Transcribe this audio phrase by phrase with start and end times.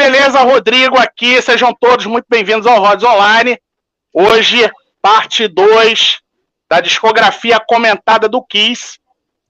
[0.00, 0.40] beleza?
[0.40, 3.60] Rodrigo aqui, sejam todos muito bem-vindos ao Rods Online.
[4.14, 4.56] Hoje,
[5.02, 6.20] parte 2
[6.70, 8.98] da discografia comentada do Kiss.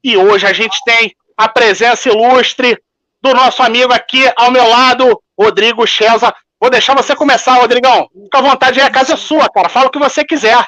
[0.02, 2.76] E hoje a gente tem a presença ilustre
[3.22, 6.34] do nosso amigo aqui ao meu lado, Rodrigo Chelsea.
[6.60, 8.10] Vou deixar você começar, Rodrigão.
[8.24, 9.68] Fica à vontade, a casa é sua, cara.
[9.68, 10.66] Fala o que você quiser.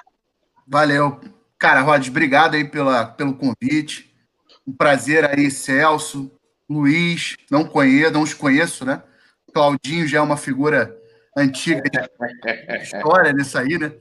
[0.64, 1.20] Valeu.
[1.58, 4.14] Cara, Rod, obrigado aí pela, pelo convite.
[4.64, 6.30] Um prazer aí, Celso,
[6.70, 9.02] Luiz, não conheço, não os conheço, né?
[9.52, 10.96] Claudinho já é uma figura
[11.36, 11.98] antiga de
[12.82, 13.92] história nisso aí, né?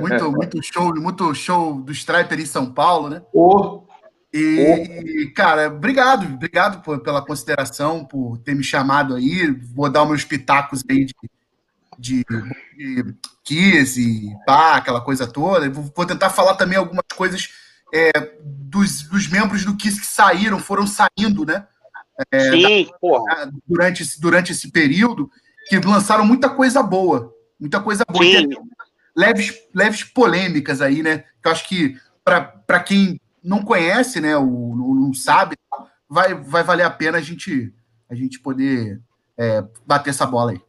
[0.00, 3.22] Muito, muito show, muito show do Striper em São Paulo, né?
[3.32, 3.84] Oh.
[4.32, 5.34] E, oh.
[5.34, 9.50] cara, obrigado, obrigado por, pela consideração, por ter me chamado aí.
[9.74, 11.14] Vou dar meus pitacos aí de,
[11.98, 12.24] de,
[12.76, 15.70] de Kiss e pá, aquela coisa toda.
[15.70, 17.48] Vou, tentar falar também algumas coisas
[17.94, 18.10] é,
[18.42, 21.64] dos, dos membros do Kiss que saíram, foram saindo, né?
[22.30, 23.50] É, Sim, porra.
[23.66, 25.30] Durante, esse, durante esse período,
[25.68, 27.34] que lançaram muita coisa boa.
[27.58, 28.24] Muita coisa boa.
[28.24, 28.48] Sim.
[29.14, 31.24] leves, leves polêmicas aí, né?
[31.42, 35.56] Que eu acho que, para quem não conhece, né, ou não sabe,
[36.08, 37.72] vai, vai valer a pena a gente,
[38.10, 39.00] a gente poder
[39.38, 40.60] é, bater essa bola aí.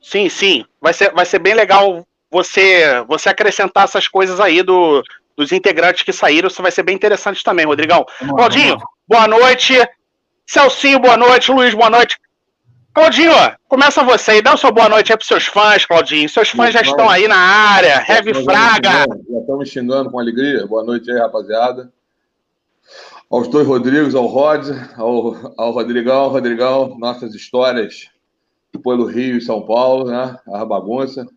[0.00, 0.64] Sim, sim.
[0.80, 5.02] Vai ser, vai ser bem legal você, você acrescentar essas coisas aí do,
[5.36, 6.48] dos integrantes que saíram.
[6.48, 8.04] Isso vai ser bem interessante também, Rodrigão.
[8.20, 9.74] Vamos Claudinho, boa noite.
[10.50, 11.52] Celcinho, boa noite.
[11.52, 12.18] Luiz, boa noite.
[12.92, 13.32] Claudinho,
[13.68, 16.28] começa você aí, dá seu boa noite aí pros seus fãs, Claudinho.
[16.28, 19.06] Seus fãs já estão aí na área, Heavy Fraga.
[19.30, 20.66] Já estão me xingando com alegria.
[20.66, 21.92] Boa noite aí, rapaziada.
[23.30, 28.10] Aos dois Rodrigos, ao Rod, ao, ao Rodrigão, Rodrigão, nossas histórias
[28.82, 30.36] pelo Rio e São Paulo, né?
[30.52, 31.28] A bagunça.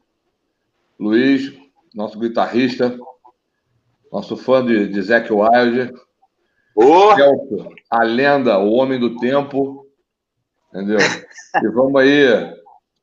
[0.99, 1.53] Luiz,
[1.93, 2.97] nosso guitarrista,
[4.11, 5.93] nosso fã de, de Zac Wilde.
[6.75, 7.15] Oh.
[7.15, 9.87] Celso, a lenda, o homem do tempo.
[10.69, 10.97] Entendeu?
[11.61, 12.53] e vamos aí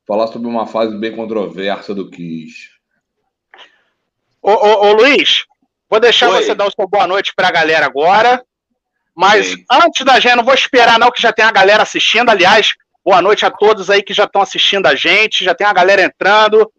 [0.06, 2.68] falar sobre uma fase bem controversa do Kiss.
[4.42, 5.44] Ô, ô, ô Luiz,
[5.88, 6.42] vou deixar Oi.
[6.42, 8.44] você dar o seu boa noite para a galera agora.
[9.14, 9.64] Mas Sim.
[9.70, 12.30] antes da gente, não vou esperar não que já tem a galera assistindo.
[12.30, 12.72] Aliás,
[13.04, 15.44] boa noite a todos aí que já estão assistindo a gente.
[15.44, 16.72] Já tem a galera entrando.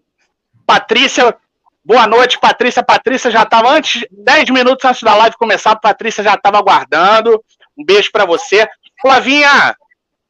[0.65, 1.35] Patrícia,
[1.83, 2.83] boa noite, Patrícia.
[2.83, 7.43] Patrícia já estava antes, 10 minutos antes da live começar, Patrícia já estava aguardando.
[7.77, 8.67] Um beijo para você.
[9.01, 9.75] Flavinha,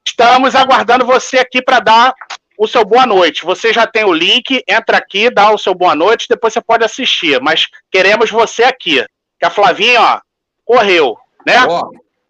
[0.06, 2.14] estamos aguardando você aqui para dar
[2.58, 3.44] o seu boa noite.
[3.44, 6.84] Você já tem o link, entra aqui, dá o seu boa noite, depois você pode
[6.84, 7.42] assistir.
[7.42, 9.04] Mas queremos você aqui.
[9.40, 10.22] Que a Flavinha, ó,
[10.64, 11.18] correu.
[11.46, 11.56] Né?
[11.68, 11.90] Ó,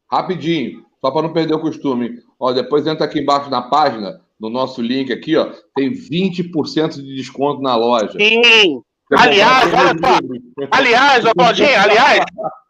[0.10, 2.20] rapidinho, só para não perder o costume.
[2.40, 7.16] Ó, depois entra aqui embaixo na página, no nosso link aqui, ó, tem 20% de
[7.16, 8.14] desconto na loja.
[8.14, 8.82] Sim.
[9.18, 10.20] Aliás, olha só.
[10.72, 12.24] Aliás, ô Claudinho, aliás.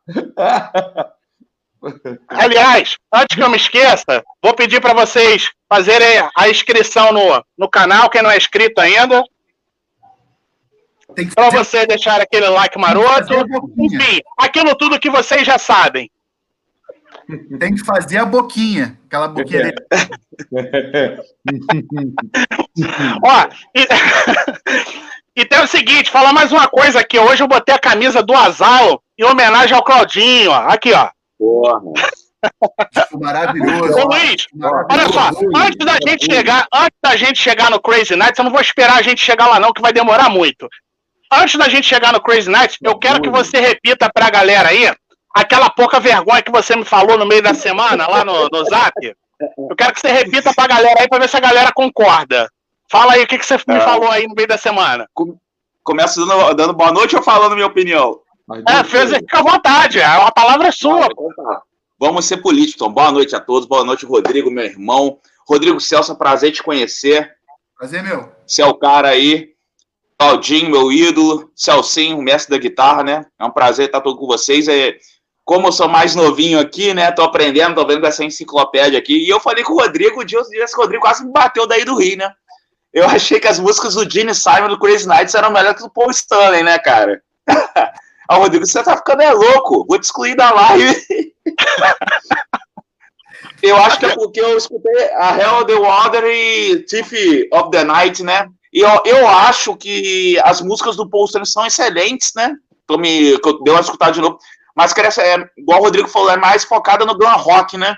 [2.29, 7.69] aliás, antes que eu me esqueça, vou pedir para vocês fazerem a inscrição no, no
[7.69, 9.24] canal, quem não é inscrito ainda.
[11.35, 13.34] Para você deixar aquele like maroto.
[13.78, 16.09] Enfim, aquilo tudo que vocês já sabem.
[17.59, 19.73] Tem que fazer a boquinha, aquela boquinha.
[23.23, 23.88] Ó, e,
[25.36, 27.18] e, tem o seguinte, falar mais uma coisa aqui.
[27.18, 30.68] Hoje eu botei a camisa do Azal em homenagem ao Claudinho, ó.
[30.68, 31.09] Aqui, ó.
[31.38, 31.80] Porra.
[33.19, 34.00] Maravilhoso.
[34.00, 34.47] Ô, Luiz,
[34.90, 38.52] olha só, antes da gente chegar, antes da gente chegar no Crazy Nights, eu não
[38.52, 40.68] vou esperar a gente chegar lá não, que vai demorar muito.
[41.31, 44.91] Antes da gente chegar no Crazy Nights, eu quero que você repita pra galera aí
[45.34, 48.94] aquela pouca vergonha que você me falou no meio da semana, lá no, no Zap.
[49.02, 52.50] Eu quero que você repita pra galera aí pra ver se a galera concorda.
[52.91, 53.79] Fala aí o que, que você me é.
[53.79, 55.09] falou aí no meio da semana.
[55.81, 58.19] Começa dando, dando boa noite ou falando minha opinião?
[58.68, 61.06] É, fez, fica à vontade, a palavra é sua.
[61.06, 61.62] Ah,
[61.97, 62.91] Vamos ser políticos, então.
[62.91, 65.19] Boa noite a todos, boa noite, Rodrigo, meu irmão.
[65.47, 67.31] Rodrigo Celso, é um prazer te conhecer.
[67.78, 68.29] Prazer, meu.
[68.46, 69.52] Você é o cara aí.
[70.19, 71.50] Claudinho, meu ídolo.
[71.56, 73.25] Celcinho, mestre da guitarra, né?
[73.40, 74.68] É um prazer estar todo com vocês.
[74.68, 74.97] É,
[75.46, 77.09] como eu sou mais novinho aqui, né?
[77.12, 79.25] Tô aprendendo, tô vendo essa enciclopédia aqui.
[79.25, 81.85] E eu falei com o Rodrigo, o dia que o Rodrigo quase me bateu daí
[81.85, 82.34] do Rio, né?
[82.93, 85.90] Eu achei que as músicas do Gene Simon do Crazy Nights eram melhores que o
[85.90, 87.22] Paul Stanley, né, cara?
[88.29, 91.34] O Rodrigo, você tá ficando é louco, vou te excluir da live.
[93.64, 97.14] eu acho que é porque eu escutei a Hell the Water e Thief
[97.53, 98.47] of the Night, né?
[98.73, 102.53] E eu, eu acho que as músicas do Paul Stanley são excelentes, né?
[102.85, 104.38] Tô me, deu uma escutada de novo.
[104.76, 105.09] Mas que é,
[105.58, 107.96] igual o Rodrigo falou, é mais focada no glam rock, né?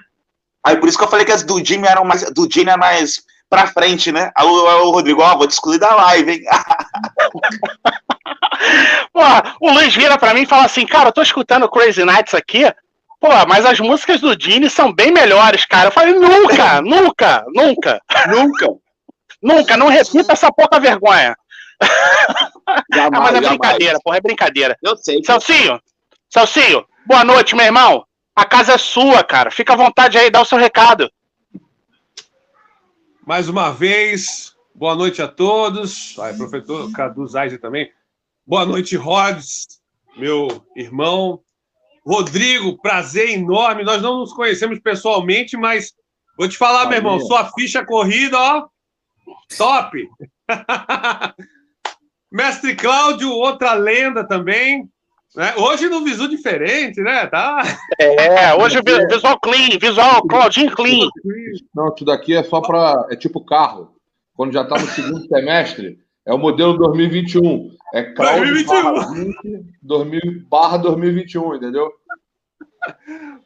[0.64, 2.24] Aí por isso que eu falei que as do Jimmy eram mais.
[2.32, 3.22] Do Jimmy é mais
[3.54, 4.32] pra frente, né?
[4.36, 6.42] Aí o, Rodrigo, ó, vou te excluir da live, hein?
[9.14, 9.22] Pô,
[9.62, 12.64] o Luiz vira pra mim e fala assim, cara, eu tô escutando Crazy Nights aqui.
[13.20, 15.90] Pô, mas as músicas do Gene são bem melhores, cara.
[15.90, 18.02] Eu falei, nunca, nunca, nunca.
[18.28, 18.68] Nunca.
[19.40, 21.38] Nunca, não repita essa pouca vergonha.
[22.92, 24.76] Jamais, mas é brincadeira, porra, é brincadeira.
[24.82, 25.24] Eu sei.
[25.24, 25.80] Celcinho,
[26.28, 28.04] Celcinho, boa noite, meu irmão.
[28.36, 29.52] A casa é sua, cara.
[29.52, 31.08] Fica à vontade aí, dá o seu recado.
[33.26, 36.20] Mais uma vez, boa noite a todos.
[36.20, 37.90] Ai, professor Cadu Zaiser também.
[38.46, 39.82] Boa noite, Rods,
[40.18, 41.42] meu irmão.
[42.06, 43.86] Rodrigo, prazer enorme.
[43.86, 45.94] Nós não nos conhecemos pessoalmente, mas
[46.38, 48.68] vou te falar, meu irmão, sua ficha corrida, ó,
[49.58, 50.06] top.
[52.30, 54.92] Mestre Cláudio, outra lenda também.
[55.36, 55.56] Né?
[55.56, 57.26] Hoje no visu diferente, né?
[57.28, 57.64] Tá...
[58.00, 61.10] É, hoje visual clean, visual Claudinho clean.
[61.74, 63.08] Não, isso daqui é só para.
[63.10, 63.96] É tipo carro.
[64.36, 67.72] Quando já está no segundo semestre, é o modelo 2021.
[67.94, 68.54] É Cláudio
[69.82, 70.48] 2021.
[70.50, 71.92] barra 2021, entendeu?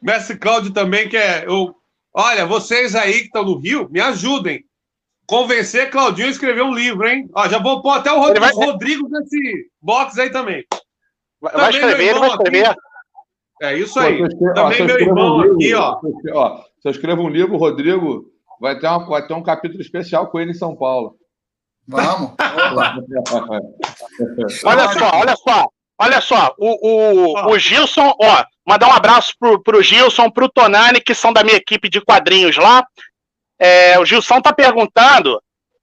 [0.02, 1.46] Mestre Cláudio também, que é.
[1.46, 1.74] Eu,
[2.12, 4.64] olha, vocês aí que estão no Rio, me ajudem
[5.26, 7.28] convencer Claudinho a escrever um livro, hein?
[7.34, 8.52] Ó, já vou pôr até o Rodrigo, vai...
[8.52, 10.64] Rodrigo nesse box aí também.
[11.40, 12.66] Vai, também escrever, ele vai escrever.
[12.66, 12.80] Aqui.
[13.62, 14.18] É isso aí.
[14.54, 15.98] Também ó, meu irmão um aqui, ó.
[16.34, 16.62] ó.
[16.80, 18.30] Se eu escrevo um livro, o Rodrigo
[18.60, 21.16] vai ter, uma, vai ter um capítulo especial com ele em São Paulo.
[21.86, 22.32] Vamos.
[24.64, 25.68] olha só, olha só.
[26.00, 31.00] Olha só, o, o, o Gilson, ó, mandar um abraço pro, pro Gilson, pro Tonani,
[31.00, 32.86] que são da minha equipe de quadrinhos lá.
[33.58, 35.42] É, o Gilson está perguntando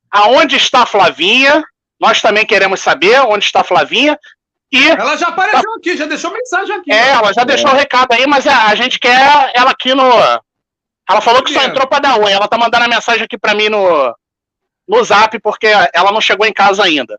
[0.09, 1.61] aonde está a Flavinha.
[1.99, 4.17] Nós também queremos saber onde está a Flavinha.
[4.71, 5.77] E ela já apareceu tá...
[5.77, 6.91] aqui, já deixou mensagem aqui.
[6.91, 7.45] É, ela já é.
[7.45, 10.03] deixou o recado aí, mas a, a, gente quer ela aqui no.
[11.07, 12.31] Ela falou que só entrou para dar oi.
[12.31, 14.13] Ela tá mandando a mensagem aqui para mim no,
[14.87, 17.17] no zap, porque ela não chegou em casa ainda.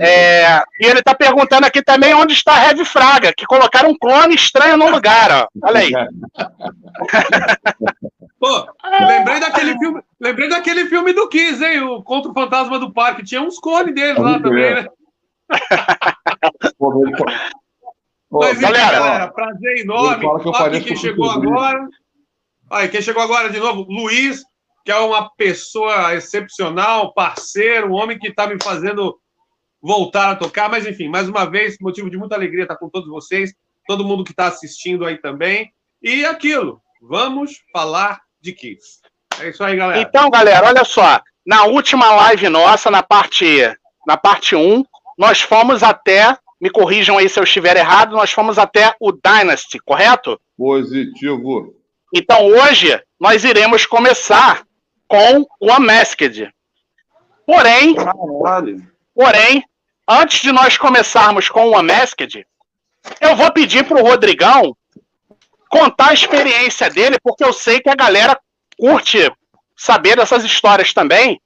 [0.00, 3.98] É, e ele está perguntando aqui também onde está a Heavy Fraga, que colocaram um
[3.98, 5.46] clone estranho no lugar, ó.
[5.62, 5.92] Olha aí.
[8.40, 8.66] Pô,
[9.06, 11.82] lembrei daquele filme, lembrei daquele filme do Kiss, hein?
[11.82, 13.22] O Contra o Fantasma do Parque.
[13.22, 14.86] Tinha uns clones deles lá também, né?
[18.30, 20.26] Mas galera, galera, prazer enorme.
[20.56, 21.88] Aqui quem chegou agora.
[22.70, 24.42] Aí, quem chegou agora de novo, Luiz,
[24.84, 29.18] que é uma pessoa excepcional, parceiro, um homem que está me fazendo
[29.80, 30.68] voltar a tocar.
[30.68, 33.54] Mas, enfim, mais uma vez, motivo de muita alegria estar com todos vocês,
[33.86, 35.72] todo mundo que está assistindo aí também.
[36.02, 39.00] E aquilo, vamos falar de Kiss.
[39.40, 40.00] É isso aí, galera.
[40.00, 41.20] Então, galera, olha só.
[41.46, 43.46] Na última live nossa, na parte,
[44.06, 44.84] na parte 1,
[45.16, 49.78] nós fomos até, me corrijam aí se eu estiver errado, nós fomos até o Dynasty,
[49.78, 50.40] correto?
[50.56, 51.74] Positivo.
[52.14, 54.62] Então, hoje, nós iremos começar
[55.08, 56.52] com o Unmasked.
[57.46, 58.90] Porém, Caralho.
[59.14, 59.64] porém,
[60.08, 62.46] antes de nós começarmos com o Unmasked,
[63.20, 64.76] eu vou pedir para o Rodrigão
[65.68, 68.38] contar a experiência dele, porque eu sei que a galera
[68.78, 69.30] curte
[69.76, 71.40] saber dessas histórias também.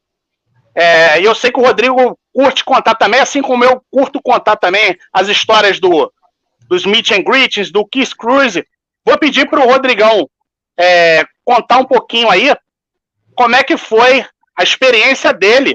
[0.75, 4.57] É, e eu sei que o Rodrigo curte contar também, assim como eu curto contar
[4.57, 6.13] também as histórias do,
[6.69, 8.65] dos meet and greets, do Kiss Cruise.
[9.05, 10.29] Vou pedir para o Rodrigão
[10.79, 12.55] é, contar um pouquinho aí
[13.35, 14.25] como é que foi
[14.57, 15.75] a experiência dele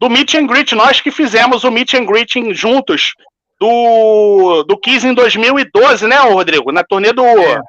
[0.00, 3.14] do Meet and Greet, nós que fizemos o Meet and Greet juntos
[3.60, 6.72] do, do Kiss em 2012, né, Rodrigo?
[6.72, 7.60] Na turnê do, é,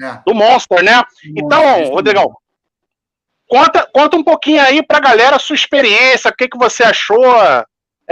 [0.00, 0.20] é.
[0.24, 1.02] do Monster, né?
[1.36, 2.32] Então, Rodrigão,
[3.48, 7.24] conta, conta um pouquinho aí pra galera a sua experiência, o que, que você achou,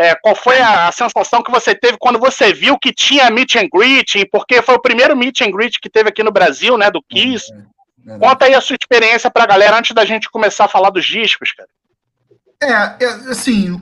[0.00, 3.57] é, qual foi a, a, sensação que você teve quando você viu que tinha Meet
[3.57, 6.90] and Greet, porque foi o primeiro Meet and Greet que teve aqui no Brasil, né,
[6.90, 7.52] do Kiss.
[8.07, 10.88] É, é, conta aí a sua experiência pra galera antes da gente começar a falar
[10.88, 11.69] dos discos, cara.
[12.62, 13.80] É, é assim,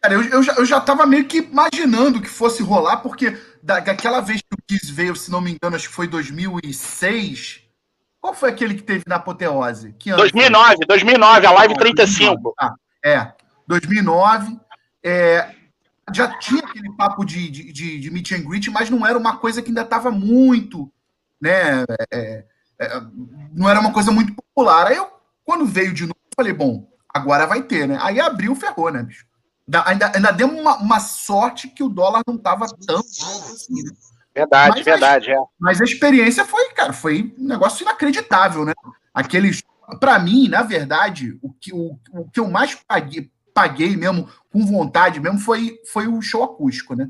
[0.00, 4.20] cara, eu, eu, já, eu já tava meio que imaginando que fosse rolar, porque daquela
[4.20, 7.62] vez que o Kiss veio, se não me engano, acho que foi 2006.
[8.20, 9.94] Qual foi aquele que teve na apoteose?
[9.98, 12.54] Que 2009, 2009, a live 35.
[12.60, 12.72] Ah,
[13.04, 13.32] é,
[13.66, 14.60] 2009.
[15.02, 15.54] É,
[16.14, 19.36] já tinha aquele papo de, de, de, de meet and greet, mas não era uma
[19.36, 20.90] coisa que ainda estava muito,
[21.40, 21.84] né?
[22.12, 22.44] É,
[22.78, 23.02] é,
[23.52, 24.88] não era uma coisa muito popular.
[24.88, 25.08] Aí eu,
[25.44, 27.98] quando veio de novo, falei, bom, Agora vai ter, né?
[28.00, 29.26] Aí abriu, ferrou, né, bicho?
[29.84, 33.84] Ainda, ainda deu uma, uma sorte que o dólar não estava tão assim.
[33.84, 33.90] Né?
[34.34, 35.38] Verdade, mas verdade, a, é.
[35.58, 38.72] Mas a experiência foi, cara, foi um negócio inacreditável, né?
[39.12, 39.62] Aqueles.
[39.98, 44.66] Para mim, na verdade, o que, o, o que eu mais paguei, paguei mesmo, com
[44.66, 47.08] vontade mesmo, foi, foi o show acústico, né?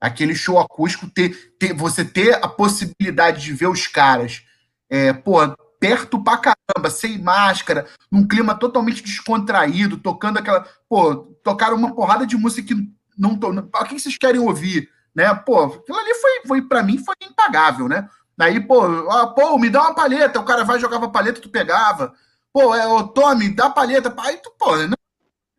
[0.00, 4.42] Aquele show acústico, ter, ter, você ter a possibilidade de ver os caras,
[4.88, 5.38] é, pô,
[5.80, 10.66] perto pra caramba, sem máscara, num clima totalmente descontraído, tocando aquela.
[10.88, 13.50] Pô, tocaram uma porrada de música que não tô.
[13.50, 14.88] O que vocês querem ouvir?
[15.14, 15.34] Né?
[15.34, 18.08] Pô, aquilo ali foi, foi para mim, foi impagável, né?
[18.38, 22.12] Aí, pô, ah, pô, me dá uma palheta, o cara vai jogava palheta, tu pegava.
[22.52, 24.14] Pô, é, ô, Tommy, dá palheta.
[24.18, 24.96] Aí tu, pô, não,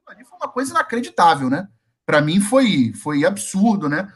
[0.07, 1.67] ali foi uma coisa inacreditável, né?
[2.05, 4.07] Para mim foi, foi absurdo, né?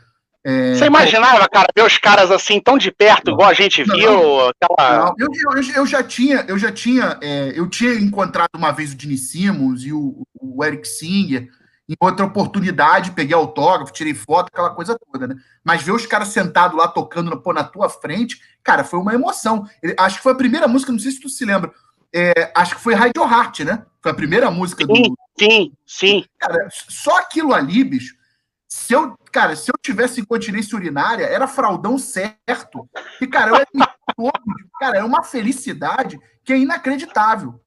[0.43, 0.73] É...
[0.73, 3.95] Você imaginava, cara, ver os caras assim tão de perto, não, igual a gente não,
[3.95, 4.49] viu?
[4.49, 5.05] Aquela...
[5.05, 8.93] Não, eu, eu, eu, já tinha, eu já tinha, é, eu tinha encontrado uma vez
[8.93, 11.49] o Dini Simmons e o, o Eric Singer
[11.89, 15.35] em outra oportunidade, peguei autógrafo, tirei foto, aquela coisa toda, né?
[15.61, 19.67] Mas ver os caras sentados lá tocando pô, na tua frente, cara, foi uma emoção.
[19.83, 21.69] Ele, acho que foi a primeira música, não sei se tu se lembra,
[22.15, 23.85] é, acho que foi Radio Heart, né?
[24.01, 25.17] Foi a primeira música sim, do.
[25.37, 26.25] Sim, sim.
[26.39, 28.15] Cara, só aquilo ali, bicho.
[28.67, 32.89] Se eu, cara, se eu tivesse incontinência urinária, era fraldão certo.
[33.19, 33.65] E, cara, eu,
[34.79, 37.61] cara, é uma felicidade que é inacreditável.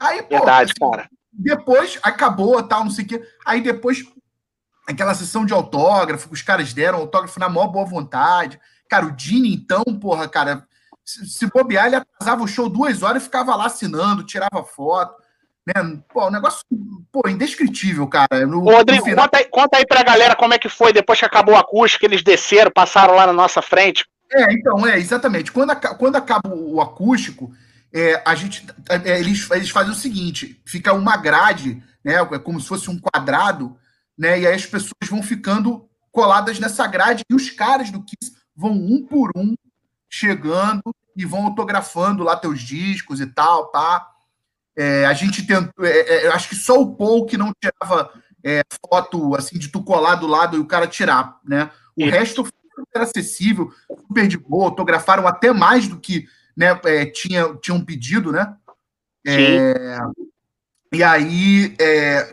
[0.00, 1.08] Aí, pô, Verdade, assim, cara.
[1.32, 3.22] Depois acabou, tal, não sei o quê.
[3.46, 4.04] Aí depois,
[4.86, 8.60] aquela sessão de autógrafo, os caras deram autógrafo na maior boa vontade.
[8.88, 10.66] Cara, o Dini, então, porra, cara,
[11.04, 15.22] se bobear, ele atrasava o show duas horas e ficava lá assinando, tirava foto.
[15.66, 16.02] Né?
[16.12, 16.64] Pô, um negócio,
[17.12, 18.46] pô, indescritível, cara.
[18.46, 19.24] No, Ô, Rodrigo, final...
[19.24, 22.04] conta, aí, conta aí pra galera como é que foi depois que acabou o acústico,
[22.04, 24.04] eles desceram, passaram lá na nossa frente.
[24.32, 25.50] É, então, é, exatamente.
[25.50, 27.52] Quando, quando acaba o acústico,
[27.92, 32.14] é, a gente, é, eles, eles fazem o seguinte: fica uma grade, né?
[32.14, 33.76] É como se fosse um quadrado,
[34.16, 34.40] né?
[34.40, 38.72] E aí as pessoas vão ficando coladas nessa grade e os caras do Kiss vão
[38.72, 39.54] um por um
[40.08, 40.82] chegando
[41.16, 44.06] e vão autografando lá teus discos e tal, tá?
[44.80, 45.84] É, a gente tentou.
[45.84, 48.10] É, é, acho que só o Paul que não tirava
[48.42, 51.70] é, foto assim de tu colar do lado e o cara tirar, né?
[51.94, 57.04] O resto foi super acessível, super de boa, autografaram até mais do que né, é,
[57.04, 58.56] tinha, tinha um pedido, né?
[59.26, 59.98] É,
[60.90, 61.76] e aí,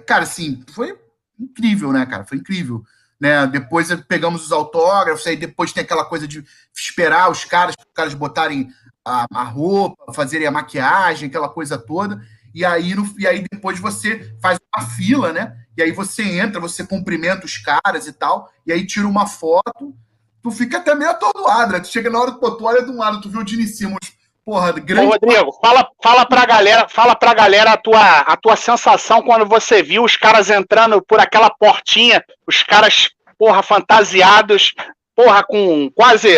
[0.05, 0.97] cara, assim, foi
[1.37, 2.23] incrível, né, cara?
[2.23, 2.81] Foi incrível.
[3.19, 3.45] Né?
[3.47, 8.13] Depois pegamos os autógrafos, aí depois tem aquela coisa de esperar os caras, os caras
[8.13, 8.69] botarem
[9.03, 12.21] a, a roupa, fazerem a maquiagem, aquela coisa toda.
[12.53, 15.55] E aí, no, e aí depois você faz uma fila, né?
[15.77, 19.95] E aí você entra, você cumprimenta os caras e tal, e aí tira uma foto,
[20.41, 21.79] tu fica até meio atordoado, né?
[21.79, 24.17] Tu chega na hora que tu olha de um lado, tu vê o Dini Simmons
[24.47, 25.07] Porra, grande.
[25.07, 29.45] Ô, Rodrigo, fala, fala pra galera, fala pra galera a tua, a tua sensação quando
[29.45, 34.73] você viu os caras entrando por aquela portinha, os caras, porra, fantasiados,
[35.13, 36.29] porra, com quase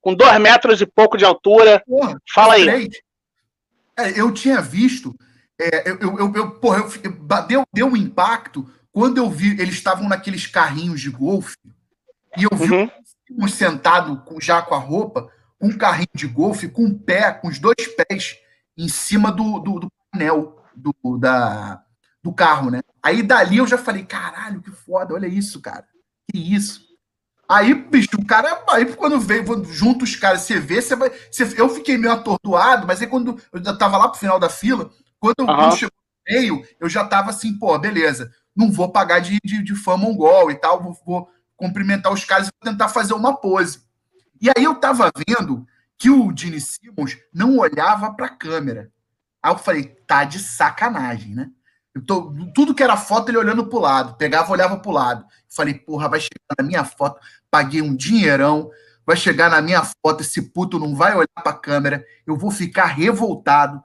[0.00, 1.82] com dois metros e pouco de altura.
[1.86, 2.88] Porra, fala aí.
[3.98, 5.14] É, eu tinha visto,
[5.62, 10.08] é, eu, eu, eu, porra, eu, deu, deu um impacto quando eu vi, eles estavam
[10.08, 11.56] naqueles carrinhos de golfe,
[12.36, 12.90] e eu vi uhum.
[13.38, 15.30] um sentado já com a roupa
[15.62, 18.36] com um carrinho de golfe com um pé, com os dois pés
[18.76, 21.80] em cima do, do, do painel do, da,
[22.20, 22.80] do carro, né?
[23.00, 25.86] Aí dali eu já falei, caralho, que foda, olha isso, cara.
[26.28, 26.82] Que isso.
[27.48, 31.12] Aí, bicho, o cara, aí quando veio junto os caras, você vê, você vai.
[31.30, 34.90] Você, eu fiquei meio atordoado, mas aí quando eu tava lá pro final da fila,
[35.22, 35.46] quando, uhum.
[35.46, 39.62] quando chegou no meio, eu já tava assim, pô, beleza, não vou pagar de, de,
[39.62, 43.36] de fã mongol e tal, vou, vou cumprimentar os caras e vou tentar fazer uma
[43.36, 43.82] pose.
[44.40, 45.64] E aí eu tava vendo
[45.96, 48.90] que o Gene Simmons não olhava para a câmera.
[49.40, 51.48] Aí eu falei, tá de sacanagem, né?
[51.94, 54.16] Eu tô, tudo que era foto, ele olhando pro lado.
[54.16, 55.24] Pegava, olhava pro lado.
[55.48, 58.68] Falei, porra, vai chegar na minha foto, paguei um dinheirão,
[59.06, 62.86] vai chegar na minha foto, esse puto não vai olhar pra câmera, eu vou ficar
[62.86, 63.80] revoltado.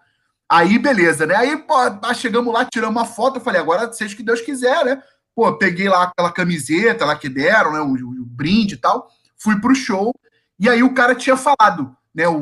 [0.50, 1.36] Aí, beleza, né?
[1.36, 1.76] Aí, pô,
[2.16, 5.04] chegamos lá, tiramos uma foto, eu falei, agora seja o que Deus quiser, né?
[5.36, 7.80] Pô, peguei lá aquela camiseta lá que deram, né?
[7.82, 10.14] O, o, o brinde e tal, fui pro show,
[10.60, 12.28] e aí o cara tinha falado, né?
[12.30, 12.38] Um,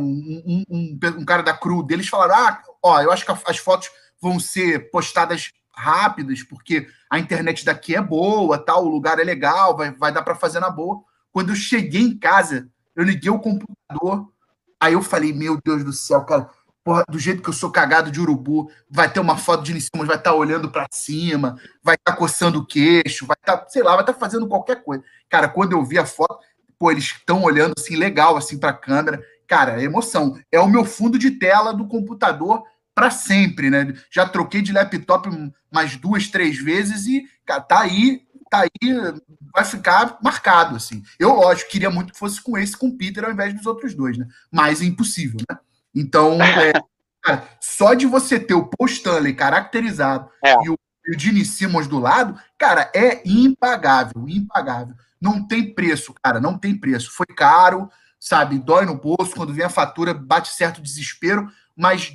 [0.45, 3.89] um, um, um cara da crew deles falaram: ah, ó, eu acho que as fotos
[4.21, 9.75] vão ser postadas rápidas, porque a internet daqui é boa, tal, o lugar é legal,
[9.75, 11.03] vai, vai dar para fazer na boa.
[11.31, 14.31] Quando eu cheguei em casa, eu liguei o computador,
[14.79, 16.49] aí eu falei, meu Deus do céu, cara,
[16.85, 20.05] porra, do jeito que eu sou cagado de urubu, vai ter uma foto de Nicimas,
[20.05, 23.67] vai estar tá olhando para cima, vai estar tá coçando o queixo, vai estar, tá,
[23.67, 25.03] sei lá, vai estar tá fazendo qualquer coisa.
[25.27, 26.37] Cara, quando eu vi a foto,
[26.77, 29.19] pô, eles estão olhando assim, legal, assim, para a câmera.
[29.47, 30.39] Cara, é emoção.
[30.51, 32.63] É o meu fundo de tela do computador
[32.93, 33.91] para sempre, né?
[34.11, 35.27] Já troquei de laptop
[35.71, 41.01] mais duas, três vezes e cara, tá aí, tá aí, vai ficar marcado, assim.
[41.17, 43.95] Eu, lógico, queria muito que fosse com esse, com o Peter, ao invés dos outros
[43.95, 44.27] dois, né?
[44.51, 45.57] Mas é impossível, né?
[45.95, 46.73] Então, é,
[47.21, 50.53] cara, só de você ter o Paul Stanley caracterizado é.
[50.63, 54.95] e o, o Gene Simmons do lado, cara, é impagável, impagável.
[55.21, 57.11] Não tem preço, cara, não tem preço.
[57.11, 58.59] Foi caro, sabe?
[58.59, 62.13] Dói no bolso, quando vem a fatura, bate certo desespero, mas,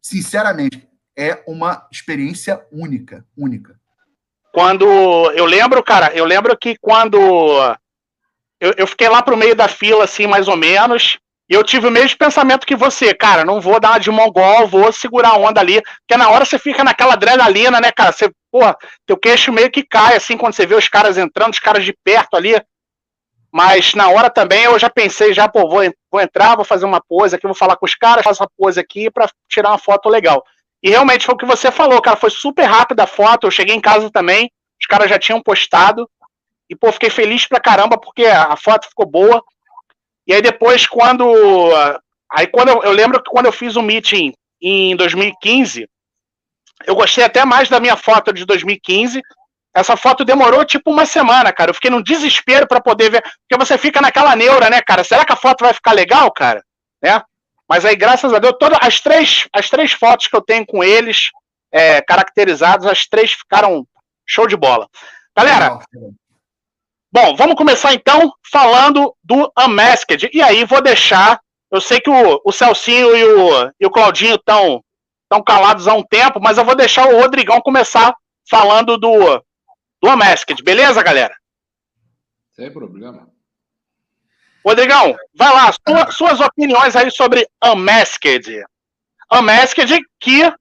[0.00, 3.78] sinceramente, é uma experiência única, única.
[4.52, 4.84] Quando
[5.32, 7.18] eu lembro, cara, eu lembro que quando
[8.60, 11.86] eu, eu fiquei lá pro meio da fila, assim, mais ou menos, E eu tive
[11.86, 15.60] o mesmo pensamento que você, cara, não vou dar de mongol, vou segurar a onda
[15.60, 18.12] ali, porque na hora você fica naquela adrenalina, né, cara?
[18.12, 18.76] Você, porra,
[19.06, 21.94] teu queixo meio que cai, assim, quando você vê os caras entrando, os caras de
[22.04, 22.54] perto ali.
[23.50, 27.00] Mas na hora também eu já pensei, já, pô, vou, vou entrar, vou fazer uma
[27.00, 30.08] pose aqui, vou falar com os caras, faço uma pose aqui para tirar uma foto
[30.10, 30.44] legal.
[30.82, 33.74] E realmente foi o que você falou, cara, foi super rápida a foto, eu cheguei
[33.74, 36.08] em casa também, os caras já tinham postado,
[36.70, 39.42] e, pô, fiquei feliz pra caramba, porque a foto ficou boa.
[40.28, 41.24] E aí depois, quando.
[42.30, 45.88] Aí quando eu, eu lembro que quando eu fiz um meeting em 2015,
[46.86, 49.22] eu gostei até mais da minha foto de 2015,
[49.74, 51.70] essa foto demorou tipo uma semana, cara.
[51.70, 53.22] Eu fiquei num desespero para poder ver.
[53.22, 55.02] Porque você fica naquela neura, né, cara?
[55.02, 56.62] Será que a foto vai ficar legal, cara?
[57.02, 57.22] Né?
[57.68, 60.82] Mas aí, graças a Deus, todas as três, as três fotos que eu tenho com
[60.82, 61.30] eles,
[61.72, 63.86] é, caracterizados, as três ficaram
[64.26, 64.88] show de bola.
[65.36, 65.78] Galera,
[67.12, 70.30] bom, vamos começar então falando do Unmasked.
[70.32, 71.40] E aí vou deixar.
[71.70, 74.82] Eu sei que o, o Celcinho e o, e o Claudinho estão
[75.28, 78.14] tão calados há um tempo, mas eu vou deixar o Rodrigão começar
[78.48, 79.44] falando do,
[80.02, 81.36] do Unmasked, beleza, galera?
[82.52, 83.28] Sem problema.
[84.64, 88.64] Rodrigão, vai lá, sua, suas opiniões aí sobre Unmasked.
[89.32, 90.52] Unmasked que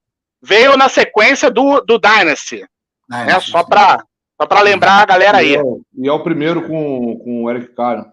[0.42, 2.66] veio na sequência do, do Dynasty.
[3.10, 3.60] Dynasty né?
[3.60, 4.04] Só para
[4.40, 5.56] só pra lembrar a galera aí.
[5.98, 8.12] E é, o primeiro com, com o Eric Cara.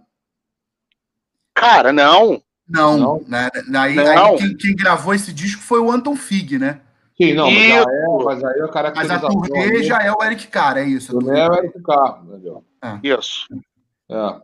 [1.54, 2.42] Cara, não.
[2.68, 3.24] Não, não.
[3.28, 3.50] Né?
[3.76, 4.32] Aí, não.
[4.32, 6.80] aí quem, quem, gravou esse disco foi o Anton Fig, né?
[7.16, 7.84] Sim, não, mas, é,
[8.24, 11.16] mas aí a Mas a turnê já é o Eric Carr, é isso.
[11.16, 11.78] A turnê é o Eric
[12.26, 12.62] melhor.
[12.82, 12.98] É.
[13.02, 13.46] Isso.
[14.10, 14.40] É.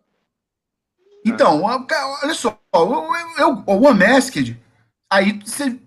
[1.26, 3.06] Então, olha só, eu,
[3.38, 4.58] eu, o Unmasked,
[5.10, 5.78] aí você,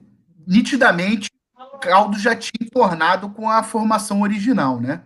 [0.45, 1.31] nitidamente,
[1.73, 5.03] o caldo já tinha tornado com a formação original, né?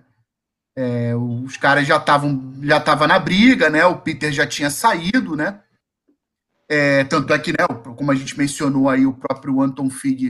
[0.80, 3.84] É, os caras já estavam já tava na briga, né?
[3.88, 5.60] O Peter já tinha saído, né?
[6.70, 7.66] É, tanto é que, né,
[7.96, 10.30] como a gente mencionou aí, o próprio Anton Fig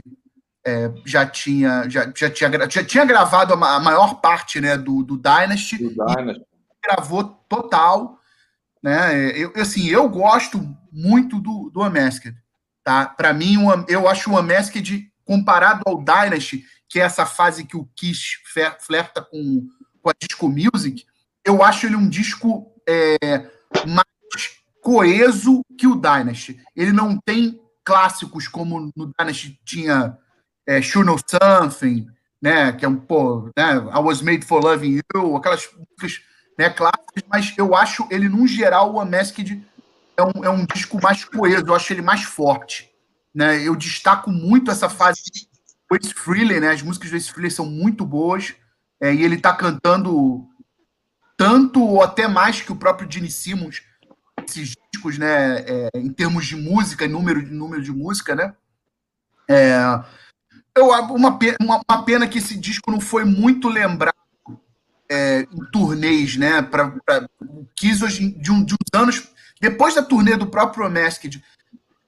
[0.64, 5.18] é, já, tinha, já, já, tinha, já tinha gravado a maior parte né, do, do
[5.18, 5.76] Dynasty.
[5.78, 6.46] Do Dynasty.
[6.82, 8.18] Gravou total.
[8.82, 9.36] Né?
[9.36, 12.34] Eu, assim, eu gosto muito do, do Unmasked.
[12.84, 13.06] Tá?
[13.06, 13.56] Para mim,
[13.88, 18.38] eu acho o Unmasked, comparado ao Dynasty, que é essa fase que o Kiss
[18.80, 19.66] flerta com,
[20.08, 21.04] com a disco music,
[21.44, 23.46] eu acho ele um disco é,
[23.86, 26.60] mais coeso que o Dynasty.
[26.74, 30.16] Ele não tem clássicos como no Dynasty tinha
[30.66, 32.06] é, Sure Know Something,
[32.40, 32.72] né?
[32.72, 33.74] Que é um, pô, né?
[33.74, 36.22] I Was Made for Loving You, aquelas músicas
[36.58, 39.64] né, clássicas, mas eu acho ele, num geral, o Unmasked
[40.16, 42.90] é um, é um disco mais coeso, eu acho ele mais forte.
[43.34, 43.62] Né?
[43.62, 45.22] Eu destaco muito essa fase
[45.88, 46.70] do Ace Frehley, né?
[46.70, 48.54] As músicas do Ace Frehley são muito boas,
[49.00, 50.46] é, e ele está cantando
[51.36, 53.82] tanto ou até mais que o próprio Gene Simmons,
[54.46, 55.60] esses discos, né?
[55.60, 58.54] É, em termos de música, número, número de música, né?
[59.48, 59.78] É,
[60.76, 64.14] eu, uma, uma, uma, pena que esse disco não foi muito lembrado
[65.10, 66.60] é, em turnês, né?
[66.60, 66.92] Para
[67.76, 69.28] quis hoje de, um, de uns anos
[69.60, 71.42] depois da turnê do próprio Masked,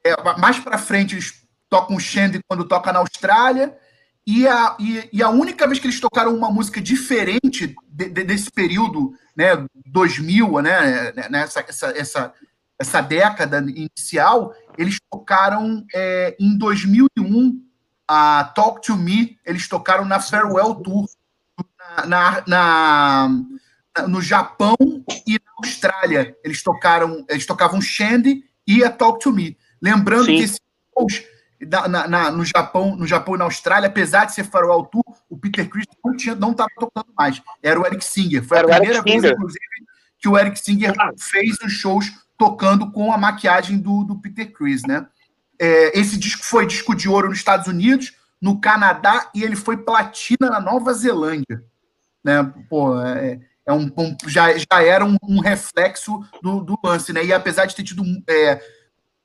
[0.04, 3.76] é, mais para frente eles tocam o Shandy quando toca na Austrália
[4.30, 8.22] e a, e, e, a única vez que eles tocaram uma música diferente de, de,
[8.22, 12.34] desse período, né, 2000, né, nessa essa, essa,
[12.78, 17.60] essa década inicial, eles tocaram é, em 2001
[18.06, 21.06] a Talk to Me, eles tocaram na Farewell Tour
[21.88, 24.76] na, na, na, no Japão
[25.26, 26.36] e na Austrália.
[26.44, 29.58] Eles tocaram, eles tocavam Shandy e a Talk to Me.
[29.82, 30.36] Lembrando Sim.
[30.36, 30.60] que esses
[30.96, 31.20] shows
[31.60, 35.36] na, na, no Japão, no Japão e na Austrália, apesar de ser Farewell Tour, o
[35.36, 37.42] Peter Chris não tinha, não estava tocando mais.
[37.62, 38.42] Era o Eric Singer.
[38.42, 39.60] Foi Era a primeira vez, inclusive,
[40.18, 41.10] que o Eric Singer ah.
[41.18, 45.06] fez os shows tocando com a maquiagem do, do Peter Chris, né?
[45.60, 49.76] É, esse disco foi disco de ouro nos Estados Unidos, no Canadá e ele foi
[49.76, 51.62] platina na Nova Zelândia.
[52.24, 52.42] Né?
[52.68, 57.22] Pô, é, é um, um, já, já era um, um reflexo do, do, lance, né?
[57.22, 58.58] E apesar de ter tido é,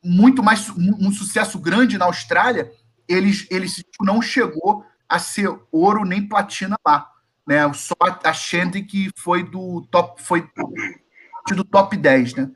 [0.06, 2.72] muito mais um, sucesso grande na Austrália,
[3.08, 7.10] eles, eles não chegou a ser ouro nem platina lá.
[7.46, 7.72] Né?
[7.74, 10.48] Só a Shandy que foi do top, foi
[11.56, 12.52] do top 10, né?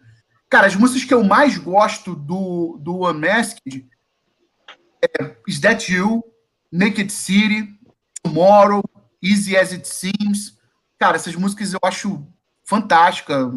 [0.49, 3.87] Cara, as músicas que eu mais gosto do, do Unmasked
[5.03, 6.23] é Is That You,
[6.71, 7.69] Naked City,
[8.23, 8.81] Tomorrow,
[9.21, 10.57] Easy As It Seems.
[10.97, 12.27] Cara, essas músicas eu acho
[12.63, 13.51] fantástica.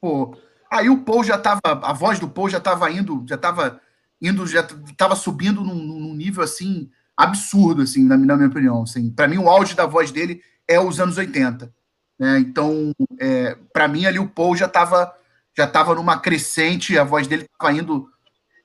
[0.00, 0.36] Pô,
[0.70, 3.80] aí o Paul já tava, a voz do Paul já tava indo, já tava
[4.20, 8.82] indo, já tava subindo num, num nível assim absurdo, assim, na, na minha opinião.
[8.82, 9.10] Assim.
[9.10, 11.72] Para mim, o auge da voz dele é os anos 80.
[12.18, 12.38] Né?
[12.38, 15.14] Então, é, para mim ali o Paul já tava
[15.56, 18.08] já estava numa crescente, a voz dele estava indo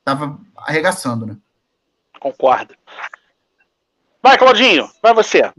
[0.06, 1.38] tava arregaçando, né?
[2.20, 2.76] Concordo.
[4.22, 5.52] Vai, Claudinho, vai você.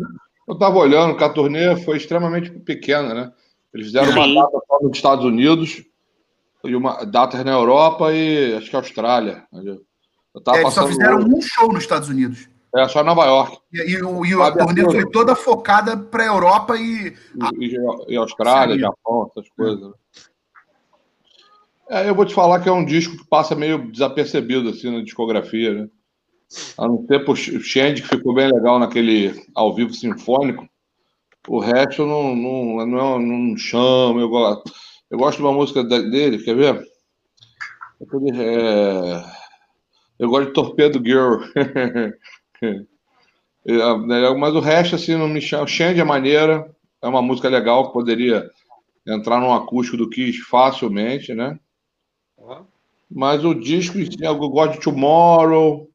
[0.47, 3.33] Eu estava olhando que a turnê foi extremamente pequena, né?
[3.73, 4.19] Eles fizeram Sim.
[4.19, 5.85] uma data só nos Estados Unidos
[6.65, 9.45] e uma data na Europa e acho que Austrália.
[9.53, 12.49] Eu tava é, eles só fizeram um show nos Estados Unidos.
[12.77, 13.59] É, só Nova York.
[13.73, 17.15] E, e, e a turnê foi toda focada para a Europa e...
[17.61, 17.77] E,
[18.09, 19.81] e Austrália, Japão, essas coisas.
[19.81, 19.93] Né?
[21.89, 25.05] É, eu vou te falar que é um disco que passa meio desapercebido assim na
[25.05, 25.89] discografia, né?
[26.79, 30.69] A não ser o Shandy, que ficou bem legal naquele ao vivo sinfônico.
[31.47, 34.21] O resto não, não, não, não chama.
[34.21, 34.73] Eu gosto,
[35.11, 36.85] eu gosto de uma música dele, quer ver?
[38.37, 39.25] É,
[40.19, 41.41] eu gosto de Torpedo Girl.
[43.67, 45.67] É, né, mas o resto, assim, não me chama.
[45.67, 48.51] Shandy é maneira, é uma música legal que poderia
[49.07, 51.59] entrar num acústico do Kiss facilmente, né?
[53.11, 55.89] Mas o disco, eu gosto de Tomorrow,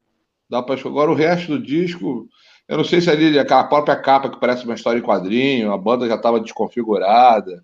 [0.50, 2.28] Dá para Agora o resto do disco,
[2.68, 5.78] eu não sei se ali aquela própria capa que parece uma história em quadrinho, a
[5.78, 7.64] banda já estava desconfigurada.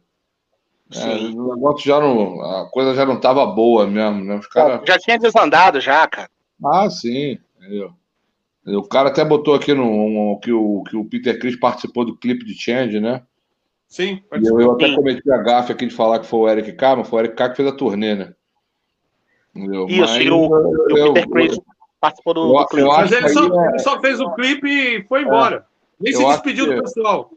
[0.93, 2.41] É, o negócio já não.
[2.41, 4.35] A coisa já não estava boa mesmo, né?
[4.35, 4.81] Os cara...
[4.85, 6.29] Já tinha desandado, já, cara.
[6.63, 7.39] Ah, sim.
[8.65, 12.17] O cara até botou aqui no um, que, o, que o Peter Chris participou do
[12.17, 13.23] clipe de Change, né?
[13.87, 16.95] Sim, eu, eu, até cometi a gafe aqui de falar que foi o Eric K,
[16.95, 18.33] mas foi o Eric K que fez a turnê, né?
[19.55, 19.85] Entendeu?
[19.87, 20.55] Isso, mas, e o,
[20.89, 21.59] eu, o Peter Chris
[21.99, 22.87] participou do, eu, do clipe.
[22.87, 23.69] Mas ele só, é...
[23.69, 25.23] ele só, fez o clipe e foi é.
[25.23, 25.55] embora.
[25.57, 25.63] É,
[25.99, 27.31] Nem se despediu que, do pessoal.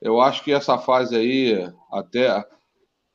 [0.00, 2.44] Eu acho que essa fase aí, até,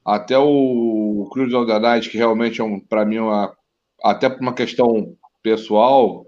[0.06, 3.56] até o Cruz the Night, que realmente é um, para mim, uma,
[4.04, 6.26] até por uma questão pessoal,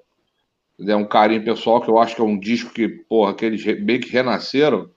[0.80, 3.64] é um carinho pessoal, que eu acho que é um disco que, porra, que eles
[3.84, 4.90] bem que renasceram,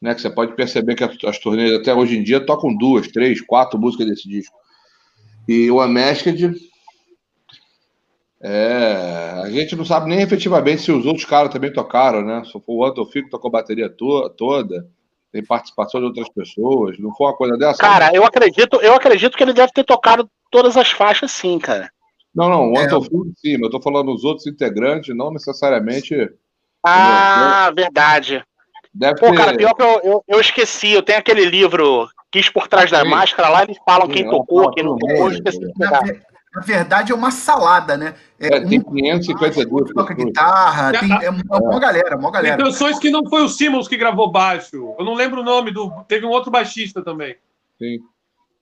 [0.00, 0.14] né?
[0.14, 3.78] Que você pode perceber que as, turnês até hoje em dia tocam duas, três, quatro
[3.78, 4.54] músicas desse disco.
[5.48, 6.54] E o Unmasked
[8.42, 12.42] é, a gente não sabe nem efetivamente se os outros caras também tocaram, né?
[12.44, 14.86] Só foi o Anton Fico tocou a bateria to toda,
[15.34, 17.78] tem participação de outras pessoas, não foi uma coisa dessa?
[17.78, 21.90] Cara, eu acredito, eu acredito que ele deve ter tocado todas as faixas sim, cara.
[22.32, 22.84] Não, não, o é.
[22.84, 26.14] Anton Fico sim, mas eu tô falando dos outros integrantes, não necessariamente.
[26.86, 27.84] Ah, entendeu?
[27.84, 28.44] verdade.
[28.94, 29.36] Deve Pô, ter...
[29.36, 33.02] cara, pior que eu, eu, eu, esqueci, eu tenho aquele livro Quis por trás da
[33.02, 33.08] sim.
[33.08, 36.00] máscara lá, eles falam sim, quem tocou, quem não tocou, eu esqueci de pegar
[36.54, 38.14] na verdade, é uma salada, né?
[38.38, 42.56] É, é tem 552 toca guitarra, tem, é uma, é uma galera, uma galera.
[42.56, 44.94] Tem canções que não foi o Simmons que gravou baixo.
[44.96, 45.90] Eu não lembro o nome do.
[46.06, 47.36] Teve um outro baixista também.
[47.76, 47.98] Sim.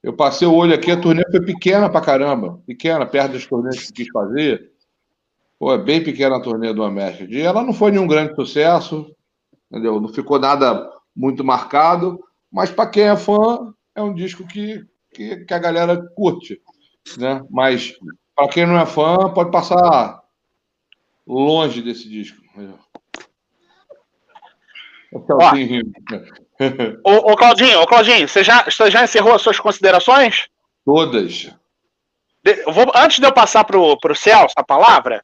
[0.03, 2.59] Eu passei o olho aqui, a turnê foi pequena pra caramba.
[2.67, 4.73] Pequena, perto das turnês que quis fazer.
[5.59, 7.25] Pô, é bem pequena a turnê do América.
[7.29, 9.15] E ela não foi nenhum grande sucesso,
[9.71, 10.01] entendeu?
[10.01, 12.19] Não ficou nada muito marcado,
[12.51, 16.61] mas para quem é fã, é um disco que, que, que a galera curte
[17.19, 17.43] né?
[17.51, 17.95] Mas
[18.35, 20.23] para quem não é fã, pode passar
[21.27, 22.43] longe desse disco.
[27.05, 30.49] ô, ô, Claudinho, ô, Claudinho, você já, você já encerrou as suas considerações?
[30.85, 31.51] Todas.
[32.67, 35.23] vou, antes de eu passar para o Celso a palavra,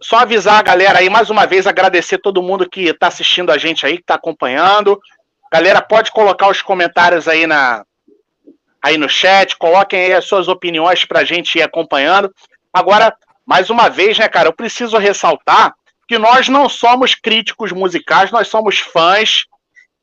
[0.00, 3.58] só avisar a galera aí, mais uma vez, agradecer todo mundo que está assistindo a
[3.58, 5.00] gente aí, que está acompanhando.
[5.52, 7.84] Galera, pode colocar os comentários aí na,
[8.86, 12.32] aí no chat, coloquem aí as suas opiniões para a gente ir acompanhando.
[12.72, 13.12] Agora,
[13.44, 15.74] mais uma vez, né, cara, eu preciso ressaltar
[16.06, 19.44] que nós não somos críticos musicais, nós somos fãs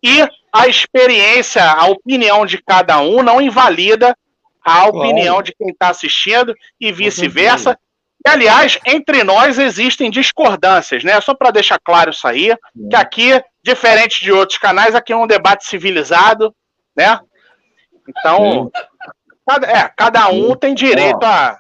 [0.04, 0.20] e
[0.52, 4.18] a experiência, a opinião de cada um não invalida
[4.66, 5.44] a opinião claro.
[5.44, 7.80] de quem está assistindo e vice-versa.
[8.26, 11.20] E, aliás, entre nós existem discordâncias, né?
[11.22, 12.58] Só para deixar claro isso aí, é.
[12.90, 16.54] que aqui, diferente de outros canais, aqui é um debate civilizado,
[16.96, 17.20] né?
[18.08, 18.72] Então,
[19.48, 21.60] cada, é, cada um tem direito a.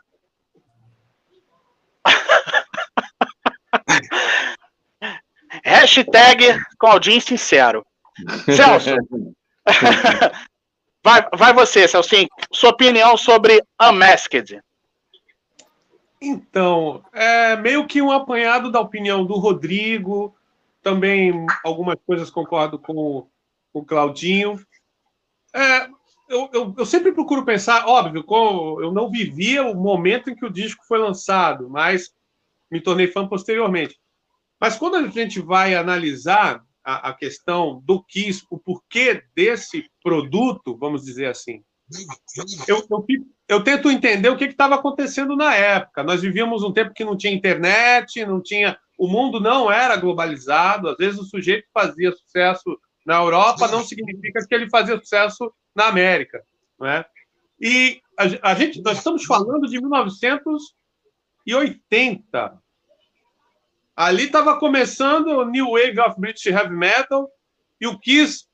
[5.64, 7.86] Hashtag Claudinho Sincero.
[8.46, 8.90] Celso.
[11.04, 12.16] vai, vai você, Celso.
[12.52, 14.60] Sua opinião sobre Unmasked.
[16.22, 20.36] Então, é meio que um apanhado da opinião do Rodrigo.
[20.82, 23.28] Também algumas coisas concordo com
[23.74, 24.60] o Claudinho.
[25.54, 25.88] É,
[26.34, 30.46] eu, eu, eu, sempre procuro pensar, óbvio, com, eu não vivia o momento em que
[30.46, 32.12] o disco foi lançado, mas
[32.72, 34.00] me tornei fã posteriormente.
[34.60, 40.76] Mas quando a gente vai analisar a, a questão do Kiss, o porquê desse produto,
[40.76, 41.64] vamos dizer assim,
[42.68, 43.06] eu, eu,
[43.48, 46.04] eu tento entender o que estava acontecendo na época.
[46.04, 48.78] Nós vivíamos um tempo que não tinha internet, não tinha.
[48.98, 50.90] O mundo não era globalizado.
[50.90, 55.88] Às vezes o sujeito fazia sucesso na Europa não significa que ele fazia sucesso na
[55.88, 56.44] América,
[56.80, 57.06] não é?
[57.60, 60.74] E a, a, gente, nós estamos falando de 1900
[61.46, 62.60] 1980.
[63.96, 67.30] Ali estava começando o New Wave of British Heavy Metal
[67.80, 68.46] e o Kiss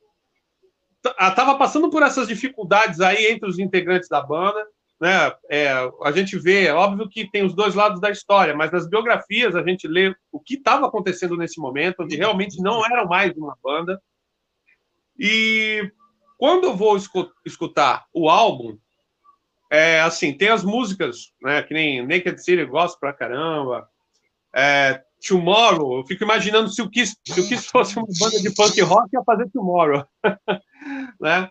[1.18, 4.66] estava passando por essas dificuldades aí entre os integrantes da banda.
[5.00, 5.32] Né?
[5.48, 5.72] É,
[6.04, 9.56] a gente vê, é óbvio que tem os dois lados da história, mas nas biografias
[9.56, 13.56] a gente lê o que estava acontecendo nesse momento, onde realmente não eram mais uma
[13.62, 14.00] banda.
[15.20, 15.92] E
[16.38, 16.96] quando eu vou
[17.44, 18.78] escutar o álbum,
[19.70, 23.86] é, assim, tem as músicas, né, que nem Naked City, eu gosto pra caramba.
[24.54, 28.54] É, Tomorrow, eu fico imaginando se o Kiss, se o Kiss fosse uma banda de
[28.54, 30.04] punk rock, ia fazer Tomorrow.
[31.20, 31.48] né?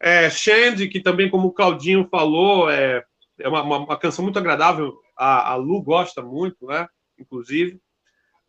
[0.00, 3.04] É, Shandy, que também, como o Claudinho falou, é,
[3.38, 4.94] é uma, uma, uma canção muito agradável.
[5.16, 6.88] A, a, Lu gosta muito, né?
[7.18, 7.78] Inclusive.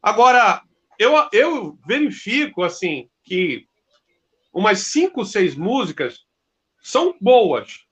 [0.01, 0.61] Agora,
[0.97, 3.67] eu, eu verifico, assim, que
[4.53, 6.19] umas cinco, seis músicas
[6.81, 7.85] são boas.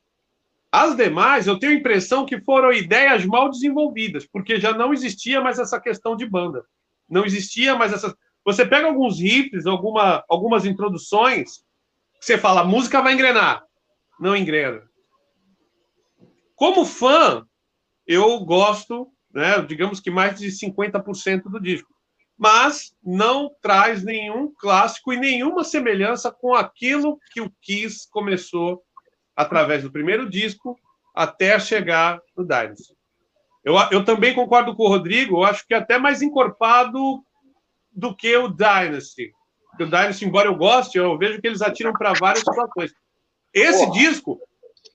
[0.72, 5.42] As demais, eu tenho a impressão que foram ideias mal desenvolvidas, porque já não existia
[5.42, 6.64] mais essa questão de banda.
[7.10, 8.16] Não existia mais essa.
[8.46, 11.58] Você pega alguns riffs, alguma, algumas introduções,
[12.20, 13.64] que você fala, música vai engrenar.
[14.20, 14.82] Não engrena.
[16.56, 17.46] Como fã,
[18.08, 21.92] eu gosto, né, digamos que mais de 50% do disco.
[22.42, 28.82] Mas não traz nenhum clássico e nenhuma semelhança com aquilo que o Kiss começou
[29.36, 30.76] através do primeiro disco
[31.14, 32.96] até chegar no Dynasty.
[33.64, 37.24] Eu, eu também concordo com o Rodrigo, eu acho que é até mais encorpado
[37.92, 39.32] do que o Dynasty.
[39.70, 42.92] Porque o Dynasty, embora eu goste, eu vejo que eles atiram para várias situações.
[43.54, 44.00] Esse Porra.
[44.00, 44.40] disco,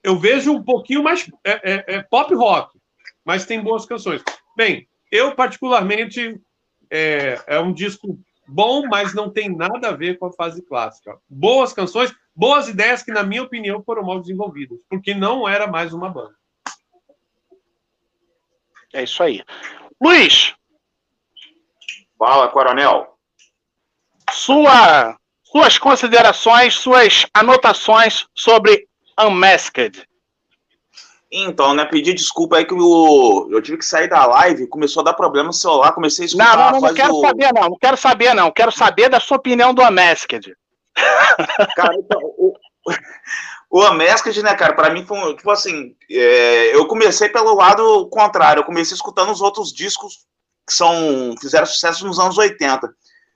[0.03, 2.77] eu vejo um pouquinho mais é, é, é, pop rock,
[3.23, 4.21] mas tem boas canções.
[4.57, 6.41] Bem, eu particularmente
[6.89, 11.17] é, é um disco bom, mas não tem nada a ver com a fase clássica.
[11.29, 15.93] Boas canções, boas ideias que, na minha opinião, foram mal desenvolvidas, porque não era mais
[15.93, 16.35] uma banda.
[18.93, 19.43] É isso aí.
[20.01, 20.55] Luiz!
[22.17, 23.17] Fala, Coronel.
[24.31, 28.87] Sua, suas considerações, suas anotações sobre
[29.19, 30.06] Unmasked.
[31.31, 35.05] Então, né, pedir desculpa aí que eu, eu tive que sair da live, começou a
[35.05, 36.55] dar problema no celular, comecei a escutar...
[36.57, 37.21] Não, não, não, não quero o...
[37.21, 40.55] saber não, não quero saber não, quero saber da sua opinião do Unmasked.
[41.75, 42.53] Cara, então, o,
[43.69, 48.61] o Unmasked, né, cara, pra mim foi, tipo assim, é, eu comecei pelo lado contrário,
[48.61, 50.25] eu comecei escutando os outros discos
[50.65, 52.89] que são, fizeram sucesso nos anos 80.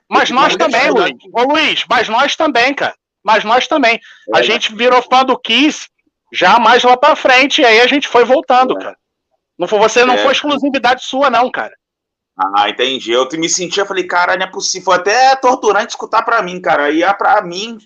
[0.08, 1.12] Mas nós também, Luiz.
[1.32, 2.94] Ô, Luiz, mas nós também, cara.
[3.22, 4.00] Mas nós também.
[4.34, 5.88] É, a gente virou fã do Kiss
[6.32, 8.82] já mais lá pra frente, e aí a gente foi voltando, é.
[8.82, 8.96] cara.
[9.58, 10.18] Não foi, você não é.
[10.18, 11.74] foi exclusividade sua, não, cara.
[12.36, 13.12] Ah, entendi.
[13.12, 14.86] Eu me sentia, falei, cara, não é possível.
[14.86, 16.90] Foi até torturante escutar para mim, cara.
[16.90, 17.78] E é para mim,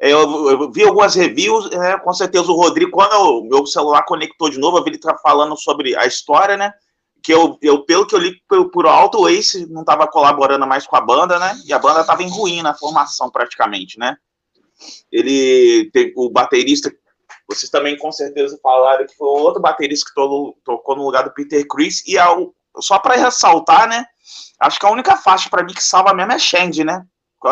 [0.00, 4.04] é, eu, eu, vi algumas reviews, é, com certeza o Rodrigo, quando o meu celular
[4.04, 6.72] conectou de novo, eu vi ele falando sobre a história, né?
[7.20, 10.66] Que eu, eu pelo que eu li por, por alto, o Ace não estava colaborando
[10.66, 11.60] mais com a banda, né?
[11.66, 14.16] E a banda estava em ruim na formação, praticamente, né?
[15.10, 16.92] Ele, o baterista,
[17.48, 21.66] vocês também com certeza falaram que foi outro baterista que tocou no lugar do Peter
[21.66, 22.16] Chris, e
[22.80, 24.04] só para ressaltar, né?
[24.60, 27.06] Acho que a única faixa para mim que salva mesmo é Shand, né?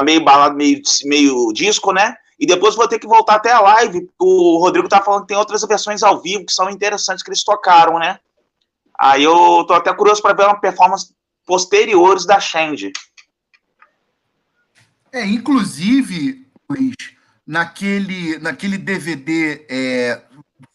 [0.04, 2.14] Meio balado, meio, meio disco, né?
[2.38, 4.10] E depois vou ter que voltar até a live.
[4.18, 7.42] O Rodrigo tá falando que tem outras versões ao vivo que são interessantes que eles
[7.42, 8.18] tocaram, né?
[8.98, 11.14] Aí eu tô até curioso para ver uma performance
[11.46, 12.92] posteriores da Shand.
[15.12, 16.94] É, inclusive, Luiz,
[17.46, 20.22] naquele, naquele DVD é,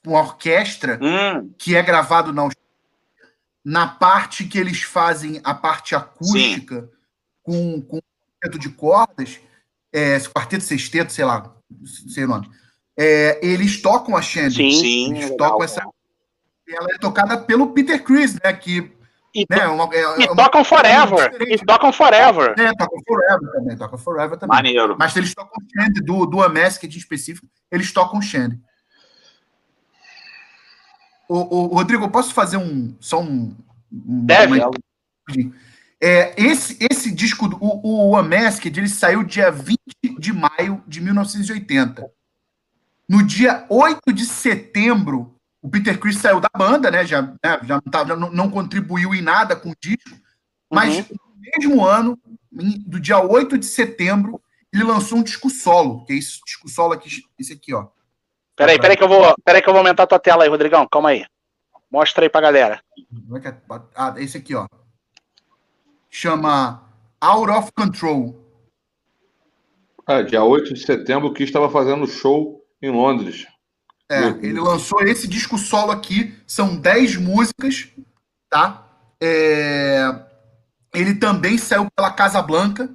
[0.03, 1.53] com orquestra hum.
[1.57, 2.49] que é gravado na
[3.63, 6.89] na parte que eles fazem a parte acústica Sim.
[7.43, 7.99] com, com
[8.41, 9.39] quarteto de cordas,
[9.93, 11.55] é, quarteto sexteto, sei lá,
[11.85, 12.49] sei o nome,
[12.97, 14.55] é, eles tocam a Shandy.
[14.55, 15.11] Sim, sim.
[15.11, 15.81] Eles legal, tocam essa.
[16.67, 18.53] Ela é tocada pelo Peter Chris, né?
[18.53, 18.91] Que
[19.33, 21.37] e, né, uma, é, e uma, tocam Forever.
[21.41, 22.53] E tocam Forever.
[22.59, 23.77] É, tocam Forever também.
[23.77, 24.55] Tocam Forever também.
[24.55, 24.95] Maneiro.
[24.99, 28.59] Mas eles tocam Shandy, do, do Amasked em específico, eles tocam Shandy.
[31.29, 32.93] O, o, Rodrigo, eu posso fazer um.
[32.99, 33.55] Só um.
[33.91, 34.59] um Deve.
[34.59, 34.71] Uma,
[36.03, 39.77] é, esse, esse disco, o, o Unmasked, ele saiu dia 20
[40.17, 42.11] de maio de 1980.
[43.07, 45.30] No dia 8 de setembro,
[45.61, 47.05] o Peter Chris saiu da banda, né?
[47.05, 50.09] Já, né, já, não, tá, já não, não, contribuiu em nada com o disco.
[50.71, 51.17] Mas uhum.
[51.35, 52.19] no mesmo ano,
[52.51, 54.41] do dia 8 de setembro,
[54.73, 57.87] ele lançou um disco solo, que é esse disco solo aqui, esse aqui, ó.
[58.55, 60.87] Peraí, peraí que eu vou, peraí que eu vou aumentar a tua tela aí, Rodrigão.
[60.87, 61.25] Calma aí.
[61.91, 62.81] Mostra aí pra galera.
[62.97, 63.55] É
[63.95, 64.67] ah, esse aqui, ó.
[66.09, 68.39] Chama Out of Control.
[70.05, 73.47] Ah, dia 8 de setembro, que estava fazendo show em Londres.
[74.11, 77.87] É, ele lançou esse disco solo aqui, são 10 músicas,
[78.49, 78.85] tá?
[79.21, 80.03] É,
[80.93, 82.93] ele também saiu pela Casa Blanca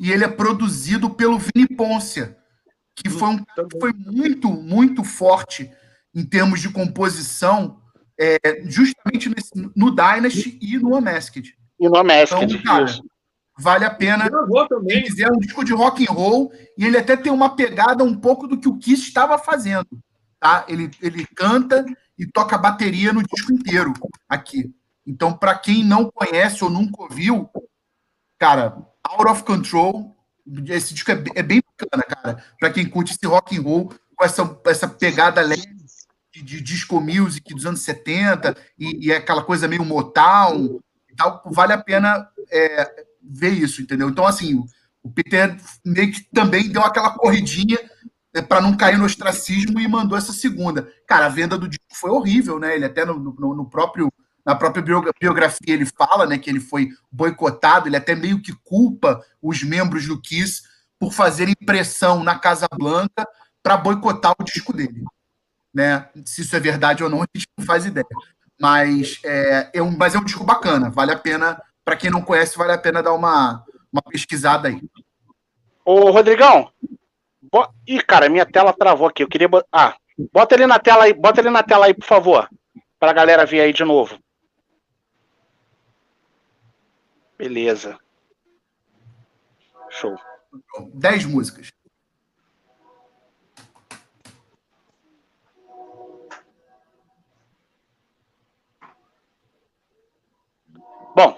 [0.00, 2.36] e ele é produzido pelo Vini Poncia,
[2.96, 3.44] que foi, um,
[3.80, 5.70] foi muito, muito forte
[6.12, 7.80] em termos de composição,
[8.18, 11.56] é, justamente nesse, no Dynasty e no Unmasked.
[11.78, 12.86] E no Unmasked, então, cara,
[13.60, 14.24] vale a pena.
[14.24, 18.16] Se quiser um disco de rock and roll e ele até tem uma pegada um
[18.16, 19.86] pouco do que o Kiss estava fazendo,
[20.38, 20.64] tá?
[20.66, 21.84] Ele, ele canta
[22.18, 23.92] e toca bateria no disco inteiro
[24.28, 24.74] aqui.
[25.06, 27.48] Então, para quem não conhece ou nunca ouviu,
[28.38, 30.16] cara, Out of Control,
[30.68, 32.44] esse disco é, é bem bacana, cara.
[32.58, 35.80] Para quem curte esse rock and roll com essa, essa pegada leve
[36.32, 41.42] de, de disco music dos anos 70 e, e aquela coisa meio Motown e tal,
[41.46, 44.08] vale a pena é, ver isso, entendeu?
[44.08, 44.64] Então, assim,
[45.02, 47.78] o Peter meio que também deu aquela corridinha
[48.34, 50.92] é, para não cair no ostracismo e mandou essa segunda.
[51.06, 52.74] Cara, a venda do disco foi horrível, né?
[52.74, 54.12] Ele até no, no, no próprio
[54.44, 59.22] na própria biografia ele fala, né, que ele foi boicotado, ele até meio que culpa
[59.40, 60.62] os membros do Kiss
[60.98, 63.28] por fazerem pressão na Casa Blanca
[63.62, 65.04] para boicotar o disco dele,
[65.72, 66.08] né?
[66.24, 68.06] Se isso é verdade ou não, a gente não faz ideia.
[68.58, 72.22] Mas é, é um, mas é um disco bacana, vale a pena para quem não
[72.22, 74.80] conhece, vale a pena dar uma, uma pesquisada aí.
[75.84, 76.70] Ô, Rodrigão,
[77.40, 77.68] bo...
[77.86, 79.22] Ih, cara, minha tela travou aqui.
[79.22, 79.48] Eu queria.
[79.72, 79.96] Ah,
[80.32, 82.48] bota ele na tela aí, bota ele na tela aí, por favor.
[82.98, 84.18] Pra galera ver aí de novo.
[87.36, 87.98] Beleza.
[89.88, 90.14] Show.
[90.92, 91.72] Dez músicas.
[101.14, 101.36] Bom,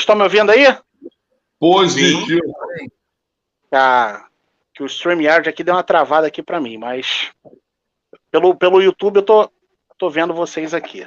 [0.00, 0.64] estão me ouvindo aí?
[1.58, 2.40] Positivo.
[3.70, 4.26] Ah,
[4.74, 7.30] que o StreamYard aqui deu uma travada aqui para mim, mas
[8.30, 9.50] pelo, pelo YouTube eu tô,
[9.98, 11.06] tô vendo vocês aqui.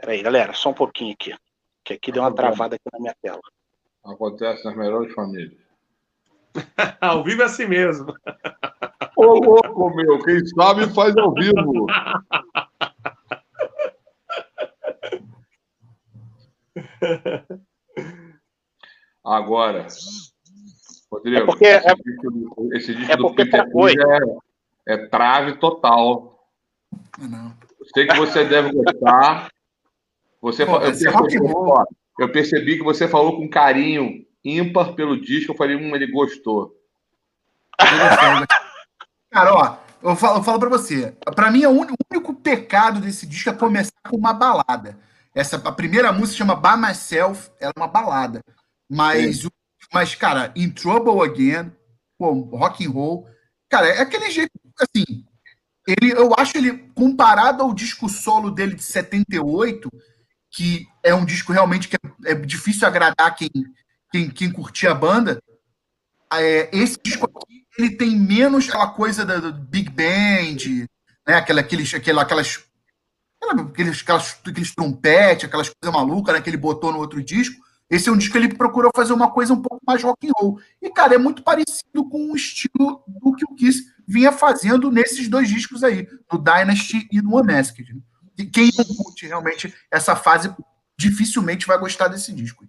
[0.00, 1.34] Peraí, galera, só um pouquinho aqui.
[1.84, 3.40] Que aqui deu uma travada aqui na minha tela.
[4.04, 5.60] Acontece nas melhores famílias.
[7.00, 8.14] ao vivo é assim mesmo.
[9.16, 11.86] Ô, louco, meu, quem sabe faz ao vivo.
[19.24, 19.86] Agora,
[21.10, 23.60] Rodrigo, é porque, esse, é, disco, esse disco é do Peter
[24.86, 26.48] é, é, trave total.
[27.18, 27.54] Não.
[27.92, 29.50] Sei que você deve gostar.
[30.40, 31.84] Você, Pô, eu, percebi, ó,
[32.18, 35.52] eu percebi que você falou com carinho ímpar pelo disco.
[35.52, 36.74] Eu falei, hum, ele gostou.
[39.30, 41.14] Cara, ó, eu falo, eu falo pra você.
[41.34, 44.98] Pra mim, é o único pecado desse disco é começar com uma balada.
[45.34, 48.40] Essa, a primeira música chama By Myself, ela é uma balada.
[48.88, 49.50] Mas, o,
[49.92, 51.72] mas cara, In Trouble Again,
[52.18, 53.28] pô, rock and roll,
[53.68, 55.24] cara, é aquele jeito, assim,
[55.86, 59.88] ele, eu acho ele, comparado ao disco solo dele de 78,
[60.50, 63.50] que é um disco realmente que é, é difícil agradar quem,
[64.10, 65.40] quem, quem curtia a banda,
[66.32, 70.86] é, esse disco aqui, ele tem menos aquela coisa da, da Big Band,
[71.26, 72.69] né, aquela, aqueles, aquela, aquelas
[73.42, 77.56] aqueles, aquelas, aqueles trompetes, aquelas coisas malucas né, que ele botou no outro disco.
[77.88, 80.32] Esse é um disco que ele procurou fazer uma coisa um pouco mais rock and
[80.36, 80.60] roll.
[80.80, 85.28] E, cara, é muito parecido com o estilo do que o Kiss vinha fazendo nesses
[85.28, 87.96] dois discos aí, no Dynasty e no Unmasked.
[88.38, 90.54] E quem não curte realmente essa fase
[90.96, 92.64] dificilmente vai gostar desse disco.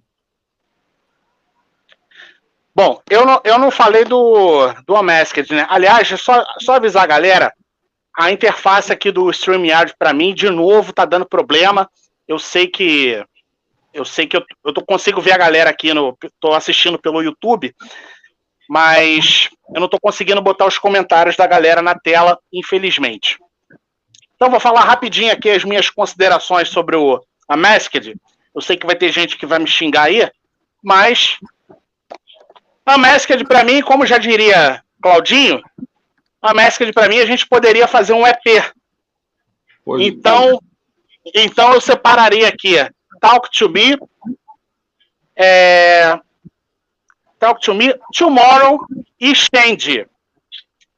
[2.74, 5.68] Bom, eu não, eu não falei do, do Unmasked, né?
[5.70, 7.54] Aliás, só, só avisar a galera,
[8.18, 11.90] a interface aqui do StreamYard para mim, de novo, tá dando problema.
[12.28, 13.24] Eu sei que
[13.94, 16.18] eu sei que eu, eu tô, consigo ver a galera aqui no.
[16.40, 17.76] tô assistindo pelo YouTube,
[18.70, 23.38] mas eu não tô conseguindo botar os comentários da galera na tela, infelizmente.
[24.36, 28.16] Então vou falar rapidinho aqui as minhas considerações sobre o a Masked.
[28.56, 30.30] Eu sei que vai ter gente que vai me xingar aí,
[30.82, 31.38] mas
[32.86, 35.62] a Masked para mim, como já diria Claudinho,
[36.42, 38.74] a Masked para mim a gente poderia fazer um EP.
[39.86, 40.60] Pois então,
[41.26, 41.44] é.
[41.44, 42.76] então eu separaria aqui
[43.20, 43.98] Talk to Me,
[45.36, 46.20] é,
[47.40, 48.80] Talk to Me, Tomorrow
[49.20, 50.08] e Stand.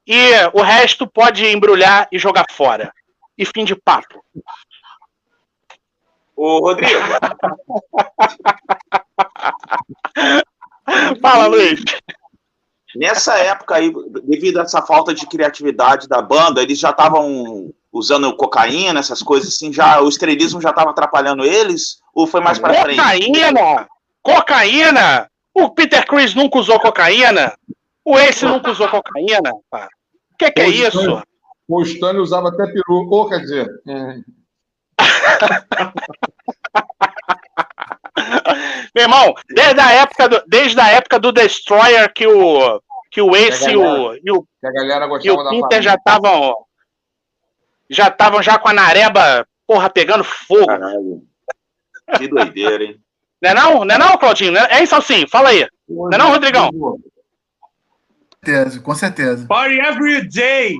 [0.06, 2.94] E o resto pode embrulhar e jogar fora.
[3.38, 4.22] E fim de papo.
[6.36, 7.00] Ô, Rodrigo.
[11.22, 11.80] Fala, Luiz.
[12.96, 13.92] Nessa época aí,
[14.24, 19.54] devido a essa falta de criatividade da banda, eles já estavam usando cocaína, essas coisas
[19.54, 22.00] assim, já o estrelismo já estava atrapalhando eles?
[22.14, 22.98] Ou foi mais para frente?
[22.98, 23.88] Cocaína?
[24.22, 25.30] Cocaína?
[25.54, 27.54] O Peter Chris nunca usou cocaína?
[28.04, 29.52] O Ace nunca usou cocaína?
[29.54, 29.88] O
[30.38, 31.22] que, que é isso?
[31.68, 33.68] O Stanley usava até peru, ou quer dizer.
[38.96, 42.82] Meu irmão, desde a época do, desde a época do Destroyer que o
[43.12, 44.48] que o Ace e o e o,
[45.22, 46.56] e o Peter já estavam
[47.90, 50.66] já estavam já com a nareba, porra, pegando fogo.
[50.66, 51.22] Caralho.
[52.18, 53.00] Que doideira, hein?
[53.42, 53.86] Não é não?
[53.86, 54.58] Não é não, Claudinho?
[54.58, 55.68] É isso assim, fala aí.
[55.88, 56.72] Não é não, Rodrigão?
[56.72, 57.00] Com
[58.44, 59.48] certeza, com certeza.
[59.48, 60.78] Party every day.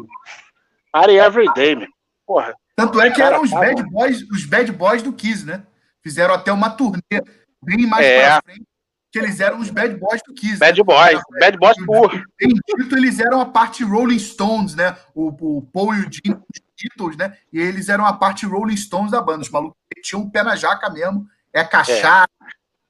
[0.92, 1.88] Party every day, meu.
[2.26, 2.56] Porra.
[2.76, 5.64] Tanto é que eram os bad boys, os bad boys do Kiss, né?
[6.02, 7.22] Fizeram até uma turnê
[7.64, 8.26] bem mais é.
[8.26, 8.64] pra frente,
[9.12, 10.58] que eles eram os bad boys do Kiss.
[10.58, 10.84] Bad né?
[10.84, 12.24] boys, bad boys puro.
[12.42, 14.98] Em título, eles eram a parte Rolling Stones, né?
[15.14, 17.38] O, o Paul e o Jim, os Beatles, né?
[17.52, 19.42] E eles eram a parte Rolling Stones da banda.
[19.42, 21.28] Os malucos tinham um pé na jaca mesmo.
[21.54, 22.48] É cachaça, é.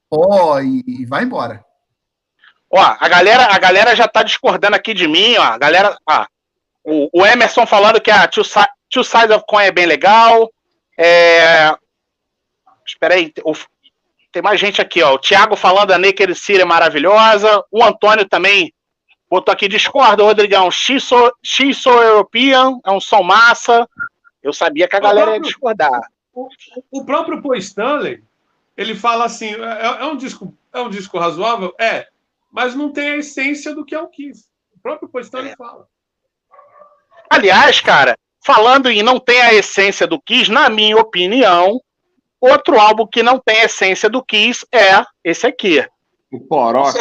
[0.08, 1.62] pó e, e vai embora.
[2.70, 5.42] Ó, a galera, a galera já tá discordando aqui de mim, ó.
[5.42, 6.26] A galera, ó,
[6.82, 8.44] o, o Emerson falando que a Two,
[8.90, 10.50] Two Sides of Coin é bem legal.
[10.98, 11.70] É...
[12.86, 13.54] Espera aí, o,
[14.34, 15.14] tem mais gente aqui, ó.
[15.14, 17.64] O Thiago falando a Naked City é maravilhosa.
[17.70, 18.74] O Antônio também
[19.30, 20.72] botou aqui, discorda, Rodrigão.
[20.72, 21.30] X so,
[21.88, 23.88] European é um som massa.
[24.42, 26.00] Eu sabia que a galera próprio, ia discordar.
[26.32, 26.48] O,
[26.90, 28.24] o, próprio Paul Stanley,
[28.76, 31.72] ele fala assim, é, é, um disco, é um disco razoável?
[31.78, 32.08] É,
[32.50, 34.48] mas não tem a essência do que é o Kiss.
[34.74, 35.56] O próprio Paul Stanley é.
[35.56, 35.86] fala.
[37.30, 41.80] Aliás, cara, falando em não tem a essência do Kiss, na minha opinião,
[42.44, 45.82] Outro álbum que não tem essência do Kiss é esse aqui.
[46.30, 46.92] O Poró.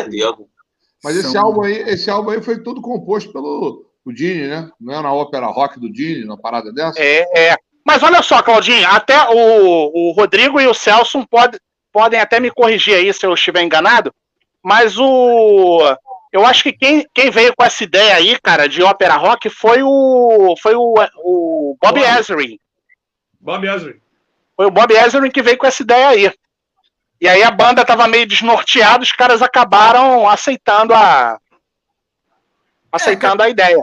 [1.03, 4.69] Mas esse álbum aí, esse álbum aí foi tudo composto pelo o Dini, né?
[4.79, 6.97] Não é na ópera rock do Dini, na parada dessa?
[6.97, 7.55] É, é.
[7.85, 11.59] Mas olha só, Claudinho, até o, o Rodrigo e o Celso pode,
[11.91, 14.13] podem até me corrigir aí se eu estiver enganado,
[14.63, 15.81] mas o.
[16.31, 19.83] Eu acho que quem, quem veio com essa ideia aí, cara, de ópera rock foi
[19.83, 20.55] o.
[20.61, 22.57] Foi o, o Bob Ezrin.
[23.41, 24.02] Bob Ezrin.
[24.55, 26.33] Foi o Bob Ezrin que veio com essa ideia aí.
[27.19, 31.39] E aí a banda tava meio desnorteada, os caras acabaram aceitando a
[32.91, 33.77] aceitando é, a ideia.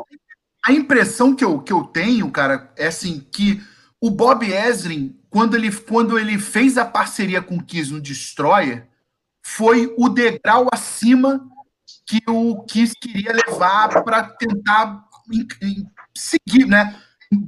[0.65, 3.61] A impressão que eu, que eu tenho, cara, é assim que
[4.01, 8.87] o Bob Ezrin, quando ele, quando ele fez a parceria com o Kiss no Destroyer,
[9.43, 11.49] foi o degrau acima
[12.07, 16.95] que o Kiss queria levar para tentar em, em, seguir, né?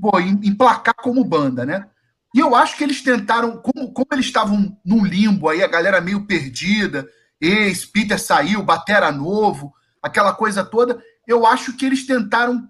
[0.01, 1.89] Pô, emplacar como banda, né?
[2.35, 6.01] E eu acho que eles tentaram, como, como eles estavam num limbo aí, a galera
[6.01, 7.07] meio perdida,
[7.41, 9.72] ex, Peter saiu, Batera novo,
[10.03, 12.68] aquela coisa toda, eu acho que eles tentaram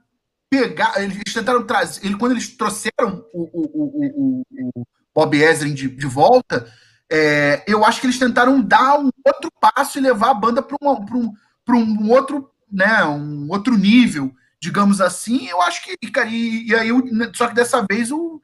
[0.51, 4.43] pegar, eles tentaram trazer, ele, quando eles trouxeram o, o, o,
[4.75, 6.71] o Bob Ezrin de, de volta,
[7.11, 10.77] é, eu acho que eles tentaram dar um outro passo e levar a banda para
[10.83, 15.47] um, um, um outro, né, um outro nível, digamos assim.
[15.47, 16.89] Eu acho que, e, e aí,
[17.35, 18.42] só que dessa vez o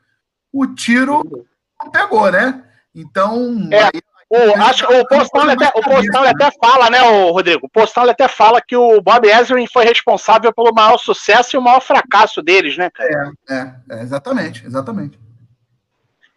[0.53, 1.23] o tiro
[1.83, 2.65] não pegou, né?
[2.95, 3.69] Então.
[3.71, 3.85] É.
[3.85, 7.67] Aí, o, acho, o Postal até, o Postal até fala, né, o Rodrigo?
[7.67, 11.63] O Postal até fala que o Bob Ezrin foi responsável pelo maior sucesso e o
[11.63, 13.33] maior fracasso deles, né, cara?
[13.49, 15.19] É, é, é, exatamente, exatamente.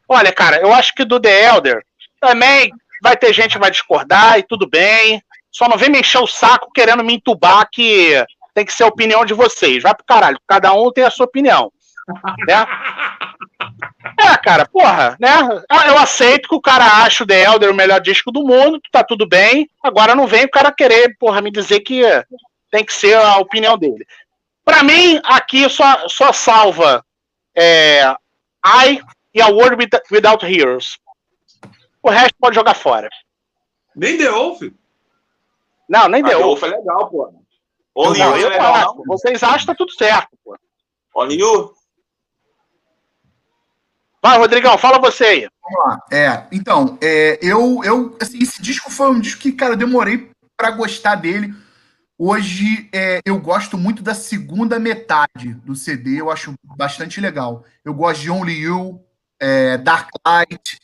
[0.08, 1.84] Olha, cara, eu acho que do The Elder
[2.20, 5.22] também vai ter gente que vai discordar e tudo bem.
[5.52, 8.88] Só não vem me encher o saco querendo me entubar que tem que ser a
[8.88, 9.84] opinião de vocês.
[9.84, 11.74] Vai pro caralho, cada um tem a sua opinião.
[12.48, 12.66] Né?
[14.32, 15.30] É, cara, porra, né?
[15.88, 19.04] Eu aceito que o cara acha o The Elder o melhor disco do mundo, tá
[19.04, 19.70] tudo bem.
[19.84, 22.02] Agora não vem o cara querer, porra, me dizer que
[22.72, 24.06] tem que ser a opinião dele.
[24.64, 27.04] Para mim, aqui só, só salva
[27.56, 28.04] é,
[28.66, 29.02] I
[29.34, 30.98] e a World Without Heroes.
[32.02, 33.10] O resto pode jogar fora.
[33.96, 34.62] Nem The Wolf?
[35.90, 36.64] Não, nem The Wolf.
[36.64, 37.34] é legal, pô.
[37.94, 40.58] Only não, eu é legal, Vocês acham que tá tudo certo, pô.
[41.14, 41.74] Only You?
[44.24, 45.50] Vai, Rodrigão, fala você aí.
[45.64, 46.00] Vamos lá.
[46.12, 50.30] É, então, é, eu, eu assim, esse disco foi um disco que, cara, eu demorei
[50.56, 51.54] para gostar dele.
[52.18, 57.66] Hoje é, eu gosto muito da segunda metade do CD, eu acho bastante legal.
[57.84, 59.04] Eu gosto de Only You,
[59.40, 60.78] é, Dark Light,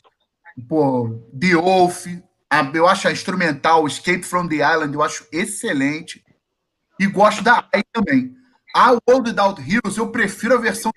[0.67, 2.07] pô, The Wolf,
[2.49, 6.23] a, eu acho a instrumental Escape from the Island, eu acho excelente.
[6.99, 8.35] E gosto da AI também.
[8.75, 10.91] A World Without Heroes, eu prefiro a versão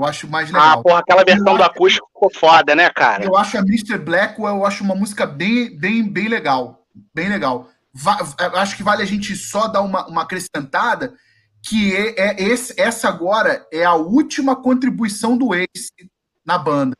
[0.00, 0.78] eu acho mais ah, legal.
[0.78, 3.24] Ah, porra, aquela versão do acústico ficou foda, né, cara?
[3.24, 3.98] Eu acho a Mr.
[3.98, 6.86] Blackwell, eu acho uma música bem, bem, bem legal.
[7.14, 7.68] Bem legal.
[7.92, 8.18] Va
[8.54, 11.14] acho que vale a gente só dar uma, uma acrescentada,
[11.62, 15.90] que é, é esse, essa agora é a última contribuição do Ace
[16.44, 16.96] na banda.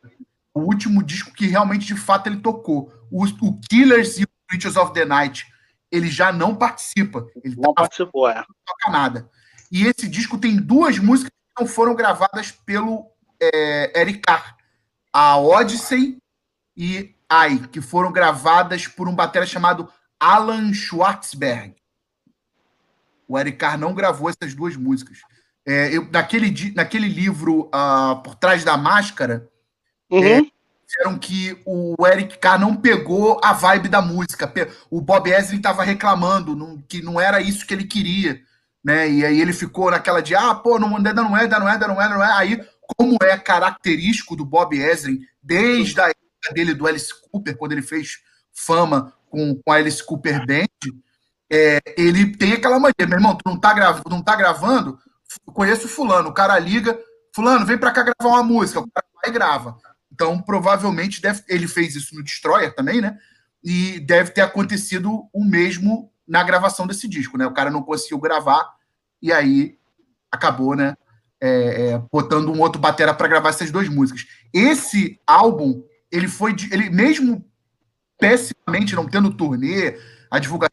[0.53, 2.93] O último disco que realmente, de fato, ele tocou.
[3.11, 5.47] O, o Killers e o Creatures of the Night,
[5.91, 7.27] ele já não participa.
[7.43, 8.35] Ele não tá, participou, é.
[8.35, 9.31] Não toca nada.
[9.73, 11.31] E esse disco tem duas músicas
[11.61, 13.07] não foram gravadas pelo
[13.41, 14.57] é, Eric Carr,
[15.13, 16.19] a Odyssey
[16.77, 19.89] e Ai, que foram gravadas por um batera chamado
[20.19, 21.77] Alan Schwartzberg.
[23.29, 25.19] O Eric Carr não gravou essas duas músicas.
[25.65, 29.49] É, eu, naquele, naquele livro uh, Por Trás da Máscara,
[30.11, 30.25] uhum.
[30.25, 30.43] é,
[30.85, 34.53] disseram que o Eric Carr não pegou a vibe da música.
[34.91, 38.43] O Bob Ezrin estava reclamando não, que não era isso que ele queria.
[38.83, 39.11] Né?
[39.11, 41.73] E aí ele ficou naquela de, ah, pô, não, ainda não é, ainda não é,
[41.73, 42.33] ainda não é, não é.
[42.33, 42.65] Aí,
[42.97, 47.83] como é característico do Bob Ezrin, desde a época dele do Alice Cooper, quando ele
[47.83, 48.19] fez
[48.53, 50.67] fama com, com a Alice Cooper Band,
[51.53, 54.99] é, ele tem aquela mania, meu irmão, tu não tá, grav não tá gravando?
[55.47, 56.99] Conheço fulano, o cara liga,
[57.35, 59.77] fulano, vem pra cá gravar uma música, o cara vai e grava.
[60.13, 63.19] Então, provavelmente, deve, ele fez isso no Destroyer também, né?
[63.63, 67.45] E deve ter acontecido o mesmo na gravação desse disco, né?
[67.45, 68.73] O cara não conseguiu gravar
[69.21, 69.77] e aí
[70.31, 70.95] acabou, né?
[71.41, 74.27] É, é, botando um outro batera para gravar essas duas músicas.
[74.53, 77.45] Esse álbum, ele foi, ele mesmo
[78.17, 79.99] pessimamente não tendo turnê,
[80.31, 80.71] a divulgação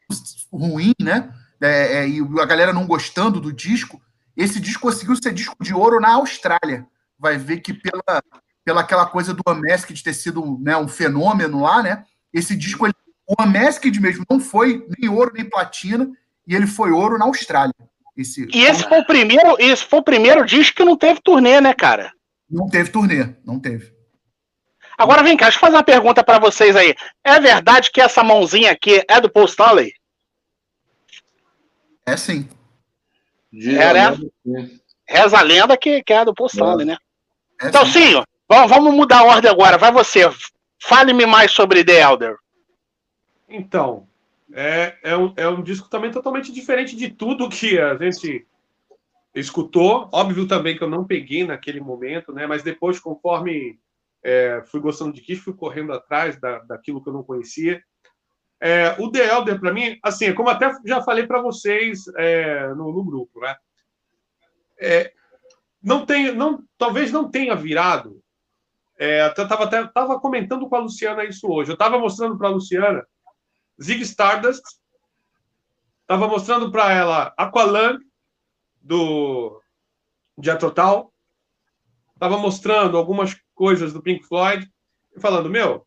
[0.53, 1.33] ruim, né?
[1.59, 3.99] É, é, e a galera não gostando do disco,
[4.35, 6.85] esse disco conseguiu ser disco de ouro na Austrália.
[7.17, 8.21] Vai ver que pela,
[8.63, 12.05] pela aquela coisa do Unmasked ter sido né, um fenômeno lá, né?
[12.31, 12.93] Esse disco, ele,
[13.27, 16.09] o Unmasked mesmo não foi nem ouro nem platina,
[16.47, 17.73] e ele foi ouro na Austrália.
[18.15, 21.61] Esse, e esse foi o primeiro, esse foi o primeiro disco que não teve turnê,
[21.61, 22.11] né, cara?
[22.49, 23.93] Não teve turnê, não teve.
[24.97, 26.95] Agora vem cá, deixa eu fazer uma pergunta para vocês aí.
[27.23, 29.93] É verdade que essa mãozinha aqui é do Paul Stanley?
[32.05, 32.49] É sim.
[33.53, 34.69] É, né?
[35.07, 36.85] Reza a lenda que, que é do Paul Stanley, é.
[36.85, 36.97] né?
[37.61, 39.77] É então, sim, sim Vamos, vamos mudar a ordem agora.
[39.77, 40.21] Vai você.
[40.81, 42.37] Fale-me mais sobre The Elder.
[43.47, 44.07] Então,
[44.53, 48.45] é, é, um, é um disco também totalmente diferente de tudo que a gente
[49.33, 50.09] escutou.
[50.11, 52.45] Óbvio também que eu não peguei naquele momento, né?
[52.45, 53.79] Mas depois, conforme
[54.23, 57.81] é, fui gostando de Kiss, fui correndo atrás da, daquilo que eu não conhecia.
[58.59, 62.69] É, o The Elder, para mim, assim, é como até já falei para vocês é,
[62.69, 63.55] no, no, grupo, né?
[64.79, 65.13] É,
[65.81, 68.21] não tem, não, talvez não tenha virado
[68.97, 71.69] é, eu estava até tava comentando com a Luciana isso hoje.
[71.69, 73.05] Eu estava mostrando para a Luciana
[73.81, 74.63] Zig Stardust,
[76.01, 77.99] estava mostrando para ela Aqualung
[78.81, 79.61] do
[80.37, 81.13] Dia Total,
[82.13, 84.71] estava mostrando algumas coisas do Pink Floyd,
[85.15, 85.85] e falando: Meu,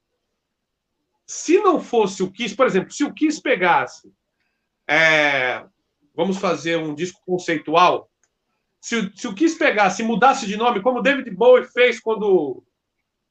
[1.26, 4.12] se não fosse o Kiss, por exemplo, se o Kiss pegasse,
[4.86, 5.64] é,
[6.14, 8.10] vamos fazer um disco conceitual.
[8.80, 12.64] Se, se o Kiss pegasse e mudasse de nome, como David Bowie fez quando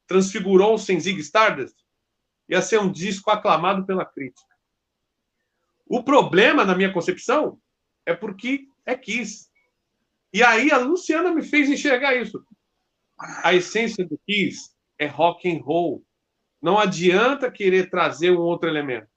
[0.06, 1.76] transfigurou-se em Zig Stardust,
[2.48, 4.49] ia ser um disco aclamado pela crítica.
[5.90, 7.58] O problema, na minha concepção,
[8.06, 9.48] é porque é Kiss.
[10.32, 12.40] E aí a Luciana me fez enxergar isso.
[13.42, 16.04] A essência do Kiss é rock and roll.
[16.62, 19.08] Não adianta querer trazer um outro elemento.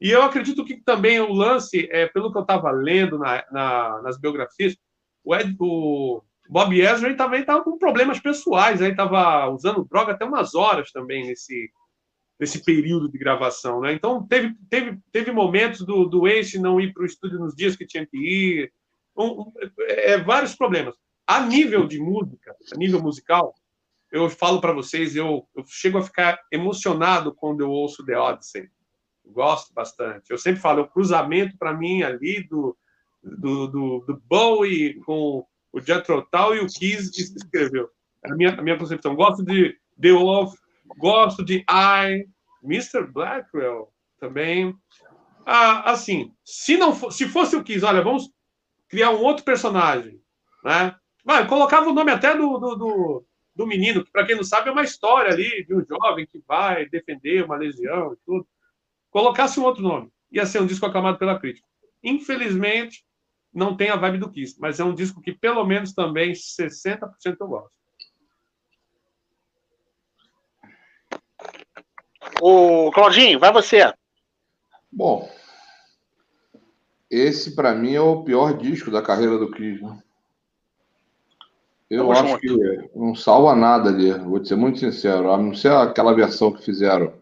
[0.00, 4.00] E eu acredito que também o lance, é, pelo que eu estava lendo na, na,
[4.00, 4.74] nas biografias,
[5.22, 10.24] o, Ed, o Bob Ezra também estava com problemas pessoais, aí estava usando droga até
[10.24, 11.70] umas horas também nesse,
[12.42, 13.92] nesse período de gravação, né?
[13.92, 17.76] Então teve, teve, teve momentos do, do Ace não ir para o estúdio nos dias
[17.76, 18.72] que tinha que ir,
[19.16, 20.96] um, um, é, vários problemas.
[21.24, 23.54] A nível de música, a nível musical,
[24.10, 28.68] eu falo para vocês, eu, eu chego a ficar emocionado quando eu ouço The Odyssey.
[29.24, 30.28] gosto bastante.
[30.28, 32.76] Eu sempre falo, o cruzamento para mim ali do,
[33.22, 37.88] do, do, do Bowie com o Jethro Tull e o Kiss escreveu.
[38.24, 39.14] É a minha, a minha concepção.
[39.14, 40.54] Gosto de The Wolf,
[40.96, 42.26] gosto de I,
[42.62, 43.06] Mr.
[43.06, 44.74] Blackwell também.
[45.44, 48.30] Ah, assim, se não for, se fosse o Kiss, olha, vamos
[48.88, 50.20] criar um outro personagem,
[50.64, 50.94] né?
[51.24, 54.68] Vai, colocava o nome até do, do, do, do menino, que para quem não sabe
[54.68, 58.46] é uma história ali de um jovem que vai defender uma legião e tudo.
[59.10, 61.66] Colocasse um outro nome, ia ser um disco aclamado pela crítica.
[62.02, 63.04] Infelizmente,
[63.52, 67.08] não tem a vibe do Kiss, mas é um disco que pelo menos também 60%
[67.40, 67.81] eu gosto.
[72.44, 73.92] O Claudinho, vai você.
[74.90, 75.30] Bom,
[77.08, 79.80] esse para mim é o pior disco da carreira do Kiss.
[79.80, 79.96] Né?
[81.88, 85.30] Eu Vamos acho que não salva nada ali, vou ser muito sincero.
[85.30, 87.12] A não ser aquela versão que fizeram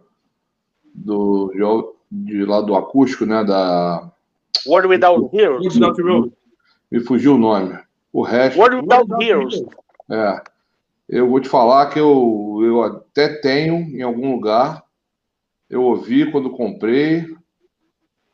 [0.94, 1.52] do
[2.10, 4.10] de lá do acústico, né, da
[4.66, 5.78] World Without Heroes.
[6.90, 7.78] Me fugiu o nome.
[8.10, 8.58] O resto.
[8.58, 9.62] World Without Heroes.
[10.10, 10.42] É.
[11.06, 14.82] Eu vou te falar que eu, eu até tenho em algum lugar.
[15.70, 17.24] Eu ouvi quando comprei.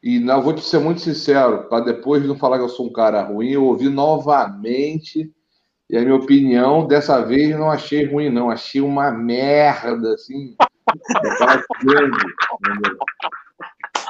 [0.02, 2.92] E não, vou te ser muito sincero, para depois não falar que eu sou um
[2.92, 5.32] cara ruim, eu ouvi novamente
[5.90, 8.50] E a minha opinião, dessa vez, não achei ruim, não.
[8.50, 10.56] Achei uma merda, assim.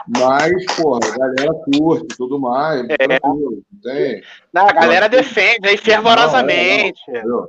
[0.09, 2.85] Mas, porra, a galera curte e tudo mais.
[2.89, 2.97] É.
[2.97, 4.22] Tranquilo, não tem.
[4.53, 7.01] Não, a galera defende aí fervorosamente.
[7.09, 7.47] Não, não, não,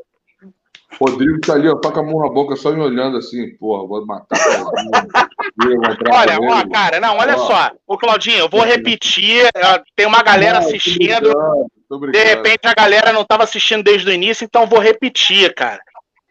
[0.99, 4.05] Rodrigo tá ali, ó, toca a mão na boca, só me olhando assim, porra, vou
[4.05, 4.39] matar.
[6.11, 7.45] olha, ó, cara, não, olha ó.
[7.45, 7.71] só.
[7.85, 9.49] Ô, Claudinho, eu vou repetir.
[9.95, 11.33] Tem uma galera não, assistindo.
[12.11, 15.81] De repente a galera não estava assistindo desde o início, então vou repetir, cara.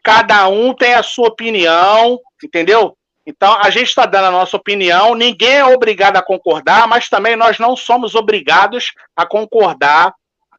[0.03, 2.97] Cada um tem a sua opinião, entendeu?
[3.25, 5.13] Então a gente está dando a nossa opinião.
[5.13, 10.13] Ninguém é obrigado a concordar, mas também nós não somos obrigados a concordar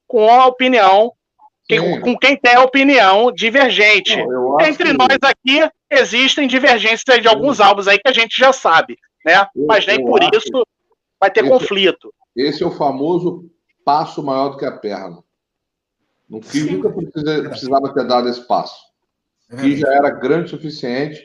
[0.06, 1.12] com a opinião
[1.68, 4.16] que, com quem tem a opinião divergente.
[4.16, 4.96] Não, Entre que...
[4.96, 9.46] nós aqui existem divergências de alguns álbuns aí que a gente já sabe, né?
[9.54, 10.66] Eu, Mas nem por isso
[11.20, 12.12] vai ter esse, conflito.
[12.34, 13.50] Esse é o famoso
[13.84, 15.22] passo maior do que a perna.
[16.28, 18.78] No Kiss nunca precisa, precisava ter dado esse passo.
[19.50, 21.22] O Kiss já era grande o suficiente,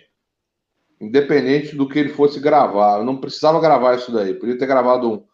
[0.99, 2.97] independente do que ele fosse gravar.
[2.97, 4.33] Eu não precisava gravar isso daí.
[4.33, 5.25] Podia ter gravado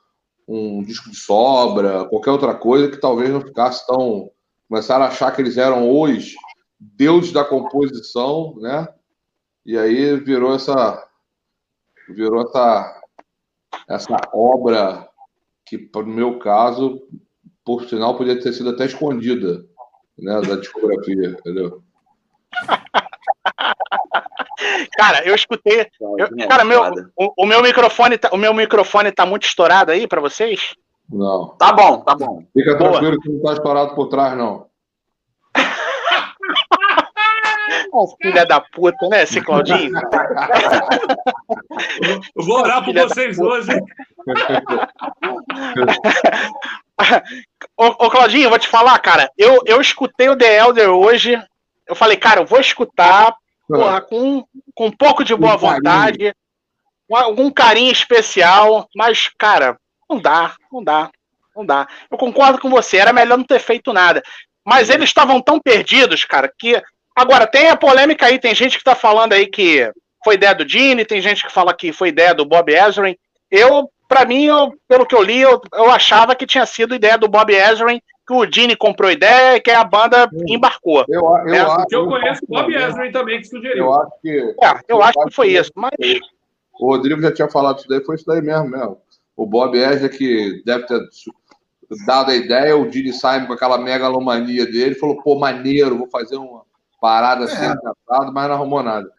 [0.48, 4.32] um, um disco de sobra, qualquer outra coisa que talvez não ficasse tão
[4.70, 6.36] começaram a achar que eles eram os
[6.80, 8.88] deuses da composição, né?
[9.66, 11.06] E aí virou essa
[12.08, 13.02] virou essa
[13.88, 15.10] essa obra
[15.66, 17.02] que no meu caso,
[17.66, 19.66] por sinal, podia ter sido até escondida,
[20.18, 21.84] né, da discografia, entendeu?
[24.98, 25.88] Cara, eu escutei.
[26.02, 26.82] Eu, cara, meu,
[27.16, 30.76] o, o, meu microfone tá, o meu microfone tá muito estourado aí para vocês?
[31.10, 31.56] Não.
[31.58, 32.44] Tá bom, tá bom.
[32.54, 32.92] Fica Boa.
[32.92, 34.70] tranquilo que não tá estourado por trás, não.
[37.92, 40.00] Oh, filha da puta, né, esse Claudinho?
[42.36, 43.72] Eu vou orar por vocês hoje.
[47.76, 49.32] ô, ô, Claudinho, vou te falar, cara.
[49.38, 51.42] Eu, eu escutei o The Elder hoje.
[51.88, 53.34] Eu falei, cara, eu vou escutar
[53.68, 54.46] porra, com,
[54.76, 56.36] com um pouco de boa vontade,
[57.08, 59.80] com algum carinho especial, mas, cara,
[60.10, 61.10] não dá, não dá,
[61.56, 61.88] não dá.
[62.10, 64.24] Eu concordo com você, era melhor não ter feito nada.
[64.66, 66.82] Mas eles estavam tão perdidos, cara, que.
[67.16, 69.92] Agora, tem a polêmica aí, tem gente que tá falando aí que
[70.24, 73.16] foi ideia do Dini, tem gente que fala que foi ideia do Bob Ezrin.
[73.52, 77.18] Eu, para mim, eu, pelo que eu li, eu, eu, achava que tinha sido ideia
[77.18, 81.04] do Bob Ezrin, que o Dini comprou ideia e que a banda embarcou.
[81.10, 81.60] Eu, eu, né?
[81.60, 83.86] acho, eu conheço o Bob Ezrin também, que sugeriu.
[83.86, 84.56] Eu acho que.
[84.62, 85.92] É, eu, acho que foi isso, mas.
[86.80, 88.98] O Rodrigo já tinha falado isso daí, foi isso daí mesmo, mesmo.
[89.40, 91.00] O Bob Ezra que deve ter
[92.06, 96.36] dado a ideia, o Dini Simon com aquela megalomania dele, falou, pô, maneiro, vou fazer
[96.36, 96.64] uma
[97.00, 97.74] parada assim, é.
[98.34, 99.10] mas não arrumou nada.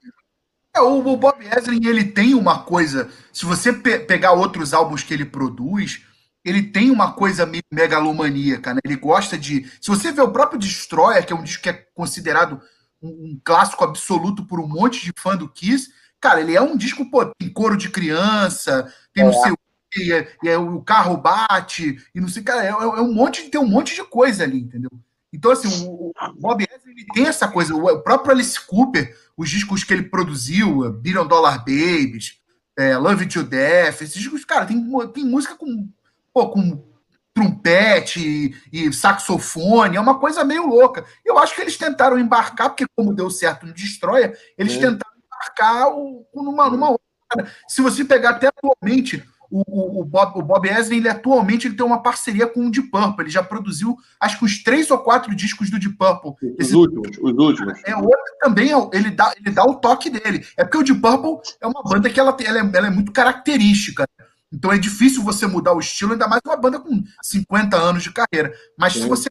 [0.76, 5.02] É, o, o Bob Ezrin, ele tem uma coisa, se você pe pegar outros álbuns
[5.02, 6.04] que ele produz,
[6.44, 8.80] ele tem uma coisa meio megalomaníaca, né?
[8.84, 9.72] Ele gosta de...
[9.80, 12.60] Se você vê o próprio Destroyer, que é um disco que é considerado
[13.02, 15.88] um, um clássico absoluto por um monte de fã do Kiss,
[16.20, 19.26] cara, ele é um disco, pô, tem coro de criança, tem é.
[19.26, 19.56] não sei o
[19.96, 23.48] e, é, e é, o carro bate, e não sei, cara, é, é, um monte,
[23.48, 24.90] tem um monte de coisa ali, entendeu?
[25.32, 29.48] Então, assim, o, o Bob Ezra, ele tem essa coisa, o próprio Alice Cooper, os
[29.48, 32.40] discos que ele produziu, Billion Dollar Babies,
[32.78, 35.88] é, Love to Death, esses discos, cara, tem, tem música com,
[36.32, 36.90] pô, com
[37.32, 41.04] trompete e, e, saxofone, é uma coisa meio louca.
[41.24, 44.80] Eu acho que eles tentaram embarcar, porque como deu certo no Destroyer, eles é.
[44.80, 47.52] tentaram embarcar o, numa, numa outra.
[47.68, 51.84] Se você pegar até atualmente o, o, Bob, o Bob Ezrin, ele atualmente ele tem
[51.84, 53.24] uma parceria com o Deep Purple.
[53.24, 56.34] Ele já produziu, acho que os três ou quatro discos do Deep Purple.
[56.58, 57.80] Os Esse, últimos, os últimos.
[57.84, 60.46] É outro também, é ele dá, ele dá o toque dele.
[60.56, 63.12] É porque o Deep Purple é uma banda que ela, ela, é, ela é muito
[63.12, 64.06] característica.
[64.52, 68.12] Então é difícil você mudar o estilo, ainda mais uma banda com 50 anos de
[68.12, 68.52] carreira.
[68.78, 69.02] Mas Sim.
[69.02, 69.28] se você.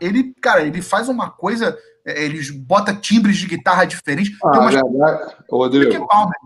[0.00, 1.78] Ele, cara, ele faz uma coisa.
[2.04, 4.36] É, ele bota timbres de guitarra diferentes.
[4.42, 4.74] Ah, tem umas...
[4.74, 6.36] verdade, Rodrigo, Palmer,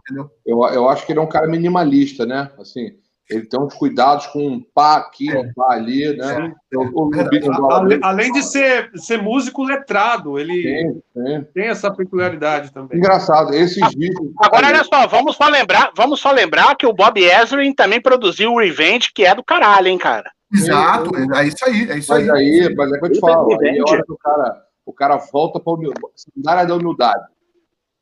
[0.44, 2.50] eu, eu acho que ele é um cara minimalista, né?
[2.58, 2.96] Assim,
[3.28, 6.54] ele tem uns cuidados com um pá aqui, um pá ali, né?
[7.70, 11.44] além, além de ser, ser músico letrado, ele tem, tem.
[11.54, 12.98] tem essa peculiaridade também.
[12.98, 14.30] Engraçado, esses vídeos.
[14.38, 18.52] Agora, olha só, vamos só lembrar, vamos só lembrar que o Bob Ezrin também produziu
[18.52, 20.30] o Revenge, que é do caralho, hein, cara?
[20.52, 22.60] Exato, é isso aí, é isso mas aí.
[22.60, 22.74] aí.
[22.76, 25.58] Mas é que eu te falo, aí é hora que o cara, o cara volta
[25.58, 27.24] para a área da humildade.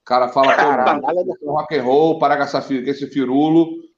[0.02, 3.91] O cara fala, pô, rock and roll, para com esse firulo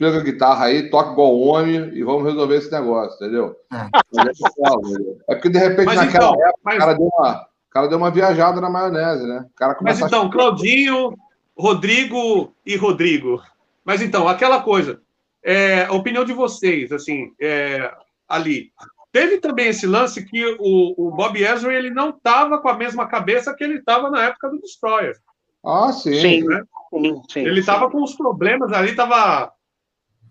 [0.00, 3.54] pega a guitarra aí, toca igual homem e vamos resolver esse negócio, entendeu?
[3.70, 6.74] É, é porque de repente mas naquela então, época mas...
[6.74, 9.44] o, cara deu uma, o cara deu uma viajada na maionese, né?
[9.46, 10.30] O cara mas então, a...
[10.30, 11.12] Claudinho,
[11.54, 13.42] Rodrigo e Rodrigo.
[13.84, 15.02] Mas então, aquela coisa,
[15.44, 17.92] é, a opinião de vocês, assim, é,
[18.26, 18.72] ali,
[19.12, 23.06] teve também esse lance que o, o Bob Ezra ele não estava com a mesma
[23.06, 25.18] cabeça que ele estava na época do Destroyer.
[25.62, 26.14] Ah, sim.
[26.14, 26.62] Sim, né?
[26.90, 29.52] sim, sim Ele estava com os problemas ali, estava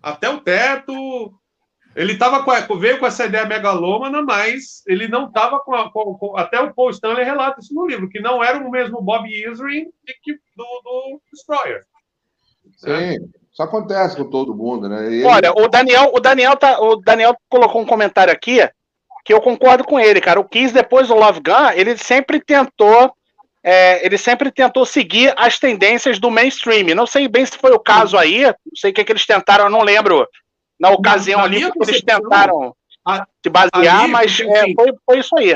[0.02, 1.34] até o teto.
[1.96, 6.36] Ele tava com, veio com essa ideia megalômana, mas ele não estava com, com, com,
[6.36, 9.86] Até o Paul Stanley relata isso no livro, que não era o mesmo Bob Ezrin
[10.56, 11.82] do, do Destroyer.
[12.76, 12.90] Sim.
[12.90, 13.16] É.
[13.52, 15.06] Isso acontece com todo mundo, né?
[15.06, 15.24] Ele...
[15.24, 18.60] Olha, o Daniel, o Daniel tá, o Daniel colocou um comentário aqui
[19.24, 20.40] que eu concordo com ele, cara.
[20.40, 23.12] O Kiss depois do Love Gun, ele sempre tentou,
[23.62, 26.94] é, ele sempre tentou seguir as tendências do mainstream.
[26.94, 29.64] Não sei bem se foi o caso aí, não sei o que, que eles tentaram,
[29.64, 30.26] eu não lembro
[30.78, 32.74] na ocasião na ali que eles tentaram
[33.06, 35.52] a, se basear, ali, mas é, foi, foi isso aí.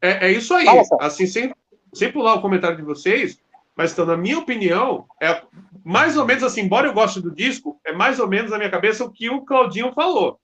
[0.00, 0.66] É, é isso aí.
[1.00, 1.54] assim, sem,
[1.92, 3.38] sem pular o comentário de vocês,
[3.76, 5.42] mas então, na minha opinião, é
[5.84, 8.70] mais ou menos assim, embora eu goste do disco, é mais ou menos na minha
[8.70, 10.38] cabeça o que o Claudinho falou.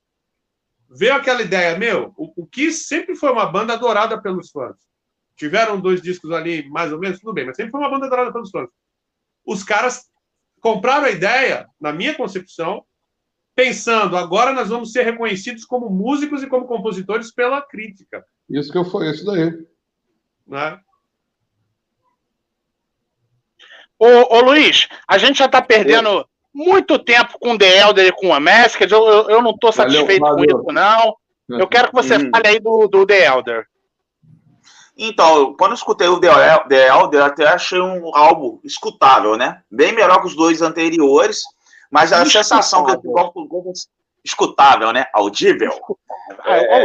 [0.90, 4.76] Veio aquela ideia, meu, o, o Kiss sempre foi uma banda adorada pelos fãs.
[5.38, 8.32] Tiveram dois discos ali, mais ou menos, tudo bem, mas sempre foi uma banda adorada
[8.32, 8.68] pelos fãs.
[9.46, 10.10] Os caras
[10.60, 12.84] compraram a ideia, na minha concepção,
[13.54, 18.24] pensando, agora nós vamos ser reconhecidos como músicos e como compositores pela crítica.
[18.50, 19.64] Isso que eu foi, isso daí.
[20.44, 20.80] Né?
[23.96, 28.12] Ô, ô Luiz, a gente já está perdendo muito tempo com o The Elder e
[28.12, 28.92] com a Masked.
[28.92, 30.58] Eu, eu, eu não estou satisfeito valeu, valeu.
[30.58, 31.16] com isso, não.
[31.48, 32.30] Eu quero que você hum.
[32.30, 33.66] fale aí do, do The Elder.
[35.00, 39.62] Então, quando eu escutei o The, Elder, até achei um álbum escutável, né?
[39.70, 41.44] Bem melhor que os dois anteriores,
[41.88, 43.72] mas a sensação que eu tive.
[44.24, 45.06] Escutável, né?
[45.14, 45.72] Audível.
[46.44, 46.82] É,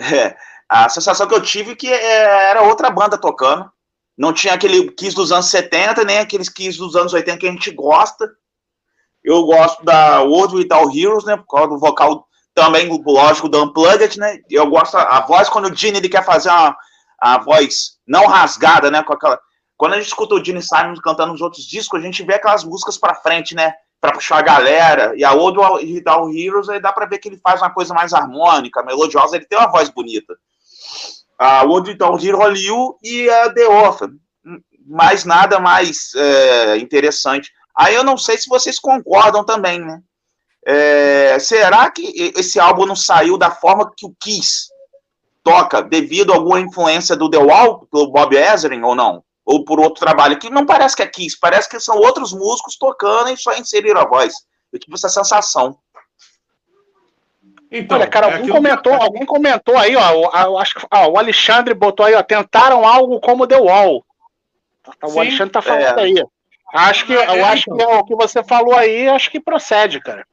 [0.00, 0.36] é,
[0.66, 3.70] a sensação que eu tive é que é, era outra banda tocando.
[4.16, 7.52] Não tinha aquele Kiss dos anos 70, nem aqueles Kiss dos anos 80 que a
[7.52, 8.26] gente gosta.
[9.22, 11.36] Eu gosto da World Without Heroes, né?
[11.36, 12.26] Por causa do vocal
[12.60, 14.38] também, lógico, do Unplugged, né?
[14.50, 16.76] Eu gosto a voz quando o Gene ele quer fazer uma,
[17.20, 19.02] a voz não rasgada, né?
[19.02, 19.38] Com aquela.
[19.76, 22.64] Quando a gente escuta o Gene Simon cantando nos outros discos, a gente vê aquelas
[22.64, 23.72] músicas para frente, né?
[24.00, 25.12] Para puxar a galera.
[25.16, 28.12] E a World Without Heroes, aí dá para ver que ele faz uma coisa mais
[28.12, 29.36] harmônica, melodiosa.
[29.36, 30.34] Ele tem uma voz bonita
[31.38, 34.10] a World então, Zero Liu e a The Orphan.
[34.84, 37.52] Mais nada mais é, interessante.
[37.76, 40.00] Aí eu não sei se vocês concordam também, né?
[40.70, 42.02] É, será que
[42.36, 44.68] esse álbum não saiu da forma que o Kiss
[45.42, 49.24] toca, devido a alguma influência do The Wall, pelo Bob Ezrin, ou não?
[49.46, 50.38] Ou por outro trabalho?
[50.38, 54.02] Que não parece que é Kiss, parece que são outros músicos tocando e só inseriram
[54.02, 54.34] a voz.
[54.70, 55.78] Eu tive essa sensação.
[57.72, 59.04] Então, Olha, cara, é alguém comentou, que...
[59.04, 63.56] alguém comentou aí, ó, acho que o Alexandre botou aí, ó, tentaram algo como The
[63.56, 64.04] Wall.
[65.02, 66.02] O Sim, Alexandre tá falando é.
[66.02, 66.24] aí.
[66.74, 67.76] Acho que, é, eu acho então.
[67.76, 70.26] que é o que você falou aí, acho que procede, cara.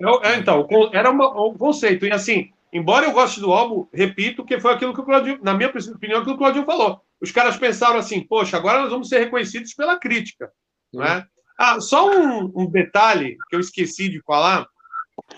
[0.00, 2.06] Eu, é, então, era uma, um conceito.
[2.06, 5.54] E assim, embora eu goste do álbum, repito que foi aquilo que o Claudio, na
[5.54, 7.00] minha opinião, que o Claudio falou.
[7.20, 10.50] Os caras pensaram assim, poxa, agora nós vamos ser reconhecidos pela crítica.
[10.92, 11.24] Né?
[11.58, 14.66] Ah, só um, um detalhe que eu esqueci de falar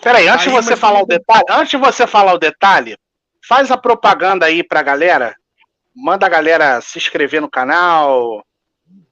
[0.00, 2.96] Peraí, antes de você falar o detalhe, antes de você falar o detalhe,
[3.46, 5.34] faz a propaganda aí pra galera.
[5.94, 8.44] Manda a galera se inscrever no canal,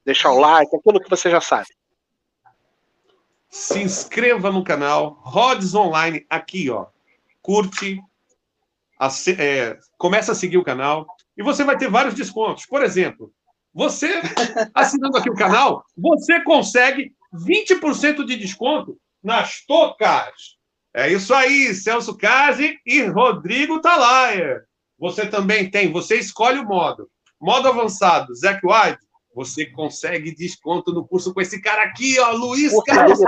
[0.05, 1.67] deixar o like, aquilo que você já sabe.
[3.51, 6.87] Se inscreva no canal Rods Online aqui, ó.
[7.41, 8.01] Curte,
[9.37, 11.05] é, começa a seguir o canal
[11.37, 12.65] e você vai ter vários descontos.
[12.65, 13.31] Por exemplo,
[13.73, 14.21] você
[14.73, 20.59] assinando aqui o canal, você consegue 20% de desconto nas tocas
[20.93, 24.65] é isso aí, Celso Casi e Rodrigo Talayer.
[24.99, 27.09] Você também tem, você escolhe o modo.
[27.39, 28.99] Modo avançado, Zac White,
[29.33, 33.19] você consegue desconto no curso com esse cara aqui, ó, Luiz Carlos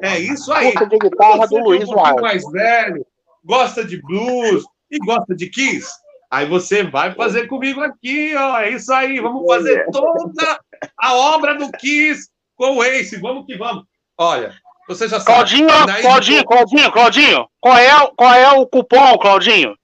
[0.00, 0.72] É isso aí.
[0.72, 3.06] Curso de guitarra você do Luiz é um pouquinho mais velho,
[3.44, 5.88] gosta de blues e gosta de Kiss.
[6.30, 8.60] Aí você vai fazer comigo aqui, ó.
[8.60, 9.18] É isso aí.
[9.18, 10.60] Vamos fazer toda
[10.96, 13.18] a obra do Kiss com o Ace.
[13.18, 13.84] Vamos que vamos.
[14.16, 14.54] Olha,
[14.86, 15.26] você já sabe.
[15.26, 15.68] Claudinho,
[16.02, 19.74] Claudinho, Claudinho, Claudinho, qual é, qual é o cupom, Claudinho?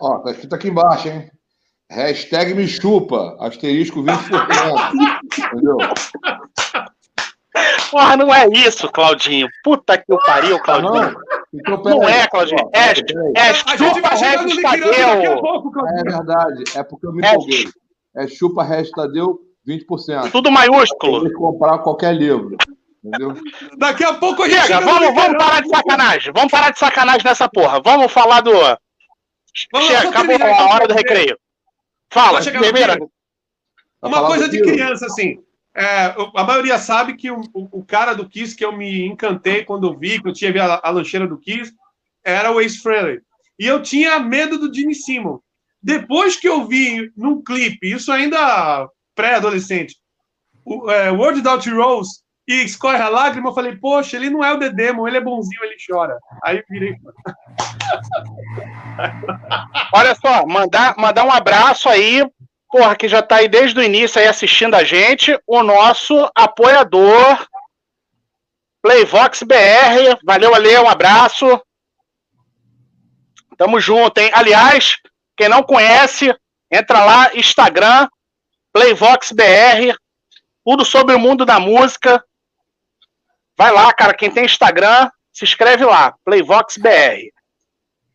[0.00, 1.30] Ó, tá escrito aqui embaixo, hein?
[1.90, 4.92] Hashtag me chupa, asterisco 20%.
[5.52, 5.76] entendeu?
[7.90, 9.48] Porra, não é isso, Claudinho.
[9.64, 10.92] Puta que o pariu, Claudinho.
[10.92, 11.14] não,
[11.52, 12.64] então, não é, Claudinho.
[12.64, 12.92] Ó, é,
[13.36, 14.92] é, chupa Regis Tadeu.
[15.88, 17.68] É verdade, é porque eu me é, empolguei.
[18.14, 20.30] É chupa Regis Tadeu 20%.
[20.30, 21.32] Tudo maiúsculo.
[21.32, 22.56] comprar qualquer livro.
[23.02, 23.34] Entendeu?
[23.78, 24.66] Daqui a pouco a gente.
[24.66, 26.32] Chega, vamos, vamos parar de sacanagem.
[26.32, 27.80] Vamos parar de sacanagem nessa porra.
[27.82, 28.52] Vamos falar do.
[29.72, 31.36] Vamos Chega, acabou a hora do recreio.
[32.10, 32.98] Fala, primeira.
[34.02, 35.38] Uma coisa de criança, assim.
[35.74, 39.86] É, a maioria sabe que o, o, cara do Kiss que eu me encantei quando
[39.86, 41.72] eu vi, que eu tinha a, a lancheira do Kiss,
[42.24, 43.20] era o Ace Frehley.
[43.58, 45.38] E eu tinha medo do Gene Simon.
[45.80, 49.96] Depois que eu vi num clipe, isso ainda pré-adolescente,
[50.64, 52.20] o é, World Without Rose,
[52.50, 55.20] e escorre a lágrima, eu falei, poxa, ele não é o The Demon, ele é
[55.20, 56.18] bonzinho, ele chora.
[56.42, 56.96] Aí virei.
[59.94, 62.28] Olha só, mandar, mandar um abraço aí,
[62.68, 67.46] porra, que já tá aí desde o início aí assistindo a gente, o nosso apoiador,
[68.82, 70.18] Playvox BR.
[70.24, 71.46] Valeu, Ale, um abraço.
[73.56, 74.32] Tamo junto, hein?
[74.34, 74.96] Aliás,
[75.36, 76.34] quem não conhece,
[76.68, 78.08] entra lá, Instagram,
[78.72, 79.96] Playvox BR,
[80.64, 82.20] tudo sobre o mundo da música.
[83.60, 87.28] Vai lá, cara, quem tem Instagram, se inscreve lá, Playvox BR.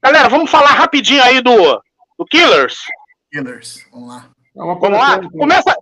[0.02, 1.80] Galera, vamos falar rapidinho aí do,
[2.18, 2.80] do Killers.
[3.32, 4.28] Killers, vamos lá.
[4.28, 5.22] É vamos lá?
[5.30, 5.76] Começa,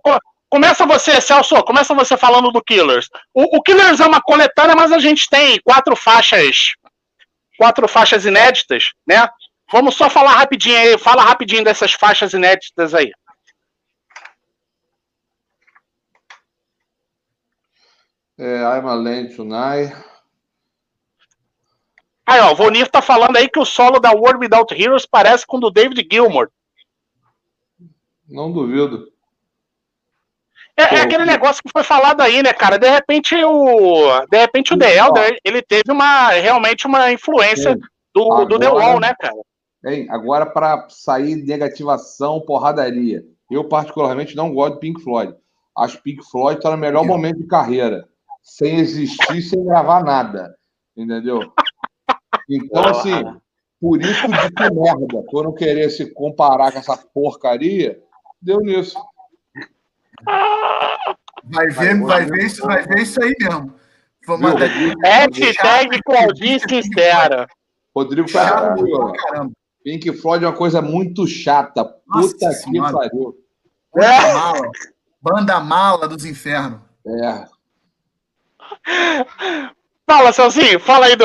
[0.50, 3.08] começa você, Celso, começa você falando do Killers.
[3.32, 6.74] O, o Killers é uma coletânea, mas a gente tem quatro faixas,
[7.56, 9.26] quatro faixas inéditas, né?
[9.72, 13.10] Vamos só falar rapidinho aí, fala rapidinho dessas faixas inéditas aí.
[18.38, 19.94] I'm a Land Tonight.
[22.26, 25.46] Aí, ó, o Vonir tá falando aí que o solo da World Without Heroes parece
[25.46, 26.50] com o do David Gilmour.
[28.26, 29.12] Não duvido.
[30.76, 32.78] É, é, aquele negócio que foi falado aí, né, cara?
[32.78, 37.78] De repente o, de repente o The Elder, ele teve uma realmente uma influência
[38.12, 39.34] do, agora, do The Wall, né, cara?
[39.86, 43.22] Hein, agora para sair negativação, porradaria.
[43.48, 45.36] Eu particularmente não gosto de Pink Floyd.
[45.76, 48.08] Acho que Pink Floyd está no melhor momento de carreira
[48.44, 50.54] sem existir, sem gravar nada.
[50.94, 51.40] Entendeu?
[52.48, 53.24] Então, assim,
[53.80, 58.00] por isso que de merda, por não querer se comparar com essa porcaria,
[58.40, 58.96] deu nisso.
[61.44, 63.74] Vai ver, vai ver, isso, vai ver isso aí mesmo.
[65.02, 67.46] Hashtag Claudinho Sincera.
[67.94, 68.74] Rodrigo tá
[69.84, 71.84] Pink Floyd é uma coisa muito chata.
[71.84, 73.36] Puta Nossa que pariu.
[73.94, 74.70] Banda mala.
[75.20, 76.80] Banda mala dos infernos.
[77.06, 77.53] É.
[80.06, 81.24] Fala, Celzinho, fala aí do,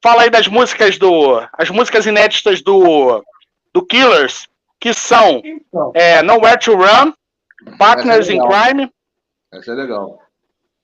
[0.00, 3.24] fala aí das músicas do, as músicas inéditas do,
[3.72, 5.90] do Killers, que são então.
[5.94, 7.12] é, Nowhere to Run,
[7.76, 8.92] Partners é in Crime.
[9.52, 10.22] Essa é legal.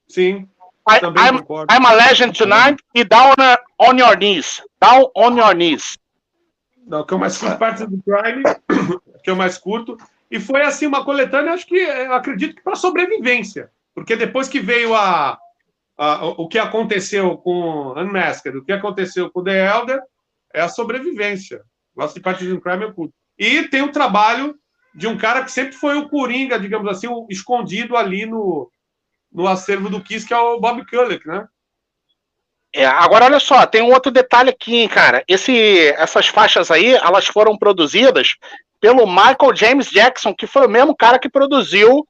[0.09, 0.49] Sim.
[0.89, 3.35] I, I'm, I'm, a Legend Tonight e Down
[3.79, 4.63] on Your Knees.
[4.81, 5.99] Down on Your Knees.
[6.87, 8.43] Não, que é o mais curto, Partners in Crime,
[9.23, 9.97] que é o mais curto.
[10.31, 13.71] E foi assim uma coletânea, acho que acredito que para sobrevivência.
[13.95, 15.39] Porque depois que veio a,
[15.99, 20.01] uh, o que aconteceu com Unmasked, o que aconteceu com The Elder,
[20.55, 21.63] é a sobrevivência.
[21.97, 23.15] Lost de Partizan Crime é culto.
[23.39, 24.55] E tem o trabalho
[24.95, 28.71] de um cara que sempre foi o Coringa, digamos assim, o escondido ali no,
[29.31, 31.47] no acervo do Kiss, que é o Bob Kulick, né?
[32.75, 35.25] É, agora, olha só, tem um outro detalhe aqui, hein, cara.
[35.27, 38.37] Esse, essas faixas aí, elas foram produzidas
[38.81, 42.07] pelo Michael James Jackson, que foi o mesmo cara que produziu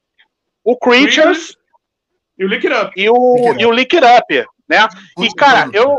[0.64, 1.56] o Creatures
[2.38, 2.92] e o Lick It Up.
[2.96, 4.88] E o, Lick e o Lick It Up, né?
[5.18, 5.98] E, cara, eu,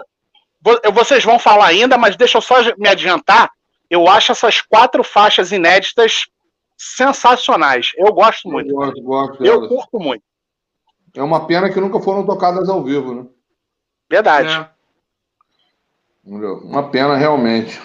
[0.83, 3.49] eu, vocês vão falar ainda, mas deixa eu só me adiantar.
[3.89, 6.25] Eu acho essas quatro faixas inéditas
[6.77, 7.91] sensacionais.
[7.95, 8.69] Eu gosto muito.
[8.69, 10.23] Eu, gosto, gosto eu curto muito.
[11.15, 13.25] É uma pena que nunca foram tocadas ao vivo, né?
[14.09, 14.53] Verdade.
[14.53, 14.69] É.
[16.23, 17.81] Uma pena, realmente.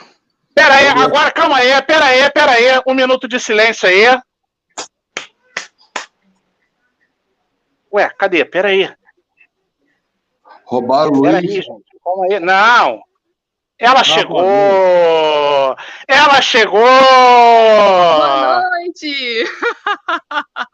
[0.54, 2.82] Pera aí, agora calma aí, pera aí, pera aí.
[2.86, 4.04] Um minuto de silêncio aí.
[7.92, 8.44] Ué, cadê?
[8.44, 8.88] Pera aí.
[10.64, 11.34] Roubaram o Luiz.
[11.34, 11.84] Aí, gente.
[12.02, 12.40] Calma aí.
[12.40, 13.02] Não.
[13.78, 14.42] Ela ah, chegou!
[16.06, 16.80] Ela chegou!
[16.80, 19.44] Boa noite!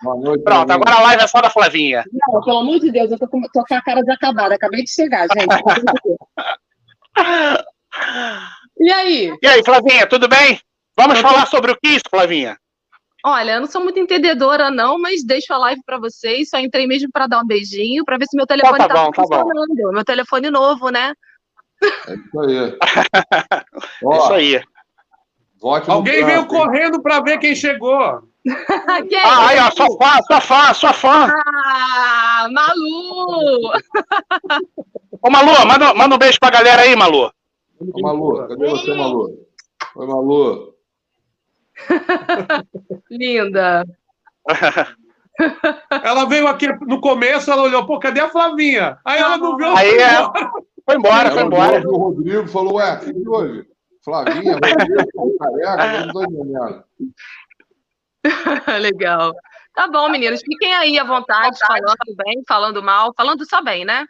[0.00, 2.04] Boa noite Pronto, agora a live é só da Flavinha.
[2.12, 4.54] Não, pelo amor de Deus, eu tô com, tô com a cara desacabada.
[4.54, 5.48] Acabei de chegar, gente.
[8.78, 9.36] e aí?
[9.42, 10.60] E aí, Flavinha, tudo bem?
[10.96, 12.56] Vamos falar sobre o Kiss, Flavinha?
[13.24, 16.50] Olha, eu não sou muito entendedora, não, mas deixo a live para vocês.
[16.50, 19.12] Só entrei mesmo para dar um beijinho, para ver se meu telefone então, tá, tá
[19.14, 19.76] funcionando.
[19.76, 21.12] Tá meu telefone novo, né?
[22.06, 22.78] É isso aí.
[24.04, 24.62] Ó, isso aí.
[25.88, 28.22] Alguém veio correndo para ver quem chegou.
[29.08, 29.18] quem?
[29.18, 31.32] Ah, aí, ó, sua fã, sua fã, sua fã.
[31.66, 33.72] Ah, Malu!
[35.20, 37.32] Ô, Malu, manda, manda um beijo pra galera aí, Malu.
[37.80, 39.46] Ô, Malu, cadê você, Malu?
[39.96, 40.77] Oi, Malu.
[43.10, 43.84] Linda.
[46.02, 48.98] Ela veio aqui no começo, ela olhou, pô, cadê a Flavinha?
[49.04, 49.68] Aí ela não viu.
[49.68, 50.16] Aí é...
[50.84, 51.88] foi embora, foi embora.
[51.88, 53.64] O Rodrigo falou, ué, o que hoje?
[54.04, 56.84] Flavinha, Rodrigo, careca, não tô entendendo.
[58.80, 59.32] Legal.
[59.74, 60.42] Tá bom, meninos.
[60.42, 64.06] Fiquem aí à vontade, falando bem, falando mal, falando só bem, né?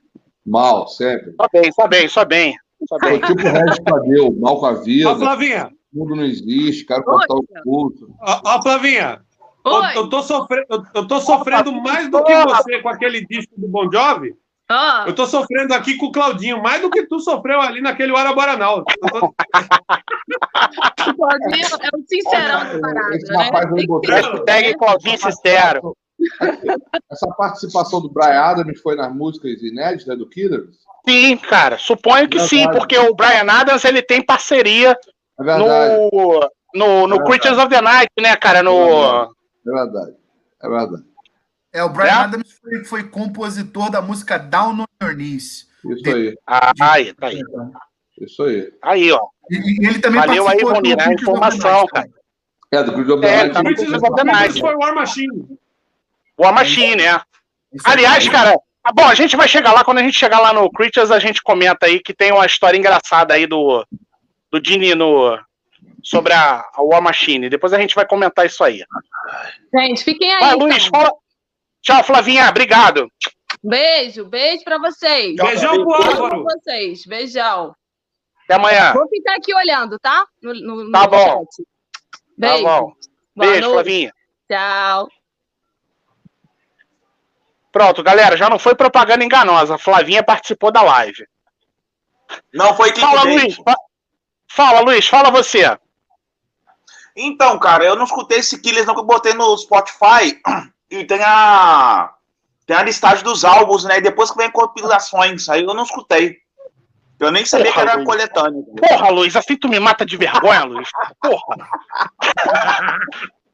[0.47, 1.35] Mal, sempre.
[1.39, 2.57] Só bem, só bem, só bem.
[2.89, 5.11] Sou tipo o Regis Tadeu, mal com a vida.
[5.11, 5.71] Ó, Flavinha.
[5.93, 8.15] O mundo não existe, quero cortar o culto.
[8.21, 9.21] Ó, ó Flavinha.
[9.65, 9.97] Oi.
[9.97, 13.91] Eu, tô sofrendo, eu tô sofrendo mais do que você com aquele disco do Bon
[13.91, 14.35] Jovi.
[14.71, 15.05] Ah.
[15.07, 18.35] Eu tô sofrendo aqui com o Claudinho, mais do que tu sofreu ali naquele Hora
[18.35, 18.85] Boranal.
[18.85, 19.27] Tô...
[19.27, 19.35] o
[21.17, 23.51] Claudinho é o sincerão do parada, né?
[24.07, 25.97] Hashtag Claudinho sincero.
[27.11, 30.77] Essa participação do Brian Adams foi nas músicas inéditas do Killers?
[31.09, 31.79] Sim, cara.
[31.79, 34.95] Suponho que sim, porque o Brian Adams ele tem parceria
[35.41, 38.63] é no, no, no é Creatures of the Night, né, cara?
[38.63, 39.25] No...
[39.25, 40.17] É verdade.
[40.63, 41.05] É verdade.
[41.73, 42.13] É, o Brian é?
[42.13, 45.69] Adams foi, foi, compositor da música Down on Your Knees.
[45.85, 46.35] Isso aí.
[46.47, 47.43] Ah, aí, tá aí.
[48.21, 48.73] Isso aí.
[48.83, 49.21] Aí, ó.
[49.51, 52.09] E, ele também Valeu aí, Ronir, a informação, cara.
[52.73, 53.57] É, do Creed of the Night.
[53.57, 54.61] É, of the Night.
[54.61, 55.59] Foi War Machine.
[56.39, 57.21] War Machine, é.
[57.85, 60.71] Aliás, cara, ah, bom, a gente vai chegar lá, quando a gente chegar lá no
[60.71, 63.85] Creatures, a gente comenta aí que tem uma história engraçada aí do,
[64.51, 65.39] do Dini no,
[66.03, 67.49] sobre a, a War Machine.
[67.49, 68.85] Depois a gente vai comentar isso aí.
[69.75, 70.41] Gente, fiquem aí.
[70.41, 70.67] Vai, então.
[70.67, 71.13] Luiz, fala,
[71.83, 72.49] Tchau, Flavinha.
[72.49, 73.11] Obrigado.
[73.63, 75.37] Beijo, beijo para vocês.
[75.37, 76.45] Beijão pro Álvaro.
[76.45, 77.05] Pra vocês.
[77.07, 77.75] Beijão.
[78.45, 78.93] Até amanhã.
[78.93, 80.27] Vou ficar aqui olhando, tá?
[80.43, 81.45] No, no, tá no bom.
[81.45, 81.69] Chat.
[82.37, 82.65] Beijo.
[82.65, 82.93] Tá bom.
[83.37, 84.13] Beijo, Flavinha.
[84.51, 85.09] Tchau.
[87.71, 89.75] Pronto, galera, já não foi propaganda enganosa.
[89.75, 91.27] A Flavinha participou da live.
[92.53, 93.57] Não foi quem Fala, Luiz.
[94.49, 95.07] Fala, Luiz.
[95.07, 95.79] Fala você.
[97.15, 100.41] Então, cara, eu não escutei esse Killers não que eu botei no Spotify
[100.91, 102.15] e tem a
[102.65, 103.99] tem a listagem dos álbuns, né?
[103.99, 106.39] E depois que vem compilações, aí eu não escutei.
[107.19, 108.07] Eu nem sabia porra, que era Luiz.
[108.07, 108.63] coletânea.
[108.77, 110.89] Porra, Luiz, assim tu me mata de vergonha, Luiz.
[111.21, 111.57] Porra.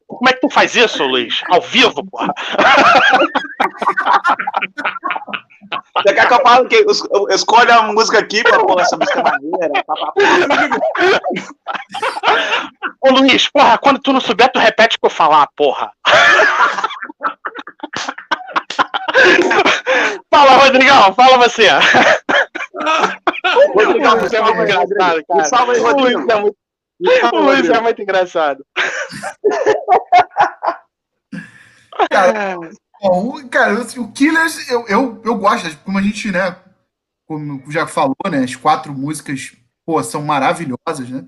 [0.06, 1.40] Como é que tu faz isso, Luiz?
[1.48, 2.34] Ao vivo, porra.
[5.96, 6.84] Você quer que eu fale que
[7.30, 9.72] escolhe a música aqui pra pôr essa música maneira?
[13.00, 15.92] Ô Luiz, porra, quando tu não souber, tu repete pra eu falar, porra.
[20.30, 21.68] fala, Rodrigão, fala você.
[23.74, 25.44] Rodrigão, você é muito engraçado, cara.
[25.44, 26.20] Salva aí, Rodrigo.
[26.20, 26.56] O é muito,
[27.32, 28.64] o Luiz é muito engraçado.
[32.10, 32.58] Cara,
[33.04, 36.56] bom, cara, o Killers, eu, eu, eu gosto, como a gente, né,
[37.26, 39.52] como já falou, né, as quatro músicas,
[39.84, 41.26] pô, são maravilhosas, né?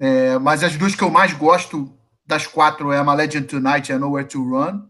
[0.00, 1.96] É, mas as duas que eu mais gosto
[2.26, 4.82] das quatro é a Legend Tonight e a Nowhere to Run.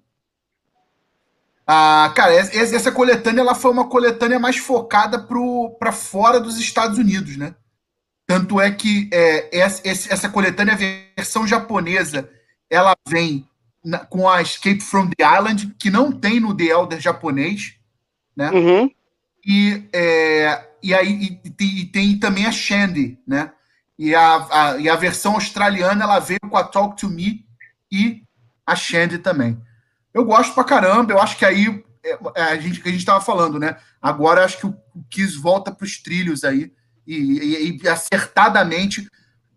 [1.67, 7.37] Ah, cara, essa coletânea ela foi uma coletânea mais focada para fora dos Estados Unidos,
[7.37, 7.55] né?
[8.27, 12.29] Tanto é que é, essa, essa coletânea, a versão japonesa,
[12.71, 13.49] ela vem
[13.87, 17.77] na, com a Escape from the Island, que não tem no The Elder japonês,
[18.37, 18.51] né?
[18.51, 18.91] Uhum.
[19.47, 23.53] E, é, e aí e, e, tem também a Shandy, né?
[23.97, 27.47] E a, a, e a versão australiana ela veio com a Talk to Me
[27.91, 28.25] e
[28.67, 29.57] a Shandy também.
[30.13, 33.01] Eu gosto pra caramba, eu acho que aí é, é a gente que a gente
[33.01, 33.77] estava falando, né?
[34.03, 34.77] Agora acho que o,
[35.09, 36.73] Kiss volta para os trilhos aí
[37.07, 39.09] e, e, e, acertadamente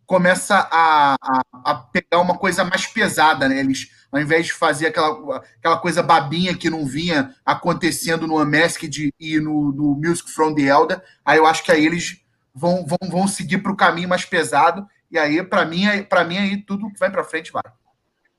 [0.05, 3.59] começa a, a, a, pegar uma coisa mais pesada, né?
[3.59, 9.13] Eles, ao invés de fazer aquela, aquela coisa babinha que não vinha acontecendo no Unmasked
[9.19, 12.21] e no, no Music from the Elder, aí eu acho que aí eles
[12.53, 16.37] vão, vão, vão seguir para o caminho mais pesado e aí, para mim, para mim
[16.37, 17.63] aí tudo que vai para frente vai.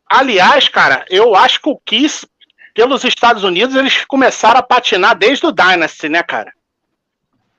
[0.09, 2.27] Aliás, cara, eu acho que o Kiss,
[2.75, 6.53] pelos Estados Unidos, eles começaram a patinar desde o Dynasty, né, cara?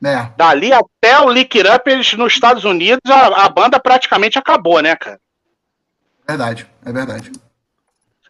[0.03, 0.31] É.
[0.35, 4.95] Dali até o Lick Up, eles, nos Estados Unidos, a, a, banda praticamente acabou, né,
[4.95, 5.19] cara?
[6.27, 7.31] Verdade, é verdade.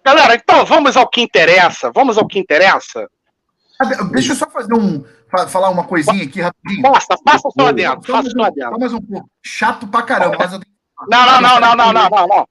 [0.04, 1.92] Galera, então vamos ao que interessa.
[1.94, 3.08] Vamos ao que interessa.
[4.12, 5.04] Deixa eu só fazer um.
[5.48, 6.82] Falar uma coisinha aqui rapidinho.
[6.82, 8.12] Passa, passa só adentro.
[8.12, 8.80] Passa só adentro.
[8.80, 9.30] mais um pouco.
[9.42, 10.76] Chato pra caramba, mas eu tenho...
[11.10, 12.48] Não, não, não, não, não, não, não, não.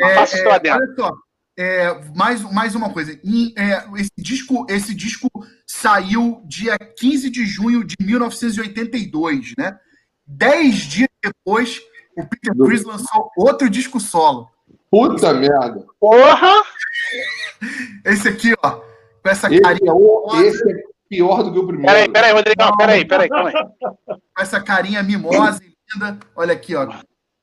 [0.00, 0.80] É, passa é, só adentro.
[0.80, 1.12] Olha só.
[1.58, 3.12] É, mais, mais uma coisa.
[3.12, 5.28] é, esse, disco, esse disco
[5.66, 9.78] saiu dia 15 de junho de 1982, né?
[10.26, 11.80] Dez dias depois,
[12.16, 14.48] o Peter Chris lançou outro disco solo.
[14.90, 15.84] Puta merda!
[16.00, 16.62] Porra!
[18.04, 18.70] Esse aqui, ó.
[19.22, 19.90] Com essa esse carinha.
[19.90, 21.92] É o, esse é pior do que o primeiro.
[21.92, 23.54] Peraí, peraí, Rodrigão, peraí, peraí, calma aí.
[23.54, 26.18] Com essa carinha mimosa e linda.
[26.34, 26.86] Olha aqui, ó.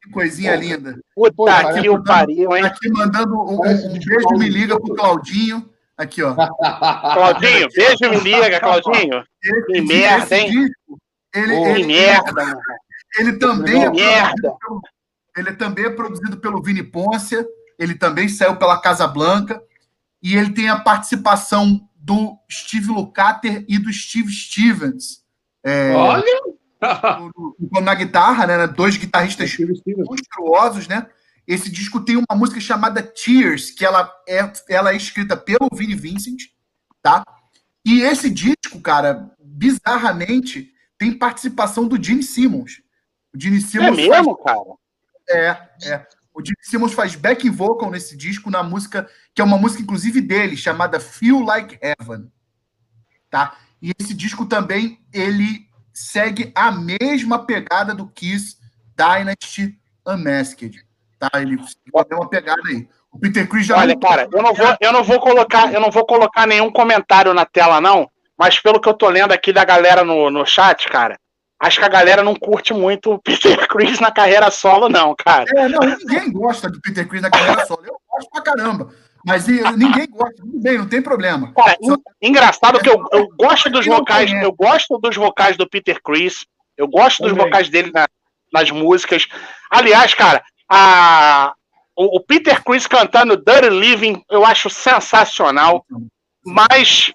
[0.01, 0.99] Que coisinha Pô, linda.
[1.15, 2.63] Puta Pô, que o pariu, hein?
[2.63, 5.69] Aqui mandando um, um, um beijo, me liga pro Claudinho.
[5.97, 6.33] Aqui, ó.
[6.33, 9.23] Claudinho, beijo, me liga, Claudinho.
[9.43, 10.49] Esse, que merda, hein?
[10.49, 10.99] Disco,
[11.35, 12.41] ele, oh, ele, merda,
[13.17, 14.55] ele, ele também é merda.
[14.59, 14.81] Pelo,
[15.37, 17.45] ele também é produzido pelo Vini Pôncia.
[17.79, 19.59] Ele também saiu pela Casa Blanca.
[20.21, 25.23] E ele tem a participação do Steve Lukather e do Steve Stevens.
[25.63, 26.23] É, Olha!
[27.81, 28.67] na guitarra, né?
[28.67, 31.07] Dois guitarristas monstruosos, né?
[31.47, 35.95] Esse disco tem uma música chamada Tears, que ela é, ela é escrita pelo Vinnie
[35.95, 36.43] Vincent,
[37.01, 37.23] tá?
[37.83, 42.81] E esse disco, cara, bizarramente, tem participação do Gene Simmons.
[43.33, 44.57] O Gene Simmons é mesmo, faz...
[44.57, 44.69] cara?
[45.29, 46.07] É, é.
[46.39, 50.21] O Gene Simmons faz back vocal nesse disco, na música, que é uma música, inclusive,
[50.21, 52.31] dele, chamada Feel Like Heaven.
[53.29, 53.57] Tá?
[53.81, 58.57] E esse disco também, ele segue a mesma pegada do Kiss
[58.95, 59.77] Dynasty
[60.07, 60.81] Unmasked.
[61.19, 61.29] Tá?
[61.41, 62.87] Ele tem uma pegada aí.
[63.11, 65.91] O Peter Chris já Olha, cara, eu não vou, eu não vou colocar, eu não
[65.91, 69.65] vou colocar nenhum comentário na tela não, mas pelo que eu tô lendo aqui da
[69.65, 71.19] galera no, no chat, cara,
[71.59, 75.45] acho que a galera não curte muito o Peter Chris na carreira solo não, cara.
[75.55, 77.81] É, não, ninguém gosta do Peter Chris na carreira solo.
[77.85, 78.89] Eu gosto pra caramba.
[79.25, 81.53] Mas ninguém gosta, tudo bem, não tem problema.
[81.53, 81.95] Cara, Só...
[82.21, 86.45] engraçado que eu, eu gosto dos vocais, eu gosto dos vocais do Peter Chris,
[86.77, 88.07] eu gosto dos vocais dele na,
[88.51, 89.27] nas músicas.
[89.69, 91.53] Aliás, cara, a,
[91.95, 95.85] o, o, Peter Chris cantando Dirty Living eu acho sensacional,
[96.45, 97.11] mas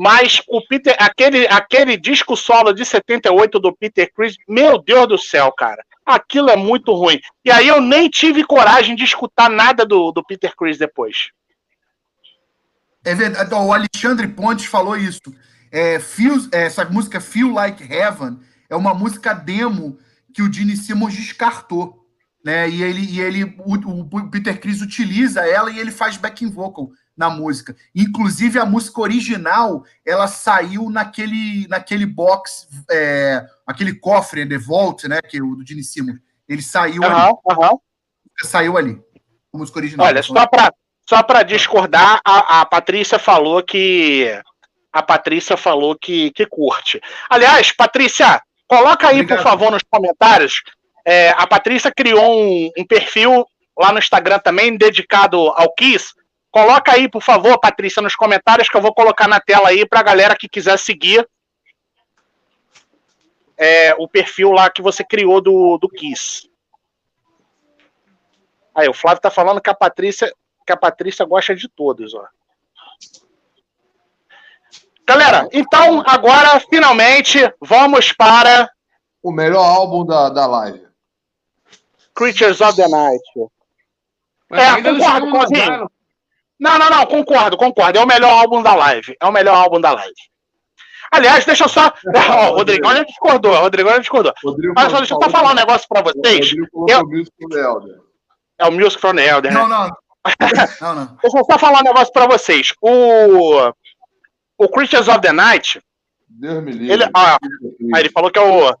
[0.00, 5.18] mas o Peter, aquele, aquele disco solo de 78 do Peter Chris, meu Deus do
[5.18, 5.84] céu, cara.
[6.06, 7.20] Aquilo é muito ruim.
[7.44, 11.28] E aí eu nem tive coragem de escutar nada do, do Peter Chris depois.
[13.04, 13.52] É verdade.
[13.52, 15.20] O Alexandre Pontes falou isso.
[15.70, 18.38] É, é, essa música Feel Like Heaven
[18.70, 19.98] é uma música demo
[20.32, 22.00] que o Gene Simmons descartou
[22.44, 22.68] né?
[22.68, 26.90] E ele, e ele o, o, Peter Chris utiliza ela e ele faz backing vocal
[27.20, 27.76] na música.
[27.94, 35.20] Inclusive a música original, ela saiu naquele naquele box, é, aquele cofre The Vault, né?
[35.20, 36.18] Que é o do Gene Simmons.
[36.48, 37.32] Ele saiu uhum, ali.
[37.44, 37.78] Uhum.
[38.42, 38.98] Saiu ali.
[39.52, 40.06] A música original.
[40.06, 40.72] Olha, só para
[41.06, 44.32] só para discordar, a, a Patrícia falou que
[44.92, 47.00] a Patrícia falou que, que curte.
[47.28, 49.38] Aliás, Patrícia, coloca aí, Obrigado.
[49.38, 50.62] por favor, nos comentários
[51.04, 53.46] é, a Patrícia criou um, um, perfil
[53.78, 56.12] lá no Instagram também, dedicado ao Kiss.
[56.50, 60.00] Coloca aí, por favor, Patrícia, nos comentários que eu vou colocar na tela aí para
[60.00, 61.28] a galera que quiser seguir
[63.56, 66.50] é, o perfil lá que você criou do, do Kiss.
[68.74, 70.32] Aí, o Flávio tá falando que a Patrícia,
[70.66, 72.26] que a Patrícia gosta de todos, ó.
[75.06, 78.70] Galera, então agora finalmente vamos para
[79.22, 80.86] o melhor álbum da, da live.
[82.14, 83.22] Creatures of the Night.
[84.48, 85.90] Mas é, concordo, Cozinho.
[86.60, 87.98] Não, não, não, concordo, concordo.
[87.98, 89.16] É o melhor álbum da live.
[89.18, 90.14] É o melhor álbum da live.
[91.10, 91.92] Aliás, deixa eu só.
[92.52, 93.52] o Rodrigo já discordou.
[93.52, 94.32] O Rodrigo já discordou.
[94.44, 96.52] Rodrigo Mas só deixa eu só falar um negócio pra vocês.
[96.52, 97.00] Eu...
[98.58, 99.52] É o Music from the Elder.
[99.52, 99.58] Né?
[99.58, 99.88] Não, não.
[100.82, 101.06] não, não.
[101.22, 102.74] Deixa eu só falar um negócio pra vocês.
[102.82, 103.72] O.
[104.58, 105.80] O Creatures of the Night.
[106.28, 106.92] Deus me livre.
[106.92, 107.38] Ele, ah,
[107.96, 108.76] ele falou que é o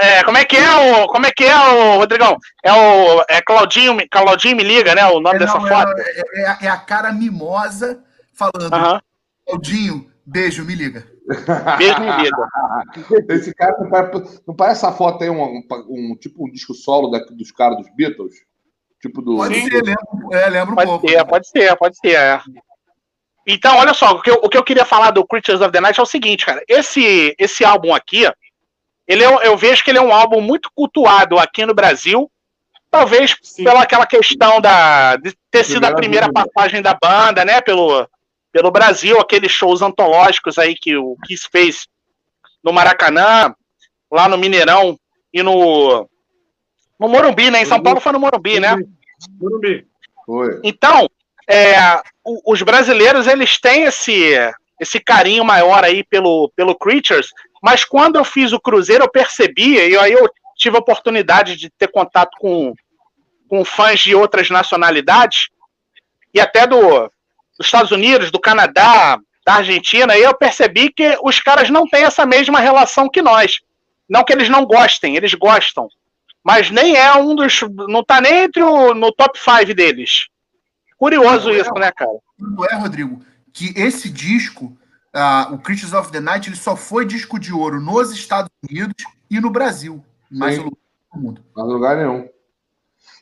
[0.00, 1.06] é, como é que é o.
[1.08, 2.36] Como é que é o, Rodrigão?
[2.64, 3.24] É o.
[3.28, 5.04] É Claudinho, Claudinho me liga, né?
[5.06, 5.92] O nome é, dessa não, foto.
[5.98, 8.02] É, é, é, a cara mimosa
[8.34, 8.72] falando.
[8.72, 9.02] Uh -huh.
[9.46, 11.06] Claudinho, beijo, me liga.
[11.78, 12.36] Beijo, me liga.
[13.34, 16.74] Esse cara não parece, não parece essa foto aí um, um, um tipo um disco
[16.74, 18.34] solo da, dos caras dos Beatles?
[19.00, 19.36] Tipo do.
[19.36, 21.08] Pode ser, lembro, é, lembro pode um pouco.
[21.08, 22.40] Ser, pode ser, pode ser, é.
[23.46, 25.80] Então, olha só, o que, eu, o que eu queria falar do Creatures of the
[25.80, 26.62] Night é o seguinte, cara.
[26.68, 28.24] Esse, esse álbum aqui,
[29.06, 32.30] ele é, eu vejo que ele é um álbum muito cultuado aqui no Brasil,
[32.90, 33.64] talvez Sim.
[33.64, 38.08] pela aquela questão da, de ter sido a primeira passagem da banda, né, pelo,
[38.52, 41.88] pelo Brasil, aqueles shows antológicos aí que o Kiss fez
[42.62, 43.54] no Maracanã,
[44.10, 44.98] lá no Mineirão
[45.32, 46.08] e no,
[47.00, 47.62] no Morumbi, né?
[47.62, 48.76] Em São Paulo foi no Morumbi, né?
[49.40, 49.86] Morumbi.
[50.24, 50.60] Foi.
[50.62, 51.08] Então,
[51.48, 51.74] é,
[52.46, 54.36] os brasileiros eles têm esse
[54.80, 57.28] esse carinho maior aí pelo, pelo Creatures,
[57.62, 61.70] mas quando eu fiz o Cruzeiro, eu percebi, e aí eu tive a oportunidade de
[61.70, 62.74] ter contato com,
[63.48, 65.48] com fãs de outras nacionalidades,
[66.34, 66.78] e até do,
[67.56, 72.04] dos Estados Unidos, do Canadá, da Argentina, e eu percebi que os caras não têm
[72.04, 73.60] essa mesma relação que nós.
[74.08, 75.88] Não que eles não gostem, eles gostam.
[76.44, 77.60] Mas nem é um dos.
[77.88, 80.26] Não tá nem entre o, no top 5 deles.
[80.96, 82.10] Curioso não, isso, é, né, cara?
[82.38, 83.24] Não é, Rodrigo?
[83.52, 84.76] Que esse disco
[85.14, 89.04] uh, o Creatures of the Night ele só foi disco de ouro nos Estados Unidos
[89.30, 90.04] e no Brasil.
[90.30, 90.78] Mais lugar
[91.14, 91.44] no mundo.
[91.54, 92.28] Mais lugar nenhum.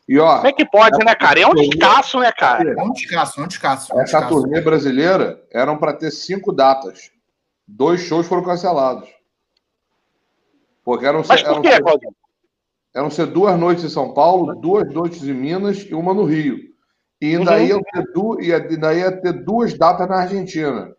[0.09, 1.41] E, ó, Como é que pode, né, cara?
[1.41, 2.73] É um descasso, né, cara?
[2.73, 3.93] É um descasso, é um descasso.
[3.93, 7.13] É um Essa turnê brasileira eram para ter cinco datas.
[7.67, 9.09] Dois shows foram cancelados.
[10.85, 12.09] Porque eram, Mas por eram, quê, ser,
[12.95, 16.59] eram ser duas noites em São Paulo, duas noites em Minas e uma no Rio.
[17.21, 17.65] E ainda, uhum.
[17.65, 20.91] ia, ter du, ia, ainda ia ter duas datas na Argentina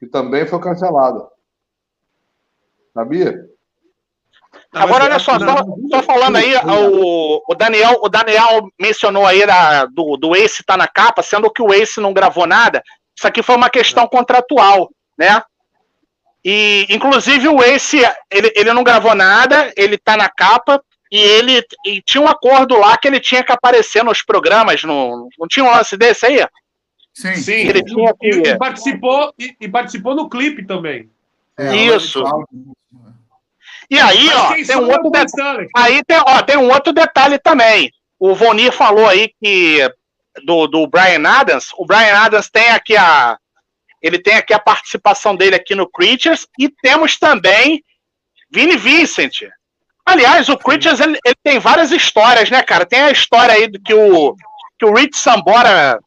[0.00, 1.28] que também foi cancelada.
[2.94, 3.38] Sabia?
[4.72, 9.84] Agora, olha só, só, só, falando aí, o, o, Daniel, o Daniel mencionou aí da,
[9.84, 12.82] do, do Ace tá na capa, sendo que o Ace não gravou nada.
[13.16, 15.42] Isso aqui foi uma questão contratual, né?
[16.44, 17.98] E, inclusive, o Ace,
[18.30, 20.82] ele, ele não gravou nada, ele tá na capa,
[21.12, 25.28] e ele e tinha um acordo lá que ele tinha que aparecer nos programas, no,
[25.38, 26.46] não tinha um lance desse aí?
[27.12, 27.52] Sim, Sim.
[27.52, 28.28] Ele tinha que...
[28.28, 31.10] e, participou, e, e participou no clipe também.
[31.58, 32.22] É, Isso.
[33.90, 35.68] E aí, ó, tem um outro detalhe.
[35.76, 37.90] Aí tem, ó, tem um outro detalhe também.
[38.18, 39.90] O Vonir falou aí que
[40.44, 43.36] do, do Brian Adams, o Brian Adams tem aqui a
[44.02, 47.84] ele tem aqui a participação dele aqui no Creatures e temos também
[48.50, 49.42] Vini Vincent.
[50.06, 52.86] Aliás, o Creatures ele, ele, tem várias histórias, né, cara?
[52.86, 54.34] Tem a história aí do que o
[54.78, 56.00] que o Rich Sambora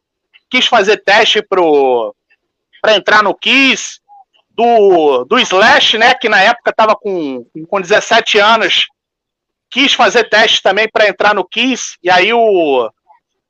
[0.54, 2.14] quis fazer teste pro
[2.80, 3.98] para entrar no Kiss
[4.50, 8.86] do, do Slash, né, que na época estava com, com 17 anos,
[9.70, 12.88] quis fazer teste também para entrar no Kiss, e aí o,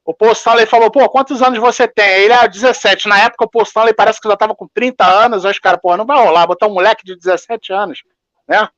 [0.05, 0.35] o Paul
[0.67, 2.09] falou, pô, quantos anos você tem?
[2.23, 3.09] Ele, ah, 17.
[3.09, 6.07] Na época o Stanley parece que já estava com 30 anos, os caras, pô, não
[6.07, 8.03] vai rolar, botar um moleque de 17 anos,
[8.49, 8.69] né?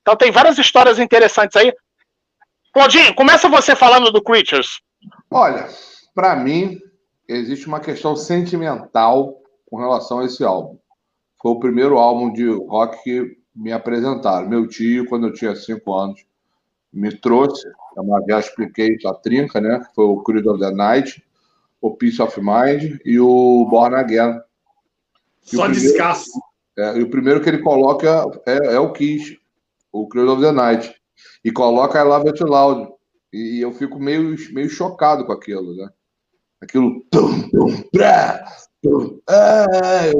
[0.00, 1.72] Então tem várias histórias interessantes aí.
[2.72, 4.80] Claudinho, começa você falando do Creatures.
[5.30, 5.68] Olha,
[6.14, 6.80] para mim,
[7.32, 10.80] existe uma questão sentimental com relação a esse álbum
[11.40, 14.48] foi o primeiro álbum de rock que me apresentaram.
[14.48, 16.24] Meu tio, quando eu tinha cinco anos,
[16.92, 17.66] me trouxe.
[17.96, 19.82] É uma já expliquei a trinca, né?
[19.94, 21.24] Foi o Creed of the Night,
[21.80, 24.40] o Peace of Mind e o Born Again.
[25.50, 26.30] E Só descasso.
[26.78, 29.38] É, e o primeiro que ele coloca é, é, o Kiss,
[29.90, 30.94] o Creed of the Night.
[31.44, 32.92] E coloca I Love It Loud.
[33.32, 35.88] E eu fico meio, meio chocado com aquilo, né?
[36.60, 37.04] Aquilo.
[37.10, 37.82] Tum, tum,
[38.82, 40.12] tum, é,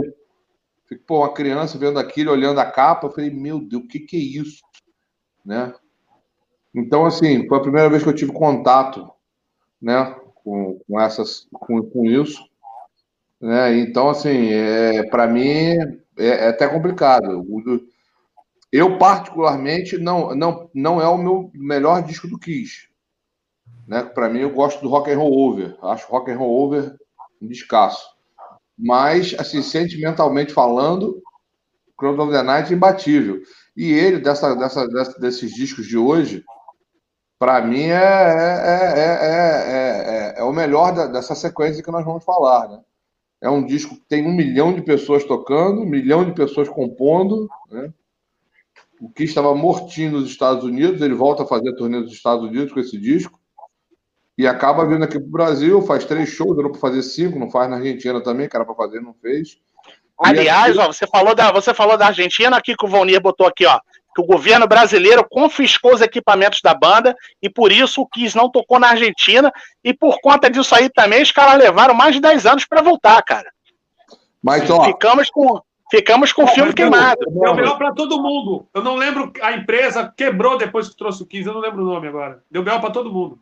[0.90, 4.00] Fico, pô, uma criança vendo aquilo, olhando a capa, eu falei, meu Deus, o que,
[4.00, 4.60] que é isso?
[5.44, 5.72] Né?
[6.74, 9.08] Então, assim, foi a primeira vez que eu tive contato
[9.80, 12.44] né, com, com, essas, com, com isso.
[13.40, 13.78] Né?
[13.78, 15.48] Então, assim, é, para mim
[16.18, 17.46] é, é, até complicado.
[18.72, 22.89] Eu, particularmente, não, não, não é o meu melhor disco do Kiss.
[23.90, 24.04] Né?
[24.04, 25.76] Para mim, eu gosto do Rock and Roll Over.
[25.82, 26.94] Acho Rock and Roll Over
[27.42, 28.08] um descasso.
[28.78, 31.20] Mas, assim, sentimentalmente falando,
[31.98, 33.42] Crown of the Night é imbatível.
[33.76, 36.44] E ele, dessa, dessa, dessa desses discos de hoje,
[37.36, 42.68] para mim é, é, é, é, o melhor da, dessa sequência que nós vamos falar.
[42.68, 42.80] Né?
[43.42, 47.48] É um disco que tem um milhão de pessoas tocando, um milhão de pessoas compondo.
[47.68, 47.92] Né?
[49.00, 52.72] O que estava mortinho nos Estados Unidos, ele volta a fazer turnê nos Estados Unidos
[52.72, 53.39] com esse disco
[54.40, 57.50] e acaba vindo aqui para o Brasil, faz três shows, era para fazer cinco, não
[57.50, 59.58] faz na Argentina também, que era para fazer, não fez.
[60.18, 63.66] Aliás, ó, você, falou da, você falou da Argentina, aqui que o Vonir botou aqui,
[63.66, 63.78] ó,
[64.14, 68.50] que o governo brasileiro confiscou os equipamentos da banda e por isso o Kiss não
[68.50, 69.52] tocou na Argentina
[69.84, 73.22] e por conta disso aí também os caras levaram mais de 10 anos para voltar,
[73.22, 73.52] cara.
[74.42, 75.60] Mas, ó, ficamos com
[75.90, 77.26] ficamos com o filme queimado.
[77.28, 78.66] Deu melhor para todo mundo.
[78.72, 81.86] Eu não lembro, a empresa quebrou depois que trouxe o Kiss, eu não lembro o
[81.86, 82.42] nome agora.
[82.50, 83.38] Deu melhor para todo mundo.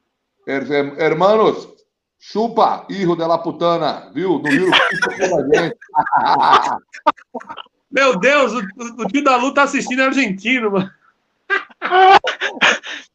[0.48, 1.68] Hermanos,
[2.18, 4.38] chupa, hijo de la putana, viu?
[4.38, 4.70] No Rio
[7.90, 8.62] Meu Deus, o,
[9.02, 10.90] o tio da Lu tá assistindo argentino, mano.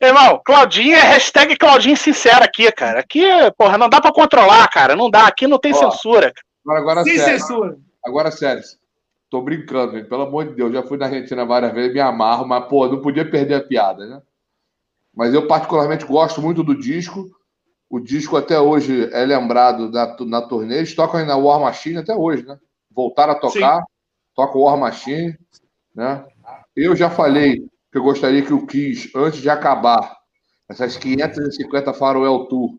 [0.01, 2.99] Irmão, Claudinho é hashtag Claudinho sincero aqui, cara.
[2.99, 3.23] Aqui,
[3.57, 4.95] porra, não dá pra controlar, cara.
[4.95, 5.27] Não dá.
[5.27, 6.33] Aqui não tem Ó, censura.
[6.65, 7.39] Agora, agora Sem sério.
[7.39, 7.77] censura.
[8.05, 8.63] Agora, sério.
[9.29, 10.07] Tô brincando, gente.
[10.07, 10.73] Pelo amor de Deus.
[10.73, 14.05] Já fui na Argentina várias vezes, me amarro, mas, pô, não podia perder a piada,
[14.05, 14.21] né?
[15.15, 17.29] Mas eu, particularmente, gosto muito do disco.
[17.89, 20.77] O disco até hoje é lembrado na, na turnê.
[20.77, 22.57] Eles tocam aí na War Machine até hoje, né?
[22.89, 23.85] Voltaram a tocar, Sim.
[24.35, 25.37] toca War Machine,
[25.93, 26.25] né?
[26.75, 27.59] Eu já falei
[27.91, 30.17] que eu gostaria que o Kiss, antes de acabar
[30.67, 32.71] essas 550 Farewell Tour,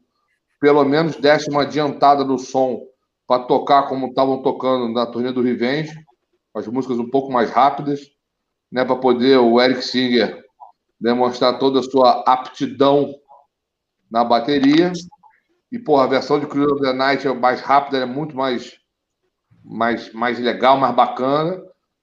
[0.61, 2.81] pelo menos desse uma adiantada no som
[3.27, 5.95] para tocar como estavam tocando na turnê do Revenge,
[6.55, 8.01] as músicas um pouco mais rápidas,
[8.71, 10.44] né, para poder o Eric Singer
[11.01, 13.15] demonstrar toda a sua aptidão
[14.11, 14.93] na bateria.
[15.71, 18.79] E, pô, a versão de Cruise of the Night é mais rápida, é muito mais,
[19.65, 21.61] mais, mais legal, mais bacana.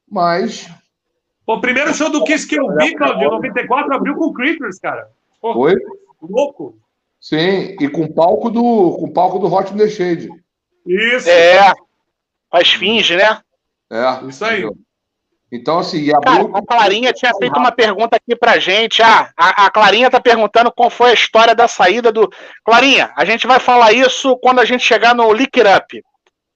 [0.09, 0.69] Mas.
[1.47, 4.77] O primeiro show do Kiss que eu vi, Claudio, em 94, abriu com o Creepers,
[4.79, 5.09] cara.
[5.41, 5.75] Pô, Foi?
[6.21, 6.77] Louco.
[7.19, 10.29] Sim, e com o palco do, com palco do Hot in the Shade.
[10.85, 11.29] Isso.
[11.29, 11.71] É.
[12.51, 13.41] A esfinge, né?
[13.89, 14.25] É.
[14.25, 14.63] Isso aí.
[14.63, 14.77] Entendeu?
[15.51, 19.01] Então, assim, a, Cara, a Clarinha tinha feito uma pergunta aqui pra gente.
[19.01, 22.31] Ah, a, a Clarinha tá perguntando qual foi a história da saída do.
[22.63, 26.03] Clarinha, a gente vai falar isso quando a gente chegar no Lick It Up.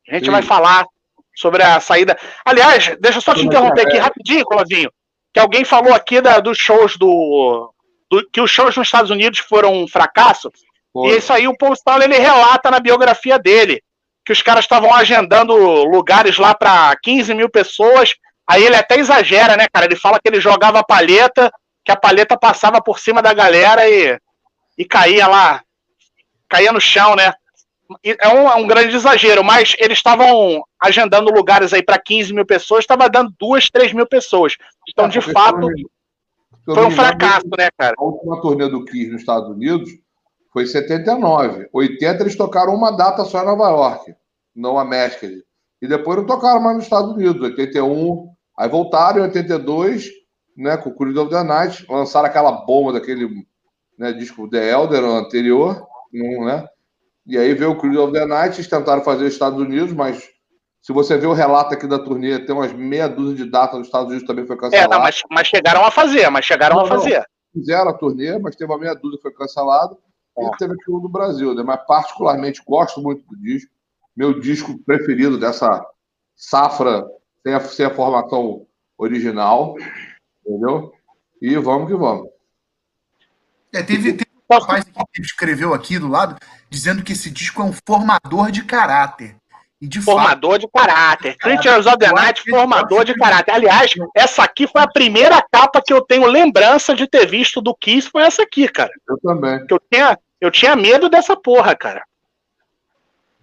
[0.10, 0.32] A gente Sim.
[0.32, 0.86] vai falar
[1.36, 2.18] sobre a saída.
[2.46, 4.90] Aliás, deixa eu só te interromper aqui rapidinho, Claudinho.
[5.34, 7.74] que alguém falou aqui da, dos shows do,
[8.10, 10.50] do, que os shows nos Estados Unidos foram um fracasso.
[10.94, 11.08] Pô.
[11.08, 13.82] E isso aí o Paul Stanley ele relata na biografia dele
[14.26, 18.16] que os caras estavam agendando lugares lá para 15 mil pessoas.
[18.48, 19.86] Aí ele até exagera, né, cara?
[19.86, 21.52] Ele fala que ele jogava palheta,
[21.84, 24.20] que a palheta passava por cima da galera e,
[24.78, 25.64] e caía lá,
[26.48, 27.34] caía no chão, né?
[28.04, 32.46] É um, é um grande exagero, mas eles estavam agendando lugares aí para 15 mil
[32.46, 34.56] pessoas, estava dando 2, 3 mil pessoas.
[34.90, 35.68] Então, de fato,
[36.66, 37.94] foi um fracasso, né, cara?
[37.98, 39.90] A última turnê do Kiss nos Estados Unidos
[40.52, 41.70] foi em 79.
[41.72, 44.16] 80 eles tocaram uma data só em Nova York,
[44.56, 45.28] não a México.
[45.82, 47.42] E depois não tocaram mais nos Estados Unidos.
[47.42, 50.10] 81, aí voltaram em 82,
[50.58, 53.46] né, com o Creed of the Night, lançaram aquela bomba daquele
[53.98, 56.68] né, disco The Elder anterior, né?
[57.28, 60.24] E aí veio o Creed of the Night, eles tentaram fazer os Estados Unidos, mas
[60.82, 63.88] se você vê o relato aqui da turnê, tem umas meia dúzia de datas nos
[63.88, 64.94] Estados Unidos também foi cancelado.
[64.94, 67.18] É, não, mas, mas, chegaram a fazer, mas chegaram não, a fazer.
[67.18, 67.26] Não,
[67.62, 69.98] fizeram a turnê, mas teve uma meia dúzia que foi cancelado.
[70.38, 71.64] E teve aqui um do Brasil, né?
[71.64, 73.72] Mas particularmente gosto muito do disco.
[74.16, 75.84] Meu disco preferido dessa
[76.36, 77.04] safra
[77.46, 78.66] sem a, sem a formação
[78.98, 79.76] original.
[80.46, 80.92] Entendeu?
[81.42, 82.28] E vamos que vamos.
[83.74, 86.38] É, teve, teve um rapaz que escreveu aqui do lado
[86.70, 89.36] dizendo que esse disco é um formador de caráter.
[89.82, 91.38] De formador fato, de caráter.
[91.38, 93.52] Creatures of the Night, formador de caráter.
[93.52, 97.76] Aliás, essa aqui foi a primeira capa que eu tenho lembrança de ter visto do
[97.76, 98.92] Kiss, foi essa aqui, cara.
[99.08, 99.66] Eu também.
[99.68, 102.04] Que eu tinha, eu tinha medo dessa porra, cara.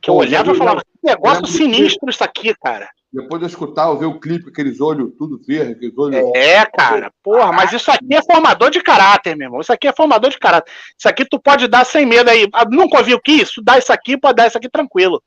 [0.01, 2.89] Que eu Pô, olhava e falava, que negócio sinistro isso aqui, cara.
[3.13, 6.17] Depois de escutar, eu ver o clipe, aqueles olhos tudo verde, aqueles olhos.
[6.35, 9.61] É, cara, porra, mas isso aqui é formador de caráter, meu irmão.
[9.61, 10.73] Isso aqui é formador de caráter.
[10.99, 12.49] Isso aqui tu pode dar sem medo aí.
[12.55, 13.61] Ah, nunca ouviu que isso?
[13.63, 15.23] Dá isso aqui, pode dar isso aqui tranquilo.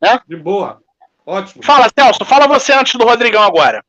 [0.00, 0.20] Né?
[0.28, 0.80] De boa.
[1.26, 1.64] Ótimo.
[1.64, 3.84] Fala, Celso, fala você antes do Rodrigão agora.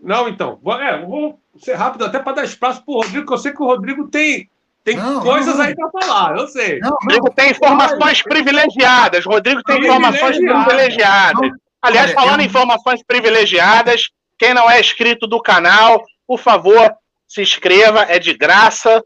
[0.00, 0.58] Não, então.
[0.80, 3.66] É, vou ser rápido até para dar espaço pro Rodrigo, que eu sei que o
[3.66, 4.48] Rodrigo tem
[4.82, 6.78] tem não, coisas não, aí para falar, eu sei.
[6.80, 9.26] Não, Rodrigo tem informações privilegiadas.
[9.26, 11.50] Rodrigo tem informações privilegiadas.
[11.82, 16.94] Aliás, falando em informações privilegiadas, quem não é inscrito do canal, por favor,
[17.26, 19.02] se inscreva, é de graça.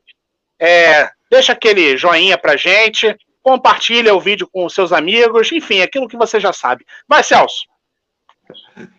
[0.58, 6.16] É, deixa aquele joinha pra gente, compartilha o vídeo com seus amigos, enfim, aquilo que
[6.16, 6.84] você já sabe.
[7.06, 7.64] Vai, Celso.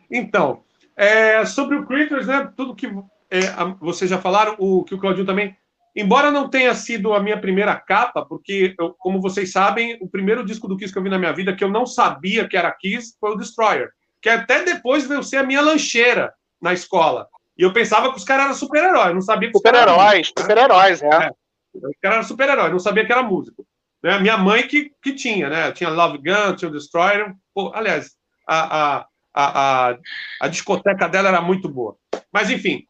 [0.09, 0.63] Então,
[0.95, 2.87] é, sobre o Critters, né, tudo que
[3.31, 3.39] é,
[3.79, 5.57] vocês já falaram, o que o Claudinho também
[5.95, 10.43] Embora não tenha sido a minha primeira capa, porque, eu, como vocês sabem, o primeiro
[10.43, 12.71] disco do Kiss que eu vi na minha vida, que eu não sabia que era
[12.71, 13.89] Kiss, foi o Destroyer.
[14.21, 17.27] Que até depois veio ser a minha lancheira na escola.
[17.57, 21.07] E eu pensava que os caras eram super-heróis, não sabia que Super-heróis, super-heróis, é.
[21.07, 21.29] é.
[21.73, 23.65] Os caras eram super-heróis, não sabia que era músico.
[24.03, 24.19] Né?
[24.19, 25.71] Minha mãe que, que tinha, né?
[25.71, 27.33] Tinha Love Gun, tinha o Destroyer.
[27.53, 28.11] Pô, aliás,
[28.45, 28.57] a,
[28.97, 29.97] a, a, a,
[30.41, 31.95] a discoteca dela era muito boa.
[32.31, 32.85] Mas, enfim,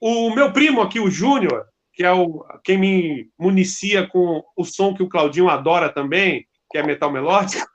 [0.00, 1.66] o meu primo aqui, o Júnior,
[1.98, 6.78] que é o, quem me municia com o som que o Claudinho adora também, que
[6.78, 7.66] é metal melódico.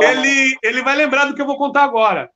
[0.00, 2.30] ele, ele vai lembrar do que eu vou contar agora.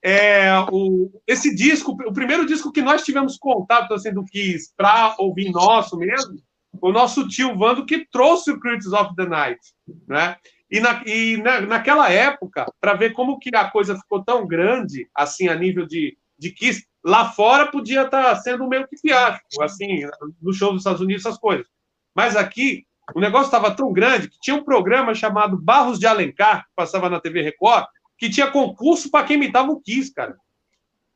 [0.00, 5.16] É, o, esse disco, o primeiro disco que nós tivemos contato assim, do Kiss para
[5.18, 6.36] ouvir nosso mesmo,
[6.80, 9.58] o nosso tio Vando que trouxe o Critics of the Night,
[10.06, 10.36] né?
[10.70, 15.08] E, na, e na, naquela época, para ver como que a coisa ficou tão grande,
[15.12, 20.02] assim, a nível de, de Kiss, Lá fora podia estar sendo meio que fiasco, assim,
[20.42, 21.66] no show dos Estados Unidos, essas coisas.
[22.14, 22.84] Mas aqui,
[23.14, 27.08] o negócio estava tão grande que tinha um programa chamado Barros de Alencar, que passava
[27.08, 27.86] na TV Record,
[28.18, 30.36] que tinha concurso para quem imitava o Kiss, cara.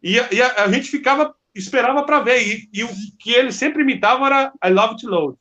[0.03, 2.47] E, e a, a, gente ficava, esperava para ver.
[2.47, 2.89] E, e, o
[3.19, 5.39] que ele sempre imitava era I Love to Load.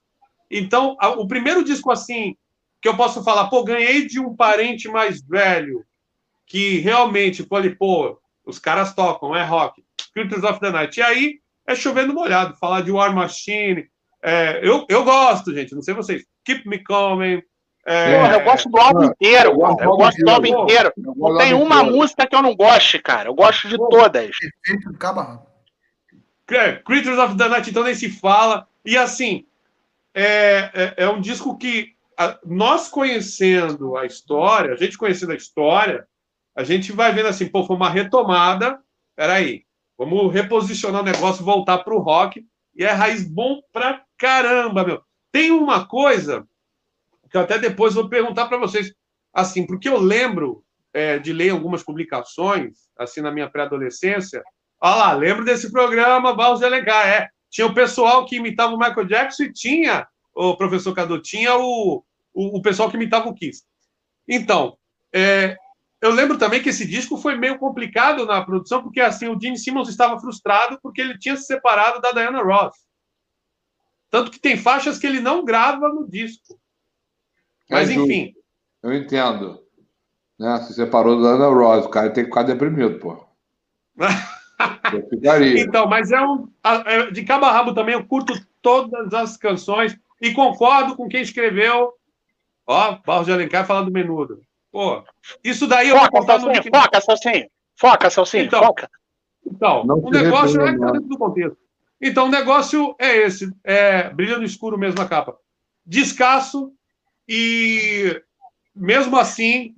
[0.49, 2.35] Então, a, o primeiro disco assim,
[2.81, 5.85] que eu posso falar, pô, ganhei de um parente mais velho,
[6.45, 9.83] que realmente, pô, os caras tocam, é rock.
[10.13, 10.99] Creatures of the Night.
[10.99, 13.87] E aí é chovendo molhado, falar de War Machine.
[14.23, 16.23] É, eu, eu gosto, gente, não sei vocês.
[16.45, 17.41] Keep Me Coming.
[17.85, 18.19] É...
[18.19, 19.83] Porra, eu gosto do álbum inteiro, cara.
[19.83, 20.93] Eu gosto do álbum inteiro.
[20.97, 23.29] Não tem uma música que eu não goste, cara.
[23.29, 24.35] Eu gosto de todas.
[26.51, 28.67] É, Creatures of the Night, então nem se fala.
[28.85, 29.45] E assim,
[30.13, 35.35] é, é, é um disco que a, nós conhecendo a história, a gente conhecendo a
[35.35, 36.05] história,
[36.55, 38.79] a gente vai vendo assim, pô, foi uma retomada.
[39.15, 39.63] Peraí,
[40.01, 42.43] Vamos reposicionar o negócio, voltar para o rock.
[42.75, 44.99] E é raiz bom pra caramba, meu.
[45.31, 46.43] Tem uma coisa
[47.29, 48.91] que eu até depois vou perguntar para vocês,
[49.31, 54.41] assim, porque eu lembro é, de ler algumas publicações, assim, na minha pré-adolescência.
[54.81, 57.29] Olha lá, lembro desse programa, de Alencar, é.
[57.47, 62.03] Tinha o pessoal que imitava o Michael Jackson e tinha, o professor Cadu, tinha o,
[62.33, 63.63] o, o pessoal que imitava o Kiss.
[64.27, 64.75] Então,
[65.13, 65.55] é,
[66.01, 69.57] eu lembro também que esse disco foi meio complicado na produção, porque assim o Gene
[69.57, 72.75] Simmons estava frustrado porque ele tinha se separado da Diana Ross.
[74.09, 76.59] Tanto que tem faixas que ele não grava no disco.
[77.69, 78.33] Mas, enfim.
[78.81, 79.61] Eu entendo.
[80.37, 80.57] Né?
[80.63, 83.23] Se separou da Diana Ross, o cara tem que ficar deprimido, pô.
[84.91, 85.61] eu ficaria.
[85.61, 86.51] Então, mas é um.
[86.85, 91.21] É, de cabo a rabo também, eu curto todas as canções e concordo com quem
[91.21, 91.93] escreveu.
[92.65, 94.41] Ó, Barros de Alencar falando do menudo.
[94.71, 95.03] Pô,
[95.43, 97.47] isso daí eu foca, vou contar no Foca, Celcinho.
[97.77, 98.45] Foca, Celcinho.
[98.45, 98.89] Então, foca.
[99.45, 101.57] Então, Não o negócio é dentro do contexto.
[102.01, 103.51] Então, o negócio é esse.
[103.63, 105.35] É, brilha no escuro mesmo a capa.
[105.85, 106.71] Descasso
[107.27, 108.21] e,
[108.75, 109.75] mesmo assim...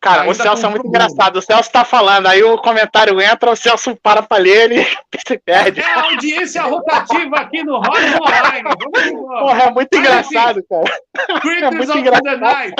[0.00, 1.36] Cara, o Celso é muito engraçado.
[1.36, 4.84] O Celso tá falando, aí o comentário entra, o Celso para pra ler, ele
[5.24, 5.80] se perde.
[5.80, 9.12] É a audiência rotativa aqui no Rock Online.
[9.12, 11.40] Porra, é muito engraçado, cara.
[11.40, 12.74] Creatures é muito engraçado.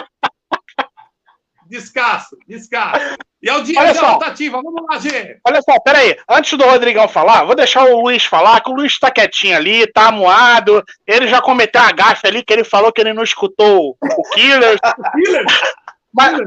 [1.72, 3.16] Descasso, descasso.
[3.42, 5.38] E audiência só, rotativa, vamos lá, Gê.
[5.42, 6.14] Olha só, peraí.
[6.28, 9.90] Antes do Rodrigão falar, vou deixar o Luiz falar, que o Luiz tá quietinho ali,
[9.90, 10.84] tá amuado.
[11.06, 14.78] Ele já cometeu uma gafe ali, que ele falou que ele não escutou o Killers.
[16.12, 16.38] mas,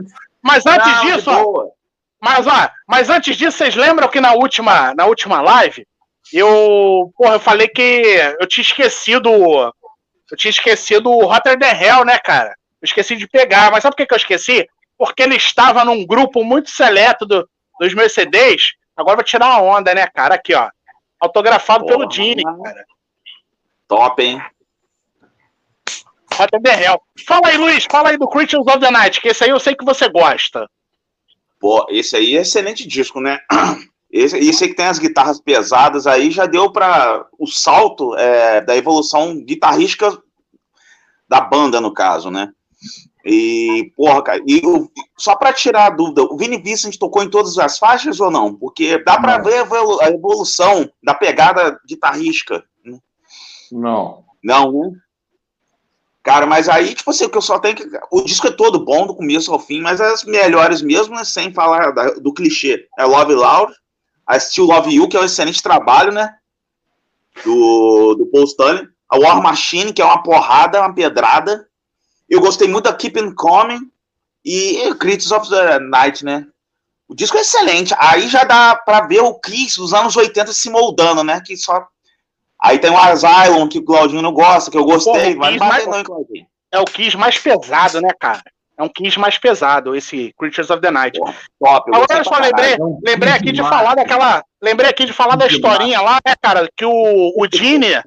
[0.43, 1.71] mas antes não, disso, ó,
[2.21, 5.87] mas, ó, mas antes disso, vocês lembram que na última, na última live,
[6.31, 7.81] eu, porra, eu falei que
[8.39, 9.31] eu tinha esquecido.
[9.31, 12.49] Eu tinha esquecido o Rotterdam Hell, né, cara?
[12.79, 14.67] Eu esqueci de pegar, mas sabe por que, que eu esqueci?
[14.97, 17.47] Porque ele estava num grupo muito seleto do,
[17.79, 18.73] dos meus CDs.
[18.95, 20.35] Agora vou tirar uma onda, né, cara?
[20.35, 20.69] Aqui, ó.
[21.19, 22.85] Autografado Porra, pelo Dini, cara.
[23.87, 24.41] Top, hein?
[26.37, 27.01] Até Hell.
[27.25, 27.85] Fala aí, Luiz.
[27.89, 30.69] Fala aí do Creatures of the Night, que esse aí eu sei que você gosta.
[31.59, 33.39] Pô, esse aí é excelente disco, né?
[34.11, 38.61] Esse, esse aí que tem as guitarras pesadas aí já deu para o salto é,
[38.61, 40.17] da evolução guitarrística
[41.27, 42.53] da banda, no caso, né?
[43.25, 44.61] E, porra, cara, e
[45.17, 48.53] só para tirar a dúvida, o Vini Vincent tocou em todas as faixas ou não?
[48.53, 49.65] Porque dá para ver
[50.01, 52.63] a evolução da pegada guitarrística.
[52.85, 52.99] Né?
[53.71, 54.23] Não.
[54.43, 54.91] Não, né?
[56.21, 57.87] Cara, mas aí, tipo assim, o que eu só tenho que.
[58.11, 61.51] O disco é todo bom, do começo ao fim, mas as melhores mesmo, né, sem
[61.51, 62.87] falar da, do clichê.
[62.97, 63.73] É Love Loud,
[64.25, 66.35] a Still Love You, que é um excelente trabalho, né?
[67.43, 68.87] Do, do Paul Stanley.
[69.09, 71.67] A War Machine, que é uma porrada, uma pedrada.
[72.29, 73.89] Eu gostei muito da Keep Coming
[74.43, 76.45] e Critics of the Night, né?
[77.07, 77.93] O disco é excelente.
[77.97, 81.41] Aí já dá para ver o Kiss dos anos 80 se moldando, né?
[81.45, 81.87] Que só.
[82.59, 85.35] Aí tem o Asylum, que o Claudinho não gosta, que eu gostei.
[85.35, 85.85] Pô, mas mais...
[85.85, 86.47] não, Claudinho.
[86.71, 88.41] É o Kiss mais pesado, né, cara?
[88.77, 91.17] É um Kiss mais pesado, esse Creatures of the Night.
[91.17, 94.43] Pô, top, Agora eu só lembrei, lembrei aqui de falar daquela.
[94.61, 96.67] Lembrei aqui de falar da historinha lá, né, cara?
[96.75, 98.01] Que o, o Gene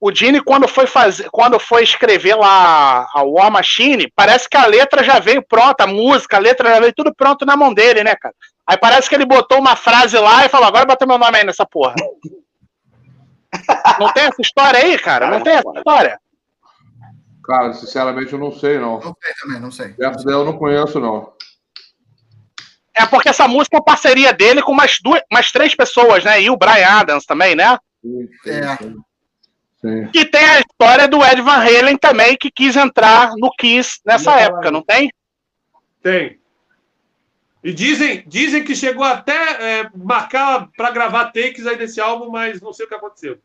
[0.00, 4.66] o Dini, quando foi fazer, quando foi escrever lá a War Machine, parece que a
[4.66, 8.04] letra já veio pronta, a música, a letra já veio tudo pronto na mão dele,
[8.04, 8.34] né, cara?
[8.66, 11.44] Aí parece que ele botou uma frase lá e falou: agora bota meu nome aí
[11.44, 11.94] nessa porra.
[13.98, 15.30] não tem essa história aí, cara?
[15.30, 16.20] Não tem essa história?
[17.44, 19.00] Cara, sinceramente eu não sei, não.
[19.00, 19.94] Não sei também, não sei.
[20.00, 21.32] Essa daí eu não conheço, não.
[22.94, 26.42] É porque essa música é parceria dele com mais duas, mais três pessoas, né?
[26.42, 27.78] E o Brian Adams também, né?
[28.02, 28.96] Sim, sim,
[29.88, 30.10] é.
[30.14, 34.32] E tem a história do Ed Van Halen também, que quis entrar no Kiss nessa
[34.32, 35.12] não, época, não tem?
[36.02, 36.38] Tem.
[37.62, 42.60] E dizem, dizem que chegou até é, marcar para gravar takes aí desse álbum, mas
[42.60, 43.38] não sei o que aconteceu.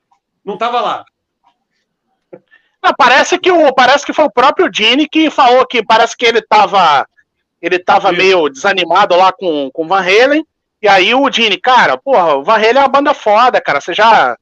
[0.45, 1.05] Não estava lá.
[2.84, 6.26] Não, parece que o parece que foi o próprio Gene que falou que parece que
[6.26, 7.07] ele estava
[7.61, 10.45] ele tava meio desanimado lá com com Van Halen.
[10.81, 13.80] E aí o Gene, cara, porra, o Van Halen é uma banda foda, cara.
[13.80, 14.35] Você já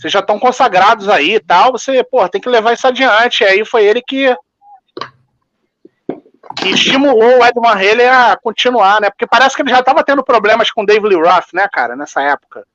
[0.00, 3.42] vocês já estão consagrados aí e tal, você, pô, tem que levar isso adiante.
[3.42, 4.34] E aí foi ele que,
[6.56, 9.10] que estimulou o Ed Van Halen a continuar, né?
[9.10, 12.22] Porque parece que ele já estava tendo problemas com Dave Lee Roth, né, cara, nessa
[12.22, 12.66] época.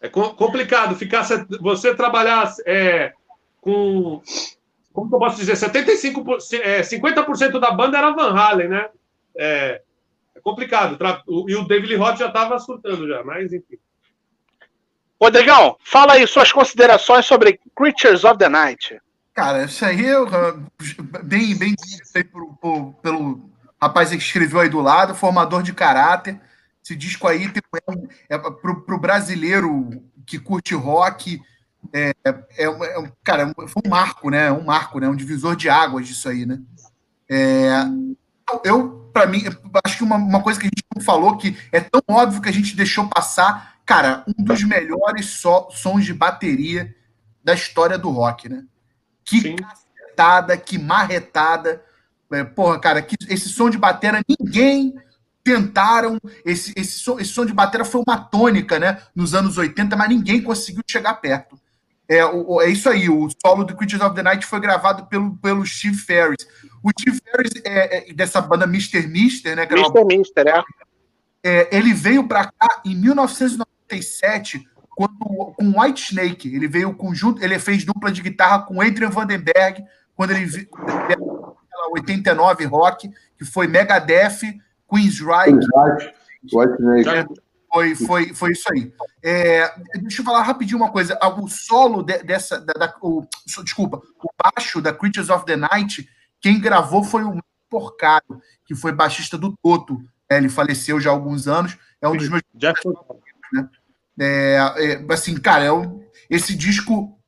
[0.00, 1.24] É complicado ficar
[1.60, 3.12] você trabalhar é,
[3.60, 4.20] com
[4.92, 8.88] como que eu posso dizer 75 é, 50% da banda era Van Halen, né?
[9.36, 9.80] É,
[10.34, 10.98] é complicado.
[11.48, 13.78] E o David Lee Roth já estava surtando já, mas enfim.
[15.22, 19.00] Rodrigão, fala aí suas considerações sobre Creatures of the Night.
[19.32, 20.26] Cara, isso aí eu,
[21.22, 21.76] bem, bem
[22.16, 23.50] aí pro, pro, pelo
[23.80, 26.40] rapaz que escreveu aí do lado, formador de caráter.
[26.84, 27.44] Esse disco aí
[28.28, 31.40] é, é pro, pro brasileiro que curte rock,
[31.92, 34.50] é, é, é, cara, foi um marco, né?
[34.50, 35.08] Um marco, né?
[35.08, 36.58] Um divisor de águas disso aí, né?
[37.30, 37.70] É,
[38.64, 39.44] eu, para mim,
[39.84, 42.48] acho que uma, uma coisa que a gente não falou que é tão óbvio que
[42.48, 46.94] a gente deixou passar cara, um dos melhores so, sons de bateria
[47.42, 48.64] da história do rock, né?
[49.24, 49.56] Que Sim.
[49.56, 51.82] cacetada, que marretada.
[52.32, 54.94] É, porra, cara, que esse som de batera ninguém
[55.44, 56.18] tentaram.
[56.44, 59.02] Esse, esse, som, esse som de batera foi uma tônica, né?
[59.14, 61.60] Nos anos 80, mas ninguém conseguiu chegar perto.
[62.08, 65.36] É, o, é isso aí, o solo do Creatures of the Night foi gravado pelo,
[65.38, 66.46] pelo Steve Ferris.
[66.82, 69.06] O Steve Ferris é, é dessa banda Mr.
[69.06, 69.66] Mister, né?
[69.70, 70.04] Mr.
[70.04, 70.62] Mister, é.
[71.42, 71.76] É.
[71.76, 75.16] Ele veio para cá em 1997 quando,
[75.56, 76.54] com White Snake.
[76.54, 80.68] Ele veio conjunto, ele fez dupla de guitarra com Adrian Vandenberg, quando ele veio
[81.92, 84.40] 89 rock, que foi Megadeth,
[84.88, 85.20] Queen's.
[85.20, 85.66] White
[86.78, 87.42] Snake.
[87.72, 88.92] Foi, foi, foi isso aí.
[89.22, 91.18] É, deixa eu falar rapidinho uma coisa.
[91.40, 92.60] O solo de, dessa.
[92.60, 93.26] Da, da, o,
[93.64, 96.06] desculpa, o baixo da Creatures of the Night,
[96.38, 97.38] quem gravou foi o
[97.70, 99.98] Porcado, que foi baixista do Toto.
[100.32, 101.76] É, ele faleceu já há alguns anos.
[102.00, 102.42] É um dos meus.
[103.52, 103.68] Né?
[104.18, 105.70] É, é, assim, cara, é
[106.28, 107.18] esse disco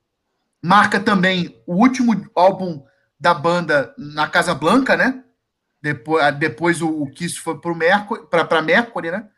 [0.62, 2.82] marca também o último álbum
[3.20, 5.22] da banda na Casa Blanca, né?
[5.82, 8.22] Depois, depois o, o Kiss foi para Mercury,
[8.64, 9.28] Mercury, né?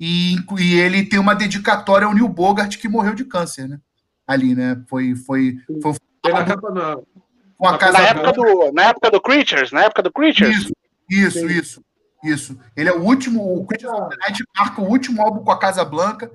[0.00, 3.78] E, e, ele tem uma dedicatória ao Neil Bogart, que morreu de câncer, né?
[4.26, 4.82] Ali, né?
[4.88, 5.14] Foi.
[5.14, 5.94] foi, foi,
[6.24, 10.56] foi na, casa na, época do, na época do Creatures, na época do Creatures.
[10.56, 10.72] Isso,
[11.08, 11.84] isso, isso.
[12.22, 12.58] Isso.
[12.76, 13.58] Ele é o último.
[13.58, 16.30] O Creatures of the Night marca o último álbum com a Casa Blanca.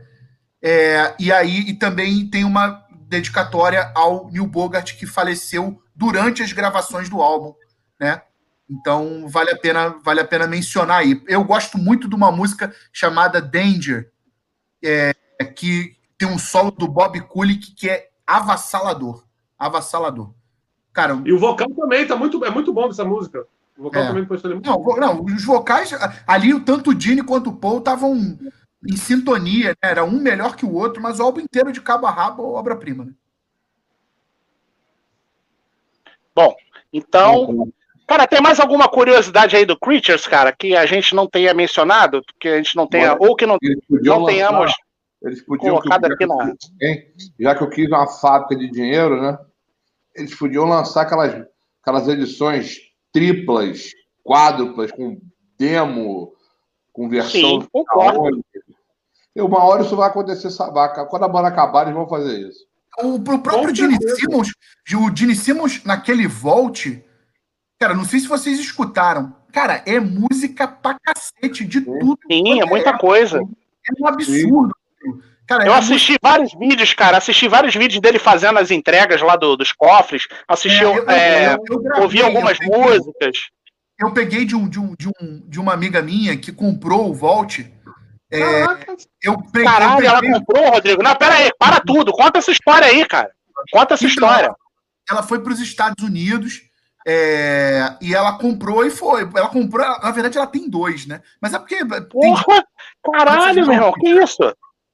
[0.62, 6.52] É, e aí e também tem uma dedicatória ao Neil Bogart, que faleceu durante as
[6.52, 7.54] gravações do álbum,
[8.00, 8.22] né?
[8.70, 11.22] Então vale a pena vale a pena mencionar aí.
[11.28, 14.12] Eu gosto muito de uma música chamada Danger,
[14.84, 15.14] é,
[15.56, 19.26] que tem um solo do Bob Kulick que é avassalador,
[19.58, 20.34] avassalador.
[20.92, 23.48] Cara, e o vocal também tá muito é muito bom dessa música.
[23.78, 24.08] O vocal é.
[24.08, 25.92] também muito não, não, os vocais
[26.26, 28.16] ali tanto o Gene quanto o Paul estavam
[28.86, 29.76] em sintonia, né?
[29.82, 33.06] era um melhor que o outro, mas o álbum inteiro de cabo a rabo obra-prima.
[33.06, 33.12] Né?
[36.36, 36.56] Bom,
[36.92, 37.72] então
[38.08, 42.24] Cara, tem mais alguma curiosidade aí do Creatures, cara, que a gente não tenha mencionado,
[42.40, 43.58] que a gente não tenha, ou que não,
[43.90, 44.72] não tenhamos
[45.22, 46.54] eles podiam, colocado aqui na.
[47.40, 49.38] Já que eu quis uma fábrica de dinheiro, né?
[50.16, 51.46] Eles podiam lançar aquelas,
[51.82, 52.80] aquelas edições
[53.18, 53.92] triplas,
[54.24, 55.20] quádruplas, com
[55.58, 56.34] demo,
[56.94, 57.62] com versão.
[57.62, 58.46] Sim, concordo.
[59.36, 61.06] E uma hora isso vai acontecer, sabaca.
[61.06, 62.66] Quando a banda acabar, eles vão fazer isso.
[63.02, 64.52] O, o próprio Gene Simmons,
[64.96, 66.86] o Gene Simmons, naquele Volt,
[67.80, 69.36] Cara, não sei se vocês escutaram.
[69.52, 72.18] Cara, é música pra cacete de tudo.
[72.30, 72.98] Sim, é muita é.
[72.98, 73.40] coisa.
[73.40, 74.72] É um absurdo.
[75.48, 76.22] Cara, eu é assisti muito...
[76.22, 77.18] vários vídeos, cara.
[77.18, 80.28] Assisti vários vídeos dele fazendo as entregas lá do, dos cofres.
[80.48, 83.38] Assisti, é, eu, é, eu, eu, ouvi algumas peguei, músicas.
[83.98, 87.14] Eu peguei de, um, de, um, de, um, de uma amiga minha que comprou o
[87.14, 87.60] Volt.
[88.30, 88.64] É,
[89.24, 91.02] eu peguei, Caralho, ela comprou, Rodrigo.
[91.02, 92.12] Não, pera aí, para tudo.
[92.12, 93.32] Conta essa história aí, cara.
[93.72, 94.54] Conta essa então, história.
[95.10, 96.62] Ela foi para os Estados Unidos
[97.08, 99.22] é, e ela comprou e foi.
[99.34, 101.22] Ela comprou, na verdade, ela tem dois, né?
[101.42, 101.78] Mas é porque.
[101.86, 102.44] Porra!
[102.46, 103.14] Tem...
[103.14, 104.44] Caralho, meu irmão, que isso?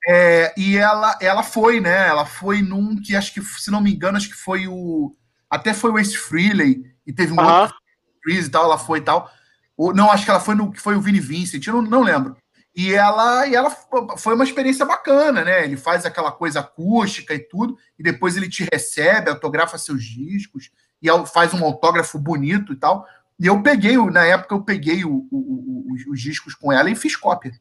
[0.07, 2.07] É, e ela, ela foi, né?
[2.07, 5.15] Ela foi num que acho que, se não me engano, acho que foi o.
[5.49, 7.61] Até foi o Ace Frehley, e teve um uh -huh.
[7.61, 7.75] outro
[8.23, 9.29] Freeze e tal, ela foi e tal.
[9.77, 12.01] Ou, não, acho que ela foi no que foi o Vini Vincent, eu não, não
[12.01, 12.35] lembro.
[12.75, 13.69] E ela, e ela
[14.17, 15.63] foi uma experiência bacana, né?
[15.63, 20.71] Ele faz aquela coisa acústica e tudo, e depois ele te recebe, autografa seus discos
[21.01, 23.05] e faz um autógrafo bonito e tal.
[23.39, 26.95] E eu peguei, na época, eu peguei o, o, o, os, discos com ela e
[26.95, 27.51] fiz cópia.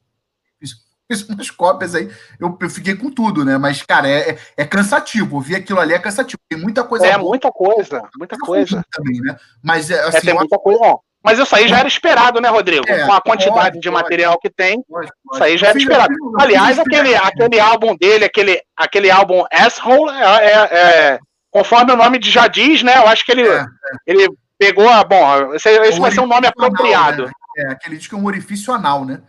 [1.11, 2.11] Fiz, umas cópias aí.
[2.41, 3.59] Eu, eu, fiquei com tudo, né?
[3.59, 5.37] Mas, cara, é, é, é cansativo.
[5.37, 6.41] Ouvir aquilo ali é cansativo.
[6.49, 7.07] Tem muita coisa.
[7.07, 7.29] É, boa.
[7.29, 8.09] muita coisa.
[8.17, 8.85] Muita coisa.
[8.93, 9.37] Também, né?
[9.63, 10.97] Mas, é, assim, é, tem muita coisa.
[11.25, 12.85] Mas isso aí já era esperado, né, Rodrigo?
[12.89, 15.79] É, Com a quantidade pode, de material pode, que tem, pode, isso aí já era
[15.79, 16.13] esperado.
[16.41, 20.79] Aliás, aquele, aquele álbum dele, aquele, aquele álbum Asshole, é, é,
[21.13, 21.19] é
[21.53, 22.97] conforme o nome já diz, né?
[22.97, 23.67] Eu acho que ele, é, é.
[24.07, 25.05] ele pegou a.
[25.05, 27.23] Bom, esse, esse vai ser um nome apropriado.
[27.23, 27.33] Anal, né?
[27.59, 29.21] É, aquele diz que é um orifício anal, né?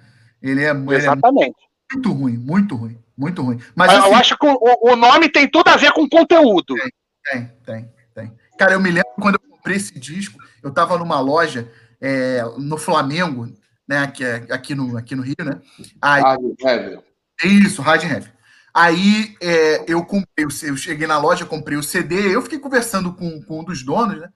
[0.44, 1.56] Ele é, Exatamente.
[1.56, 1.56] Ele
[1.92, 3.60] é muito ruim, muito ruim, muito ruim.
[3.74, 6.76] Mas assim, eu acho que o, o, nome tem tudo a ver com conteúdo.
[6.76, 6.92] Tem,
[7.32, 8.34] tem, tem, tem.
[8.58, 11.72] Cara, eu me lembro quando eu comprei esse disco, eu estava numa loja
[12.02, 13.48] é, no Flamengo,
[13.88, 14.00] né?
[14.00, 15.62] Aqui, aqui, no, aqui no Rio, né?
[16.02, 17.00] Aí, Rádio Heavy.
[17.44, 18.30] Isso, Rádio Heavy.
[18.74, 23.42] Aí é, eu comprei, eu cheguei na loja, comprei o CD, eu fiquei conversando com,
[23.44, 24.30] com um dos donos, né?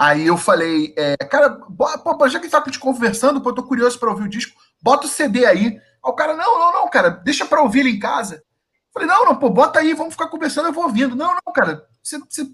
[0.00, 3.98] Aí eu falei, é, cara, pô, já que tá te conversando, pô, eu tô curioso
[3.98, 5.66] para ouvir o disco, bota o CD aí.
[5.66, 8.36] Aí o cara, não, não, não, cara, deixa para ouvir ele em casa.
[8.36, 11.14] Eu falei, não, não, pô, bota aí, vamos ficar conversando, eu vou ouvindo.
[11.14, 12.46] Não, não, cara, você, você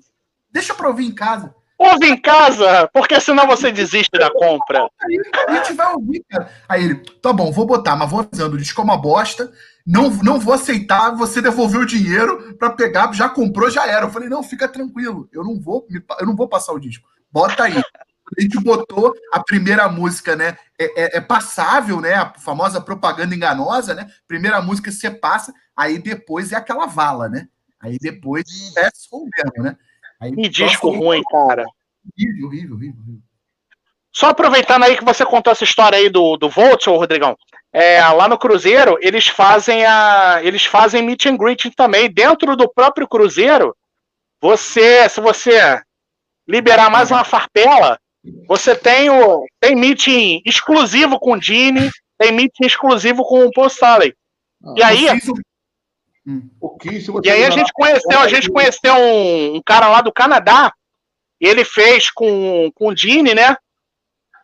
[0.51, 1.55] deixa para ouvir em casa.
[1.79, 4.89] Ouve em casa, porque senão você desiste da compra.
[5.01, 6.51] Aí, a gente vai ouvir, cara.
[6.69, 9.53] Aí ele, tá bom, vou botar, mas vou avisando, o disco é uma bosta
[9.87, 14.07] não, não vou aceitar você devolver o dinheiro para pegar, já comprou, já era.
[14.07, 15.87] Eu falei, não, fica tranquilo, eu não vou,
[16.19, 17.09] eu não vou passar o disco.
[17.37, 17.75] Bota aí.
[17.77, 20.57] a gente botou a primeira música, né?
[20.79, 22.15] É, é, é, passável, né?
[22.15, 24.11] A famosa propaganda enganosa, né?
[24.27, 27.47] Primeira música você passa, aí depois é aquela vala, né?
[27.79, 28.47] Aí depois
[28.79, 29.77] é mesmo, né?
[30.19, 31.67] Aí, que disco ruim, cara.
[32.17, 33.23] Horrível, horrível, horrível, horrível.
[34.11, 37.37] Só aproveitando aí que você contou essa história aí do, do Volt, ô Rodrigão.
[37.71, 40.41] É, lá no Cruzeiro, eles fazem a.
[40.43, 42.11] Eles fazem meet and greet também.
[42.11, 43.77] Dentro do próprio Cruzeiro,
[44.41, 45.83] você, se você
[46.47, 47.99] liberar mais uma farpela,
[48.47, 49.45] você tem o.
[49.61, 54.15] Tem meeting exclusivo com o Dini, tem meeting exclusivo com o Paul Stanley.
[54.77, 55.07] E aí.
[56.27, 56.49] Hum.
[57.23, 60.73] E aí a gente conheceu, a gente conheceu um, um cara lá do Canadá,
[61.41, 63.57] e ele fez com, com o Dini, né?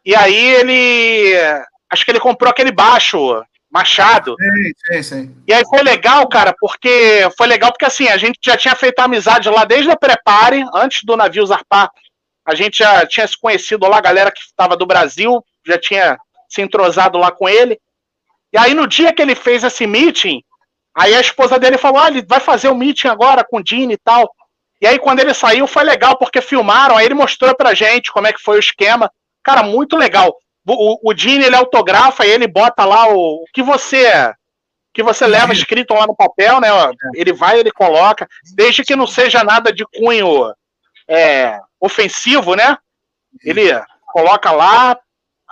[0.04, 1.34] E aí ele.
[1.90, 3.42] Acho que ele comprou aquele baixo,
[3.72, 4.36] Machado.
[4.38, 5.36] Sim, sim, sim.
[5.48, 7.26] E aí foi legal, cara, porque.
[7.38, 11.02] Foi legal porque assim, a gente já tinha feito amizade lá desde a Prepare, antes
[11.04, 11.90] do navio zarpar.
[12.44, 16.18] A gente já tinha se conhecido lá, a galera que estava do Brasil, já tinha
[16.48, 17.80] se entrosado lá com ele.
[18.52, 20.42] E aí, no dia que ele fez esse meeting,
[20.94, 23.94] aí a esposa dele falou: ah, ele vai fazer o meeting agora com o Dini
[23.94, 24.30] e tal.
[24.82, 28.26] E aí, quando ele saiu, foi legal, porque filmaram, aí ele mostrou pra gente como
[28.26, 29.10] é que foi o esquema.
[29.42, 30.36] Cara, muito legal.
[30.66, 34.32] O, o Gene, ele autografa e ele bota lá o, o que você
[34.94, 36.68] que você leva escrito lá no papel, né?
[37.14, 40.54] Ele vai, ele coloca, desde que não seja nada de cunho
[41.08, 42.76] é, ofensivo, né?
[43.42, 43.72] Ele
[44.12, 44.98] coloca lá,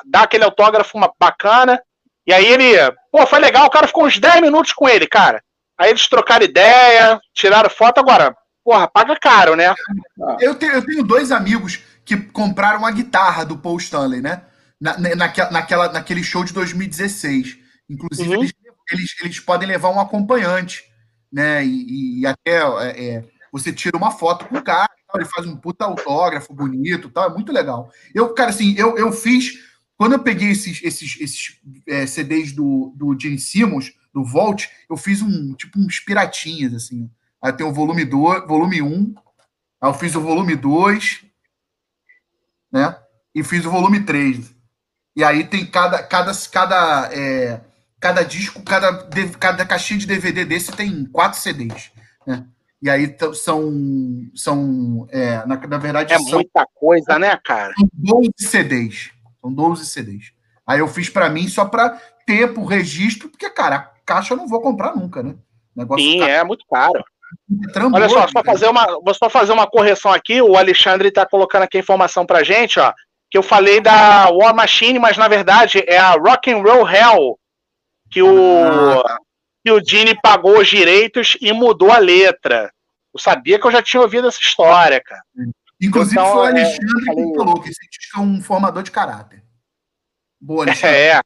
[0.05, 1.83] dá aquele autógrafo bacana,
[2.27, 2.77] e aí ele,
[3.11, 5.43] pô, foi legal, o cara ficou uns 10 minutos com ele, cara.
[5.79, 9.75] Aí eles trocaram ideia, tiraram foto, agora, porra, paga caro, né?
[10.39, 14.43] Eu tenho, eu tenho dois amigos que compraram a guitarra do Paul Stanley, né?
[14.81, 17.59] Na, naquela, naquela, naquele show de 2016.
[17.89, 18.43] Inclusive, uhum.
[18.43, 18.53] eles,
[18.93, 20.85] eles, eles, podem levar um acompanhante,
[21.31, 21.65] né?
[21.65, 25.57] E, e até é, é, você tira uma foto com o cara, ele faz um
[25.57, 27.91] puta autógrafo bonito tal, é muito legal.
[28.15, 29.55] Eu, cara, assim, eu, eu fiz.
[29.97, 34.97] Quando eu peguei esses, esses, esses é, CDs do, do Gene Simmons, do Volt, eu
[34.97, 37.11] fiz um tipo uns piratinhas, assim.
[37.43, 39.15] Aí tem o volume 2, volume 1, um,
[39.81, 41.25] aí eu fiz o volume 2,
[42.73, 42.97] né?
[43.35, 44.60] E fiz o volume 3.
[45.15, 47.61] E aí tem cada, cada, cada, é,
[47.99, 49.09] cada disco, cada,
[49.39, 51.91] cada caixinha de DVD desse tem quatro CDs,
[52.27, 52.45] né?
[52.83, 53.71] E aí são,
[54.35, 56.15] são é, na, na verdade...
[56.15, 57.75] É são, muita coisa, né, cara?
[57.79, 59.11] São 12 CDs.
[59.43, 60.33] São 12 CDs.
[60.67, 64.39] Aí eu fiz para mim só para ter o registro, porque, cara, a caixa eu
[64.39, 65.35] não vou comprar nunca, né?
[65.77, 67.05] Negócio Sim, é muito caro.
[67.93, 70.41] Olha só, só fazer uma, vou só fazer uma correção aqui.
[70.41, 72.93] O Alexandre está colocando aqui a informação para gente, ó,
[73.31, 77.39] que eu falei da War Machine, mas na verdade é a Rock and Roll Hell
[78.11, 79.19] que o ah.
[79.65, 82.73] que o Gene pagou os direitos e mudou a letra.
[83.15, 85.23] Eu sabia que eu já tinha ouvido essa história, cara.
[85.81, 88.83] Inclusive então, foi o é, Alexandre é, que falou que esse disco é um formador
[88.83, 89.43] de caráter.
[90.41, 90.97] Boa, Alexandre.
[90.97, 91.21] É.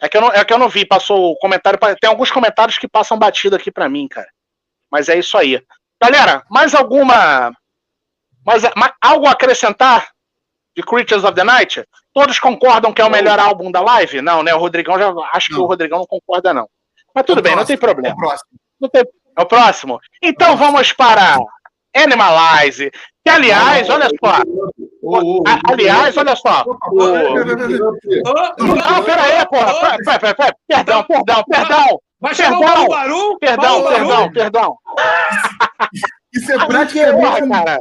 [0.00, 1.78] É que eu não, é que eu não vi, passou o comentário.
[2.00, 4.28] Tem alguns comentários que passam batido aqui para mim, cara.
[4.90, 5.62] Mas é isso aí.
[6.02, 7.52] Galera, mais alguma.
[8.44, 10.08] Mais, mais, algo a acrescentar
[10.76, 11.84] de Creatures of the Night?
[12.12, 14.20] Todos concordam que é o melhor álbum da live?
[14.20, 14.54] Não, né?
[14.54, 15.12] O Rodrigão já.
[15.32, 15.58] Acho não.
[15.58, 16.68] que o Rodrigão não concorda, não.
[17.14, 18.08] Mas tudo é bem, próximo, não tem problema.
[18.08, 18.50] É o próximo.
[18.80, 19.02] Não tem,
[19.36, 20.00] é o próximo?
[20.22, 21.38] Então vamos para
[21.94, 22.90] Animalize.
[23.24, 24.42] Que, aliás, olha só.
[25.70, 26.64] Aliás, olha só.
[28.58, 29.72] Não, pera aí, porra.
[30.66, 32.00] Perdão, perdão, perdão.
[32.20, 33.38] Vai perdão?
[33.38, 34.78] Perdão, perdão, perdão.
[36.34, 37.48] Isso é praticamente...
[37.48, 37.78] cara.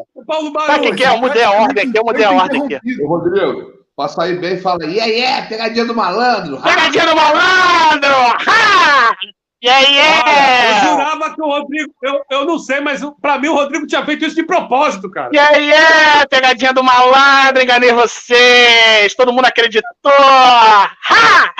[0.67, 1.09] Sabe o que é?
[1.09, 3.01] Eu mudei a ordem aqui, eu mudei a ordem aqui.
[3.01, 6.61] Ô, Rodrigo, pra sair bem, fala, e aí, é, pegadinha do malandro.
[6.61, 8.15] Pegadinha do malandro!
[8.47, 9.15] Ha!
[9.61, 10.71] E aí, é!
[10.71, 11.93] Eu jurava que o Rodrigo.
[12.03, 15.29] Eu, eu não sei, mas pra mim o Rodrigo tinha feito isso de propósito, cara.
[15.31, 16.25] E aí, é!
[16.27, 19.15] Pegadinha do malandro, enganei vocês!
[19.15, 20.11] Todo mundo acreditou!
[20.11, 21.53] Ha!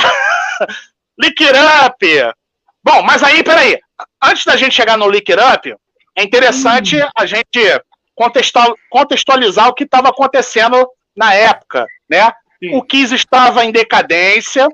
[1.18, 2.36] Lick It Up!
[2.84, 3.80] Bom, mas aí, peraí.
[4.22, 5.76] Antes da gente chegar no Lick It Up,
[6.16, 7.10] é interessante hum.
[7.16, 7.60] a gente
[8.90, 12.32] contextualizar o que estava acontecendo na época, né?
[12.60, 12.76] Sim.
[12.76, 14.68] O Kiss estava em decadência,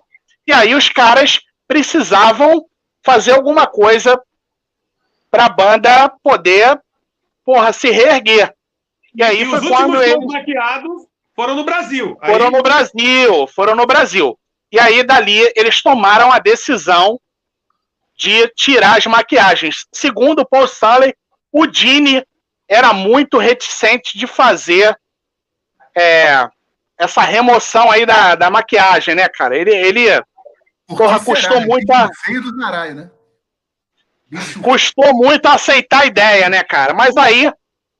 [0.45, 2.65] e aí os caras precisavam
[3.03, 4.21] fazer alguma coisa
[5.31, 6.79] para a banda poder,
[7.45, 8.53] porra, se reerguer.
[9.15, 10.15] E aí e foi quando eles
[11.35, 12.17] foram no Brasil.
[12.19, 12.51] Foram aí...
[12.51, 14.37] no Brasil, foram no Brasil.
[14.71, 17.19] E aí dali eles tomaram a decisão
[18.17, 19.87] de tirar as maquiagens.
[19.91, 21.15] Segundo Paul Stanley,
[21.51, 22.23] o Dini
[22.67, 24.97] era muito reticente de fazer
[25.97, 26.47] é,
[26.97, 29.57] essa remoção aí da, da maquiagem, né, cara?
[29.57, 30.07] Ele, ele
[30.87, 32.09] Porra, custou muito a.
[32.43, 33.11] do caralho, né?
[34.61, 36.93] Custou muito a aceitar a ideia, né, cara?
[36.93, 37.51] Mas aí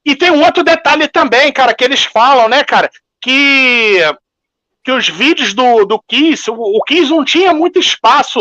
[0.05, 2.89] E tem um outro detalhe também, cara, que eles falam, né, cara,
[3.21, 3.99] que,
[4.84, 8.39] que os vídeos do, do Kiss, o, o Kiss não tinha muito espaço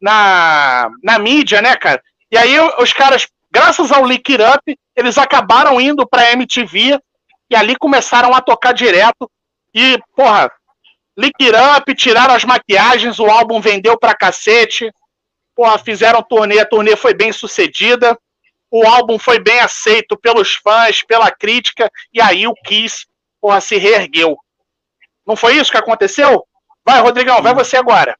[0.00, 2.02] na, na mídia, né, cara?
[2.30, 6.98] E aí os caras, graças ao Lick Up, eles acabaram indo pra MTV
[7.48, 9.30] e ali começaram a tocar direto.
[9.72, 10.50] E, porra,
[11.16, 11.36] Lick
[11.76, 14.92] Up, tiraram as maquiagens, o álbum vendeu pra cacete.
[15.54, 18.18] Porra, fizeram turnê, a turnê foi bem sucedida.
[18.68, 23.06] O álbum foi bem aceito pelos fãs, pela crítica, e aí o Kiss,
[23.40, 24.36] porra, se reergueu.
[25.24, 26.44] Não foi isso que aconteceu?
[26.84, 28.18] Vai, Rodrigão, vai você agora.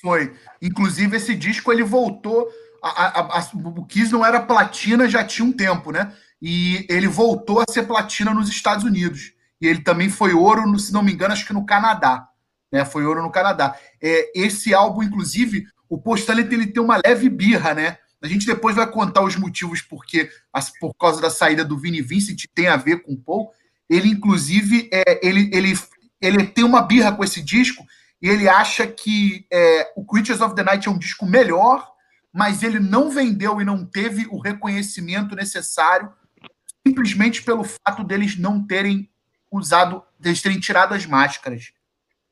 [0.00, 0.34] Foi.
[0.60, 2.50] Inclusive, esse disco ele voltou.
[2.82, 6.12] A, a, a, o Kiss não era platina já tinha um tempo, né?
[6.40, 9.32] E ele voltou a ser platina nos Estados Unidos.
[9.60, 12.26] E ele também foi ouro, no, se não me engano, acho que no Canadá.
[12.72, 12.84] Né?
[12.84, 13.76] Foi ouro no Canadá.
[14.02, 17.98] É, esse álbum, inclusive, o Postalet ele tem uma leve birra, né?
[18.20, 20.30] A gente depois vai contar os motivos porque,
[20.80, 23.50] por causa da saída do Vini Vincent, tem a ver com o Paul.
[23.90, 25.78] Ele, inclusive, é, ele, ele,
[26.20, 27.84] ele tem uma birra com esse disco
[28.22, 31.91] e ele acha que é, o Creatures of the Night é um disco melhor,
[32.32, 36.12] mas ele não vendeu e não teve o reconhecimento necessário
[36.86, 39.08] simplesmente pelo fato deles não terem
[39.50, 41.72] usado, deles terem tirado as máscaras.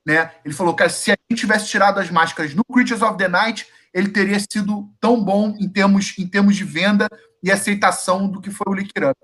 [0.05, 0.32] Né?
[0.44, 3.66] Ele falou, que se a gente tivesse tirado as máscaras no Creatures of the Night,
[3.93, 7.09] ele teria sido tão bom em termos, em termos de venda
[7.43, 9.18] e aceitação do que foi o Lick Up.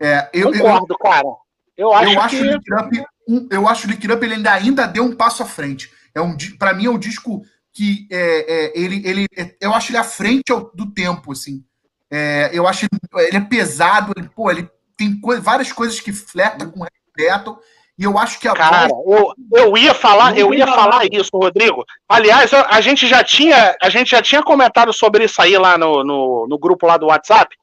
[0.00, 1.28] É, eu, Concordo, eu, cara.
[1.76, 2.42] Eu acho, eu acho que...
[2.42, 5.42] o Lick Up, um, eu acho o Lick Up ele ainda, ainda deu um passo
[5.42, 5.90] à frente.
[6.14, 7.44] É um, para mim é um disco
[7.74, 9.26] que é, é, ele, ele,
[9.60, 11.64] eu acho ele à frente do tempo, assim.
[12.10, 16.12] É, eu acho ele, ele é pesado, ele, pô, ele tem co várias coisas que
[16.12, 16.86] flerta com o
[17.18, 17.60] Metal
[17.98, 21.84] e eu acho que a Cara, eu, eu ia falar, eu ia falar isso, Rodrigo.
[22.08, 26.02] Aliás, a, gente já tinha, a gente já tinha comentado sobre isso aí lá no,
[26.02, 27.56] no, no grupo lá do WhatsApp.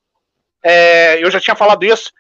[0.64, 2.12] É, eu já tinha falado isso.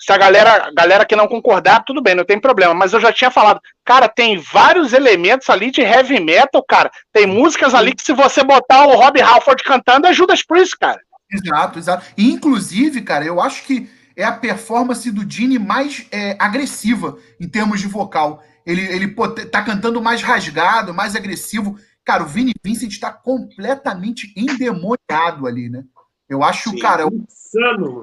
[0.00, 2.72] Se a galera, galera que não concordar, tudo bem, não tem problema.
[2.72, 6.90] Mas eu já tinha falado, cara, tem vários elementos ali de heavy metal, cara.
[7.12, 10.98] Tem músicas ali que se você botar o Rob Halford cantando, é Judas Priest, cara.
[11.30, 12.06] Exato, exato.
[12.16, 17.46] E, inclusive, cara, eu acho que é a performance do Gene mais é, agressiva em
[17.46, 18.42] termos de vocal.
[18.64, 21.78] Ele, ele pô, tá cantando mais rasgado, mais agressivo.
[22.04, 25.84] Cara, o Vini Vincent está completamente endemoniado ali, né?
[26.30, 27.26] Eu acho, Sim, cara, é, um,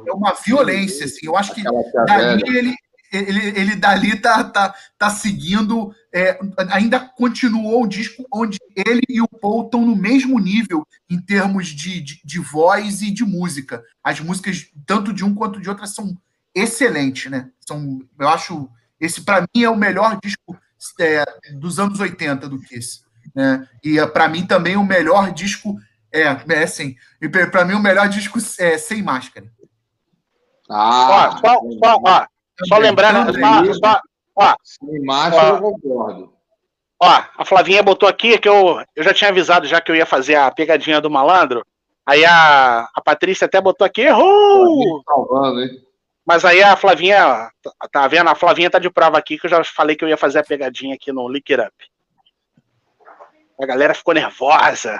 [0.05, 1.21] é uma violência, assim.
[1.23, 2.75] Eu acho que dali ele,
[3.09, 6.37] ele, ele dali tá, tá, tá seguindo, é,
[6.69, 11.67] ainda continuou o disco onde ele e o Paul estão no mesmo nível em termos
[11.67, 13.81] de, de, de, voz e de música.
[14.03, 16.17] As músicas, tanto de um quanto de outra, são
[16.53, 17.49] excelentes, né?
[17.65, 20.57] São, eu acho, esse para mim é o melhor disco
[20.99, 21.23] é,
[21.53, 23.07] dos anos 80 do Kiss.
[23.33, 23.65] Né?
[23.83, 25.77] E é, para mim também o melhor disco
[26.11, 29.47] é, é assim, e para mim o melhor disco é sem máscara.
[30.69, 32.25] Ah, ó, só, só, ó,
[32.67, 34.01] só lembrar, só, só,
[34.35, 36.33] ó, sem máscara eu concordo.
[36.99, 40.05] Ó, a Flavinha botou aqui que eu, eu já tinha avisado já que eu ia
[40.05, 41.65] fazer a pegadinha do malandro.
[42.05, 45.03] Aí a, a Patrícia até botou aqui, errou!
[45.03, 45.87] Salvando, hein?
[46.25, 47.49] Mas aí a Flavinha,
[47.91, 48.29] tá vendo?
[48.29, 50.43] A Flavinha tá de prova aqui que eu já falei que eu ia fazer a
[50.43, 51.73] pegadinha aqui no Lick It Up.
[53.61, 54.99] A galera ficou nervosa.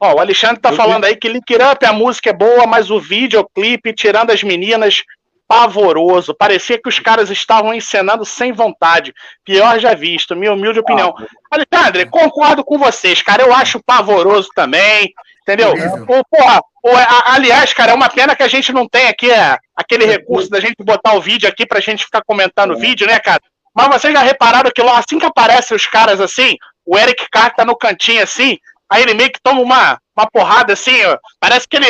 [0.00, 2.66] Ó, o Alexandre tá eu falando aí que Lick It Up, a música é boa,
[2.66, 5.02] mas o videoclipe, tirando as meninas,
[5.48, 6.34] pavoroso.
[6.34, 9.14] Parecia que os caras estavam encenando sem vontade.
[9.44, 11.14] Pior já visto, minha humilde opinião.
[11.50, 13.42] Alexandre, concordo com vocês, cara.
[13.42, 15.12] Eu acho pavoroso também.
[15.42, 15.72] Entendeu?
[15.72, 19.30] O, porra, o, a, aliás, cara, é uma pena que a gente não tem aqui
[19.30, 23.06] é, aquele recurso da gente botar o vídeo aqui pra gente ficar comentando o vídeo,
[23.06, 23.40] né, cara?
[23.74, 27.54] Mas vocês já repararam que lá, assim que aparecem os caras assim, o Eric Carr
[27.54, 28.58] tá no cantinho assim,
[28.88, 31.86] aí ele meio que toma uma, uma porrada assim, ó, parece que ele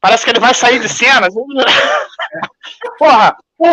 [0.00, 1.26] Parece que ele vai sair de cena.
[2.96, 3.66] Porra, o,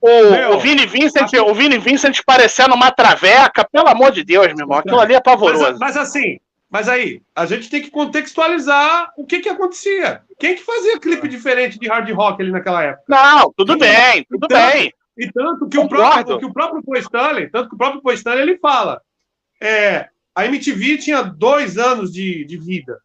[0.00, 4.64] o, o, Vini Vincent, o Vini Vincent parecendo uma traveca, pelo amor de Deus, meu
[4.64, 4.78] irmão.
[4.78, 5.62] Aquilo ali é pavoroso.
[5.62, 6.38] Mas, mas assim,
[6.68, 10.20] mas aí, a gente tem que contextualizar o que que acontecia.
[10.38, 13.04] Quem que fazia clipe diferente de hard rock ali naquela época?
[13.08, 14.92] Não, tudo bem, tudo tanto, bem.
[15.16, 18.14] E tanto que o próprio, que o próprio Paul Stanley, tanto que o próprio Paul
[18.14, 19.00] Stanley, ele fala,
[19.60, 20.08] é,
[20.40, 22.98] a MTV tinha dois anos de, de vida.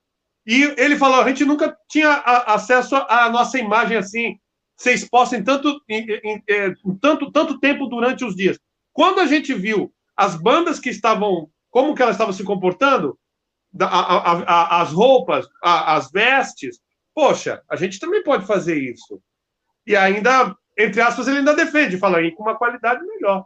[0.45, 2.11] E ele falou: a gente nunca tinha
[2.47, 4.39] acesso à nossa imagem assim,
[4.77, 8.59] ser exposta em tanto, em, em, é, em, tanto, tanto tempo durante os dias.
[8.93, 13.17] Quando a gente viu as bandas que estavam, como que elas estavam se comportando,
[13.81, 16.79] a, a, a, as roupas, as vestes,
[17.13, 19.21] poxa, a gente também pode fazer isso.
[19.85, 23.45] E ainda, entre aspas, ele ainda defende, fala aí com uma qualidade melhor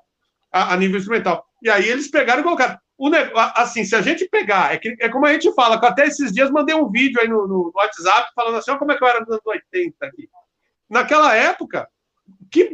[0.52, 1.45] a, nível instrumental.
[1.64, 2.78] E aí eles pegaram e colocaram.
[3.00, 3.10] O,
[3.56, 6.52] assim, se a gente pegar, é, que, é como a gente fala, até esses dias
[6.52, 9.22] mandei um vídeo aí no, no WhatsApp falando assim, olha como é que eu era
[9.22, 10.30] nos anos 80 aqui.
[10.90, 11.88] Naquela época,
[12.52, 12.72] que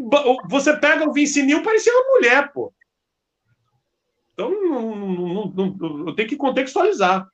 [0.49, 2.73] você pega o Vince Neil, parecia uma mulher, pô.
[4.33, 7.29] Então, não, não, não, eu tenho que contextualizar.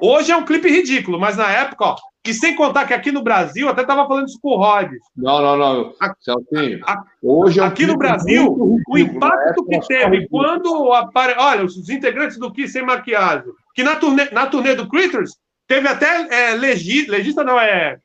[0.00, 1.96] Hoje é um clipe ridículo, mas na época, ó,
[2.30, 4.90] e sem contar que aqui no Brasil, até estava falando isso com o Rod.
[5.16, 5.94] Não, não, não.
[6.20, 6.80] Celtinho,
[7.22, 8.46] hoje é um aqui no Brasil,
[8.88, 11.34] o impacto que teve quando apare...
[11.38, 15.36] Olha, os integrantes do Kiss sem maquiagem, que na turnê, na turnê do Critters,
[15.66, 17.06] teve até é, legi...
[17.06, 17.98] legista, não, é.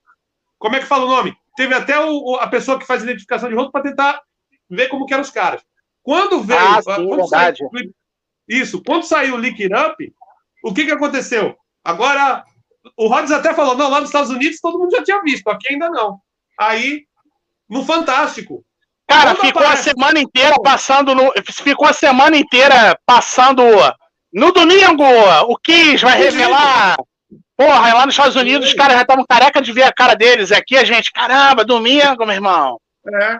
[0.57, 1.35] Como é que fala o nome?
[1.55, 4.21] Teve até o, a pessoa que faz identificação de rosto para tentar
[4.69, 5.61] ver como que eram os caras.
[6.03, 6.59] Quando veio.
[6.59, 7.69] Ah, sim, quando saiu,
[8.47, 10.13] isso, quando saiu o Lick It Up,
[10.63, 11.55] o que, que aconteceu?
[11.83, 12.43] Agora
[12.97, 15.73] o Rods até falou: não, lá nos Estados Unidos todo mundo já tinha visto, aqui
[15.73, 16.19] ainda não.
[16.59, 17.05] Aí,
[17.69, 18.63] no Fantástico.
[19.07, 19.89] Cara, ficou aparece...
[19.89, 21.31] a semana inteira passando no.
[21.51, 23.63] Ficou a semana inteira passando.
[24.33, 25.03] No domingo,
[25.49, 26.95] o Kiss vai revelar.
[27.57, 30.51] Porra, lá nos Estados Unidos os caras já estavam careca de ver a cara deles.
[30.51, 32.79] Aqui a gente, caramba, domingo, meu irmão.
[33.05, 33.39] É.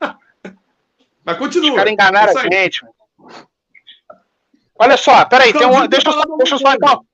[1.24, 1.70] Mas continua.
[1.70, 2.80] Os caras enganaram a gente.
[4.78, 7.04] Olha só, peraí, tem um, deixa, eu só, deixa eu só então.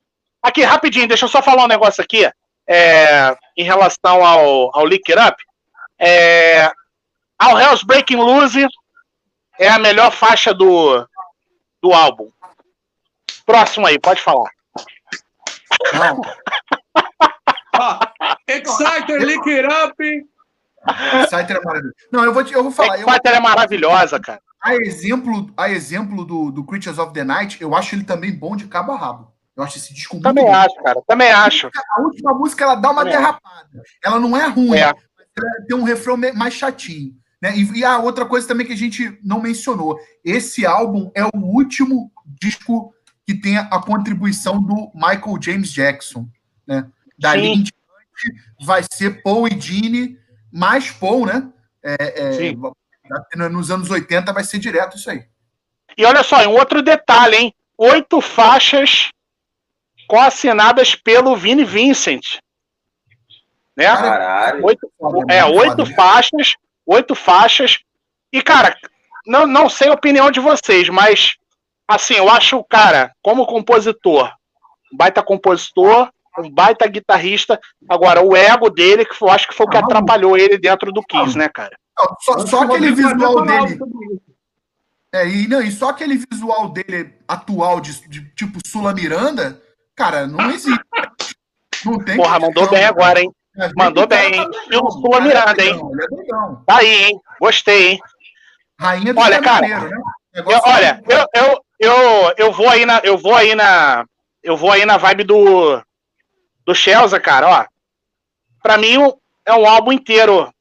[0.43, 2.29] Aqui, rapidinho, deixa eu só falar um negócio aqui.
[2.67, 5.37] É, em relação ao, ao Lick It Up.
[5.99, 6.71] É,
[7.39, 8.67] All Hell's Breaking Loose
[9.59, 11.07] é a melhor faixa do,
[11.83, 12.31] do álbum.
[13.45, 14.51] Próximo aí, pode falar.
[15.93, 16.21] Não.
[18.47, 19.97] Exciter, Lick It Up.
[21.23, 21.95] Exciter é maravilhoso.
[22.11, 22.99] Não, eu vou, te, eu vou falar.
[22.99, 23.37] Exciter eu...
[23.37, 24.41] é maravilhosa, cara.
[24.63, 28.55] A exemplo, a exemplo do, do Creatures of the Night, eu acho ele também bom
[28.55, 29.32] de cabo a rabo.
[29.57, 30.83] Eu acho esse disco Também muito acho, bom.
[30.83, 31.03] cara.
[31.07, 31.71] Também acho.
[31.97, 33.69] A última música ela dá uma também derrapada.
[33.75, 33.99] Acho.
[34.03, 34.93] Ela não é ruim, é.
[35.69, 37.15] tem um refrão mais chatinho.
[37.41, 37.57] Né?
[37.57, 41.31] E, e a outra coisa também que a gente não mencionou: esse álbum é o
[41.35, 42.95] último disco
[43.27, 46.27] que tem a contribuição do Michael James Jackson.
[46.67, 46.87] Né?
[47.19, 47.73] Dali em diante
[48.65, 50.19] vai ser Paul e Gene,
[50.53, 51.49] mais Paul, né?
[51.83, 55.25] É, é, nos anos 80 vai ser direto isso aí.
[55.97, 57.55] E olha só, um outro detalhe, hein?
[57.77, 59.11] Oito faixas
[60.13, 62.39] co-assinadas pelo Vini Vincent.
[63.75, 63.87] Né?
[63.87, 64.63] Caralho.
[64.63, 64.93] Oito,
[65.31, 66.53] é, oito faixas,
[66.85, 67.79] oito faixas.
[68.31, 68.77] E, cara,
[69.27, 71.37] não, não sei a opinião de vocês, mas
[71.89, 74.31] assim, eu acho o cara, como compositor,
[74.93, 77.59] um baita compositor, um baita guitarrista.
[77.89, 80.93] Agora, o ego dele, que eu acho que foi o que ah, atrapalhou ele dentro
[80.93, 81.75] do Kiss, né, cara?
[82.21, 83.79] Só, só aquele visual dele.
[85.15, 89.59] É, e, não, e só aquele visual dele atual de, de tipo Sula Miranda
[90.03, 90.85] Cara, não existe.
[91.85, 93.31] Não tem Porra, mandou bem agora, hein?
[93.77, 94.51] Mandou bem, hein?
[94.69, 95.81] Eu sou a Miranda, hein?
[96.67, 97.21] Tá aí, hein?
[97.41, 98.01] Gostei, hein?
[98.81, 99.91] Rainha do olha, cara, né?
[100.35, 104.05] eu, olha, eu, eu, eu, eu vou aí na, eu vou aí na,
[104.43, 105.81] eu vou aí na vibe do
[106.67, 107.67] do Chelsea, cara, ó.
[108.61, 108.97] Pra mim
[109.47, 110.53] é um álbum inteiro.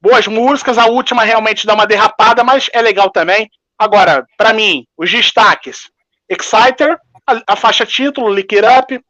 [0.00, 3.48] Boas músicas, a última realmente dá uma derrapada, mas é legal também.
[3.78, 5.88] Agora, para mim, os destaques:
[6.28, 6.98] Exciter,
[7.28, 9.04] a, a faixa título, Lick It Up,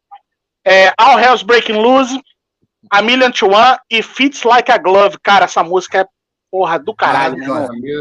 [0.64, 2.20] é, All Hell's Breaking Loose,
[2.90, 5.16] A Million to One e Fits Like a Glove.
[5.22, 6.06] Cara, essa música é
[6.50, 7.36] porra do caralho.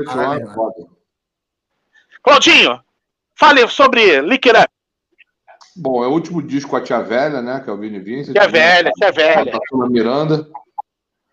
[0.06, 0.48] caralho,
[2.24, 2.82] Claudinho,
[3.36, 4.70] fale sobre Lick It Up.
[5.76, 7.60] Bom, é o último disco com a Tia Velha, né?
[7.60, 8.34] Que é o Vini Vincent.
[8.34, 9.54] Tia Velha, Tia Velha.
[9.56, 10.50] A Miranda.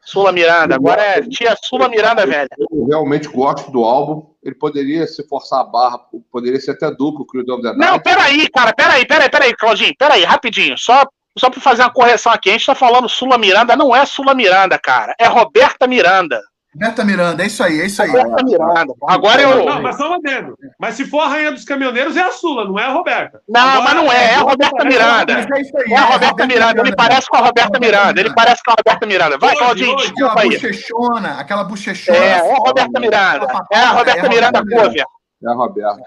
[0.05, 2.49] Sula Miranda, agora é tia Sula Miranda, velho.
[2.71, 4.35] Eu realmente gosto do álbum.
[4.43, 5.99] Ele poderia se forçar a barra,
[6.31, 7.79] poderia ser até duplo, of the Night.
[7.79, 10.77] Não, peraí, cara, peraí, peraí, peraí, Claudinho, peraí, rapidinho.
[10.77, 11.03] Só,
[11.39, 14.35] só pra fazer uma correção aqui, a gente tá falando Sula Miranda, não é Sula
[14.35, 16.43] Miranda, cara, é Roberta Miranda.
[16.75, 18.11] Roberta Miranda, é isso aí, é isso aí.
[18.11, 18.95] Roberta Miranda.
[19.07, 19.65] Agora eu.
[19.65, 20.59] Não, mas só um adendo.
[20.79, 23.41] Mas se for a rainha dos caminhoneiros, é a Sula, não é a Roberta.
[23.49, 25.33] Não, Agora, mas não é, é a Roberta Miranda.
[25.33, 26.81] É, isso aí, é a Roberta Miranda.
[26.81, 28.21] Ele parece com a Roberta Miranda.
[28.21, 29.39] Ele parece com a Roberta Miranda.
[29.39, 30.51] Vai, Claudinho, desculpa aí.
[30.51, 32.19] Bochechona, aquela bochechona.
[32.19, 33.47] É, é a Roberta Miranda.
[33.73, 35.05] É a Roberta Miranda cover.
[35.43, 36.03] É a Roberta.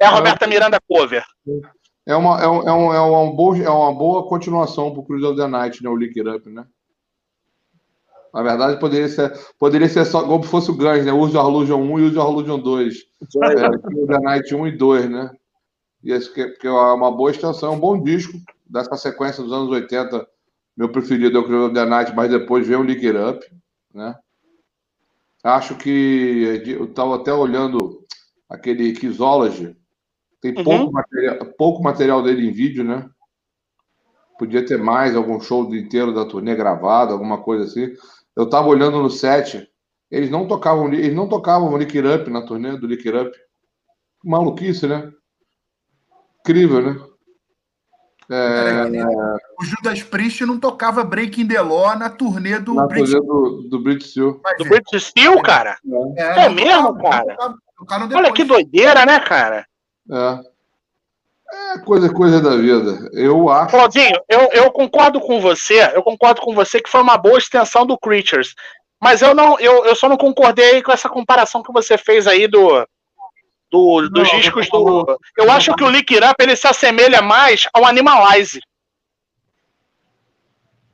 [0.00, 1.24] É a Roberta Miranda cover.
[2.04, 5.24] É uma, é, um, é, um, é, uma, boa, é uma boa continuação pro Cruise
[5.24, 5.88] of the Night, né?
[5.88, 6.64] O Lick It Up, né?
[8.32, 11.12] Na verdade, poderia ser, poderia ser só como se fosse o Guns, né?
[11.12, 12.94] Use of Illusion 1 e Use of Illusion 2.
[13.42, 13.70] É,
[14.06, 15.30] The Night 1 e 2, né?
[16.02, 19.52] E esse que, que é uma boa extensão, é um bom disco dessa sequência dos
[19.52, 20.26] anos 80.
[20.76, 23.46] Meu preferido é o Crew The Night, mas depois vem o Lick It Up,
[23.92, 24.14] né?
[25.42, 28.04] Acho que eu estava até olhando
[28.48, 29.76] aquele Kissology,
[30.40, 30.64] tem uhum.
[30.64, 33.08] pouco, material, pouco material dele em vídeo, né?
[34.38, 37.94] Podia ter mais, algum show inteiro da turnê gravado, alguma coisa assim.
[38.36, 39.68] Eu tava olhando no set,
[40.10, 43.38] eles não tocavam, eles não tocavam Lick It Up na turnê do Lick It Up.
[44.24, 45.10] Maluquice, né?
[46.40, 47.10] Incrível, né?
[48.32, 49.04] É...
[49.58, 53.68] O Judas Priest não tocava Breaking the Law na turnê do na British turnê do,
[53.68, 54.40] do British Steel.
[54.58, 55.76] Do British Steel, cara?
[56.16, 57.36] É, é, é mesmo, cara?
[58.14, 59.66] Olha que doideira, né, cara?
[60.10, 60.49] É.
[61.52, 63.10] É coisa, coisa da vida.
[63.12, 63.70] Eu acho.
[63.70, 65.90] Claudinho, eu, eu concordo com você.
[65.94, 68.54] Eu concordo com você que foi uma boa extensão do Creatures.
[69.00, 72.46] Mas eu não, eu, eu só não concordei com essa comparação que você fez aí
[72.46, 72.86] do,
[73.70, 75.18] do dos não, discos do.
[75.36, 78.60] Eu acho que o Lick It Up ele se assemelha mais ao Animalize.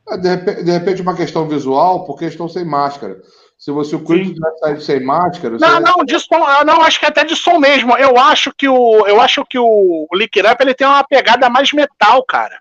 [0.08, 3.20] É, de repente, de repente, uma questão visual, porque estão sem máscara.
[3.58, 5.56] Se você o Creed tivesse saído sem máscara.
[5.58, 7.96] Não, não, de som, não, acho que até de som mesmo.
[7.96, 11.48] Eu acho que o, eu acho que o, o Lick Up ele tem uma pegada
[11.48, 12.58] mais metal, cara.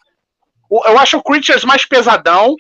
[0.69, 2.55] O, eu acho o Creatures mais pesadão,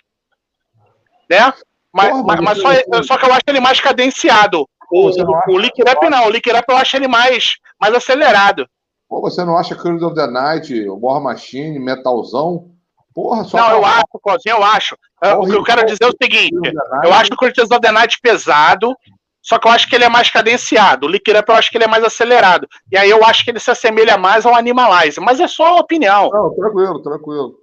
[1.29, 1.53] né?
[1.93, 4.67] Mas, Porra, mas, mas só, só, que eu acho ele mais cadenciado.
[4.91, 8.67] O, o, o Lick Up não, o Lick Up eu acho ele mais, mais acelerado.
[9.07, 12.74] Pô, você não acha Curse of the Night, War Machine, metalzão?
[13.15, 13.57] Porra, só.
[13.57, 14.97] Não, eu acho, Cozinho, eu acho.
[15.21, 16.73] Porra, o que eu quero dizer é o seguinte:
[17.05, 18.93] eu acho o Curtis of the Night pesado,
[19.41, 21.07] só que eu acho que ele é mais cadenciado.
[21.07, 22.67] O Lick Up eu acho que ele é mais acelerado.
[22.91, 25.21] E aí eu acho que ele se assemelha mais ao Animalize.
[25.21, 26.29] Mas é só opinião.
[26.29, 27.55] Não, tranquilo, tranquilo.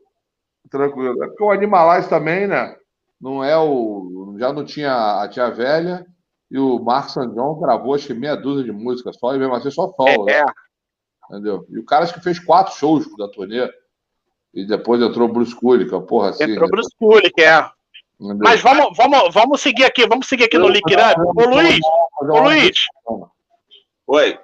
[0.70, 1.22] Tranquilo.
[1.22, 2.74] É porque o Animalize também, né?
[3.20, 4.34] Não é o.
[4.38, 6.06] Já não tinha a tia velha.
[6.50, 9.70] E o Mark John gravou acho que meia dúzia de músicas só, e mesmo assim
[9.70, 10.28] só solo.
[10.28, 10.44] É.
[10.44, 10.52] Né?
[11.30, 11.66] Entendeu?
[11.70, 13.68] E o cara acho que fez quatro shows da turnê.
[14.54, 16.44] E depois entrou o Bruce Kulick, porra assim.
[16.44, 17.70] Entrou o Bruce Kulick, é.
[18.20, 18.38] Entendeu?
[18.44, 21.20] Mas vamos, vamos, vamos seguir aqui, vamos seguir aqui no Lick Up.
[21.36, 21.80] Ô Luiz,
[22.20, 22.78] ô Luiz.
[24.06, 24.38] Oi.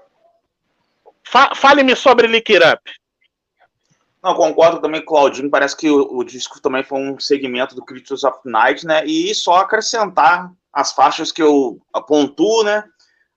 [1.22, 2.90] Fa Fale-me sobre Lick Up.
[4.22, 5.50] Não, concordo também com o Claudinho.
[5.50, 9.04] Parece que o, o, disco também foi um segmento do Critics of Night, né?
[9.06, 12.82] E só acrescentar as faixas que eu pontuo, né?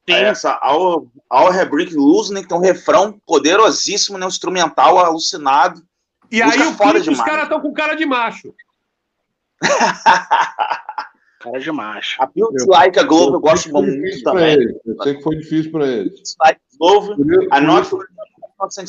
[0.10, 0.15] Sim.
[0.15, 2.41] Essa Our, Our Brick Loose, né?
[2.41, 4.26] Que tem um refrão poderosíssimo, né?
[4.26, 5.84] Um instrumental alucinado.
[6.32, 8.56] E aí o clipe, os caras estão com cara de macho.
[11.41, 12.22] cara de macho.
[12.22, 14.58] A Build Like a Globe eu, eu gosto muito também.
[14.86, 16.36] Eu sei que foi difícil para eles.
[16.40, 17.90] Like Globe, a Not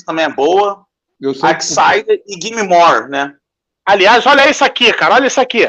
[0.06, 0.86] também é boa.
[1.20, 3.36] Eu sei Excited e Gimme More, né?
[3.84, 5.14] Aliás, olha isso aqui, cara.
[5.14, 5.68] Olha isso aqui.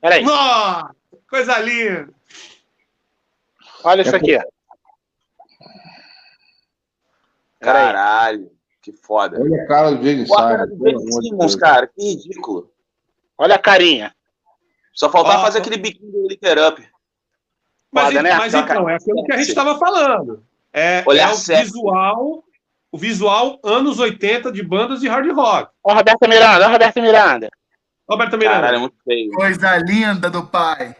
[0.00, 0.24] Peraí.
[0.26, 2.12] Oh, coisa linda.
[3.82, 4.38] Olha isso é aqui.
[7.60, 8.50] Caralho.
[8.82, 9.40] Que foda.
[9.40, 12.70] Olha a cara do Jane Simons, cara, que ridículo.
[13.36, 14.14] Olha a carinha.
[14.92, 16.90] Só faltava ah, fazer aquele biquinho do Licker Up.
[17.92, 18.34] Mas, foda, né?
[18.34, 20.44] mas então, é aquilo que a gente estava falando.
[20.72, 21.64] É, é o certo.
[21.64, 22.44] visual,
[22.92, 25.72] o visual anos 80 de bandas de hard rock.
[25.82, 27.50] Ó, Roberta Miranda, ó, Roberta Miranda.
[28.08, 28.60] Roberta Miranda.
[28.60, 29.32] Caralho, é muito feio.
[29.32, 30.96] Coisa linda do pai.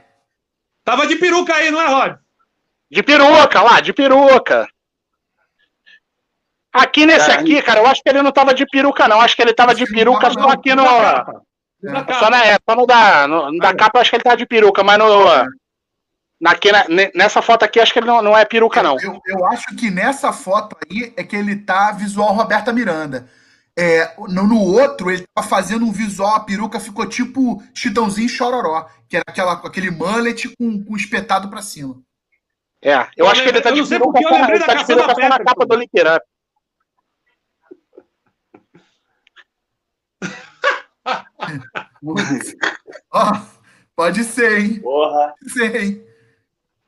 [0.85, 2.17] Tava de peruca aí, não é, Rod?
[2.91, 4.69] De peruca, lá, de peruca.
[6.73, 9.21] Aqui nesse aqui, cara, eu acho que ele não tava de peruca, não.
[9.21, 10.85] Acho que ele tava de peruca só aqui no.
[10.85, 14.47] Só, na, é, só no da, no, da capa, eu acho que ele tava de
[14.47, 15.25] peruca, mas no.
[16.41, 16.71] Naqui,
[17.15, 18.97] nessa foto aqui, acho que ele não, não é peruca, não.
[18.99, 23.29] Eu, eu, acho que nessa foto aí é que ele tá visual Roberta Miranda.
[23.79, 28.89] É, no, no outro, ele tá fazendo um visual, a peruca ficou tipo Chitãozinho Chororó,
[29.09, 32.01] que era aquela, aquele mullet com, com espetado pra cima.
[32.83, 35.39] É, eu, eu acho que ele tá de peruca, ele tá de peruca só na
[35.45, 36.25] capa do Link Up.
[43.13, 43.33] Oh,
[43.97, 44.81] pode ser, hein?
[44.81, 45.35] Porra.
[45.39, 46.05] Pode ser, hein?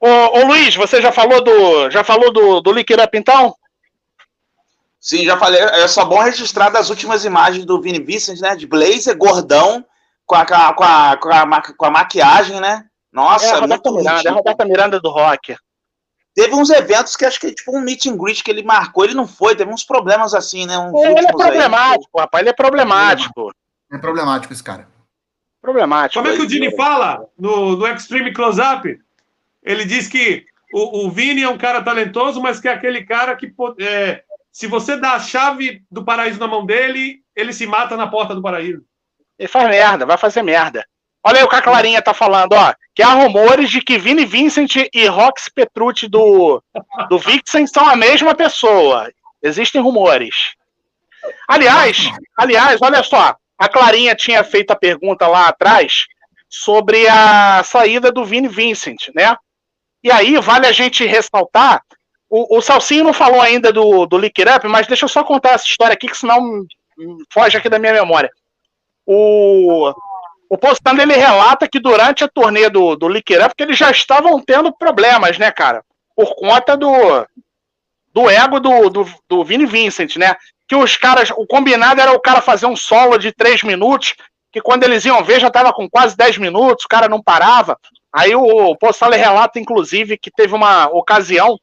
[0.00, 3.54] Ô, ô, Luiz, você já falou do já falou do, do Lick Up, então?
[5.00, 5.60] Sim, já falei.
[5.60, 8.54] É só bom registrar das últimas imagens do Vini Vincent, né?
[8.54, 9.84] De blazer, gordão,
[10.26, 12.84] com a, com a, com a, com a maquiagem, né?
[13.12, 15.56] Nossa, é a Roberta Miranda, é a Roberta Miranda do rock.
[16.34, 19.14] Teve uns eventos que acho que tipo um meet and greet que ele marcou, ele
[19.14, 20.74] não foi, teve uns problemas assim, né?
[20.94, 22.22] ele é problemático, aí.
[22.22, 23.52] rapaz, ele é problemático.
[23.92, 24.88] É problemático esse cara.
[25.60, 26.20] Problemático.
[26.20, 28.98] Como é que o Dini fala no, no Extreme Close-Up?
[29.62, 33.36] Ele diz que o, o Vini é um cara talentoso, mas que é aquele cara
[33.36, 37.96] que é, se você dá a chave do paraíso na mão dele, ele se mata
[37.96, 38.82] na porta do paraíso.
[39.38, 40.84] Ele faz merda, vai fazer merda.
[41.24, 42.74] Olha aí o que a Clarinha tá falando, ó.
[42.94, 46.60] Que há rumores de que Vini Vincent e Rox Petrucci do,
[47.08, 49.08] do Vixen são a mesma pessoa.
[49.40, 50.54] Existem rumores.
[51.46, 53.36] Aliás, aliás, olha só.
[53.62, 56.06] A Clarinha tinha feito a pergunta lá atrás
[56.48, 59.36] sobre a saída do Vini Vincent, né?
[60.02, 61.80] E aí vale a gente ressaltar.
[62.28, 65.50] O, o Salsinho não falou ainda do, do Lick Up, mas deixa eu só contar
[65.50, 66.66] essa história aqui, que senão
[67.32, 68.32] foge aqui da minha memória.
[69.06, 69.94] O,
[70.50, 73.92] o Postando ele relata que durante a turnê do, do Lick Up, que eles já
[73.92, 75.84] estavam tendo problemas, né, cara?
[76.16, 76.90] Por conta do,
[78.12, 80.34] do ego do, do, do Vini Vincent, né?
[80.72, 84.14] Que os caras, o combinado era o cara fazer um solo de três minutos,
[84.50, 87.78] que quando eles iam ver já tava com quase 10 minutos, o cara não parava.
[88.10, 91.60] Aí o Postale relata, inclusive, que teve uma ocasião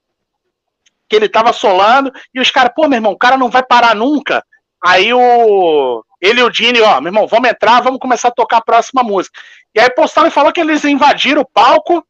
[1.10, 3.96] que ele tava solando e os caras, pô, meu irmão, o cara não vai parar
[3.96, 4.46] nunca.
[4.86, 6.04] Aí o.
[6.22, 9.02] Ele e o Dini, ó, meu irmão, vamos entrar, vamos começar a tocar a próxima
[9.02, 9.40] música.
[9.74, 12.06] E aí Postale falou que eles invadiram o palco.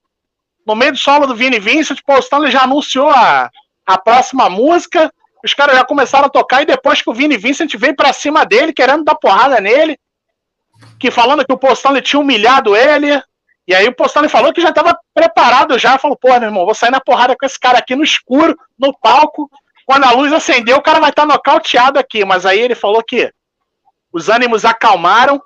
[0.68, 3.50] No meio do solo do Vini Vincent, Postale já anunciou a,
[3.86, 5.10] a próxima música.
[5.44, 8.46] Os caras já começaram a tocar, e depois que o Vini Vincent veio pra cima
[8.46, 9.98] dele, querendo dar porrada nele,
[11.00, 13.22] que falando que o Postale tinha humilhado ele.
[13.68, 16.74] E aí o Postale falou que já estava preparado já, falou, pô, meu irmão, vou
[16.74, 19.50] sair na porrada com esse cara aqui no escuro, no palco.
[19.86, 22.26] Quando a luz acendeu, o cara vai estar tá nocauteado aqui.
[22.26, 23.32] Mas aí ele falou que
[24.12, 25.42] os ânimos acalmaram.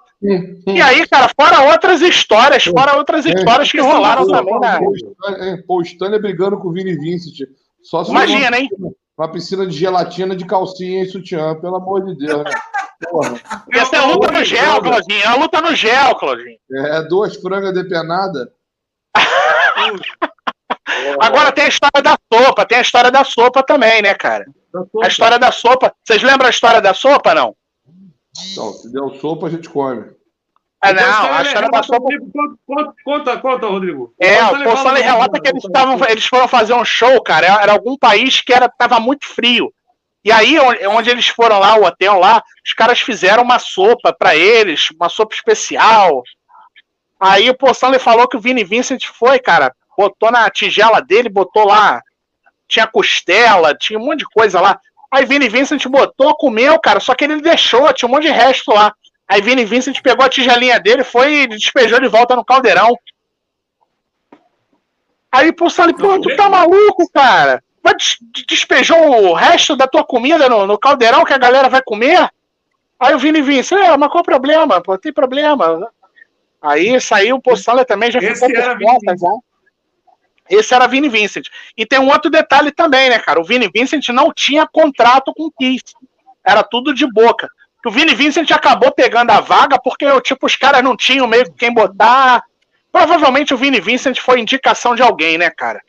[0.68, 4.80] E aí, cara, fora outras histórias, fora outras histórias que rolaram também, né?
[5.68, 7.46] Pô, Stanley brigando com o Vini Vincent.
[7.82, 8.70] Só Imagina, hein?
[9.18, 12.52] Uma piscina de gelatina de calcinha e sutiã, pelo amor de Deus, né?
[13.10, 13.40] Porra.
[13.72, 15.22] Essa é a luta no gel, Claudinho.
[15.22, 16.58] É a luta no gel, Claudinho.
[16.72, 18.48] É, duas frangas depenadas.
[21.22, 24.46] Agora tem a história da sopa, tem a história da sopa também, né, cara?
[25.04, 25.94] A história da sopa.
[26.04, 27.56] Vocês lembram a história da sopa, não?
[28.56, 30.12] Não, se der sopa, a gente come.
[30.84, 32.10] Ah, não, então, a história da sopa.
[32.68, 34.14] Conta, conta, conta, Rodrigo.
[34.20, 37.48] É, o Poçole relata que eles, tavam, eles foram fazer um show, cara.
[37.48, 39.74] Era algum país que era, tava muito frio.
[40.26, 44.36] E aí, onde eles foram lá, o hotel lá, os caras fizeram uma sopa para
[44.36, 46.22] eles, uma sopa especial.
[47.18, 51.66] Aí o Poçole falou que o Vini Vincent foi, cara, botou na tigela dele, botou
[51.66, 52.02] lá,
[52.68, 54.78] tinha costela, tinha um monte de coisa lá.
[55.10, 58.74] Aí Vini Vincent botou, comeu, cara, só que ele deixou, tinha um monte de resto
[58.74, 58.94] lá.
[59.28, 62.98] Aí Vini Vincent pegou a tigelinha dele, foi e despejou de volta no caldeirão.
[65.32, 67.64] Aí pô, Sally, pô, tu tá maluco, cara?
[67.82, 67.96] Vai
[68.48, 72.30] despejou o resto da tua comida no, no, caldeirão que a galera vai comer?
[73.00, 74.82] Aí o Vini Vincent, é, mas qual o problema?
[74.82, 75.92] Pô, tem problema.
[76.62, 79.30] Aí saiu o Postale também, já Esse ficou por conta, já.
[80.50, 81.48] Esse era Vini Vincent.
[81.76, 83.42] E tem um outro detalhe também, né, cara?
[83.42, 85.84] O Vini Vincent não tinha contrato com o Kiss.
[86.46, 87.50] Era tudo de boca
[87.84, 91.52] que o Vini Vincent acabou pegando a vaga porque, tipo, os caras não tinham meio
[91.52, 92.42] quem botar.
[92.90, 95.82] Provavelmente o Vini Vincent foi indicação de alguém, né, cara?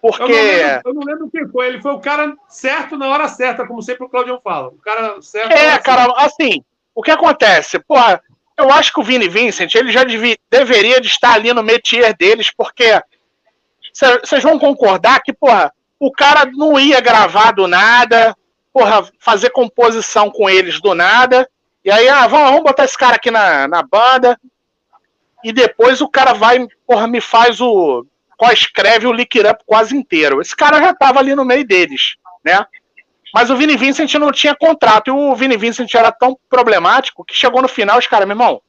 [0.00, 0.22] Porque.
[0.22, 1.66] Eu não, lembro, eu não lembro quem foi.
[1.66, 4.68] Ele foi o cara certo na hora certa, como sempre o Claudio fala.
[4.68, 5.50] O cara certo.
[5.50, 6.62] É, cara, assim,
[6.94, 7.80] o que acontece?
[7.80, 8.22] Porra,
[8.56, 12.52] eu acho que o Vini Vincent ele já deveria de estar ali no métier deles,
[12.56, 13.02] porque
[14.22, 18.36] vocês vão concordar que, porra, o cara não ia gravar do nada,
[18.74, 21.48] porra, fazer composição com eles do nada.
[21.84, 24.38] E aí, ah, vamos, vamos botar esse cara aqui na, na banda.
[25.44, 28.04] E depois o cara vai, porra, me faz o.
[28.52, 30.40] escreve o Lick Up quase inteiro.
[30.40, 32.66] Esse cara já tava ali no meio deles, né?
[33.32, 35.08] Mas o Vini Vincent não tinha contrato.
[35.08, 38.60] E o Vini Vincent era tão problemático que chegou no final, os caras, meu irmão,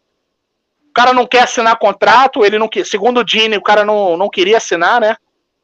[0.90, 2.86] o cara não quer assinar contrato, ele não quer.
[2.86, 5.16] Segundo o Dini, o cara não, não queria assinar, né?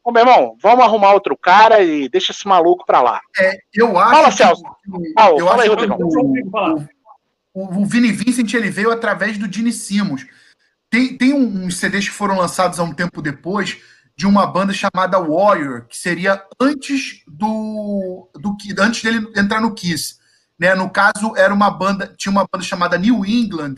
[0.04, 3.22] Ô, meu irmão, vamos arrumar outro cara e deixa esse maluco pra lá.
[3.38, 4.16] É, eu acho.
[4.16, 4.64] Fala, Celso.
[5.18, 6.88] Ah, eu fala acho aí, que o,
[7.54, 10.26] o, o, Vini Vincent ele veio através do Dini Simons.
[10.90, 13.80] Tem, tem uns CDs que foram lançados há um tempo depois
[14.16, 20.16] de uma banda chamada Warrior, que seria antes do, do antes dele entrar no Kiss.
[20.60, 20.74] Né?
[20.76, 23.76] No caso, era uma banda, tinha uma banda chamada New England,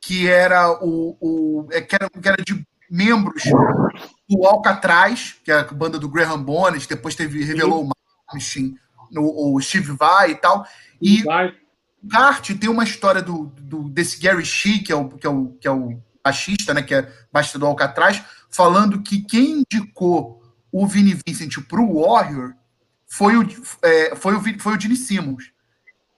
[0.00, 3.42] que era o, o é, que era, que era de membros
[4.28, 7.90] do Alcatraz, que é a banda do Graham Bonnet, depois teve, revelou o
[8.32, 8.76] Martin,
[9.16, 10.66] o, o Steve Vai e tal.
[11.00, 15.26] E o Kart tem uma história do, do, desse Gary Shee, que é o, que
[15.26, 19.62] é o, que é o baixista, né, que é baixista do Alcatraz, falando que quem
[19.62, 20.42] indicou
[20.72, 22.52] o Vini Vincent para o Warrior
[23.06, 23.48] foi o,
[23.82, 25.52] é, foi, o, foi o Gene Simmons.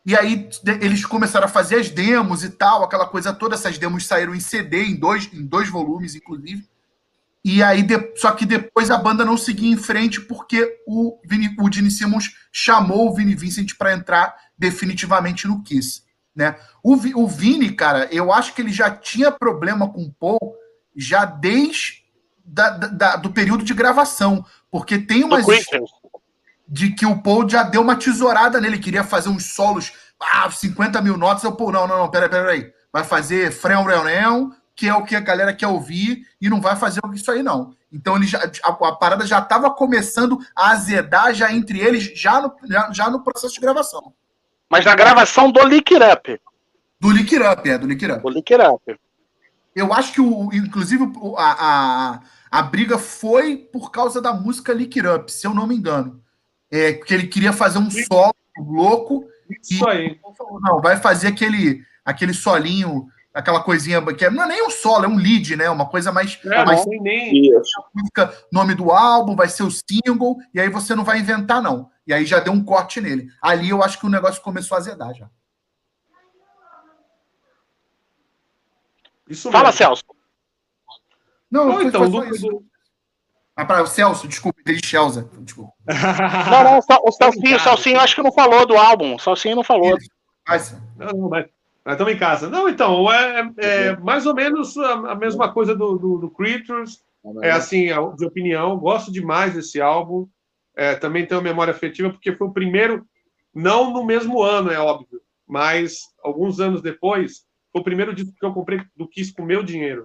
[0.07, 0.49] E aí
[0.81, 3.55] eles começaram a fazer as demos e tal, aquela coisa toda.
[3.55, 6.67] Essas demos saíram em CD, em dois, em dois volumes, inclusive.
[7.45, 11.55] E aí, de, só que depois a banda não seguia em frente porque o, Vini,
[11.59, 16.03] o Gene Simmons chamou o Vini Vincent para entrar definitivamente no Kiss.
[16.35, 16.57] Né?
[16.83, 20.55] O, o Vini, cara, eu acho que ele já tinha problema com o Paul
[20.97, 22.03] já desde
[22.45, 25.45] da, da, do período de gravação, porque tem umas
[26.67, 31.01] de que o Paul já deu uma tesourada nele, queria fazer uns solos, ah, 50
[31.01, 34.95] mil notas, eu, Paul, não, não, não, peraí, peraí, vai fazer frão, frão, que é
[34.95, 37.75] o que a galera quer ouvir e não vai fazer isso aí, não.
[37.93, 42.41] Então ele já, a, a parada já estava começando a azedar já entre eles, já
[42.41, 44.15] no, já, já, no processo de gravação.
[44.71, 46.41] Mas na gravação do Lick Up.
[47.01, 48.23] Do Lick Up, é, do Lick Up.
[48.23, 49.01] Do Lick Up.
[49.75, 55.01] Eu acho que, o, inclusive, a, a, a briga foi por causa da música Lick
[55.01, 56.23] Up, se eu não me engano.
[56.71, 59.27] É, porque ele queria fazer um solo louco
[59.61, 60.21] Isso aí.
[60.63, 65.05] Não, vai fazer aquele, aquele solinho, aquela coisinha que é, não é nem um solo,
[65.05, 65.69] é um lead, né?
[65.71, 66.39] Uma coisa mais.
[66.45, 67.53] É, mais não nem.
[67.95, 71.91] Música, nome do álbum, vai ser o single, e aí você não vai inventar, não.
[72.07, 73.29] E aí já deu um corte nele.
[73.43, 75.29] Ali eu acho que o negócio começou a azedar já.
[79.29, 80.03] Isso Fala, Celso.
[81.51, 82.65] Não, não então, foi do,
[83.59, 85.29] ah, para o Celso, desculpa, ele Chelsea.
[85.41, 85.73] Desculpa.
[86.49, 89.17] não, não, o Celcinho, o Celcinho acho que não falou do álbum.
[89.17, 89.99] O Celcinho não falou.
[90.47, 90.81] Mas...
[90.97, 91.47] Não, não, mas,
[91.89, 92.51] mas estamos em casa.
[92.51, 96.31] Não, então, é, é, é mais ou menos a, a mesma coisa do, do, do,
[96.31, 97.03] Creatures.
[97.43, 98.77] É assim, de opinião.
[98.77, 100.29] Gosto demais desse álbum.
[100.77, 103.07] É, também tenho memória afetiva, porque foi o primeiro,
[103.55, 108.45] não no mesmo ano, é óbvio, mas alguns anos depois, foi o primeiro disco que
[108.45, 110.05] eu comprei do Kiss com meu dinheiro.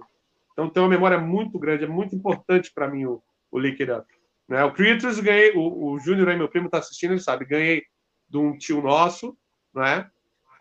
[0.54, 3.92] Então tem uma memória muito grande, é muito importante para mim o, o Lick It
[3.92, 4.06] Up.
[4.48, 4.64] Né?
[4.64, 7.82] O Creatures ganhei, o, o Júnior aí, meu primo, está assistindo, ele sabe, ganhei
[8.26, 9.36] de um tio nosso,
[9.74, 10.10] né?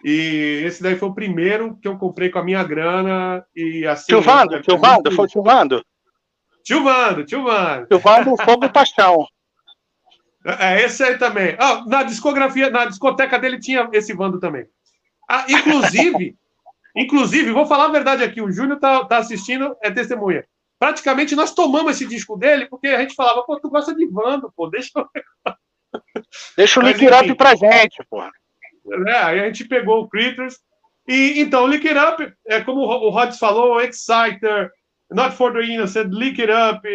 [0.03, 4.07] E esse daí foi o primeiro que eu comprei com a minha grana e assim.
[4.07, 5.85] Tio Vando, tio Vando, foi o tio Vando.
[6.63, 7.87] Tio Vando, tio Vando.
[7.87, 9.25] Tio Vando, Fogo e Paixão.
[10.59, 11.55] É, esse aí também.
[11.57, 14.65] Ah, na discografia, na discoteca dele tinha esse Vando também.
[15.29, 16.35] Ah, inclusive,
[16.95, 20.45] inclusive, vou falar a verdade aqui, o Júnior tá, tá assistindo, é testemunha
[20.83, 24.51] praticamente nós tomamos esse disco dele porque a gente falava, pô, tu gosta de Vando,
[24.53, 25.07] pô, deixa eu...
[26.57, 28.21] Deixa o Lick Up pra gente, pô.
[29.07, 30.59] É, aí a gente pegou o Critters.
[31.07, 34.71] E então, Lick It Up, é como o Rods falou, Exciter,
[35.11, 36.87] Not for the Innocent, Lick It Up,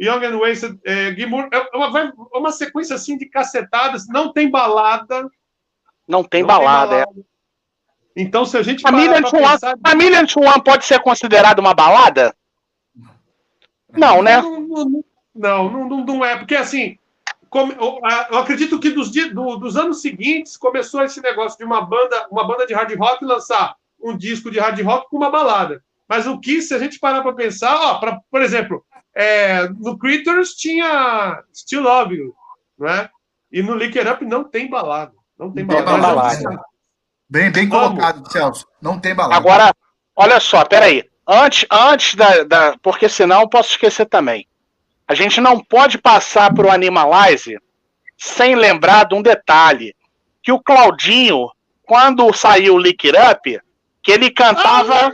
[0.00, 5.28] Young and Wasted, é, Gilmour, é uma, uma sequência assim de cacetadas, não tem balada.
[6.08, 7.32] Não tem, não balada, tem balada, é.
[8.16, 8.86] Então, se a gente.
[8.86, 9.74] A Million, pensar...
[9.82, 12.34] a Million One pode ser considerada uma balada?
[13.90, 14.40] Não, né?
[14.40, 16.98] Não, não, não, não, é, porque assim,
[17.58, 22.46] eu acredito que dos, do, dos anos seguintes começou esse negócio de uma banda, uma
[22.46, 25.82] banda de hard rock lançar um disco de hard rock com uma balada.
[26.08, 28.84] Mas o que, se a gente parar para pensar, ó, pra, por exemplo,
[29.14, 32.34] é, no Critters tinha Still Love You,
[32.78, 33.08] né?
[33.50, 35.12] E no Lick It Up não tem balada.
[35.38, 35.90] Não tem balada.
[35.90, 36.64] Tem balada.
[37.28, 38.66] Bem, bem colocado, Celso.
[38.80, 39.36] Não tem balada.
[39.36, 39.74] Agora,
[40.16, 41.04] olha só, peraí.
[41.26, 42.76] Antes, antes da, da.
[42.82, 44.46] Porque senão eu posso esquecer também.
[45.06, 47.58] A gente não pode passar para o Animalize
[48.16, 49.94] sem lembrar de um detalhe.
[50.42, 51.48] Que o Claudinho,
[51.82, 53.60] quando saiu o Lick It Up,
[54.02, 54.94] que ele cantava.
[54.94, 55.12] Ah!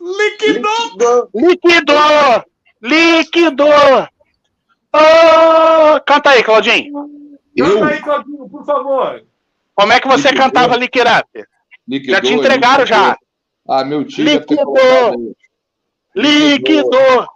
[0.00, 1.30] Liquidou!
[1.34, 2.44] Liquidou!
[2.82, 4.08] Liquidou!
[4.92, 6.00] Oh!
[6.06, 6.92] Canta aí, Claudinho.
[7.56, 9.24] Canta aí, Claudinho, por favor.
[9.74, 10.44] Como é que você liquidou.
[10.44, 11.48] cantava Lick It Up?
[11.88, 13.16] Liquidou, já te entregaram já.
[13.68, 14.24] Ah, meu tio.
[14.24, 15.36] Liquidou!
[16.14, 17.26] Liquidou!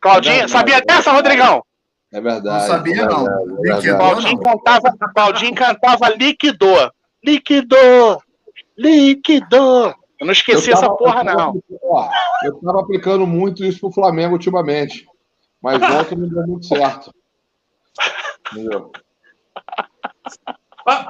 [0.00, 1.64] Claudinho, é sabia dessa, Rodrigão?
[2.12, 2.60] É verdade.
[2.62, 3.26] Não sabia, é não.
[3.26, 6.90] É verdade, Claudinho, cantava, Claudinho cantava liquidou.
[7.24, 8.22] Liquidou!
[8.76, 9.94] Liquidou!
[10.18, 11.62] Eu não esqueci eu tava, essa porra, eu tava, não.
[11.82, 12.08] Ó,
[12.44, 15.06] eu tava aplicando muito isso pro Flamengo ultimamente.
[15.60, 17.12] Mas ontem não deu muito certo.
[18.52, 18.92] Entendeu?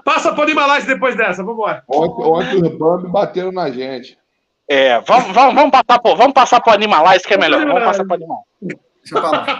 [0.04, 1.84] Passa para o Himalaias depois dessa, vamos embora.
[1.86, 4.18] Ontem, ontem os Bambi bateram na gente.
[4.68, 7.64] É, vamos, vamos, vamos passar por, vamos passar para o Animalais, que é melhor.
[7.64, 8.46] Vamos passar para o Animal.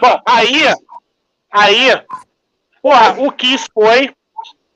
[0.00, 0.62] Bom, aí,
[1.50, 2.02] aí,
[2.82, 4.12] porra, o Kiss foi,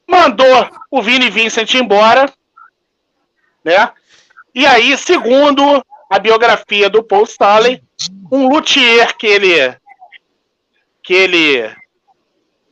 [0.09, 2.32] mandou o Vini Vincent embora,
[3.65, 3.90] né?
[4.55, 7.82] E aí, segundo a biografia do Paul Stanley,
[8.31, 9.77] um luthier que ele
[11.02, 11.77] que ele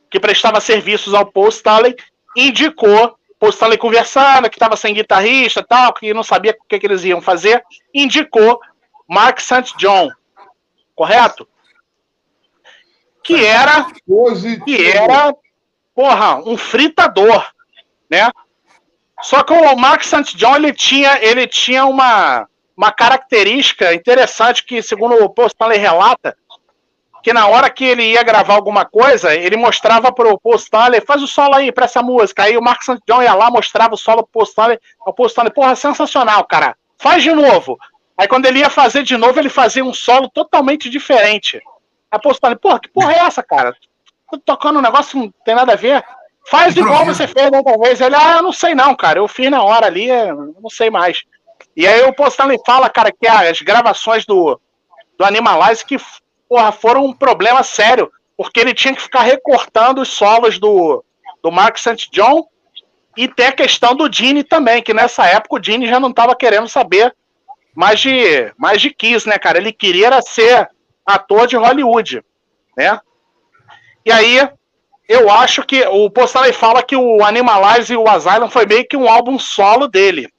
[0.09, 1.95] que prestava serviços ao Paul Stanley
[2.35, 6.85] indicou, Paul Stanley conversando, que estava sem guitarrista tal, que não sabia o que, que
[6.85, 7.63] eles iam fazer,
[7.93, 8.59] indicou
[9.07, 9.73] Mark St.
[9.77, 10.09] John,
[10.93, 11.47] correto?
[13.23, 13.87] Que era,
[14.65, 15.33] que era,
[15.95, 17.47] porra, um fritador,
[18.09, 18.29] né?
[19.21, 20.35] Só que o Mark St.
[20.35, 26.35] John ele tinha, ele tinha uma, uma característica interessante que, segundo o Paul Stanley relata,
[27.21, 30.57] que na hora que ele ia gravar alguma coisa, ele mostrava pro Paul
[31.05, 32.43] faz o solo aí pra essa música.
[32.43, 32.99] Aí o Mark St.
[33.07, 36.75] John ia lá, mostrava o solo pro Paul Stanley, o Paul Stanley, porra, sensacional, cara,
[36.97, 37.77] faz de novo.
[38.17, 41.61] Aí quando ele ia fazer de novo, ele fazia um solo totalmente diferente.
[42.11, 43.73] Aí o Paul Stanley, porra, que porra é essa, cara?
[44.31, 46.03] Tô tocando um negócio que não tem nada a ver.
[46.49, 48.01] Faz igual você fez outra vez.
[48.01, 50.07] Ele, ah, eu não sei não, cara, eu fiz na hora ali,
[50.61, 51.23] não sei mais.
[51.75, 54.59] E aí o Paul Stanley fala, cara, que as gravações do,
[55.17, 55.97] do Animalize que
[56.49, 61.05] porra, foram um problema sério, porque ele tinha que ficar recortando os solos do,
[61.43, 62.09] do Mark St.
[62.11, 62.47] John
[63.15, 66.35] e tem a questão do Gene também, que nessa época o Gene já não estava
[66.35, 67.15] querendo saber
[67.75, 69.59] mais de, mais de Kiss, né, cara?
[69.59, 70.67] Ele queria ser
[71.05, 72.23] ator de Hollywood,
[72.75, 72.99] né?
[74.05, 74.49] E aí,
[75.07, 78.97] eu acho que o Postalei fala que o Animalize e o Asylum foi meio que
[78.97, 80.29] um álbum solo dele.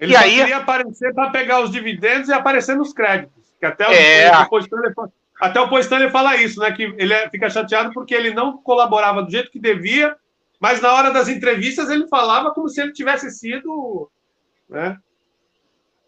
[0.00, 3.37] Ele e aí queria aparecer para pegar os dividendos e aparecer nos créditos.
[3.58, 4.26] Que até o, é...
[5.40, 6.70] até o Paul Stanley fala isso, né?
[6.72, 10.16] Que ele é, fica chateado porque ele não colaborava do jeito que devia,
[10.60, 14.10] mas na hora das entrevistas ele falava como se ele tivesse sido,
[14.68, 14.96] né?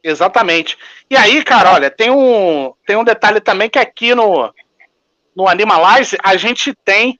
[0.02, 0.78] Exatamente.
[1.10, 4.52] E aí, cara, olha, tem um, tem um detalhe também que aqui no,
[5.36, 7.18] no Animalize a gente tem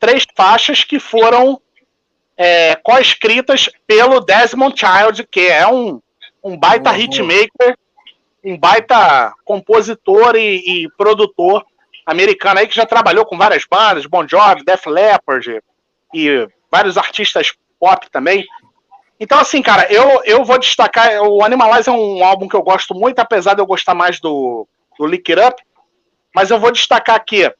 [0.00, 1.60] três faixas que foram
[2.36, 6.00] é, co-escritas pelo Desmond Child, que é um,
[6.42, 6.96] um baita uhum.
[6.96, 7.76] hitmaker,
[8.46, 11.66] um baita compositor e, e, produtor
[12.06, 15.60] americano aí que já trabalhou com várias bandas, Bon Jovi, Def Leppard
[16.14, 18.46] e vários artistas pop também.
[19.18, 21.20] Então, assim, cara, eu, eu vou destacar.
[21.22, 24.68] O Animalize é um álbum que eu gosto muito, apesar de eu gostar mais do,
[24.96, 25.62] do Lick It Up.
[26.34, 27.50] Mas eu vou destacar aqui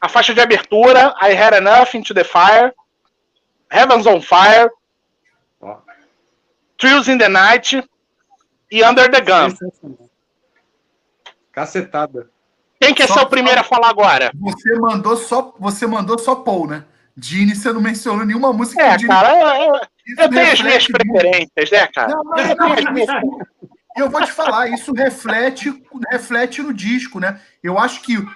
[0.00, 2.72] a faixa de abertura, I Had Enough Into the Fire,
[3.70, 4.70] Heavens on Fire,
[5.60, 5.76] oh.
[6.78, 7.82] Trills in the Night
[8.72, 9.54] e Under the Gun.
[11.54, 12.28] Cacetada.
[12.80, 14.32] Quem quer só, ser o primeiro a falar agora?
[14.40, 16.84] Você mandou só, você mandou só Paul, né?
[17.16, 18.82] Dini, você não mencionou nenhuma música.
[18.82, 19.80] É, cara, eu, eu,
[20.18, 22.08] eu tenho as minhas preferências, né, cara?
[22.08, 23.38] Não, não, não,
[23.96, 25.72] E eu vou te falar, isso reflete,
[26.10, 27.40] reflete no disco, né?
[27.62, 28.28] Eu acho que o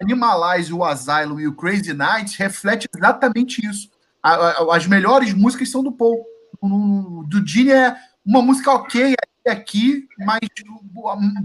[0.00, 3.90] Animalize, o Asylum e o Crazy Nights reflete exatamente isso.
[4.22, 6.22] as melhores músicas são do Paul.
[6.62, 9.14] do Gene é uma música ok
[9.48, 10.40] aqui, mas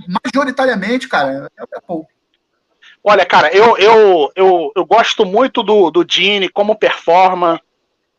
[0.08, 2.08] majoritariamente, cara, é o Paul.
[3.04, 7.60] Olha, cara, eu, eu, eu, eu gosto muito do, do Gene como performer,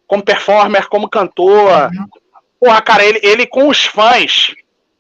[0.06, 1.90] como performer, como cantor.
[1.92, 2.06] Uhum.
[2.58, 4.54] Porra, cara, ele, ele com os fãs,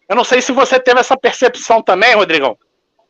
[0.08, 2.56] eu não sei se você teve essa percepção também, Rodrigão.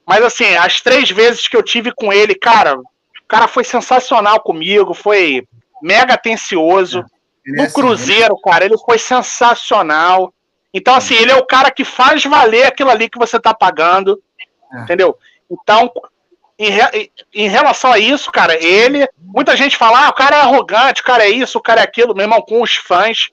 [0.06, 2.84] Mas assim, as três vezes que eu tive com ele, cara, o
[3.28, 5.46] cara foi sensacional comigo, foi
[5.82, 7.00] mega atencioso.
[7.46, 8.40] É, no é assim, Cruzeiro, né?
[8.44, 10.32] cara, ele foi sensacional.
[10.72, 14.22] Então, assim, ele é o cara que faz valer aquilo ali que você tá pagando.
[14.72, 14.80] É.
[14.80, 15.16] Entendeu?
[15.50, 15.90] Então,
[16.58, 19.06] em, re, em, relação a isso, cara, ele.
[19.18, 21.84] Muita gente fala, ah, o cara é arrogante, o cara é isso, o cara é
[21.84, 23.28] aquilo, meu irmão, com os fãs.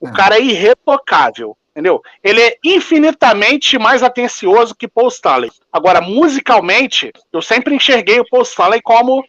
[0.00, 0.12] O é.
[0.12, 2.02] cara é irretocável entendeu?
[2.22, 5.50] Ele é infinitamente mais atencioso que Paul Stanley.
[5.72, 9.24] Agora, musicalmente, eu sempre enxerguei o Paul Stanley como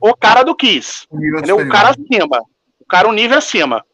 [0.00, 1.58] o cara do Kiss, entendeu?
[1.58, 2.40] O cara acima,
[2.80, 3.84] o cara um nível acima,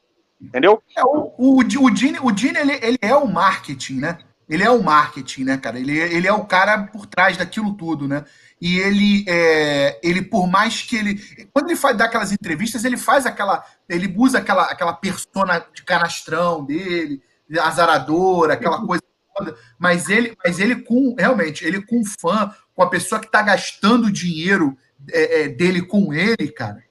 [0.43, 0.82] entendeu?
[0.97, 4.19] É, o, o, o o Gene ele, ele é o marketing, né?
[4.48, 5.78] Ele é o marketing, né, cara?
[5.78, 8.24] Ele, ele é o cara por trás daquilo tudo, né?
[8.60, 11.47] E ele, é, ele por mais que ele.
[11.52, 13.64] Quando ele faz, dá aquelas entrevistas, ele faz aquela.
[13.89, 17.23] Ele usa aquela, aquela persona de canastrão dele,
[17.60, 18.86] azaradora, aquela uhum.
[18.86, 19.02] coisa
[19.35, 19.56] toda.
[19.78, 21.14] Mas ele, mas ele com.
[21.19, 24.77] Realmente, ele com fã, com a pessoa que está gastando dinheiro
[25.10, 26.82] é, é, dele com ele, cara.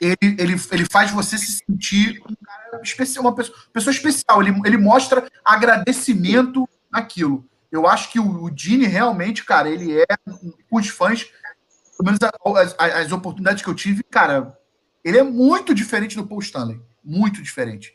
[0.00, 4.42] Ele, ele, ele faz você se sentir um cara especial, uma pessoa, pessoa especial.
[4.42, 7.48] Ele, ele mostra agradecimento naquilo.
[7.70, 10.06] Eu acho que o, o Dini realmente, cara, ele é,
[10.70, 11.24] com os fãs,
[11.96, 12.18] pelo menos
[12.56, 14.56] as, as, oportunidades que eu tive, cara,
[15.04, 16.80] ele é muito diferente do Paul Stanley.
[17.02, 17.94] Muito diferente.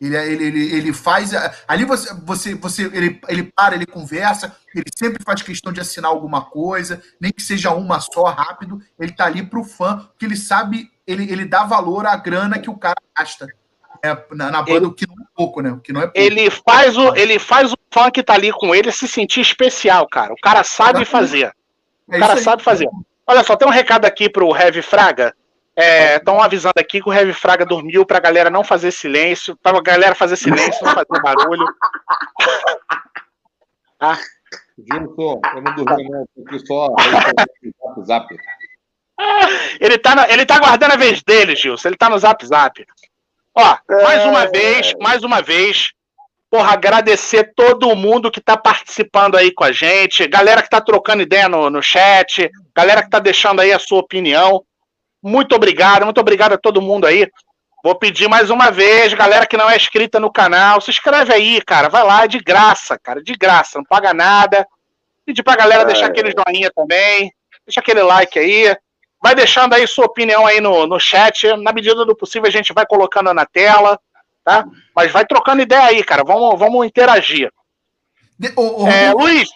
[0.00, 1.30] Ele, é, ele, ele, ele faz.
[1.68, 6.10] Ali você, você, você ele, ele para, ele conversa, ele sempre faz questão de assinar
[6.10, 8.80] alguma coisa, nem que seja uma só, rápido.
[8.98, 12.70] Ele tá ali pro fã, porque ele sabe, ele, ele dá valor à grana que
[12.70, 13.46] o cara gasta
[14.04, 15.70] é, na, na, banda, ele, o que não é pouco, né?
[15.70, 16.18] O que não é pouco.
[16.18, 20.08] Ele faz o, ele faz o fã que tá ali com ele se sentir especial,
[20.08, 20.32] cara.
[20.32, 21.54] O cara sabe fazer.
[22.08, 22.88] O é cara sabe fazer.
[23.24, 25.32] Olha só, tem um recado aqui pro Heavy Fraga.
[25.74, 29.80] Estão é, avisando aqui que o Heavy Fraga dormiu pra galera não fazer silêncio, pra
[29.80, 31.64] galera fazer silêncio, não fazer barulho.
[34.00, 34.18] ah.
[34.76, 36.88] Juro, só, eu não dormi, não, porque só
[38.04, 38.36] zap, zap.
[39.80, 41.88] Ele tá, ele tá guardando a vez dele, Gilson.
[41.88, 42.86] Ele tá no zap zap.
[43.54, 44.48] Ó, mais uma é.
[44.48, 45.92] vez, mais uma vez,
[46.50, 51.22] porra, agradecer todo mundo que tá participando aí com a gente, galera que tá trocando
[51.22, 54.64] ideia no, no chat, galera que tá deixando aí a sua opinião.
[55.22, 57.28] Muito obrigado, muito obrigado a todo mundo aí.
[57.84, 61.60] Vou pedir mais uma vez, galera que não é inscrita no canal, se inscreve aí,
[61.62, 61.88] cara.
[61.88, 64.66] Vai lá, é de graça, cara, de graça, não paga nada.
[65.26, 67.32] Pedir pra galera deixar aquele joinha também,
[67.66, 68.76] deixa aquele like aí.
[69.22, 71.46] Vai deixando aí sua opinião aí no, no chat.
[71.58, 73.98] Na medida do possível, a gente vai colocando na tela,
[74.44, 74.66] tá?
[74.94, 76.24] Mas vai trocando ideia aí, cara.
[76.24, 77.52] Vamos, vamos interagir.
[78.36, 79.48] De, oh, oh, é, Luiz,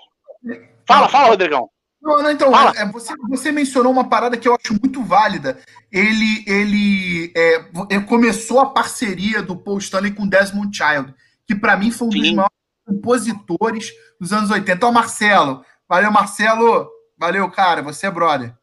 [0.87, 1.69] fala, fala, Rodrigão.
[2.01, 5.59] Não, não, então, é, você, você mencionou uma parada que eu acho muito válida.
[5.91, 11.13] Ele, ele é, começou a parceria do Paul Stanley com Desmond Child,
[11.45, 12.21] que para mim foi um Sim.
[12.21, 12.57] dos maiores
[12.87, 14.73] compositores dos anos 80.
[14.73, 16.89] Então, Marcelo, valeu, Marcelo.
[17.19, 18.55] Valeu, cara, você é brother.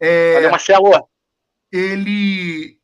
[0.00, 1.08] É, Valeu, Marcelo.
[1.72, 2.78] Ele,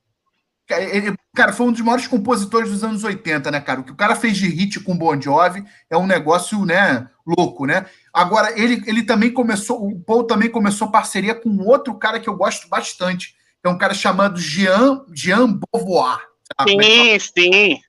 [0.68, 3.80] ele, cara, foi um dos maiores compositores dos anos 80, né, cara?
[3.80, 7.66] O que o cara fez de hit com Bon Jovi é um negócio, né, louco,
[7.66, 7.86] né?
[8.12, 12.36] Agora, ele, ele também começou, o Paul também começou parceria com outro cara que eu
[12.36, 16.18] gosto bastante, que é um cara chamado Jean, Jean Beauvoir.
[16.58, 16.84] Sabe?
[16.84, 17.80] Sim, sim.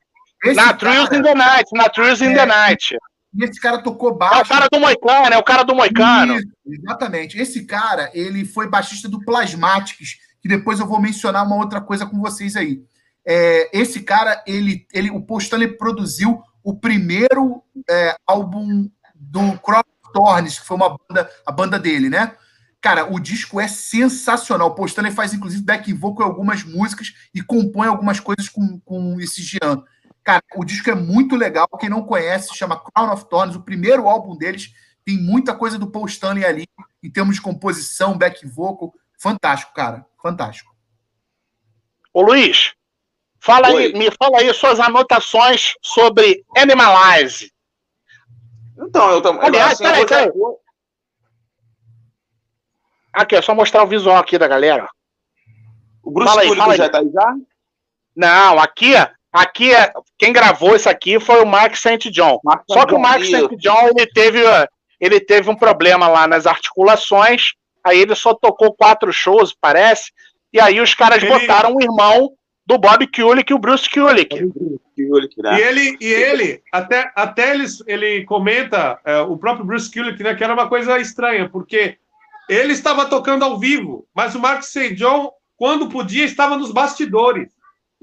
[0.43, 2.97] Esse na Truth in the Night, na Truth in é, the Night.
[3.35, 4.35] E esse cara tocou baixo.
[4.35, 6.35] É o cara do Moicano, é o cara do Moicano.
[6.35, 7.37] Isso, exatamente.
[7.37, 12.05] Esse cara, ele foi baixista do Plasmatics, que depois eu vou mencionar uma outra coisa
[12.05, 12.81] com vocês aí.
[13.25, 19.87] É, esse cara, ele, ele, o Paul Stanley produziu o primeiro é, álbum do Crop
[20.13, 22.35] Thorns, que foi uma banda, a banda dele, né?
[22.79, 24.67] Cara, o disco é sensacional.
[24.67, 28.79] O Paul Stanley faz, inclusive, back vocal em algumas músicas e compõe algumas coisas com,
[28.81, 29.81] com esse Jean.
[30.23, 31.67] Cara, o disco é muito legal.
[31.79, 34.73] Quem não conhece, chama Crown of Thorns, o primeiro álbum deles.
[35.05, 36.65] Tem muita coisa do Paul Stanley ali,
[37.03, 38.93] em termos de composição, back vocal.
[39.19, 40.05] Fantástico, cara.
[40.21, 40.73] Fantástico.
[42.13, 42.73] Ô Luiz,
[43.39, 47.51] fala aí, me fala aí suas anotações sobre Animalize.
[48.77, 49.43] Então, eu também.
[49.43, 50.31] Aliás, peraí, peraí.
[53.11, 54.89] Aqui, é só mostrar o visual aqui da galera.
[56.01, 56.89] O Bruce fala aí, fala já aí.
[56.89, 57.35] tá aí já?
[58.15, 58.93] Não, aqui,
[59.33, 59.71] aqui,
[60.17, 62.11] quem gravou isso aqui foi o Mark St.
[62.11, 62.39] John.
[62.43, 63.55] Mark Só que o Mark St.
[63.57, 64.41] John, ele teve,
[64.99, 67.53] ele teve um problema lá nas articulações,
[67.83, 70.11] aí ele só tocou quatro shows, parece,
[70.53, 71.31] e aí os caras ele...
[71.31, 72.31] botaram o irmão
[72.65, 74.35] do Bob Kulick, o Bruce Kulick.
[74.35, 75.59] Né?
[75.59, 80.35] E ele, e ele até, até eles, ele comenta, é, o próprio Bruce Kulick, né,
[80.35, 81.97] que era uma coisa estranha, porque
[82.47, 84.93] ele estava tocando ao vivo, mas o Mark St.
[84.95, 87.52] John, quando podia, estava nos bastidores.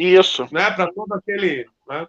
[0.00, 0.48] Isso.
[0.50, 1.66] Né, para todo aquele.
[1.88, 2.06] Né?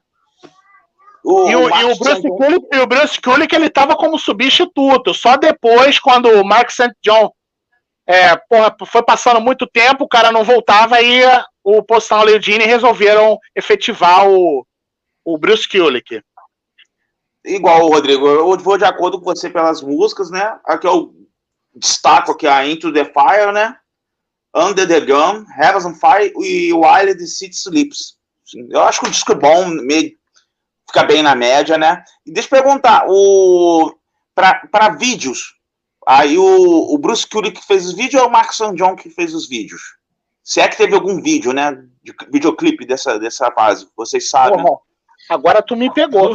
[1.24, 5.14] O, e, o, e, o Bruce Kulick, e o Bruce Kulick, ele estava como substituto.
[5.14, 6.94] Só depois, quando o Mark St.
[7.04, 7.32] John
[8.08, 11.22] é, porra, foi passando muito tempo, o cara não voltava e
[11.64, 14.66] o Postal e o Gene resolveram efetivar o,
[15.24, 16.22] o Bruce Kulick.
[17.46, 20.60] Igual, Rodrigo, eu vou de acordo com você pelas músicas, né?
[20.66, 21.14] Aqui eu
[21.74, 23.78] destaco aqui a Into the Fire, né?
[24.54, 28.18] Under the Gun, Heavens on Fire e Wild City Sleeps.
[28.70, 30.12] Eu acho que o disco é bom, meio,
[30.88, 32.04] fica bem na média, né?
[32.26, 33.96] E deixa eu perguntar, o
[34.36, 35.56] para vídeos,
[36.08, 38.74] aí o, o Bruce Kulick fez os vídeos ou é o Mark St.
[38.76, 39.82] John que fez os vídeos?
[40.44, 41.72] Se é que teve algum vídeo, né?
[42.04, 44.62] De videoclipe dessa, dessa fase, vocês sabem.
[44.62, 44.80] Porra,
[45.30, 46.34] agora tu me pegou.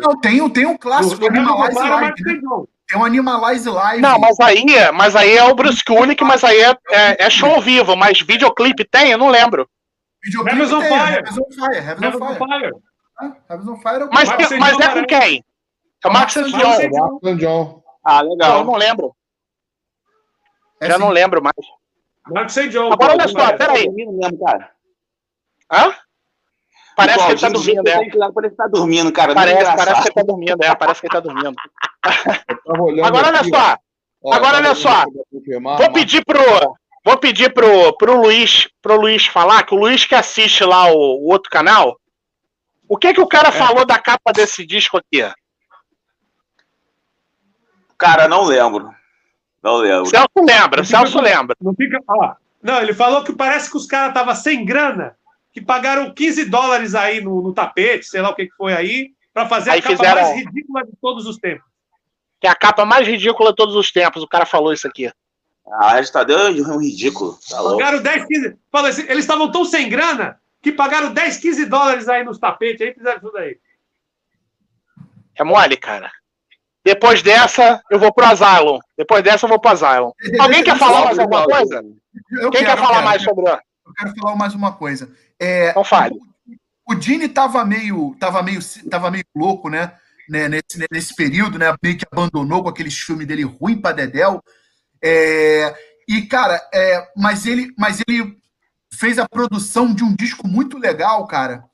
[0.00, 2.22] Não, tem, tem um clássico Animalize Live.
[2.24, 2.64] Né?
[2.92, 4.02] Tem um Animalize Live.
[4.02, 7.58] Não, mas aí, mas aí é o Bruce Kulick, mas aí é, é, é show
[7.58, 9.12] vivo, mas videoclipe tem?
[9.12, 9.66] Eu não lembro.
[10.22, 11.16] Videoclipe Heavens on Fire.
[11.16, 11.76] Heavens on Fire.
[11.78, 12.72] Heavens on Fire.
[13.48, 14.28] Heavens on Fire é mas,
[14.58, 15.42] mas é com quem?
[16.04, 16.34] É o Max
[17.38, 17.82] John.
[18.04, 18.58] Ah, legal.
[18.58, 19.16] Eu não lembro.
[20.78, 21.54] É Já não lembro mais.
[22.26, 22.68] Marcos St.
[22.68, 22.92] John.
[22.92, 23.86] Agora olha só, peraí.
[25.72, 25.94] Hã?
[26.96, 28.10] Parece que ele tá dormindo, é.
[28.32, 29.34] Parece que tá dormindo, cara.
[29.34, 30.74] Parece, parece que ele tá dormindo, é.
[30.74, 31.54] Parece que ele tá dormindo.
[33.04, 33.76] Agora olha só.
[34.32, 35.04] Agora olha só.
[35.78, 36.40] Vou pedir pro.
[37.04, 40.96] Vou pedir pro, pro Luiz, pro Luiz falar, que o Luiz que assiste lá o,
[40.96, 41.98] o outro canal.
[42.88, 43.52] O que que o cara é.
[43.52, 45.28] falou da capa desse disco aqui?
[47.98, 48.94] Cara, não lembro.
[49.62, 50.06] Não lembro.
[50.06, 51.56] Celso lembra, Celso lembra.
[51.60, 51.98] Não fica.
[52.08, 55.16] Ó, não, ele falou que parece que os caras estavam sem grana,
[55.52, 59.10] que pagaram 15 dólares aí no, no tapete, sei lá o que, que foi aí,
[59.32, 60.22] para fazer aí a capa fizeram...
[60.22, 61.66] mais ridícula de todos os tempos.
[62.40, 65.10] Que é a capa mais ridícula de todos os tempos, o cara falou isso aqui.
[65.80, 67.38] Ah, está dando um ridículo.
[67.48, 68.56] Tá pagaram 10, 15.
[68.70, 72.80] Fala assim, eles estavam tão sem grana que pagaram 10, 15 dólares aí nos tapetes,
[72.86, 73.58] aí fizeram tudo aí.
[75.36, 76.10] É mole, cara.
[76.84, 78.80] Depois dessa, eu vou pro Asylum.
[78.96, 80.12] Depois dessa, eu vou pro Asylum.
[80.38, 81.84] Alguém quer falar mais alguma coisa?
[82.40, 83.48] Eu Quem quer falar mais sobre
[83.92, 85.10] Eu quero falar mais uma coisa.
[85.38, 86.14] É, então fale.
[86.86, 88.60] O, o Dini tava meio, tava, meio,
[88.90, 89.92] tava meio louco, né?
[90.28, 91.74] né nesse, nesse período, né?
[91.82, 94.42] Meio que abandonou com aqueles filmes dele ruim pra Dedel.
[95.02, 95.74] É,
[96.08, 98.36] e, cara, é, mas, ele, mas ele
[98.92, 101.64] fez a produção de um disco muito legal, cara.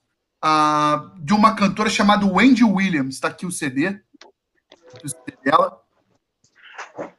[0.45, 3.17] Uh, de uma cantora chamada Wendy Williams.
[3.17, 4.01] Está aqui o CD
[5.45, 5.81] dela.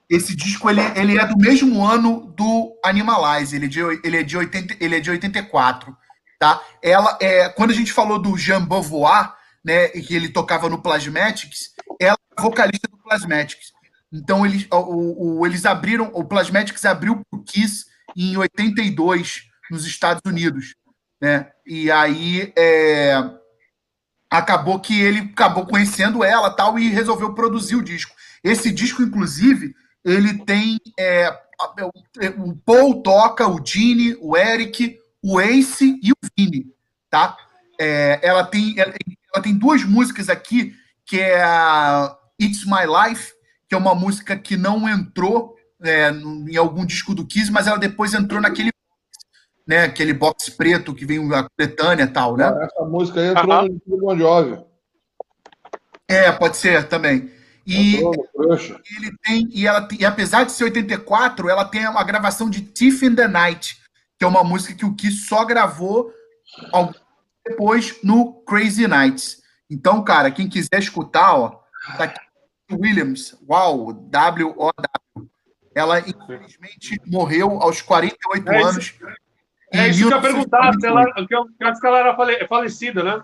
[0.09, 4.23] Esse disco ele, ele é do mesmo ano do Animalize, ele é de, ele é
[4.23, 5.95] de, 80, ele é de 84.
[6.39, 6.61] Tá?
[6.81, 9.33] Ela, é, quando a gente falou do Jean Beauvoir,
[9.63, 13.71] né, que ele tocava no Plasmatics, ela é vocalista do Plasmatics.
[14.11, 17.85] Então eles, o, o, eles abriram, o Plasmatics abriu o Kiss
[18.15, 20.75] em 82 nos Estados Unidos,
[21.21, 21.51] né?
[21.65, 23.13] E aí é,
[24.29, 28.15] acabou que ele acabou conhecendo ela tal e resolveu produzir o disco.
[28.43, 31.29] Esse disco, inclusive, ele tem é,
[32.37, 36.65] o Paul toca, o Gene, o Eric, o Ace e o Vini,
[37.09, 37.37] tá?
[37.79, 38.93] É, ela, tem, ela,
[39.33, 40.73] ela, tem duas músicas aqui,
[41.05, 43.33] que é a It's My Life,
[43.67, 47.77] que é uma música que não entrou é, em algum disco do Kiss, mas ela
[47.77, 48.71] depois entrou naquele
[49.67, 52.51] né, aquele box preto que vem a coletânea e tal, né?
[52.63, 53.79] Essa música aí entrou uhum.
[53.85, 54.65] no Bon Jovi.
[56.07, 57.31] É, pode ser também.
[57.69, 57.97] E
[58.97, 63.03] ele tem e ela e apesar de ser 84, ela tem uma gravação de Thief
[63.03, 63.77] in the Night,
[64.17, 66.11] que é uma música que o Kiss só gravou
[67.45, 69.43] depois no Crazy Nights.
[69.69, 71.61] Então, cara, quem quiser escutar, ó,
[71.95, 72.19] tá aqui
[72.71, 74.71] Williams, uau, W O
[75.15, 75.29] W.
[75.75, 78.95] Ela infelizmente morreu aos 48 é anos.
[79.71, 83.23] É isso que eu ia perguntar, se ela, que ela era falecida, né?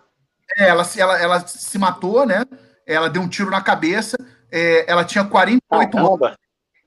[0.57, 2.45] É, ela, ela, ela se matou, né?
[2.85, 4.15] Ela deu um tiro na cabeça.
[4.51, 6.37] É, ela tinha 48 anos.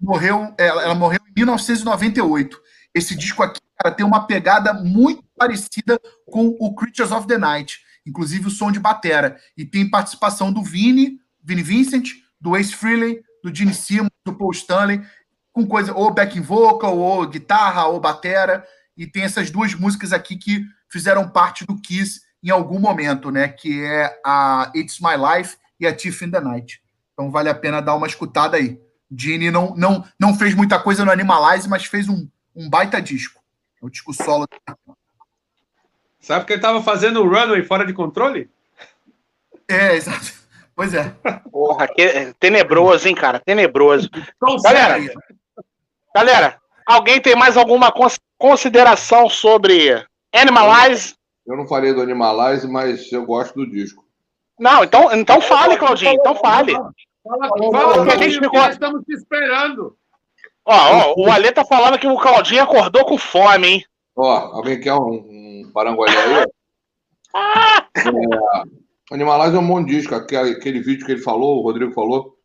[0.01, 2.61] Morreu, ela, ela, morreu em 1998.
[2.95, 7.79] Esse disco aqui, cara, tem uma pegada muito parecida com o Creatures of the Night,
[8.07, 9.37] inclusive o som de batera.
[9.57, 12.11] E tem participação do Vini, Vini Vincent,
[12.41, 15.03] do Ace Frehley, do Gene Simmons, do Paul Stanley,
[15.53, 18.65] com coisa ou backing vocal, ou guitarra, ou batera.
[18.97, 23.49] E tem essas duas músicas aqui que fizeram parte do Kiss em algum momento, né?
[23.49, 26.81] Que é a It's My Life e a Tiff in the Night.
[27.19, 28.81] Então vale a pena dar uma escutada aí.
[29.11, 33.43] Gene não, não, não fez muita coisa no Animalize, mas fez um, um baita disco.
[33.83, 34.47] É o disco solo.
[36.21, 38.49] Sabe que ele estava fazendo o Runway fora de controle?
[39.67, 40.33] É, exato.
[40.77, 41.13] Pois é.
[41.51, 43.41] Porra, que, tenebroso, hein, cara?
[43.41, 44.09] Tenebroso.
[44.63, 44.99] galera,
[46.15, 47.93] galera, alguém tem mais alguma
[48.39, 51.17] consideração sobre Animalize?
[51.45, 54.07] Eu não falei do Animalize, mas eu gosto do disco.
[54.57, 56.77] Não, então, então fale, Claudinho, então fale.
[57.29, 58.61] Fala, fala, que a gente ficou...
[58.71, 59.95] estamos te esperando.
[60.65, 63.85] Ó, ó, o tá falando que o Claudinho acordou com fome, hein?
[64.17, 65.13] Ó, alguém quer um,
[65.65, 66.47] um parangolé aí?
[67.35, 67.87] Ah!
[67.97, 70.15] É, Animalize é um bom disco.
[70.15, 72.37] Aquele, aquele vídeo que ele falou, o Rodrigo falou,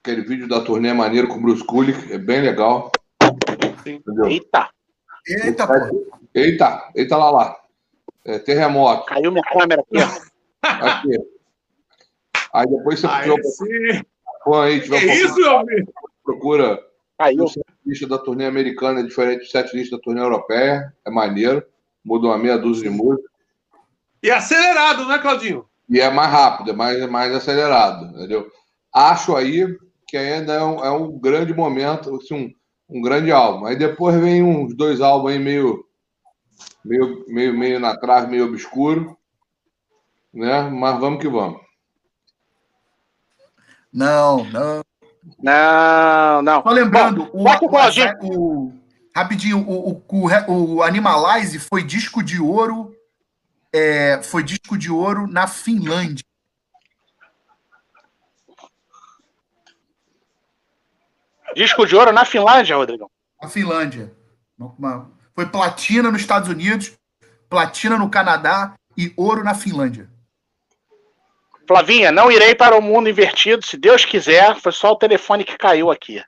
[0.00, 2.92] aquele vídeo da turnê maneiro com o Bruce Kulick, é bem legal.
[3.86, 4.26] Entendeu?
[4.26, 4.68] Eita!
[5.26, 6.16] Eita, pô.
[6.34, 7.56] Eita, eita lá lá.
[8.24, 9.06] É, terremoto.
[9.06, 10.32] Caiu minha câmera aqui, ó.
[10.62, 11.31] Aqui.
[12.52, 14.04] Aí depois você Aí, sim.
[14.44, 15.92] Pô, aí, que isso, meu amigo?
[16.24, 16.78] Procura
[17.18, 17.44] Caiu.
[17.44, 20.92] o setlist da turnê americana é diferente do setlist da turnê europeia.
[21.06, 21.64] É maneiro.
[22.04, 23.30] Mudou uma meia dúzia de músicas.
[24.22, 25.64] E é acelerado, né, Claudinho?
[25.88, 28.50] E é mais rápido, é mais, mais acelerado, entendeu?
[28.94, 29.66] Acho aí
[30.06, 32.54] que ainda é um, é um grande momento, assim,
[32.88, 33.66] um, um grande álbum.
[33.66, 35.84] Aí depois vem uns dois álbuns aí meio,
[36.84, 39.16] meio, meio, meio na trave, meio obscuro,
[40.32, 40.62] né?
[40.62, 41.61] Mas vamos que vamos.
[43.92, 44.82] Não, não.
[45.38, 46.62] Não, não.
[46.62, 48.72] Só lembrando, Bom, o, o, o,
[49.14, 52.94] rapidinho, o, o, o Animalize foi disco de ouro,
[53.72, 56.24] é, foi disco de ouro na Finlândia.
[61.54, 63.10] Disco de ouro na Finlândia, Rodrigão?
[63.40, 64.14] Na Finlândia.
[65.34, 66.92] Foi platina nos Estados Unidos,
[67.48, 70.11] platina no Canadá e ouro na Finlândia.
[71.72, 74.54] Flavinha, não irei para o mundo invertido, se Deus quiser.
[74.56, 76.22] Foi só o telefone que caiu aqui.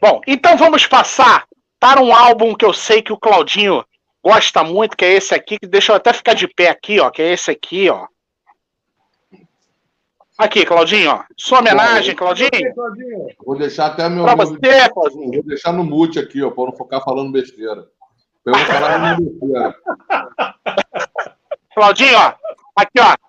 [0.00, 1.44] Bom, então vamos passar
[1.80, 3.84] para um álbum que eu sei que o Claudinho
[4.22, 7.10] gosta muito, que é esse aqui, que deixa eu até ficar de pé aqui, ó,
[7.10, 8.06] que é esse aqui, ó.
[10.38, 11.24] Aqui, Claudinho, ó.
[11.36, 12.72] Sua homenagem, Claudinho.
[13.44, 14.22] Vou deixar até meu.
[14.22, 15.32] Pra você, Claudinho.
[15.32, 17.84] Vou deixar no mute aqui, ó, para não ficar falando besteira.
[18.46, 19.74] Eu vou falar besteira.
[21.74, 22.32] Claudinho, ó.
[22.76, 23.23] Aqui, ó.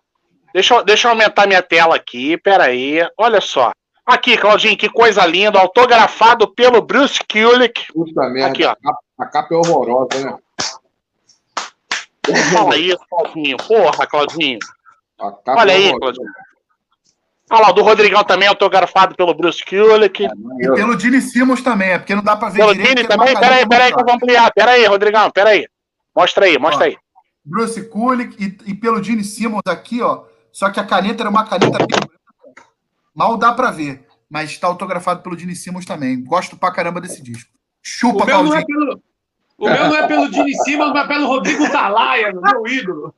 [0.56, 3.06] Deixa eu, deixa eu aumentar minha tela aqui, peraí.
[3.18, 3.74] Olha só.
[4.06, 5.60] Aqui, Claudinho, que coisa linda.
[5.60, 7.92] Autografado pelo Bruce Kulick.
[7.92, 8.52] Puta merda.
[8.52, 8.72] Aqui, ó.
[8.72, 10.38] A, capa, a capa é horrorosa, né?
[12.54, 13.58] Fala isso, Claudinho.
[13.58, 14.60] Porra, Claudinho.
[15.46, 16.30] Olha é aí, Claudinho.
[17.52, 20.24] Olha lá, o do Rodrigão também, autografado pelo Bruce Kulick.
[20.24, 22.96] É, e pelo Gene Simmons também, é porque não dá pra ver pelo direito.
[22.96, 23.38] Pelo Gene também?
[23.38, 24.54] Peraí, peraí que eu vou ampliar.
[24.54, 25.68] Peraí, Rodrigão, peraí.
[26.16, 26.98] Mostra aí, mostra ó, aí.
[27.44, 30.34] Bruce Kulick e, e pelo Gene Simmons aqui, ó.
[30.56, 31.86] Só que a caneta era uma caneta
[33.14, 36.24] Mal dá pra ver, mas está autografado pelo Gene Simmons também.
[36.24, 37.52] Gosto pra caramba desse disco.
[37.84, 39.02] Chupa, o meu não é pelo,
[39.58, 43.14] O meu não é pelo Gene Simmons, mas pelo Rodrigo Talaia, meu ídolo.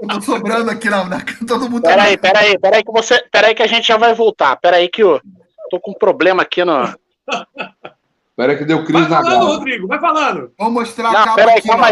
[0.00, 1.82] Eu tô sobrando aqui na, na todo mundo.
[1.82, 2.30] Peraí, tá...
[2.30, 4.54] peraí, peraí que você, peraí que a gente já vai voltar.
[4.56, 5.20] Peraí que eu
[5.68, 6.94] tô com um problema aqui no.
[8.36, 10.52] Peraí que deu crise vai na falando, Rodrigo, vai falando.
[10.56, 11.68] Vou mostrar Não, a capa peraí, aqui.
[11.68, 11.86] Calma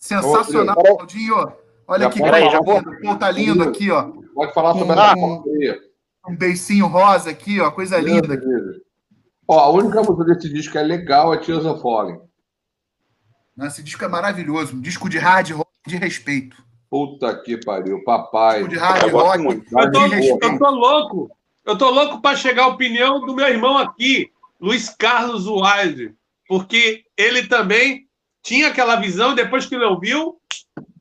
[0.00, 1.52] Sensacional, Claudinho.
[1.86, 2.82] Olha já que peraí, já vou.
[2.82, 4.10] Pô, tá lindo aqui, ó.
[4.34, 8.36] Pode falar sobre um, essa um, um beicinho rosa aqui, ó, coisa Deus linda.
[8.36, 8.78] Deus.
[9.46, 12.18] Ó, a única música desse disco que é legal é Tears of Falling.
[13.60, 16.56] Esse disco é maravilhoso, um disco de hard rock de respeito.
[16.88, 18.60] Puta que pariu, papai.
[18.60, 19.44] Disco de hard rock.
[19.44, 21.30] Eu tô, eu tô louco.
[21.66, 26.14] Eu tô louco para chegar a opinião do meu irmão aqui, Luiz Carlos Wilde,
[26.48, 28.08] porque ele também
[28.50, 30.40] tinha aquela visão, depois que ele ouviu.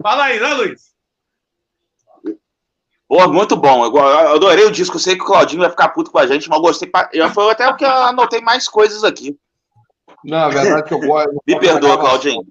[0.04, 0.94] Fala aí, né, Luiz?
[3.08, 3.84] Pô, muito bom.
[3.86, 4.98] Eu, adorei o disco.
[4.98, 6.88] Eu sei que o Claudinho vai ficar puto com a gente, mas eu gostei.
[6.88, 7.10] Pra...
[7.34, 9.36] Foi até o que eu anotei mais coisas aqui.
[10.24, 11.42] Não, a verdade é que eu gosto.
[11.48, 12.44] Me perdoa, Claudinho.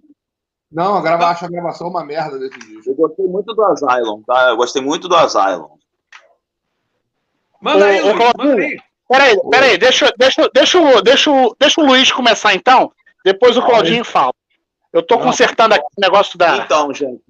[0.71, 1.29] Não, a grava...
[1.29, 2.91] acho a gravação uma merda desse disco.
[2.91, 4.49] Eu gostei muito do Asylum, tá?
[4.49, 5.79] Eu gostei muito do Asylum.
[7.61, 8.77] Manda aí, Luiz, manda aí.
[9.09, 12.93] Peraí, peraí, deixa, deixa, deixa, deixa, deixa o Luiz começar então,
[13.25, 14.35] depois o Claudinho fala.
[14.93, 16.59] Eu tô consertando aqui o negócio da.
[16.59, 17.23] Então, gente.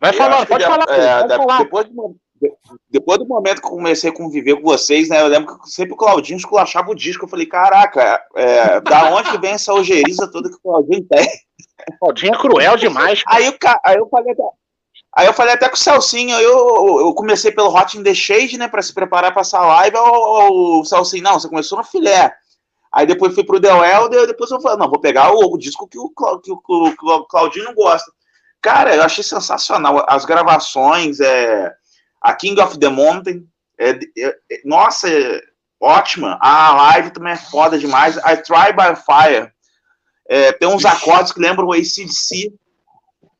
[0.00, 0.86] Vai falando, pode falar.
[0.88, 1.58] É, pode falar.
[1.58, 2.16] Depois, do,
[2.88, 5.20] depois do momento que eu comecei a conviver com vocês, né?
[5.20, 7.24] Eu lembro que sempre o Claudinho esculachava o disco.
[7.24, 11.28] Eu falei, caraca, é, da onde vem essa ojeriza toda que o Claudinho tem?
[11.88, 13.22] O Claudinho é cruel demais.
[13.26, 13.54] Aí, eu,
[13.84, 14.42] aí eu falei até,
[15.12, 18.56] Aí eu falei até com o Celcinho, eu, eu comecei pelo Hot in the Shade,
[18.56, 22.32] né, para se preparar para essa live, o, o Celcinho, não, você começou no filé.
[22.92, 25.86] Aí depois fui pro The Elder, depois eu falei, não, vou pegar o, o disco
[25.86, 28.10] que o, que, o, que o Claudinho não gosta.
[28.60, 30.04] Cara, eu achei sensacional.
[30.08, 31.72] As gravações, é,
[32.20, 33.46] a King of the Mountain,
[33.78, 35.40] é, é, é, nossa, é
[35.80, 36.36] ótima.
[36.40, 38.16] A live também é foda demais.
[38.16, 39.50] I Try by Fire.
[40.28, 42.52] É, tem uns acordes que lembram o ACDC.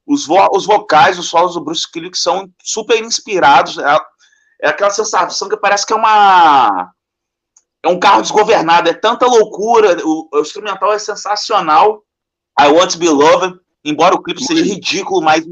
[0.06, 3.78] Os, vo os vocais, os solos do Bruce Kulick são super inspirados.
[3.78, 3.98] É,
[4.62, 6.92] é aquela sensação que parece que é uma
[7.82, 12.02] é um carro desgovernado, é tanta loucura, o, o instrumental é sensacional.
[12.60, 15.46] I Want to Be Loved, embora o clipe seja ridículo, mas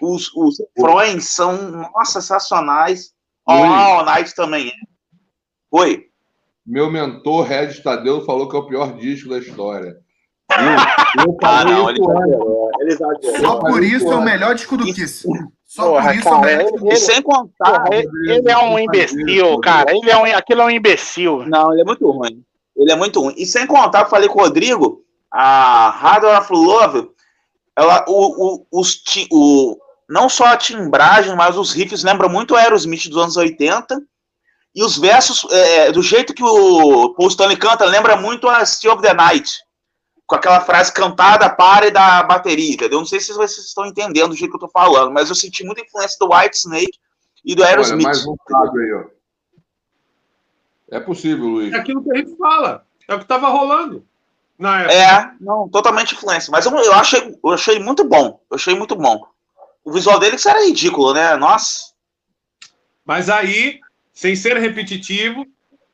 [0.00, 3.12] os, os refrões são, nossa, sensacionais.
[3.44, 4.72] All, All Night também é.
[5.72, 6.06] Oi.
[6.64, 9.96] Meu mentor, Regis Tadeu, falou que é o pior disco da história.
[11.16, 12.00] Eu, eu ah, não, ele,
[12.80, 12.96] ele
[13.40, 15.24] Só por isso é o melhor disco do Kiss.
[15.70, 19.60] Só Porra, por isso cara, é melhor ele, Sem contar, ele, ele, é um imbecil,
[19.60, 19.96] cara.
[19.96, 21.44] Ele é um, aquilo é um imbecil.
[21.46, 22.42] Não, ele é muito ruim.
[22.76, 23.34] Ele é muito ruim.
[23.36, 27.08] E sem contar, eu falei com o Rodrigo, a Hard of Love
[27.76, 29.78] ela, o, o, os, o,
[30.08, 33.96] não só a timbragem, mas os riffs lembram muito o Aerosmith dos anos 80.
[34.74, 38.94] E os versos, é, do jeito que o Paul Stanley canta, lembra muito a Steel
[38.94, 39.48] of the Night.
[40.30, 43.00] Com aquela frase cantada, pare da bateria, entendeu?
[43.00, 45.64] Não sei se vocês estão entendendo do jeito que eu tô falando, mas eu senti
[45.64, 47.00] muita influência do White Snake
[47.44, 48.06] e do Aerosmith.
[48.06, 48.36] Olha, mais um
[48.78, 49.04] aí, ó.
[50.88, 51.72] É possível, Luiz.
[51.72, 52.86] É aquilo que a gente fala.
[53.08, 54.06] É o que estava rolando.
[54.56, 54.94] Na época.
[54.94, 56.52] É, não, totalmente influência.
[56.52, 58.40] Mas eu, eu, achei, eu achei muito bom.
[58.48, 59.26] Eu achei muito bom.
[59.84, 61.36] O visual dele que era ridículo, né?
[61.36, 61.92] Nossa.
[63.04, 63.80] Mas aí,
[64.12, 65.44] sem ser repetitivo,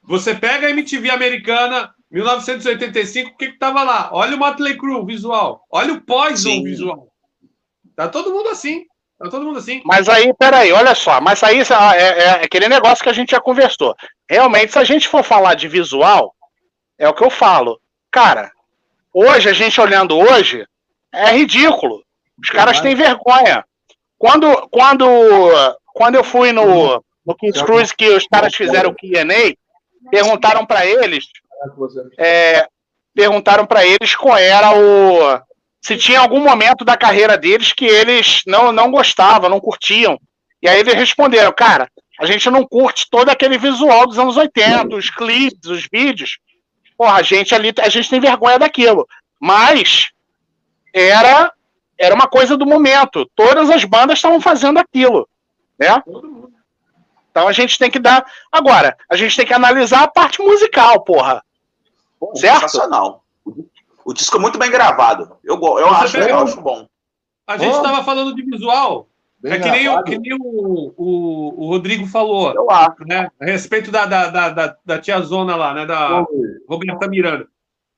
[0.02, 4.10] você pega a MTV americana, 1985, o que que tava lá?
[4.12, 5.64] Olha o Motley Crue visual.
[5.70, 7.08] Olha o Poison visual.
[7.96, 8.84] Tá todo mundo assim.
[9.18, 9.82] Tá todo mundo assim.
[9.84, 11.20] Mas aí, peraí, olha só.
[11.20, 13.94] Mas aí é, é, é aquele negócio que a gente já conversou.
[14.28, 16.34] Realmente, se a gente for falar de visual,
[16.98, 17.80] é o que eu falo.
[18.10, 18.50] Cara,
[19.18, 20.62] Hoje, a gente olhando hoje,
[21.10, 22.04] é ridículo.
[22.38, 23.64] Os caras têm vergonha.
[24.18, 25.06] Quando, quando,
[25.86, 29.54] quando eu fui no, no Kings Cruise, que os caras fizeram o Q&A,
[30.10, 31.24] perguntaram para eles,
[32.18, 32.66] é,
[33.14, 35.40] perguntaram para eles qual era o,
[35.80, 40.18] se tinha algum momento da carreira deles que eles não, não gostavam, não curtiam.
[40.62, 44.94] E aí eles responderam, cara, a gente não curte todo aquele visual dos anos 80,
[44.94, 46.38] os clipes, os vídeos,
[46.96, 49.06] Porra, a gente ali, a gente tem vergonha daquilo.
[49.38, 50.10] Mas
[50.92, 51.52] era
[51.98, 53.30] era uma coisa do momento.
[53.34, 55.28] Todas as bandas estavam fazendo aquilo,
[55.78, 56.02] né?
[57.30, 58.24] Então a gente tem que dar.
[58.50, 61.42] Agora, a gente tem que analisar a parte musical, porra.
[62.18, 62.60] Pô, certo?
[62.60, 63.24] Sensacional.
[64.04, 65.36] O disco é muito bem gravado.
[65.42, 66.86] Eu, eu, acho, eu acho bom.
[67.46, 69.08] A gente estava falando de visual.
[69.38, 73.04] Bem é que nem, o, que nem o, o, o, Rodrigo falou, eu acho.
[73.06, 73.28] né?
[73.40, 75.84] A respeito da, da, da, da, da tia Zona lá, né?
[75.84, 76.24] Da
[76.68, 77.46] Roberta Miranda.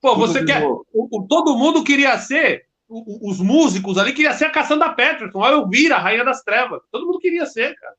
[0.00, 0.64] Pô, você quer.
[0.64, 2.66] O, o, todo mundo queria ser.
[2.88, 6.82] os músicos ali queria ser a Cassandra Peterson, a Elvira, a Rainha das Trevas.
[6.90, 7.94] Todo mundo queria ser, cara.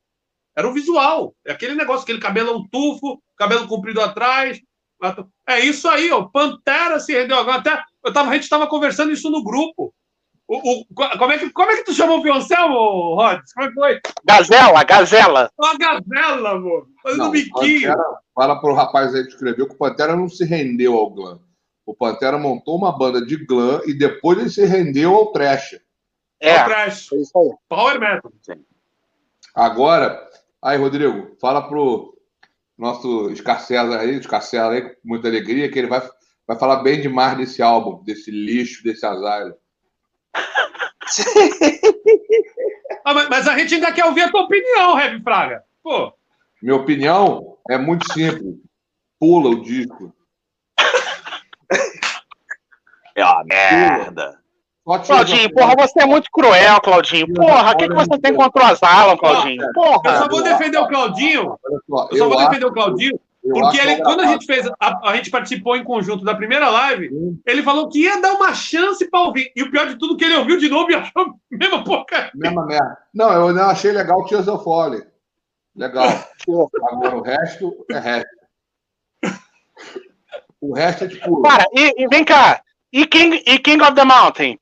[0.56, 1.34] Era o visual.
[1.44, 4.60] É aquele negócio, aquele cabelo tufo, cabelo comprido atrás.
[5.46, 6.24] É isso aí, ó.
[6.24, 7.58] Pantera se rendeu agora.
[7.58, 9.94] Até eu tava, a gente estava conversando isso no grupo.
[10.46, 13.52] O, o, como, é que, como é que tu chamou o Pioncel, Rods?
[13.52, 14.00] Como é que foi?
[14.24, 15.50] Gazela, Gazela.
[15.56, 16.88] Uma gazela, amor.
[17.02, 17.88] Fazendo não, biquinho.
[17.88, 18.04] Pantera,
[18.34, 21.40] fala pro rapaz aí que escreveu que o Pantera não se rendeu ao glam.
[21.86, 25.78] O Pantera montou uma banda de glam e depois ele se rendeu ao trash.
[26.40, 27.12] É, ao trash.
[27.12, 27.50] É isso aí.
[27.68, 28.32] Power metal.
[29.54, 30.30] Agora,
[30.62, 32.14] Aí, Rodrigo, fala pro
[32.80, 36.00] nosso Escarcela aí, Escarcela aí, com muita alegria, que ele vai,
[36.46, 39.52] vai falar bem demais desse álbum, desse lixo, desse azar.
[43.04, 45.62] ah, mas, mas, a gente ainda quer ouvir a tua opinião, Heavy Fraga.
[45.82, 46.12] Pô.
[46.62, 48.56] Minha opinião é muito simples.
[49.18, 50.14] Pula o disco.
[53.14, 54.39] É uma merda.
[54.98, 57.32] Claudinho, porra, você é muito cruel, Claudinho.
[57.34, 59.72] Porra, o que, que você tem contra o Azalan, Claudinho?
[59.72, 60.00] Porra.
[60.04, 61.58] Eu só vou defender o Claudinho.
[62.10, 63.20] Eu só vou defender o Claudinho.
[63.42, 67.40] Porque ele, quando a gente fez, a, a, gente participou em conjunto da primeira live,
[67.46, 69.50] ele falou que ia dar uma chance para ouvir.
[69.56, 72.30] E o pior de tudo, que ele ouviu de novo e achou a mesma porcaria.
[72.34, 72.98] Mesma merda.
[73.14, 75.02] Não, eu não achei legal o of Folly.
[75.74, 76.06] Legal.
[76.92, 78.40] Agora o resto é resto.
[80.60, 81.40] O resto é tipo.
[81.42, 82.62] Cara, e, e vem cá.
[82.92, 84.58] E King, e King of the Mountain?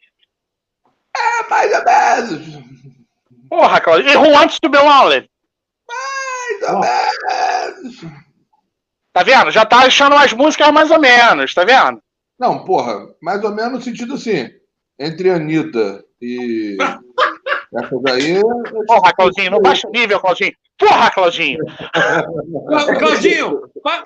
[1.17, 2.69] É, mais ou menos.
[3.49, 4.11] Porra, Claudio.
[4.11, 5.28] E Who Wants to Be Lonely?
[5.89, 8.19] Mais ou menos.
[9.12, 9.51] Tá vendo?
[9.51, 12.01] Já tá achando as músicas mais ou menos, tá vendo?
[12.39, 14.49] Não, porra, mais ou menos no sentido assim.
[14.99, 16.77] Entre Anitta e.
[17.75, 18.41] Essa daí.
[18.87, 20.53] Porra, Claudinho, não baixa o nível, Claudinho.
[20.78, 21.59] Porra, Claudinho!
[22.99, 23.62] Claudinho,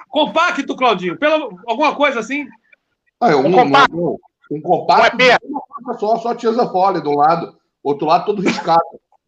[0.09, 1.19] compacto, Claudinho.
[1.19, 2.47] Pelo, alguma coisa assim?
[3.21, 3.97] Ah, é um, um compacto.
[3.97, 4.17] Um,
[4.53, 5.17] um compacto.
[5.81, 7.57] Uma só, só Tiesa Fole do lado.
[7.83, 8.83] Outro lado todo riscado.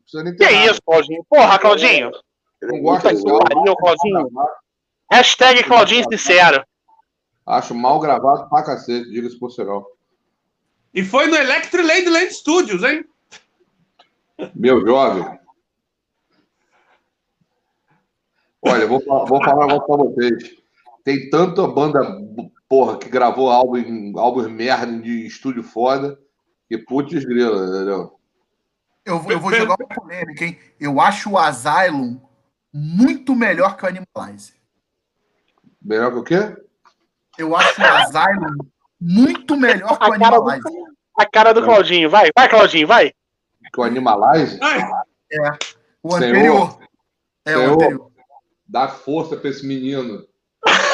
[0.07, 1.25] que isso, Claudinho?
[1.29, 2.11] Porra, Claudinho.
[2.61, 3.25] Eu não gosto disso.
[3.25, 4.31] Pariu, Claudinho.
[5.11, 6.65] Hashtag Claudinho Sincero.
[7.47, 9.87] Acho mal gravado pra cacete, diga-se por sinal.
[10.95, 13.05] E foi no Electric Ladyland Studios, hein?
[14.55, 15.39] Meu jovem.
[18.63, 20.57] Olha, vou, vou falar agora pra vocês.
[21.05, 22.01] Tem tanta banda
[22.75, 26.19] porra, que gravou álbum, álbuns merda de estúdio foda,
[26.69, 28.19] que putz grila, entendeu?
[29.05, 30.59] Eu, eu vou jogar uma polêmica, hein?
[30.81, 32.19] Eu acho o Asylum
[32.73, 34.55] muito melhor que o Animalize.
[35.81, 36.57] Melhor que o quê?
[37.39, 38.57] Eu acho o Asylum
[39.01, 40.69] muito melhor que o Animalize.
[41.17, 43.13] a cara do Claudinho, vai, vai, Claudinho, vai.
[43.73, 44.59] Que o Animalize?
[45.31, 45.51] É.
[46.03, 46.77] O anterior.
[47.47, 48.11] Senhor, é o anterior.
[48.67, 50.27] Dá força pra esse menino.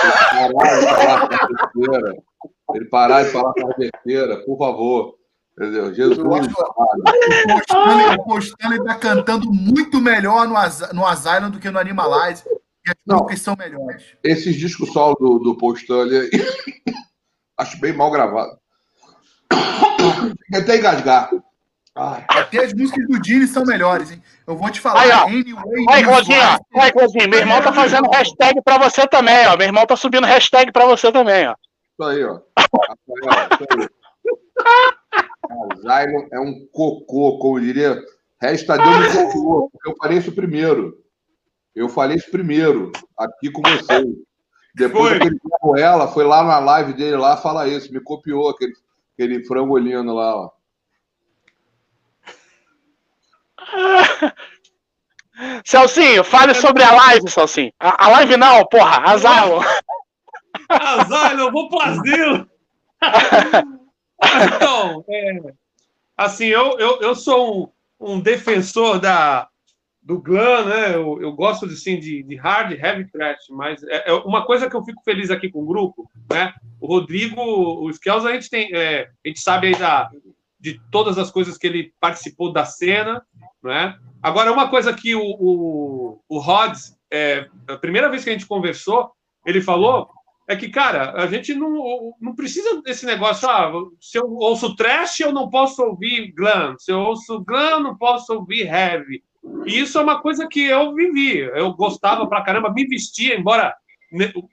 [0.03, 2.23] Ele parar de falar besteira.
[2.75, 5.15] Ele parar de falar besteira, por favor.
[5.53, 5.93] Entendeu?
[5.95, 6.19] Jesus.
[6.19, 6.51] Eu acho
[8.19, 10.55] o Postano está cantando muito melhor no,
[10.95, 12.45] no Asylum do que no Animalize.
[12.87, 14.17] E as músicas são melhores.
[14.25, 16.11] Esses discos solo do, do Postano
[17.59, 18.59] acho bem mal gravado.
[20.55, 21.31] Até engasgar.
[21.95, 22.25] Ai.
[22.29, 24.23] Até as músicas do Dini são melhores, hein?
[24.47, 25.03] Eu vou te falar.
[25.03, 25.25] Aí, ó.
[25.25, 26.41] Anyway, Aí, Claudinho,
[26.75, 27.29] Aí, Claudinho.
[27.29, 29.57] Meu irmão tá fazendo hashtag pra você também, ó.
[29.57, 31.55] Meu irmão tá subindo hashtag pra você também, ó.
[31.93, 32.41] Isso aí, ó.
[35.83, 38.01] Zaylon é um cocô, como diria.
[38.41, 40.99] Resta Deus me copiou, porque eu falei isso primeiro.
[41.75, 44.07] Eu falei isso primeiro, aqui com vocês.
[44.75, 48.49] Depois que ele com ela, foi lá na live dele lá, fala isso, me copiou
[48.49, 48.73] aquele,
[49.15, 50.51] aquele frangolino lá, ó.
[55.65, 57.73] Celcinho, fale sobre a live, Celcinho.
[57.79, 59.11] A, a live não, porra.
[60.69, 62.49] Azalo, eu vou pro asilo.
[64.57, 65.41] então, é,
[66.17, 69.49] assim, eu, eu, eu sou um, um defensor da,
[70.03, 70.95] do glam, né?
[70.95, 74.69] Eu, eu gosto de, assim, de, de hard, heavy thrash, mas é, é, uma coisa
[74.69, 76.53] que eu fico feliz aqui com o grupo, né?
[76.81, 80.11] O Rodrigo, o Skels, a gente tem, é, a gente sabe aí da,
[80.59, 83.25] de todas as coisas que ele participou da cena,
[83.63, 83.97] né?
[84.23, 88.47] Agora, uma coisa que o, o, o Rods, é, a primeira vez que a gente
[88.47, 89.11] conversou,
[89.45, 90.09] ele falou
[90.47, 95.21] é que, cara, a gente não, não precisa desse negócio, ah, se eu ouço trash,
[95.21, 99.23] eu não posso ouvir glam, se eu ouço glam, eu não posso ouvir heavy.
[99.65, 103.75] E isso é uma coisa que eu vivi, eu gostava pra caramba, me vestia, embora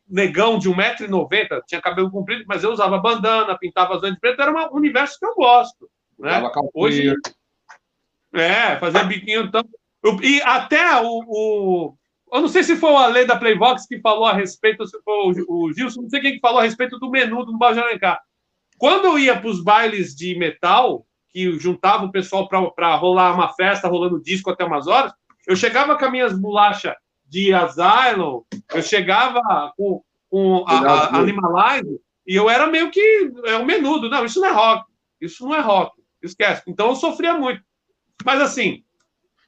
[0.08, 4.72] negão de 1,90m, tinha cabelo comprido, mas eu usava bandana, pintava as de preto, era
[4.72, 5.90] um universo que eu gosto.
[6.20, 6.48] Né?
[6.76, 7.16] Hoje,
[8.34, 9.42] é, fazer biquinho.
[9.44, 9.64] Então,
[10.22, 11.98] e até o, o,
[12.32, 15.44] Eu não sei se foi o Ale da Playbox que falou a respeito, se foi
[15.48, 18.22] o, o Gilson, não sei quem que falou a respeito do menu do Baixo Alencar.
[18.78, 23.54] Quando eu ia para os bailes de metal, que juntava o pessoal para rolar uma
[23.54, 25.12] festa, rolando disco até umas horas,
[25.48, 26.94] eu chegava com as minhas bolachas
[27.26, 29.42] de Asylum, eu chegava
[29.76, 34.10] com, com a, a Animalize, e eu era meio que é um menudo.
[34.10, 34.86] Não, isso não é rock.
[35.20, 35.96] Isso não é rock.
[36.22, 36.64] Esquece.
[36.68, 37.62] Então eu sofria muito.
[38.26, 38.84] Mas assim,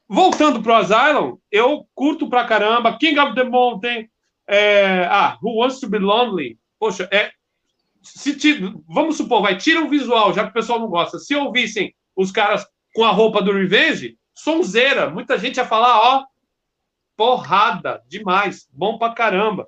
[0.07, 2.97] voltando pro Asylum, eu curto pra caramba.
[2.97, 4.09] King of the Mountain.
[4.47, 6.57] É, ah, Who Wants to Be Lonely?
[6.79, 7.31] Poxa, é.
[8.01, 8.37] Se,
[8.87, 11.19] vamos supor, vai, tira o visual, já que o pessoal não gosta.
[11.19, 12.65] Se ouvissem os caras
[12.95, 15.09] com a roupa do Revenge, sonzeira.
[15.09, 16.23] Muita gente ia falar, ó,
[17.15, 19.67] porrada demais, bom pra caramba.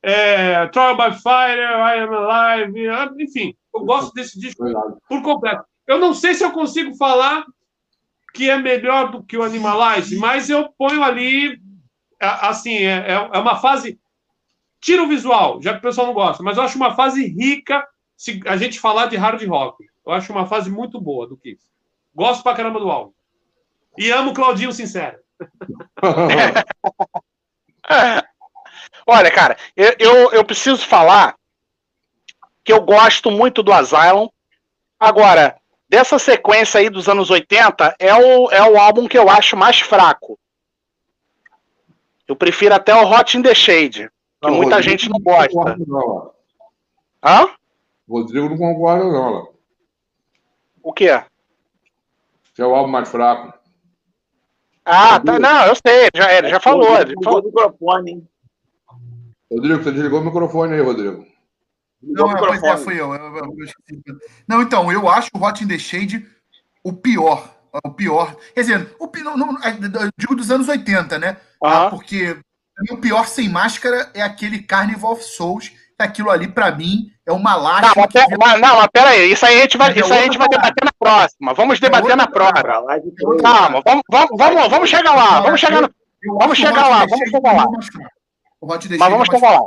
[0.00, 4.64] É, Trial by Fire, I Am Alive, enfim, eu gosto desse disco
[5.08, 5.64] por completo.
[5.86, 7.44] Eu não sei se eu consigo falar
[8.34, 11.60] que é melhor do que o Animalize, mas eu ponho ali,
[12.20, 13.98] assim, é, é, é uma fase.
[14.80, 17.86] Tira o visual, já que o pessoal não gosta, mas eu acho uma fase rica
[18.16, 19.84] se a gente falar de hard rock.
[20.06, 21.68] Eu acho uma fase muito boa do Kiss.
[22.14, 23.12] Gosto pra caramba do álbum.
[23.96, 25.18] E amo Claudinho Sincero.
[29.06, 31.36] Olha, cara, eu, eu, eu, preciso falar
[32.64, 34.28] que eu gosto muito do Asylum.
[34.98, 35.56] Agora,
[35.88, 39.80] dessa sequência aí dos anos 80, é o, é o álbum que eu acho mais
[39.80, 40.38] fraco.
[42.26, 44.10] Eu prefiro até o Hot in the Shade,
[44.40, 45.76] que não, muita Rodrigo gente não gosta.
[45.86, 46.32] Não,
[47.24, 47.48] Hã?
[48.08, 49.48] Rodrigo não concorda, não.
[50.82, 51.22] O quê?
[52.54, 53.56] Que é o álbum mais fraco.
[54.84, 56.98] Ah, tá, não, eu sei, já, ele já falou.
[56.98, 57.42] Ele falou.
[57.42, 58.28] microfone, hein?
[59.50, 61.26] Rodrigo, você desligou o microfone aí, Rodrigo.
[62.02, 63.12] Não, pois é, fui eu.
[63.12, 64.16] Eu, eu, eu.
[64.46, 66.26] Não, então, eu acho o Hot in the Shade
[66.82, 67.54] o pior.
[67.84, 68.34] O pior.
[68.54, 71.36] Quer dizer, o, não, não, é, eu digo dos anos 80, né?
[71.62, 71.88] Ah.
[71.90, 72.38] Porque
[72.90, 75.72] o pior sem máscara é aquele Carnival of Souls.
[75.98, 77.92] Aquilo ali, para mim, é uma lástima.
[77.96, 80.22] Não, mas, mas, não, mas pera aí, isso aí a gente vai, isso aí a
[80.22, 81.54] gente vai debater na próxima.
[81.54, 82.62] Vamos debater na próxima.
[83.42, 85.40] Calma, vamos, vamos, vamos, vamos chegar lá.
[85.40, 85.90] Vamos chegar, no,
[86.38, 87.04] vamos chegar lá.
[87.04, 87.66] Vamos chegar lá.
[88.62, 89.66] Mas vamos chegar lá.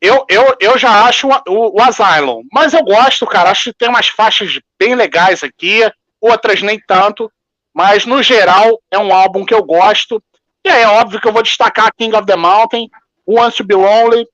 [0.00, 3.50] Eu, eu, eu já acho o, o Asylum, mas eu gosto, cara.
[3.50, 5.80] Acho que tem umas faixas bem legais aqui,
[6.20, 7.30] outras nem tanto.
[7.74, 10.22] Mas no geral é um álbum que eu gosto.
[10.64, 12.88] E é óbvio que eu vou destacar King of the Mountain,
[13.26, 14.26] Once to Be Lonely,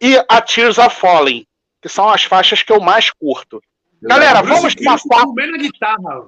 [0.00, 1.46] e a Tears Are Falling,
[1.80, 3.62] que são as faixas que eu mais curto.
[4.02, 5.24] Galera, vamos passar.
[5.26, 6.26] na guitarra.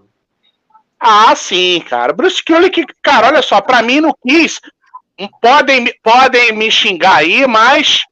[1.00, 2.12] Ah, sim, cara.
[2.12, 4.60] Bruce Kulick, cara, olha só, para mim no Kiss,
[5.40, 8.04] podem, podem me xingar aí, mas.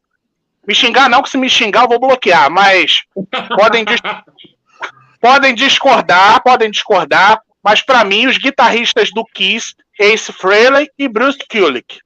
[0.66, 3.02] Me xingar não, que se me xingar eu vou bloquear, mas
[3.56, 4.00] podem, dis...
[5.20, 11.38] podem discordar, podem discordar, mas para mim os guitarristas do Kiss, Ace Frehley e Bruce
[11.50, 12.00] Kulick.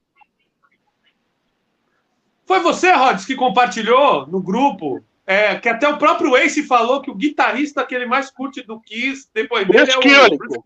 [2.45, 7.11] Foi você, Rods, que compartilhou no grupo é, que até o próprio Ace falou que
[7.11, 10.61] o guitarrista que ele mais curte do Kiss depois dele Bruce é o Bruce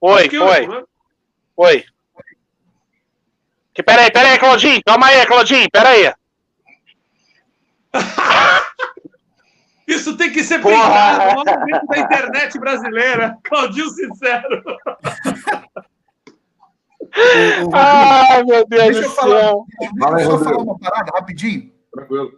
[0.00, 0.66] Foi, foi.
[0.66, 0.84] Né?
[1.54, 1.84] Foi.
[3.74, 4.80] Que, peraí, peraí, Claudinho.
[4.84, 6.10] Calma aí, Claudinho, peraí.
[9.86, 13.38] Isso tem que ser printado no da internet brasileira.
[13.42, 14.62] Claudinho Sincero.
[17.72, 19.64] Ai, meu Deus deixa do eu falar, céu.
[19.80, 21.72] Deixa eu falar uma parada rapidinho.
[21.92, 22.32] Tranquilo.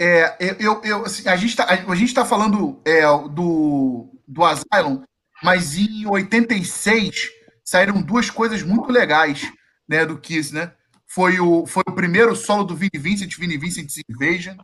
[0.00, 5.02] É, eu, eu, assim, a gente está a gente tá falando é, do, do Asylum,
[5.42, 7.30] mas em 86
[7.64, 9.52] saíram duas coisas muito legais
[9.88, 10.72] né, do Kiss, né?
[11.08, 14.56] Foi o, foi o primeiro solo do Vinnie Vincent, Vinnie Vincent Invasion.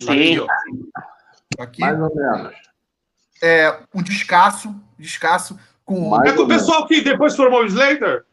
[0.00, 0.46] Sim.
[1.58, 2.54] Aqui, Mais ou menos.
[3.42, 5.58] É, um descasso, descasso.
[5.84, 6.24] Com...
[6.24, 8.24] é com o pessoal que depois formou o Slater?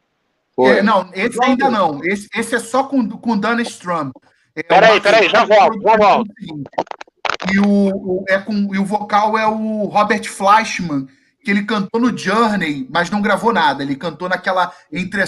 [0.60, 2.04] É, não, esse ainda não.
[2.04, 4.12] Esse, esse é só com, com Dana Strum.
[4.56, 6.32] É, peraí, peraí, já volto, já volto.
[7.52, 11.08] E o, o, é com, e o vocal é o Robert Fleischman,
[11.44, 13.82] que ele cantou no Journey, mas não gravou nada.
[13.82, 15.22] Ele cantou naquela entre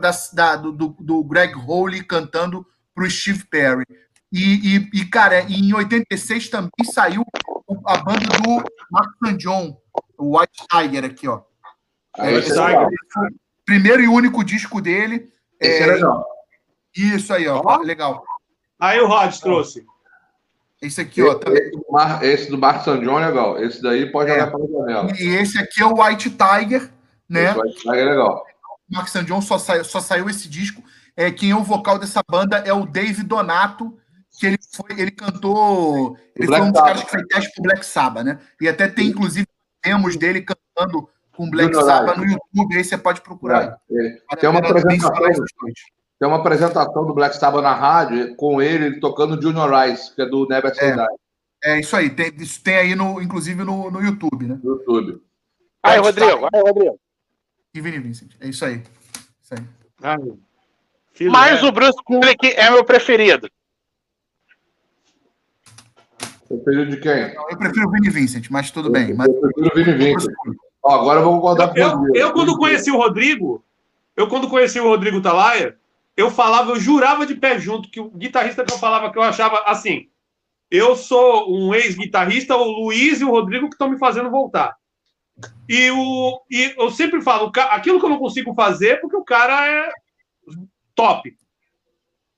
[0.00, 3.84] da, da, do, do Greg Holy cantando para o Steve Perry.
[4.32, 7.24] E, e, e, cara, em 86 também saiu
[7.84, 9.36] a banda do Mark St.
[9.36, 9.80] John,
[10.18, 11.42] o White Tiger aqui, ó.
[12.18, 12.40] Ah, é,
[13.64, 15.32] primeiro e único disco dele.
[15.60, 16.26] Esse é, legal.
[16.96, 17.78] Isso aí, ó.
[17.82, 18.24] Legal.
[18.80, 19.84] Aí o Rod trouxe.
[20.80, 21.34] Esse aqui, ó.
[21.34, 21.62] Também.
[21.62, 23.00] Esse, do Mar, esse do Mark St.
[23.00, 23.62] John é legal.
[23.62, 24.34] Esse daí pode é.
[24.34, 25.12] olhar para a janela.
[25.18, 26.90] E esse aqui é o White Tiger,
[27.28, 27.50] né?
[27.50, 28.46] Esse White Tiger é legal.
[28.90, 29.24] O Mark St.
[29.24, 30.82] John só, saiu, só saiu esse disco.
[31.16, 33.96] É, quem é o vocal dessa banda é o Dave Donato,
[34.38, 36.16] que ele foi, ele cantou.
[36.34, 38.38] Ele foi um dos caras que fez teste pro Black Sabbath, né?
[38.60, 39.46] E até tem, inclusive,
[39.82, 43.78] demos dele cantando com Black Sabbath no YouTube, aí você pode procurar.
[43.90, 45.12] É, tem uma apresentação.
[46.18, 50.22] Tem uma apresentação do Black Sabbath na rádio com ele, ele tocando Junior Rice, que
[50.22, 51.06] é do Never Say é,
[51.64, 54.58] é, isso aí, tem, isso tem aí, no, inclusive, no, no YouTube, né?
[54.62, 55.20] No YouTube.
[55.82, 56.98] Aí, Rodrigo, aí, Rodrigo.
[57.80, 58.82] Vini Vincent, é isso aí.
[59.42, 59.64] Isso aí.
[60.02, 60.18] Ai,
[61.30, 63.50] Mas o Bruce Kulick é meu preferido.
[66.48, 67.34] Preferido de quem?
[67.34, 69.14] Eu prefiro o Vini Vincent, mas tudo bem.
[69.14, 69.28] Mas...
[69.28, 70.34] Eu prefiro o Vini Vincent.
[70.82, 73.64] Ó, agora eu vou concordar com eu, eu, eu, quando conheci o Rodrigo,
[74.16, 75.76] eu quando conheci o Rodrigo Talaia,
[76.16, 79.22] eu falava, eu jurava de pé junto que o guitarrista que eu falava que eu
[79.22, 80.08] achava assim,
[80.70, 84.76] eu sou um ex-guitarrista, o Luiz e o Rodrigo que estão me fazendo voltar.
[85.68, 89.66] E, o, e eu sempre falo, aquilo que eu não consigo fazer, porque o cara
[89.66, 89.90] é,
[90.94, 91.36] top.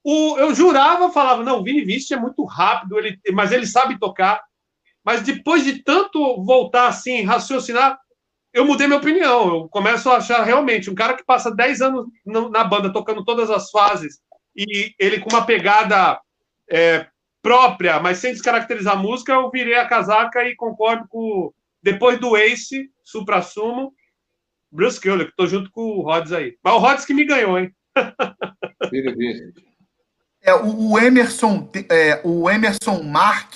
[0.03, 3.99] O, eu jurava, falava, não, o Vini Vici é muito rápido, ele, mas ele sabe
[3.99, 4.43] tocar.
[5.05, 7.99] Mas depois de tanto voltar assim, raciocinar,
[8.53, 9.49] eu mudei minha opinião.
[9.49, 13.51] Eu começo a achar realmente um cara que passa 10 anos na banda, tocando todas
[13.51, 14.21] as fases,
[14.57, 16.21] e ele com uma pegada
[16.71, 17.07] é,
[17.41, 21.53] própria, mas sem descaracterizar a música, eu virei a casaca e concordo com.
[21.83, 23.93] Depois do Ace, Supra Sumo,
[24.71, 26.57] Bruce Killer, que estou junto com o Rods aí.
[26.63, 27.75] Mas o Rods que me ganhou, hein?
[30.43, 33.55] é, o, o Emerson, é, o Emerson Mark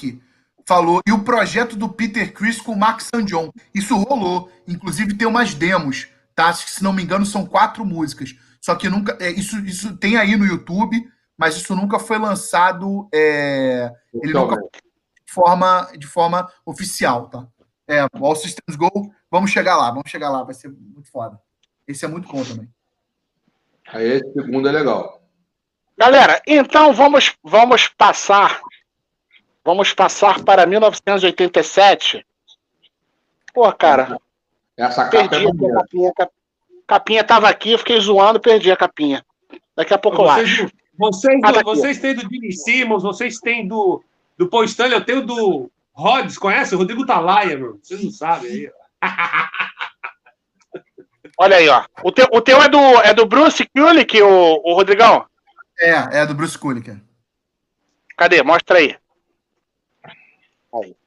[0.66, 3.50] falou, e o projeto do Peter Chris com o Mark Sanjon.
[3.74, 4.50] Isso rolou.
[4.66, 6.52] Inclusive tem umas demos, tá?
[6.52, 8.34] Se não me engano, são quatro músicas.
[8.60, 9.16] Só que nunca.
[9.20, 11.04] É, isso, isso tem aí no YouTube,
[11.36, 13.08] mas isso nunca foi lançado.
[13.12, 17.46] É, ele nunca de forma, de forma oficial, tá?
[17.88, 21.40] É, All Systems Go, vamos chegar lá, vamos chegar lá, vai ser muito foda.
[21.86, 22.68] Esse é muito bom também.
[23.88, 25.20] Aí esse segundo é legal.
[25.98, 28.60] Galera, então vamos, vamos passar
[29.64, 32.26] Vamos passar para 1987.
[33.54, 34.18] Pô, cara.
[34.76, 36.12] Essa capa perdi é a capinha.
[36.86, 39.24] Capinha tava aqui, eu fiquei zoando, perdi a capinha.
[39.76, 40.74] Daqui a pouco vocês, eu acho.
[40.98, 44.02] Vocês, ah, vocês têm do Jimmy Simmons, vocês têm do,
[44.36, 46.74] do Paul Stanley, eu tenho do Rhodes, conhece?
[46.74, 47.78] O Rodrigo Talaia, meu.
[47.82, 48.70] Vocês não sabem aí.
[51.38, 51.84] Olha aí, ó.
[52.02, 55.26] O teu, o teu é, do, é do Bruce Kulick, o, o Rodrigão?
[55.78, 56.96] É, é do Bruce Kulick.
[58.16, 58.42] Cadê?
[58.42, 58.96] Mostra aí.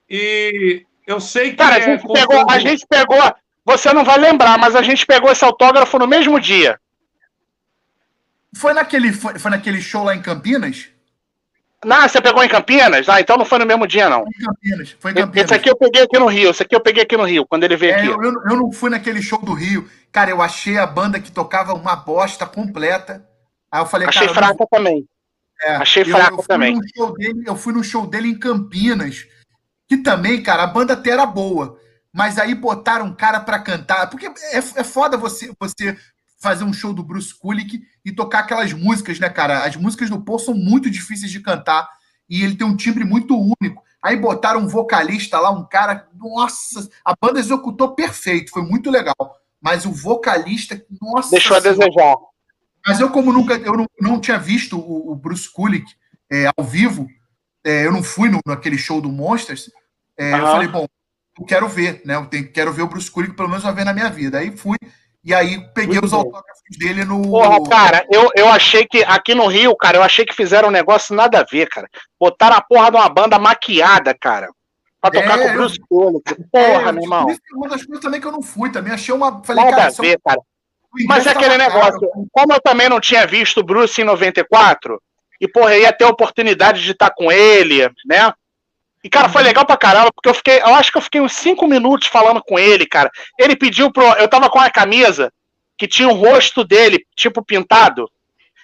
[0.09, 1.57] E eu sei que.
[1.57, 3.35] Cara, a, é gente pegou, a gente pegou.
[3.65, 6.79] Você não vai lembrar, mas a gente pegou esse autógrafo no mesmo dia.
[8.55, 10.89] Foi naquele, foi, foi naquele show lá em Campinas?
[11.85, 13.07] Não, você pegou em Campinas?
[13.07, 14.23] Ah, então não foi no mesmo dia, não.
[14.23, 14.95] Foi em Campinas.
[14.99, 15.45] Foi em Campinas.
[15.45, 16.49] Esse aqui eu peguei aqui no Rio.
[16.49, 18.07] Esse aqui eu peguei aqui no Rio, quando ele veio é, aqui.
[18.07, 19.87] Eu, eu, não fui naquele show do Rio.
[20.11, 23.25] Cara, eu achei a banda que tocava uma bosta completa.
[23.71, 24.67] Aí eu falei, Achei cara, fraca não...
[24.67, 25.07] também.
[25.61, 26.79] É, achei fraca também.
[27.17, 29.25] Dele, eu fui no show dele em Campinas
[29.87, 31.79] que também, cara, a banda até era boa,
[32.11, 35.97] mas aí botaram um cara para cantar, porque é, é foda você, você
[36.45, 39.65] fazer um show do Bruce Kulick e tocar aquelas músicas, né, cara?
[39.65, 41.89] As músicas do Paul são muito difíceis de cantar
[42.29, 43.83] e ele tem um timbre muito único.
[43.99, 49.15] Aí botaram um vocalista lá, um cara, nossa, a banda executou perfeito, foi muito legal.
[49.59, 51.31] Mas o vocalista, nossa.
[51.31, 51.81] Deixou senhora.
[51.81, 52.15] a desejar.
[52.85, 55.91] Mas eu, como nunca, eu não, não tinha visto o, o Bruce Kulick
[56.31, 57.07] é, ao vivo,
[57.63, 59.71] é, eu não fui no, naquele show do Monsters,
[60.15, 60.85] é, eu falei, bom,
[61.39, 62.15] eu quero ver, né?
[62.15, 64.37] Eu tenho, quero ver o Bruce Kulick pelo menos uma vez na minha vida.
[64.37, 64.77] Aí fui,
[65.25, 66.17] e aí peguei Muito os bom.
[66.17, 67.23] autógrafos dele no.
[67.23, 70.71] Porra, cara, eu, eu achei que aqui no Rio, cara, eu achei que fizeram um
[70.71, 71.89] negócio nada a ver, cara.
[72.19, 74.47] Botaram a porra de uma banda maquiada, cara.
[75.01, 76.35] Pra tocar é, com o Bruce Kulick.
[76.51, 77.25] Porra, é, meu irmão.
[77.55, 79.43] Uma das coisas também que eu não fui, também achei uma.
[79.43, 80.41] Falei, nada cara, a ver, cara.
[81.07, 82.27] Mas é aquele negócio, caro.
[82.31, 85.01] como eu também não tinha visto o Bruce em 94,
[85.41, 88.31] e, porra, ia ter a oportunidade de estar com ele, né?
[89.05, 91.33] E, cara, foi legal pra caramba, porque eu fiquei, eu acho que eu fiquei uns
[91.33, 93.11] cinco minutos falando com ele, cara.
[93.39, 94.03] Ele pediu pro.
[94.03, 95.31] Eu tava com a camisa
[95.77, 98.09] que tinha o rosto dele, tipo, pintado.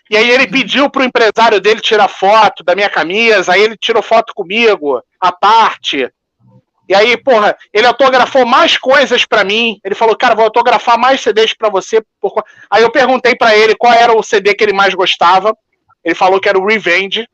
[0.09, 4.01] E aí ele pediu pro empresário dele tirar foto da minha camisa, aí ele tirou
[4.01, 6.11] foto comigo, a parte.
[6.89, 9.79] E aí, porra, ele autografou mais coisas para mim.
[9.85, 12.03] Ele falou, cara, vou autografar mais CDs para você.
[12.67, 15.55] Aí eu perguntei para ele qual era o CD que ele mais gostava.
[16.03, 17.27] Ele falou que era o Revenge.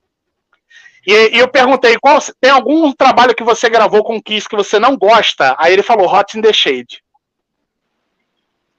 [1.07, 4.77] E, e, eu perguntei, qual, tem algum trabalho que você gravou com Kiss que você
[4.77, 5.55] não gosta?
[5.57, 7.01] Aí ele falou Hot in the Shade.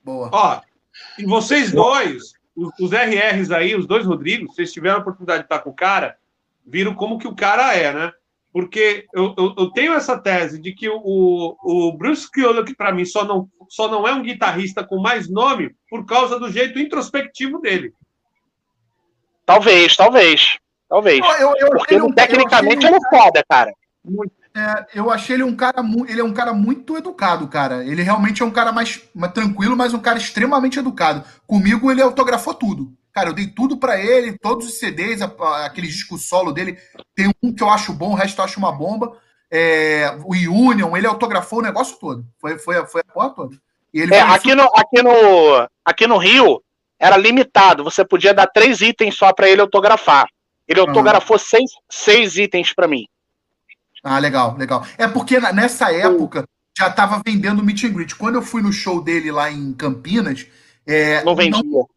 [0.05, 0.29] Boa.
[0.31, 0.61] Ó,
[1.19, 5.45] e vocês dois, os, os RRs aí, os dois Rodrigos, vocês tiveram a oportunidade de
[5.47, 6.19] estar com o cara,
[6.67, 8.13] viram como que o cara é, né?
[8.53, 12.93] Porque eu, eu, eu tenho essa tese de que o, o Bruce Kulick, que para
[12.93, 16.79] mim, só não, só não é um guitarrista com mais nome por causa do jeito
[16.79, 17.95] introspectivo dele.
[19.47, 20.59] Talvez, talvez.
[20.89, 21.21] Talvez.
[21.41, 23.73] Eu, eu Porque um, tecnicamente ele é foda, cara.
[24.57, 27.85] É, eu achei ele um cara ele é um cara muito educado, cara.
[27.85, 31.23] Ele realmente é um cara mais, mais tranquilo, mas um cara extremamente educado.
[31.47, 32.93] Comigo ele autografou tudo.
[33.13, 35.21] Cara, eu dei tudo para ele, todos os CDs,
[35.65, 36.79] aquele disco solo dele.
[37.15, 39.17] Tem um que eu acho bom, o resto eu acho uma bomba.
[39.51, 42.25] É, o Union, ele autografou o negócio todo.
[42.41, 43.57] Foi, foi, foi a porra toda.
[43.95, 46.63] É, aqui, no, aqui, no, aqui no Rio,
[46.99, 47.83] era limitado.
[47.85, 50.29] Você podia dar três itens só para ele autografar.
[50.69, 51.39] Ele autografou ah.
[51.39, 53.07] seis, seis itens para mim.
[54.05, 54.87] Ah, legal, legal.
[54.99, 58.15] É porque nessa época já estava vendendo meet and greet.
[58.15, 60.47] Quando eu fui no show dele lá em Campinas,
[60.87, 61.63] é, não vendia.
[61.65, 61.89] Não,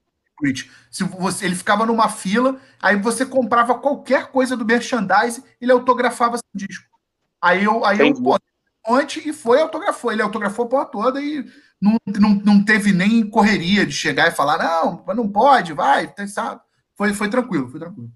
[0.89, 6.37] se você, ele ficava numa fila, aí você comprava qualquer coisa do merchandise, ele autografava
[6.37, 6.85] seu disco.
[7.39, 8.39] Aí eu, aí eu pô,
[8.87, 10.11] antes e foi autografou.
[10.11, 11.45] Ele autografou a porra toda e
[11.79, 16.59] não, não, não teve nem correria de chegar e falar, não, não pode, vai, sabe?
[16.95, 18.11] Foi, foi tranquilo, foi tranquilo.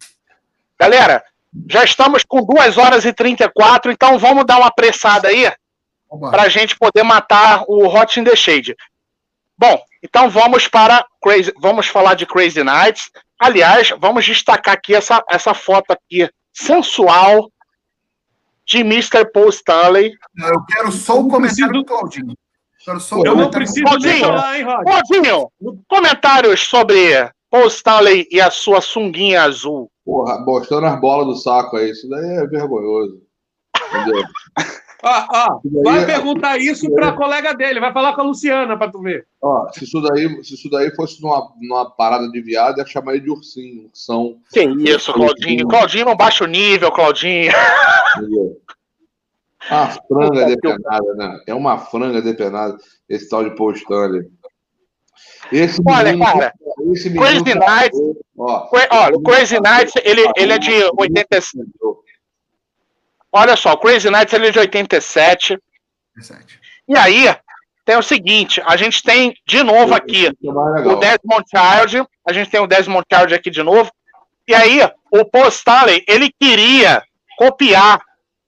[0.80, 1.24] Galera,
[1.70, 5.52] já estamos com 2 horas e 34, então vamos dar uma apressada aí
[6.30, 8.76] para a gente poder matar o Hot in the Shade.
[9.58, 13.10] Bom, então vamos para Crazy, vamos falar de Crazy Nights.
[13.40, 17.50] Aliás, vamos destacar aqui essa, essa foto aqui sensual
[18.66, 19.32] de Mr.
[19.32, 20.14] Paul Stanley.
[20.38, 22.36] Eu quero só o comentário do Claudinho.
[22.86, 24.66] Eu, só eu não preciso Claudinho, falar, hein?
[24.84, 25.52] Claudinho,
[25.88, 29.90] comentários sobre Paul Stanley e a sua sunguinha azul.
[30.04, 33.22] Porra, mostrando as bolas do saco aí, isso daí é vergonhoso.
[33.94, 34.24] Entendeu?
[35.08, 36.06] Ah, ah, vai é...
[36.06, 39.28] perguntar isso para a colega dele, vai falar com a Luciana para tu ver.
[39.42, 43.14] Ó, se isso daí, se isso daí fosse numa, numa parada de viado, ia chamar
[43.14, 44.38] ele de ursinho, ursão.
[44.52, 45.68] Que isso, Claudinho.
[45.68, 47.52] Claudinho não baixa o nível, Claudinho.
[48.18, 48.60] Entendeu?
[49.70, 51.42] Uma franga depenada, né?
[51.48, 52.78] É uma franga depenada,
[53.08, 54.28] esse tal de Paul Stanley.
[55.52, 56.54] Esse Olha, menino, cara,
[56.92, 58.00] esse Crazy Nights.
[58.38, 62.04] Ó, ó, Crazy Nights, ele, ele é de 85.
[63.32, 65.60] Olha só, o Crazy Nights ele é de 87.
[66.16, 66.60] 87.
[66.88, 67.36] E aí,
[67.86, 72.08] tem o seguinte: a gente tem de novo aqui o Desmond Child.
[72.28, 73.92] A gente tem o Desmond Child aqui de novo.
[74.48, 74.80] E aí,
[75.12, 77.04] o Paul Stanley, ele queria
[77.38, 78.02] copiar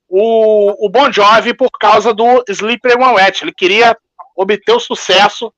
[0.08, 3.44] o, o Bon Jovi por causa do Sleeper One Wet.
[3.44, 3.96] Ele queria
[4.36, 5.52] obter o sucesso,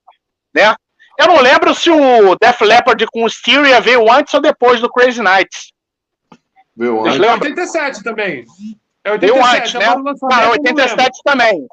[0.55, 0.75] né?
[1.21, 4.91] Eu não lembro se o Def Leppard com o Styria veio antes ou depois do
[4.91, 5.71] Crazy Nights.
[6.75, 7.21] Veio antes.
[7.21, 8.47] 87 também.
[9.05, 9.87] É 87, Deu antes, né?
[10.23, 11.67] Não, é 87 também.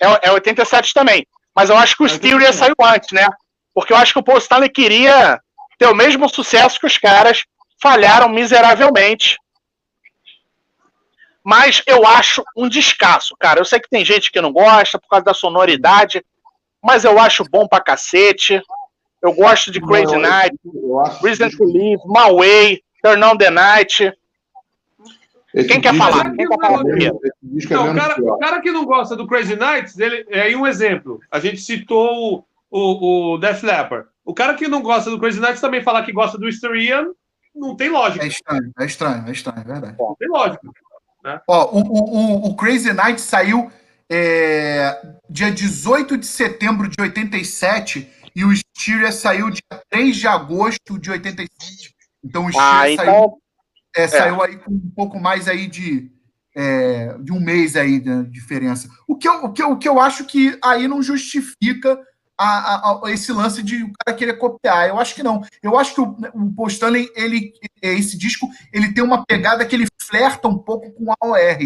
[0.00, 1.26] É, é 87 também.
[1.54, 3.28] Mas eu acho que o é Styria saiu antes, né?
[3.74, 5.38] Porque eu acho que o Paul Stanley queria
[5.78, 7.44] ter o mesmo sucesso que os caras
[7.82, 9.36] falharam miseravelmente.
[11.44, 13.60] Mas eu acho um descasso, cara.
[13.60, 16.24] Eu sei que tem gente que não gosta por causa da sonoridade,
[16.82, 18.62] mas eu acho bom pra cacete.
[19.24, 20.54] Eu gosto de Crazy Night,
[21.22, 24.12] Reason to Live, My Way, Turn on the Night.
[25.54, 26.30] Esse Quem quer falar?
[26.34, 27.18] Quem quer falar primeiro?
[27.70, 30.66] Não, o, cara, o cara que não gosta do Crazy Nights, ele, é aí um
[30.66, 31.20] exemplo.
[31.30, 34.06] A gente citou o, o, o Def Leppard.
[34.26, 37.06] O cara que não gosta do Crazy Nights também falar que gosta do Styrian,
[37.54, 38.26] não tem lógica.
[38.26, 39.96] É estranho, é estranho, é estranho, é verdade.
[39.98, 40.68] Não tem lógica.
[41.24, 41.40] Né?
[41.48, 43.70] Ó, o, o, o Crazy Night saiu
[44.10, 50.98] é, dia 18 de setembro de 87 e o Styria saiu dia 3 de agosto
[50.98, 51.94] de 87.
[52.24, 53.04] Então o Styria ah, então...
[53.04, 53.44] saiu
[53.96, 56.10] é, é, saiu aí com um pouco mais aí de,
[56.54, 58.88] é, de um mês aí de diferença.
[59.06, 61.98] O que, eu, o, que eu, o que eu acho que aí não justifica
[62.36, 64.88] a, a, a, esse lance de o cara querer copiar.
[64.88, 65.42] Eu acho que não.
[65.62, 69.76] Eu acho que o, o Paul Stanley, ele, esse disco, ele tem uma pegada que
[69.76, 71.58] ele flerta um pouco com o AOR.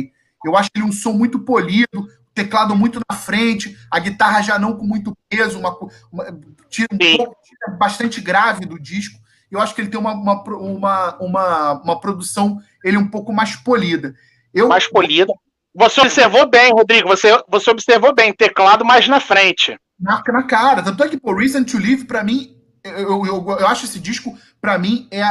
[0.45, 2.09] Eu acho que ele é um som muito polido,
[2.43, 5.77] teclado muito na frente, a guitarra já não com muito peso, uma,
[6.13, 6.25] uma
[6.69, 9.19] tira um pouco, tira bastante grave do disco
[9.51, 13.57] eu acho que ele tem uma, uma, uma, uma, uma produção ele um pouco mais
[13.57, 14.15] polida.
[14.53, 14.69] Eu...
[14.69, 15.33] Mais polida.
[15.75, 19.79] Você observou bem, Rodrigo, você, você observou bem, teclado mais na frente.
[19.99, 20.83] Na, na cara.
[20.83, 24.37] Tanto é que, por Reason to Live, para mim, eu, eu, eu, acho esse disco,
[24.61, 25.23] para mim, é.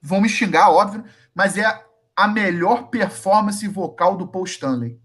[0.00, 1.64] Vão me xingar, óbvio, mas é
[2.14, 4.96] a melhor performance vocal do Paul Stanley.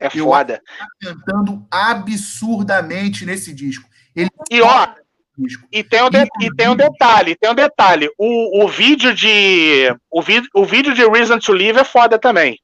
[0.00, 0.62] É foda.
[1.00, 3.88] Eu tá cantando absurdamente nesse disco.
[4.16, 4.88] Ele e ó,
[5.70, 8.10] e tem, um de, e tem um detalhe, tem um detalhe.
[8.18, 9.94] O, o vídeo de.
[10.10, 12.58] O, vi, o vídeo de Reason to Live é foda também.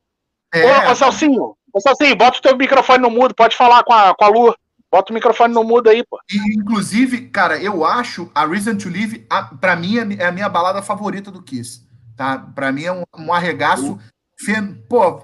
[0.53, 0.89] É.
[0.89, 4.15] Ô, ô Salsinho, ô Salsinho, bota o teu microfone no mudo, pode falar com a,
[4.15, 4.55] com a Lu.
[4.91, 6.19] Bota o microfone no mudo aí, pô.
[6.31, 10.33] E, inclusive, cara, eu acho a Reason to Live, a, pra mim, é, é a
[10.33, 11.85] minha balada favorita do Kiss.
[12.17, 12.39] Tá?
[12.55, 13.99] Pra mim é um, um arregaço.
[14.39, 14.75] Fen...
[14.89, 15.21] Pô,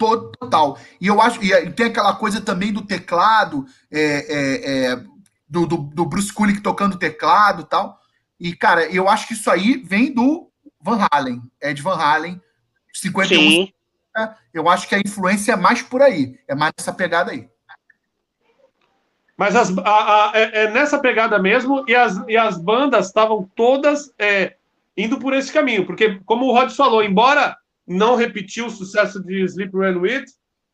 [0.00, 0.78] total.
[1.00, 1.42] E eu acho.
[1.44, 3.66] E tem aquela coisa também do teclado.
[3.90, 5.04] É, é, é,
[5.48, 8.00] do, do, do Bruce Kulick tocando teclado e tal.
[8.38, 10.48] E, cara, eu acho que isso aí vem do
[10.80, 12.40] Van Halen, Ed Van Halen,
[12.94, 13.38] 51.
[13.38, 13.72] Sim.
[14.52, 17.48] Eu acho que a influência é mais por aí, é mais nessa pegada aí.
[19.36, 23.48] Mas as, a, a, é, é, nessa pegada mesmo, e as, e as bandas estavam
[23.54, 24.56] todas é,
[24.96, 27.56] indo por esse caminho, porque, como o Rod falou, embora
[27.90, 30.26] não repetiu o sucesso de Sleep Run With,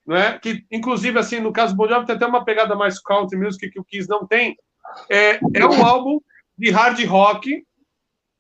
[0.07, 3.39] né, que inclusive, assim, no caso do Bon Jovi tem até uma pegada mais country
[3.39, 4.55] music que o Kiss não tem,
[5.11, 6.21] é, é um álbum
[6.59, 7.65] de hard rock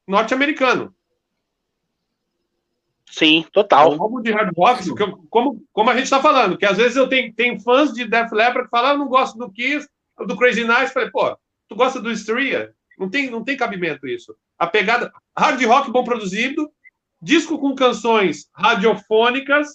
[0.07, 0.95] norte-americano.
[3.11, 3.95] Sim, total.
[3.95, 4.85] É um álbum de hard rock,
[5.31, 8.31] como, como a gente está falando, que às vezes eu tenho, tenho fãs de Def
[8.31, 9.89] Leppard que falam, ah, eu não gosto do Kiss,
[10.27, 11.35] do Crazy Nights, falei, pô,
[11.67, 12.75] tu gosta do Hysteria?
[12.99, 14.37] Não tem, não tem cabimento isso.
[14.59, 16.71] A pegada hard rock bom produzido,
[17.27, 19.67] disco com canções radiofônicas,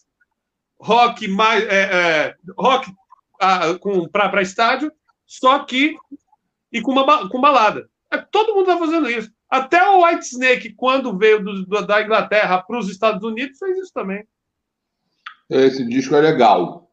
[0.79, 2.89] rock mais é, é, rock
[3.41, 4.89] ah, com para estádio,
[5.27, 5.95] só que
[6.71, 7.89] e com uma com balada.
[8.09, 9.29] É, todo mundo está fazendo isso.
[9.49, 13.77] Até o White Snake, quando veio do, do, da Inglaterra para os Estados Unidos, fez
[13.77, 14.25] isso também.
[15.49, 16.89] Esse disco é legal.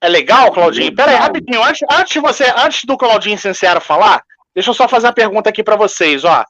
[0.00, 0.94] É legal, Claudinho?
[0.94, 1.62] Pera aí, rapidinho.
[1.62, 4.22] Antes, antes, você, antes do Claudinho Sincero falar,
[4.54, 6.44] deixa eu só fazer uma pergunta aqui para vocês, ó.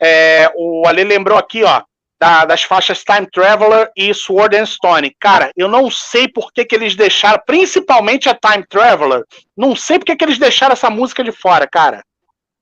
[0.00, 1.82] É, o Ale lembrou aqui, ó,
[2.20, 5.14] da, das faixas Time Traveler e Sword and Stone.
[5.20, 9.24] Cara, eu não sei por que, que eles deixaram, principalmente a Time Traveler,
[9.56, 12.02] não sei por que, que eles deixaram essa música de fora, cara.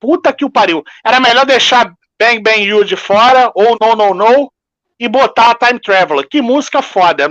[0.00, 0.82] Puta que o pariu.
[1.04, 4.52] Era melhor deixar Bang Bang You de fora, ou No No No,
[4.98, 6.28] e botar a Time Traveler.
[6.28, 7.28] Que música foda.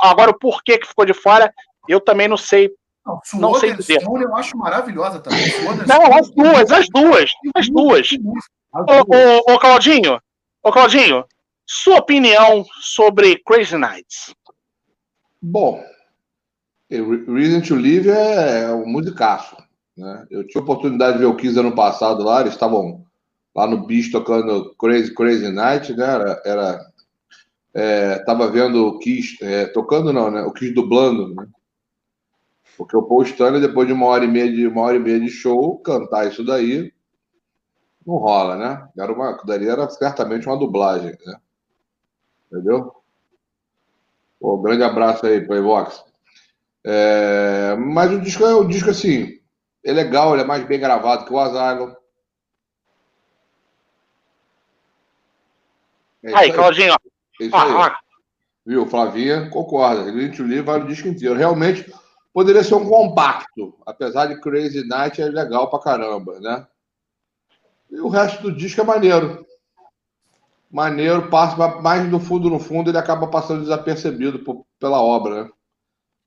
[0.00, 1.52] Agora, o porquê que ficou de fora,
[1.88, 2.70] eu também não sei.
[3.06, 4.00] Não, não sei dizer.
[4.00, 5.40] Stone eu acho maravilhosa também.
[5.86, 8.08] Não, as duas, as duas, as duas.
[8.72, 10.20] Ô, ô, ô, Claudinho,
[10.62, 11.24] ô, Claudinho,
[11.66, 14.34] sua opinião sobre Crazy Nights?
[15.40, 15.82] Bom,
[16.90, 19.56] Reason to Live é um musicaço.
[19.96, 20.26] Né?
[20.30, 23.04] Eu tive a oportunidade de ver o Kiss ano passado lá, eles estavam
[23.54, 26.04] lá no Bicho tocando Crazy, Crazy Night, né?
[26.04, 26.92] Era, era
[27.74, 30.42] é, tava vendo o Kiss, é, tocando não, né?
[30.42, 31.46] O Kiss dublando, né?
[32.76, 35.20] Porque o Paul Stanley, depois de uma hora e meia de uma hora e meia
[35.20, 36.92] de show, cantar isso daí
[38.06, 38.88] não rola, né?
[38.98, 41.36] Era uma, daí era certamente uma dublagem, né?
[42.52, 42.94] Entendeu?
[44.38, 46.04] Pô, grande abraço aí, Playbox.
[46.84, 49.40] É, mas o disco é o disco assim,
[49.82, 51.94] é legal, ele é mais bem gravado que o Asylum.
[56.24, 56.92] É aí, Claudinho.
[57.40, 57.72] É isso aí.
[57.72, 57.98] Ah,
[58.66, 58.86] Viu?
[58.86, 60.08] Flavinha concorda.
[60.08, 61.34] Ele te livra o disco inteiro.
[61.34, 61.92] Realmente
[62.32, 66.66] poderia ser um compacto, apesar de Crazy Night é legal pra caramba, né?
[67.90, 69.44] E o resto do disco é maneiro.
[70.72, 75.50] Maneiro, passa mais no fundo, no fundo, ele acaba passando desapercebido por, pela obra, né?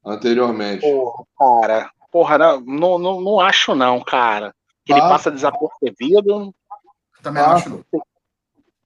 [0.05, 0.81] Anteriormente.
[0.81, 1.89] Porra, cara.
[2.11, 4.53] Porra, não, não, não acho não, cara.
[4.85, 6.53] Que ele passa desapercebido.
[7.23, 7.83] Também ah, acho.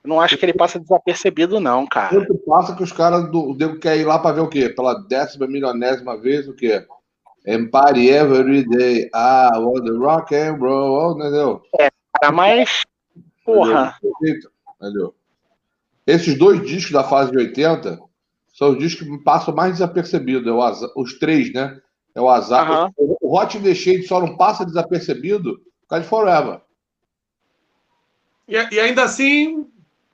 [0.01, 2.17] Não acho que ele passa desapercebido, não, cara.
[2.17, 4.69] Sempre passa que os caras do Devo quer ir lá para ver o quê?
[4.69, 6.87] Pela décima milionésima vez, o quê?
[7.69, 9.09] Party every day.
[9.13, 11.61] Ah, want the rock and roll, entendeu?
[11.77, 12.83] É, cara, mas.
[13.43, 13.97] Porra.
[14.81, 15.13] Entendeu?
[16.09, 17.99] Esses dois discos da fase de 80
[18.51, 20.47] são os discos que passam mais desapercebidos.
[20.47, 21.79] É o os três, né?
[22.15, 22.91] É o azar.
[22.97, 23.15] Uhum.
[23.21, 26.61] O Hot in the Shade só não passa desapercebido por causa de Forever.
[28.47, 29.67] E, e ainda assim,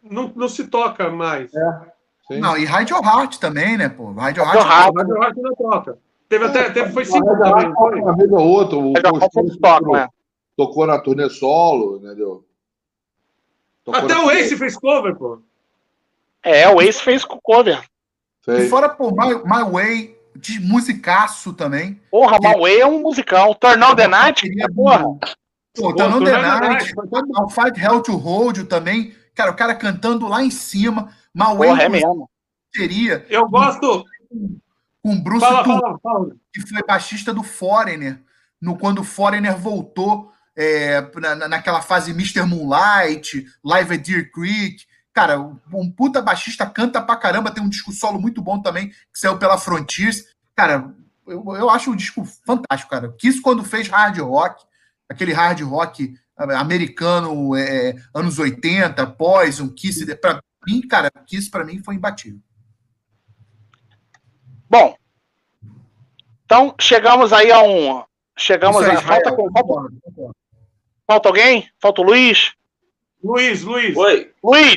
[0.03, 1.53] não, não se toca mais.
[1.55, 2.39] É.
[2.41, 4.11] Não, e Hide Your Heart também, né, pô?
[4.11, 5.97] Hide Your Heart, Hide Your Heart não toca.
[6.27, 7.71] Teve até, teve, foi cinco também.
[8.01, 10.09] Uma vez ou outra, o tocou, né?
[10.57, 12.43] tocou na turnê solo, entendeu?
[13.85, 15.39] Tocou até o Ace fez cover, pô.
[16.45, 17.83] É, o Ace fez cover.
[18.43, 18.65] Fez.
[18.65, 21.99] E fora, pô, My, My Way, de musicaço também.
[22.11, 23.55] Porra, My Way é um musical.
[23.55, 25.03] Turn on the Night, porra.
[25.75, 26.93] Pô, Turn on the Night,
[27.49, 29.13] Fight Hell to Hold também.
[29.33, 31.09] Cara, o cara cantando lá em cima.
[31.33, 32.29] My Way porra, é mesmo.
[32.73, 33.25] Seria.
[33.27, 34.05] Eu gosto
[35.01, 36.35] com Bruce fala, fala, fala.
[36.51, 38.19] que foi baixista do Foreigner,
[38.59, 42.43] no, quando o Foreigner voltou é, na, naquela fase Mr.
[42.43, 44.83] Moonlight, Live at Deer Creek.
[45.15, 48.95] Cara, um puta baixista canta pra caramba, tem um disco solo muito bom também, que
[49.13, 50.25] saiu pela Frontiers.
[50.53, 50.93] Cara,
[51.25, 53.13] eu, eu acho um disco fantástico, cara.
[53.17, 54.61] Kiss quando fez hard rock,
[55.07, 61.63] aquele hard rock americano, é, anos 80, pós, um Kiss, pra mim, cara, Kiss pra
[61.63, 62.41] mim foi imbatível.
[64.69, 64.97] Bom,
[66.45, 68.03] então chegamos aí a um.
[68.37, 68.97] Chegamos aí.
[68.97, 69.93] Falta, falta,
[71.07, 71.69] falta alguém?
[71.79, 72.53] Falta o Luiz?
[73.23, 73.95] Luiz, Luiz.
[73.95, 74.33] Oi.
[74.43, 74.75] Luiz,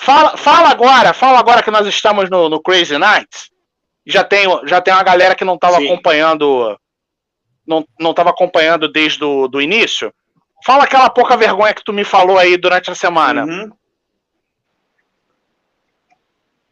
[0.00, 3.50] fala, fala agora, fala agora que nós estamos no, no Crazy Nights.
[4.06, 6.78] Já tem, já tem uma galera que não estava acompanhando.
[7.66, 10.12] Não, não estava acompanhando desde o do início.
[10.64, 13.44] Fala aquela pouca vergonha que tu me falou aí durante a semana.
[13.44, 13.70] Uhum.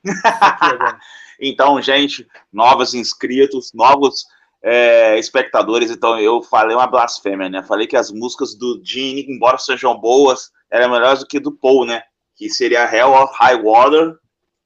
[1.41, 4.27] Então, gente, novos inscritos, novos
[4.63, 5.91] é, espectadores.
[5.91, 7.63] Então, eu falei uma blasfêmia, né?
[7.63, 11.85] Falei que as músicas do Gene, embora sejam boas, eram melhores do que do Paul,
[11.85, 12.03] né?
[12.39, 14.15] Que seria Hell of High Water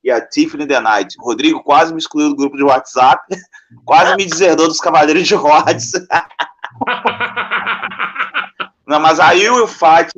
[0.05, 1.17] e a Tiffany the Night.
[1.19, 3.23] Rodrigo quase me excluiu do grupo de WhatsApp,
[3.85, 5.93] quase me deserdou dos Cavaleiros de Rhodes.
[8.87, 10.11] Não, mas aí o Fat.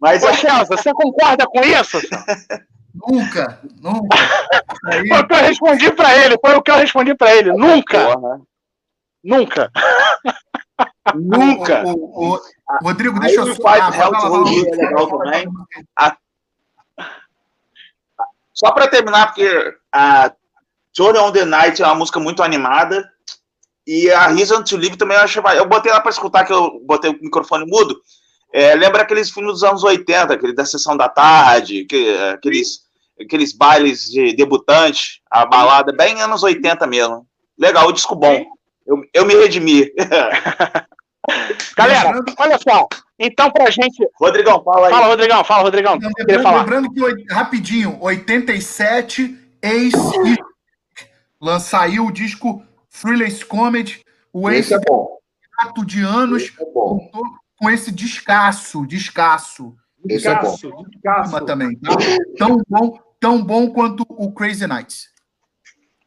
[0.00, 1.98] mas Ô, Chelsea, você concorda com isso?
[2.94, 4.18] Nunca, nunca.
[4.86, 5.08] Aí...
[5.08, 7.52] Foi o que eu respondi para ele, foi o que eu respondi para ele.
[7.52, 8.14] Nunca.
[8.14, 8.40] Porra.
[9.24, 9.70] Nunca.
[11.14, 11.84] Nunca.
[11.86, 12.40] O, o, o,
[12.82, 13.94] Rodrigo, deixa eu falar.
[13.94, 15.46] É legal também.
[18.52, 20.32] Só para terminar, porque a
[20.94, 23.10] Tony on the Night é uma música muito animada.
[23.86, 25.40] E a Reason to Live também eu acho.
[25.40, 28.00] Eu botei lá para escutar, que eu botei o microfone mudo.
[28.52, 32.82] É, lembra aqueles filmes dos anos 80, aquele da sessão da tarde, que, aqueles,
[33.18, 37.26] aqueles bailes de debutante, a balada, bem anos 80 mesmo.
[37.58, 38.44] Legal, o disco bom.
[38.92, 39.90] Eu, eu me redimi.
[41.76, 42.86] Galera, olha só.
[43.18, 44.06] Então, pra gente.
[44.16, 44.92] Rodrigão, fala aí.
[44.92, 45.98] Fala, Rodrigão, fala, Rodrigão.
[45.98, 49.96] Não, lembrando, lembrando, que, rapidinho, 87, Ace
[51.60, 54.02] saiu o disco Freeless Comedy.
[54.32, 55.18] O Ace é bom.
[55.86, 57.10] de anos é bom.
[57.56, 59.74] com esse descasso, descasso.
[60.04, 61.44] Descasso, é descasso.
[61.44, 61.76] também.
[61.78, 61.96] Tá?
[62.36, 65.11] Tão bom, tão bom quanto o Crazy Nights.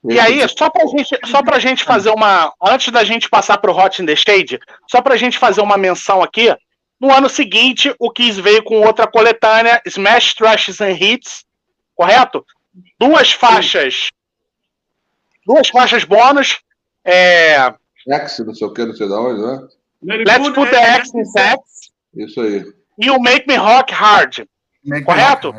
[0.10, 2.54] E aí, só pra gente, só pra gente fazer uma.
[2.62, 4.60] Antes da gente passar pro Hot in the Shade,
[4.90, 6.56] só pra gente fazer uma menção aqui.
[7.00, 11.46] No ano seguinte, o Kiss veio com outra coletânea, Smash Trashes and Hits,
[11.96, 12.46] correto?
[13.00, 14.12] Duas faixas.
[15.46, 16.60] Duas faixas bônus.
[17.04, 17.74] É...
[18.08, 19.68] X, não sei o que, não sei de onde, né?
[20.04, 21.60] Let's put the X in sex.
[22.16, 22.64] Isso aí.
[23.00, 24.46] E o Make Me Rock Hard.
[24.84, 25.54] Make correto?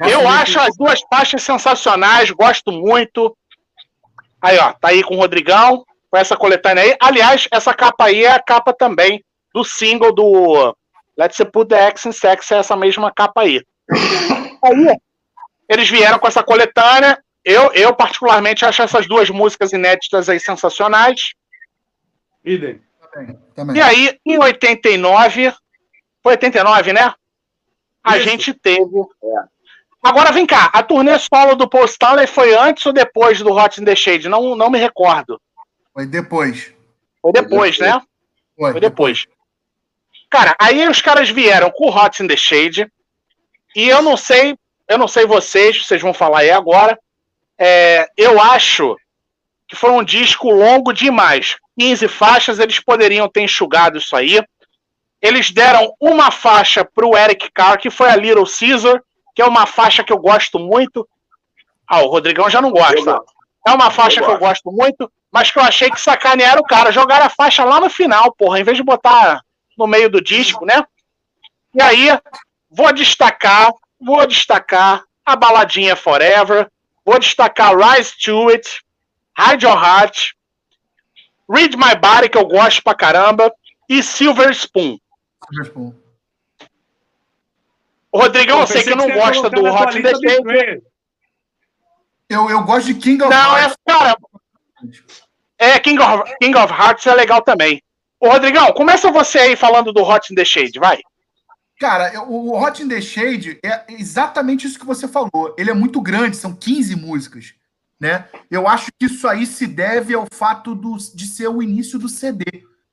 [0.00, 3.36] Eu acho as duas faixas sensacionais, gosto muito.
[4.40, 6.96] Aí, ó, tá aí com o Rodrigão, com essa coletânea aí.
[7.00, 10.76] Aliás, essa capa aí é a capa também do single do
[11.16, 13.62] Let's Put the X in Sex, é essa mesma capa aí.
[14.60, 14.98] Aí,
[15.68, 17.22] eles vieram com essa coletânea.
[17.44, 21.32] Eu, eu particularmente, acho essas duas músicas inéditas aí sensacionais.
[22.44, 22.82] Idem.
[23.74, 25.52] E aí, em 89,
[26.22, 27.14] foi 89, né?
[28.02, 28.28] A Isso.
[28.28, 28.80] gente teve.
[29.22, 29.57] É
[30.02, 33.80] Agora vem cá, a turnê solo do Paul Stanley foi antes ou depois do Hot
[33.80, 34.28] in the Shade?
[34.28, 35.40] Não, não me recordo.
[35.92, 36.72] Foi depois.
[37.20, 38.00] Foi depois, foi né?
[38.56, 39.26] Foi, foi depois.
[40.30, 42.90] Cara, aí os caras vieram com o Hot in the Shade
[43.74, 44.56] e eu não sei,
[44.88, 46.98] eu não sei vocês, vocês vão falar aí agora.
[47.58, 48.96] É, eu acho
[49.66, 51.56] que foi um disco longo demais.
[51.78, 54.40] 15 faixas, eles poderiam ter enxugado isso aí.
[55.20, 59.02] Eles deram uma faixa para o Eric Carr, que foi a Little Caesar,
[59.38, 61.08] que é uma faixa que eu gosto muito.
[61.86, 63.20] Ah, o Rodrigão já não gosta.
[63.64, 66.66] É uma faixa eu que eu gosto muito, mas que eu achei que sacanearam o
[66.66, 66.90] cara.
[66.90, 69.44] Jogaram a faixa lá no final, porra, em vez de botar
[69.78, 70.84] no meio do disco, né?
[71.72, 72.08] E aí,
[72.68, 76.68] vou destacar, vou destacar a baladinha Forever,
[77.04, 78.80] vou destacar Rise to It,
[79.38, 80.32] Hide Your Heart,
[81.48, 83.54] Read My Body, que eu gosto pra caramba,
[83.88, 84.98] e Silver Spoon.
[85.48, 86.07] Silver Spoon.
[88.14, 90.82] Rodrigão, eu sei que não gosta do Hot in the Shade.
[92.28, 93.76] Eu, eu gosto de King of não, Hearts.
[93.86, 94.16] Não, é, cara.
[95.58, 97.82] É, King of, King of Hearts é legal também.
[98.20, 100.98] Ô, Rodrigão, começa você aí falando do Hot in the Shade, vai.
[101.78, 105.54] Cara, o Hot in the Shade é exatamente isso que você falou.
[105.56, 107.54] Ele é muito grande, são 15 músicas.
[108.00, 108.26] Né?
[108.50, 112.08] Eu acho que isso aí se deve ao fato do, de ser o início do
[112.08, 112.44] CD,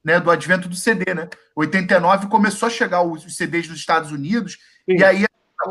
[0.03, 0.19] né?
[0.19, 1.29] Do advento do CD, né?
[1.55, 5.25] 89 começou a chegar os CDs dos Estados Unidos e aí,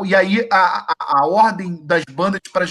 [0.05, 2.65] e aí a, a, a ordem das bandas, para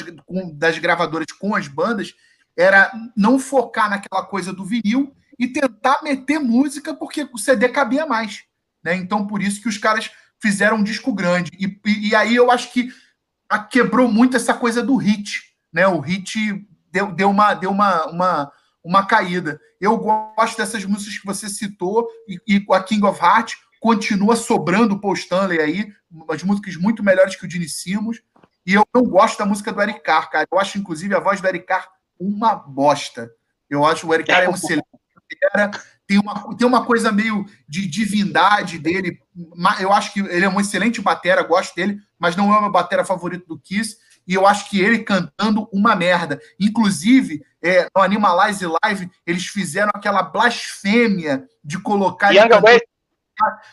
[0.54, 2.14] das gravadoras com as bandas,
[2.56, 8.06] era não focar naquela coisa do vinil e tentar meter música porque o CD cabia
[8.06, 8.44] mais.
[8.82, 8.94] Né?
[8.96, 11.50] Então, por isso que os caras fizeram um disco grande.
[11.58, 12.90] E, e, e aí eu acho que
[13.48, 15.42] a, quebrou muito essa coisa do hit.
[15.72, 15.86] Né?
[15.88, 18.52] O hit deu, deu, uma, deu uma, uma,
[18.84, 19.60] uma caída.
[19.80, 24.94] Eu gosto dessas músicas que você citou, e, e a King of Heart continua sobrando
[24.94, 28.22] o Paul Stanley aí, umas músicas muito melhores que o Dini Simos.
[28.66, 30.46] E eu não gosto da música do Eric Carr, cara.
[30.50, 33.30] Eu acho, inclusive, a voz do Eric Carr uma bosta.
[33.68, 34.84] Eu acho o Eric Carr é um excelente
[36.06, 39.20] tem uma, tem uma coisa meio de divindade dele.
[39.80, 42.70] Eu acho que ele é um excelente batera, gosto dele, mas não é o meu
[42.70, 43.96] batera favorito do Kiss.
[44.26, 46.40] E eu acho que ele cantando uma merda.
[46.58, 52.30] Inclusive, é, no Animalize Live, eles fizeram aquela blasfêmia de colocar.
[52.30, 52.82] Ele cantando,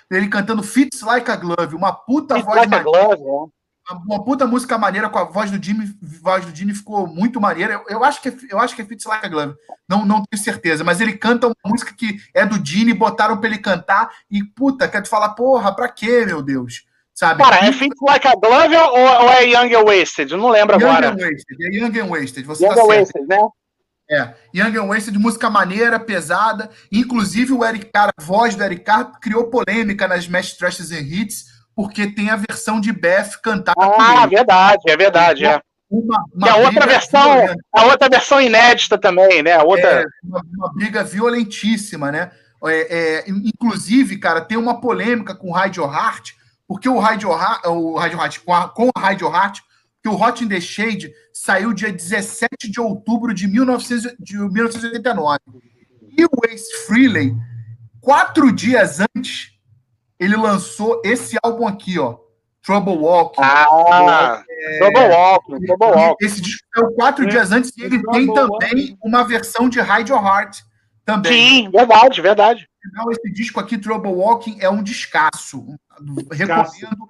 [0.10, 3.16] ele cantando Fits Like a Glove, uma puta Fits voz like maneira.
[3.16, 3.62] Glove, é.
[4.06, 7.74] Uma puta música maneira com a voz do Jimmy, voz do Jimmy ficou muito maneira.
[7.74, 9.56] Eu, eu, acho que é, eu acho que é Fits Like a Glove.
[9.90, 13.50] Não, não tenho certeza, mas ele canta uma música que é do Gene, botaram pra
[13.50, 16.86] ele cantar e puta, quer te falar, porra, pra quê, meu Deus?
[17.14, 17.44] Sabe?
[17.44, 20.32] Cara, é Fits Like a Glove ou, ou é Young and Wasted?
[20.32, 21.10] Eu não lembro Young agora.
[21.10, 22.46] And Wasted, é Young and Wasted.
[22.46, 23.40] Você Young tá and Wasted, né?
[24.12, 26.70] É, Young and Wasted, música maneira, pesada.
[26.92, 31.00] Inclusive, o Eric Carr, a voz do Eric Carr, criou polêmica nas Smash Trashes and
[31.00, 35.62] Hits, porque tem a versão de Beth cantada Ah, verdade, é verdade, é.
[35.90, 37.64] Uma, uma e a outra versão, violenta.
[37.74, 39.54] a outra versão inédita também, né?
[39.54, 40.02] A outra...
[40.02, 42.32] É, uma, uma briga violentíssima, né?
[42.66, 46.34] É, é, inclusive, cara, tem uma polêmica com o Radio Heart,
[46.68, 49.60] porque o Radio Heart, o Radio Heart com, a, com o Radio Heart,
[50.02, 55.40] que o Hot in the Shade saiu dia 17 de outubro de, 1900, de 1989.
[56.18, 57.36] E o Ace Frehley,
[58.00, 59.52] quatro dias antes,
[60.20, 62.18] ele lançou esse álbum aqui, ó.
[62.64, 63.42] Trouble Walking.
[63.42, 66.26] Ah, é, Trouble Walking, Trouble Walking.
[66.26, 70.12] Esse disco é quatro é, dias antes e ele tem também uma versão de Hide
[70.12, 70.60] Your Heart
[71.04, 71.32] também.
[71.34, 72.70] Sim, verdade, verdade.
[72.86, 75.66] Então, esse disco aqui, Trouble Walking, é um descasso.
[76.32, 77.10] Recomendo.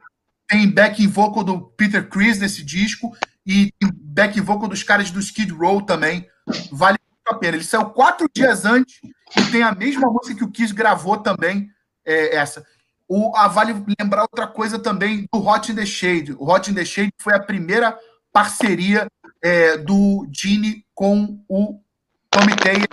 [0.52, 3.16] Tem back vocal do Peter Chris nesse disco
[3.48, 3.74] e
[4.04, 6.28] back vocal dos caras do Skid Row também.
[6.70, 7.56] Vale muito a pena.
[7.56, 9.00] Ele saiu quatro dias antes
[9.38, 11.70] e tem a mesma música que o Kiss gravou também,
[12.06, 12.66] é, essa.
[13.08, 16.34] O, a, vale lembrar outra coisa também do Hot in the Shade.
[16.38, 17.98] O Hot in the Shade foi a primeira
[18.34, 19.08] parceria
[19.42, 21.80] é, do Gene com o
[22.30, 22.88] Tommy Taylor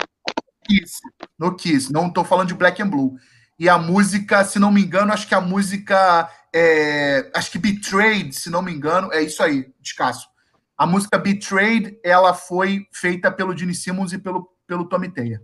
[1.37, 1.91] no Kiss.
[1.91, 3.17] Não estou falando de Black and Blue.
[3.59, 6.29] E a música, se não me engano, acho que a música.
[6.53, 10.27] É, acho que Betrayed, se não me engano, é isso aí, descasso.
[10.77, 15.41] A música Betrayed, ela foi feita pelo Gene Simmons e pelo, pelo Tommy Taylor.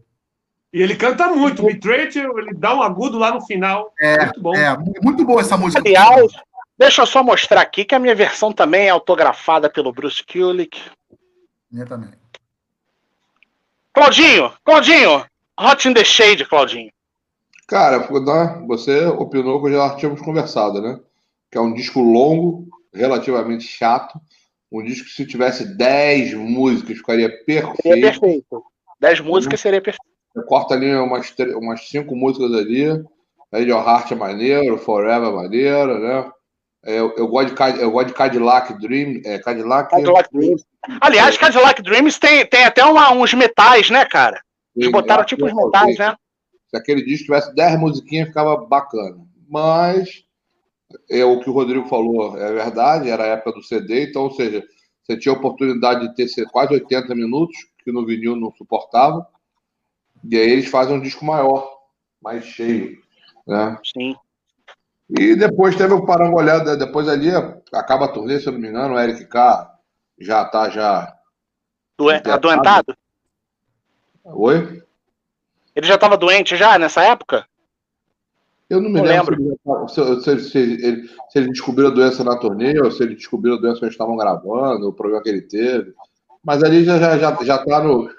[0.73, 1.63] E ele canta muito.
[1.63, 3.93] Betrayed, ele dá um agudo lá no final.
[3.99, 4.55] É, muito bom.
[4.55, 5.81] É, muito boa essa música.
[5.85, 6.33] Aliás,
[6.77, 10.81] deixa eu só mostrar aqui que a minha versão também é autografada pelo Bruce Kulick.
[11.71, 12.11] Minha também.
[13.93, 15.25] Claudinho, Claudinho,
[15.57, 16.91] Hot in the Shade, Claudinho.
[17.67, 17.99] Cara,
[18.67, 20.99] você opinou que já tínhamos conversado, né?
[21.51, 24.19] Que é um disco longo, relativamente chato.
[24.71, 27.81] Um disco que se tivesse 10 músicas ficaria perfeito.
[27.81, 28.63] Seria perfeito.
[28.99, 30.05] 10 músicas seria perfeito.
[30.47, 33.03] Corta ali umas, umas cinco músicas ali.
[33.53, 36.31] Your Heart é maneiro, Forever é maneiro, né?
[36.83, 39.21] Eu, eu, gosto de, eu gosto de Cadillac Dream.
[39.25, 40.63] É, Cadillac, Cadillac Dreams.
[41.01, 44.39] Aliás, Cadillac Dreams tem, tem até uma, uns metais, né, cara?
[44.75, 46.15] Eles botaram tipo uns metais, né?
[46.75, 49.17] Se aquele disco tivesse 10 musiquinhas, ficava bacana.
[49.47, 50.25] Mas
[51.09, 54.31] é o que o Rodrigo falou, é verdade, era a época do CD, então, ou
[54.31, 54.61] seja,
[55.01, 59.25] você tinha a oportunidade de ter quase 80 minutos, que no vinil não suportava,
[60.29, 61.65] e aí eles fazem um disco maior,
[62.21, 63.01] mais cheio,
[63.47, 63.77] né?
[63.83, 64.15] Sim.
[65.09, 67.29] E depois teve o parangolhado, depois ali
[67.73, 69.79] acaba a turnê, se eu não me engano, o Eric K
[70.19, 71.15] já tá já...
[72.33, 72.95] Adoentado?
[74.25, 74.84] Oi?
[75.75, 77.45] Ele já estava doente já nessa época?
[78.69, 79.89] Eu não me não lembro, lembro.
[79.89, 83.55] Se, se, se, ele, se, ele, descobriu a doença na turnê, ou se ele descobriu
[83.55, 85.93] a doença quando estavam gravando, o problema que ele teve.
[86.43, 88.09] Mas ali já, já, já, já tá no.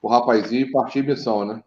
[0.00, 1.62] O rapazinho partir missão, né?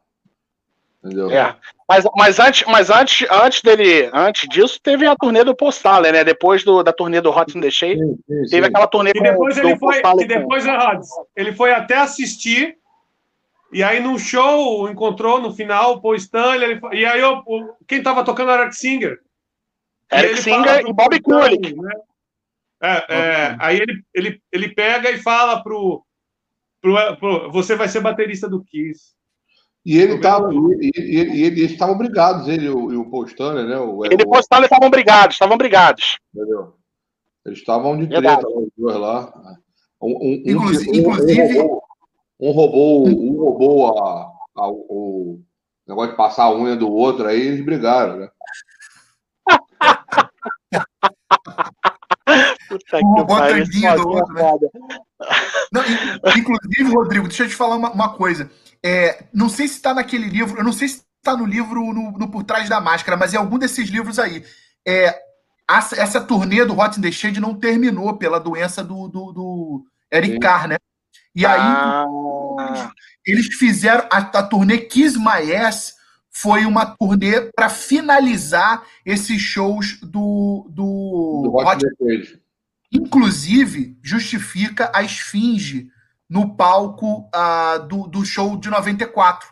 [1.03, 1.29] Entendeu?
[1.31, 1.55] É.
[1.87, 6.23] Mas, mas, antes, mas antes, antes dele, antes disso, teve a turnê do Postal, né?
[6.23, 8.69] Depois do, da turnê do Hot in the Shade, sim, sim, teve sim.
[8.69, 10.65] aquela turnê e depois com, ele foi, E depois,
[11.35, 12.77] ele foi até assistir
[13.71, 16.71] e aí, no show, encontrou no final o Paul Stanley.
[16.71, 17.43] Ele, e aí, eu,
[17.87, 19.19] quem estava tocando era Eric Singer.
[20.11, 21.75] Eric Singer e Bob Kulick.
[21.75, 21.93] Né?
[22.81, 26.03] É, é, aí ele, ele, ele pega e fala pro,
[26.79, 29.15] pro, pro Você vai ser baterista do Kiss.
[29.85, 33.67] E ele tava, e, e, e, eles estavam brigados, ele e o, o Paul Stanley,
[33.67, 33.77] né?
[33.79, 36.19] O, ele e o Paul Stanley estavam brigados, estavam brigados.
[36.35, 36.73] Entendeu?
[37.45, 39.31] Eles estavam de treta, os dois lá.
[40.01, 41.69] Um, um, inclusive, um, inclusive
[42.39, 45.41] um roubou, um roubou a, a, o
[45.87, 48.29] negócio de passar a unha do outro, aí eles brigaram, né?
[52.67, 53.95] Puta que pariu.
[53.95, 54.43] do outro, né?
[55.71, 55.81] Não,
[56.37, 58.51] inclusive, Rodrigo, deixa eu te falar uma, uma coisa.
[58.83, 62.11] É, não sei se está naquele livro, eu não sei se está no livro no,
[62.11, 64.43] no, Por Trás da Máscara, mas é algum desses livros aí.
[64.85, 65.17] É,
[65.69, 69.85] essa, essa turnê do Hot in the Shade não terminou pela doença do, do, do
[70.11, 70.77] Eric Carr, né?
[71.37, 72.91] E aí, ah.
[73.23, 75.93] eles fizeram a, a turnê Kiss My Ass
[76.31, 82.41] foi uma turnê para finalizar esses shows do, do, do Hot Hot
[82.91, 85.89] Inclusive, justifica a esfinge
[86.27, 89.47] no palco uh, do, do show de 94.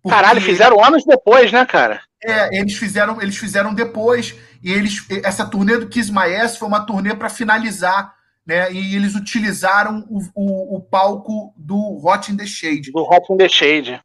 [0.00, 0.14] Porque...
[0.14, 2.00] Caralho, fizeram anos depois, né, cara?
[2.22, 4.36] É, eles fizeram, eles fizeram depois.
[4.62, 8.14] E eles, essa turnê do Kiss My Ass foi uma turnê para finalizar
[8.46, 8.72] né?
[8.72, 12.92] E eles utilizaram o, o, o, palco do Hot in the Shade.
[12.92, 14.00] Do Hot in the Shade.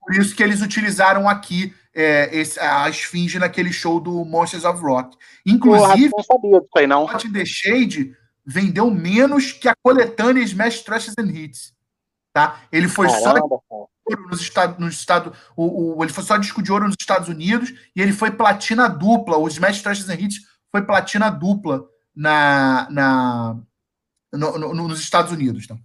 [0.00, 4.82] Por isso que eles utilizaram aqui é, esse, a esfinge naquele show do Monsters of
[4.82, 5.16] Rock.
[5.46, 7.04] Inclusive, não sabia disso aí, não.
[7.04, 8.14] Hot in the Shade
[8.44, 11.72] vendeu menos que a coletânea Smash Trashes and Hits.
[12.32, 12.60] Tá?
[12.72, 13.88] Ele foi Caramba, só
[14.28, 17.72] nos Estados, nos Estados o, o, ele foi só disco de ouro nos Estados Unidos
[17.94, 19.38] e ele foi platina dupla.
[19.38, 20.40] O Smash Trashes and Hits
[20.70, 23.56] foi platina dupla na, na,
[24.36, 25.66] no, no, nos Estados Unidos.
[25.66, 25.76] Tá?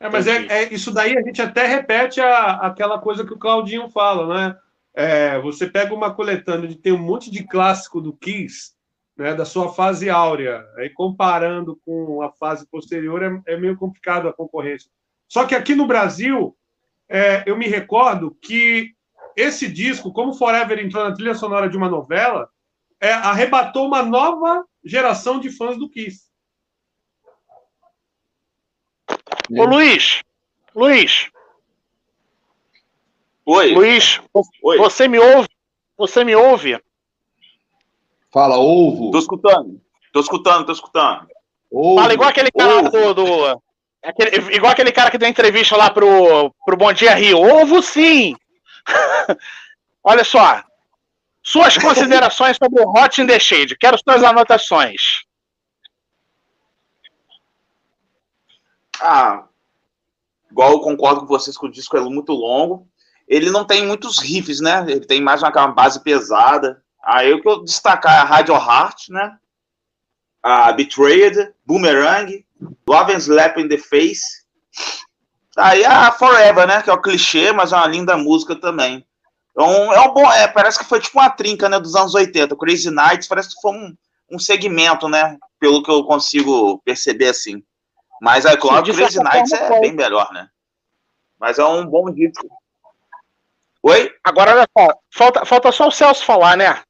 [0.00, 3.38] É, mas é, é, isso daí a gente até repete a, aquela coisa que o
[3.38, 4.56] Claudinho fala, né?
[4.94, 8.72] É, você pega uma coletânea de tem um monte de clássico do Kiss,
[9.16, 14.28] né, da sua fase áurea, aí comparando com a fase posterior é, é meio complicado
[14.28, 14.90] a concorrência.
[15.28, 16.56] Só que aqui no Brasil
[17.08, 18.92] é, eu me recordo que
[19.36, 22.48] esse disco, como Forever entrou na trilha sonora de uma novela,
[23.00, 26.27] é, arrebatou uma nova geração de fãs do Kiss.
[29.50, 30.22] Ô Luiz,
[30.74, 31.30] Luiz.
[33.46, 33.72] Oi.
[33.72, 34.20] Luiz,
[34.62, 34.76] Oi.
[34.76, 35.48] você me ouve?
[35.96, 36.78] Você me ouve?
[38.30, 39.10] Fala, ovo.
[39.10, 39.80] Tô escutando.
[40.12, 41.26] Tô escutando, tô escutando.
[41.70, 42.00] Ovo.
[42.00, 43.62] Fala igual aquele cara do, do
[44.02, 47.40] aquele, igual aquele cara que deu entrevista lá pro, pro Bom Dia Rio.
[47.40, 48.36] Ovo sim!
[50.04, 50.62] Olha só.
[51.42, 53.76] Suas considerações sobre o Hot in the Shade.
[53.76, 55.24] Quero suas anotações.
[59.00, 59.44] Ah,
[60.50, 62.88] igual eu concordo com vocês que o disco é muito longo.
[63.26, 64.84] Ele não tem muitos riffs, né?
[64.88, 66.82] Ele tem mais uma, uma base pesada.
[67.02, 69.36] Aí o que eu destacar é a Radio Heart, né?
[70.42, 72.44] A Betrayed, Boomerang,
[72.88, 74.44] Love and Slap in the Face.
[75.56, 76.82] Aí a Forever, né?
[76.82, 79.04] Que é o clichê, mas é uma linda música também.
[79.56, 80.30] Um, é um bom.
[80.32, 81.78] É, parece que foi tipo uma trinca, né?
[81.80, 82.56] Dos anos 80.
[82.56, 83.94] Crazy Nights parece que foi um,
[84.30, 85.36] um segmento, né?
[85.58, 87.62] Pelo que eu consigo perceber assim.
[88.20, 90.48] Mas claro que Crazy Nights é bem melhor, né?
[91.38, 92.48] Mas é um bom disco.
[93.82, 94.12] Oi?
[94.24, 96.82] Agora, olha só, falta, falta só o Celso falar, né?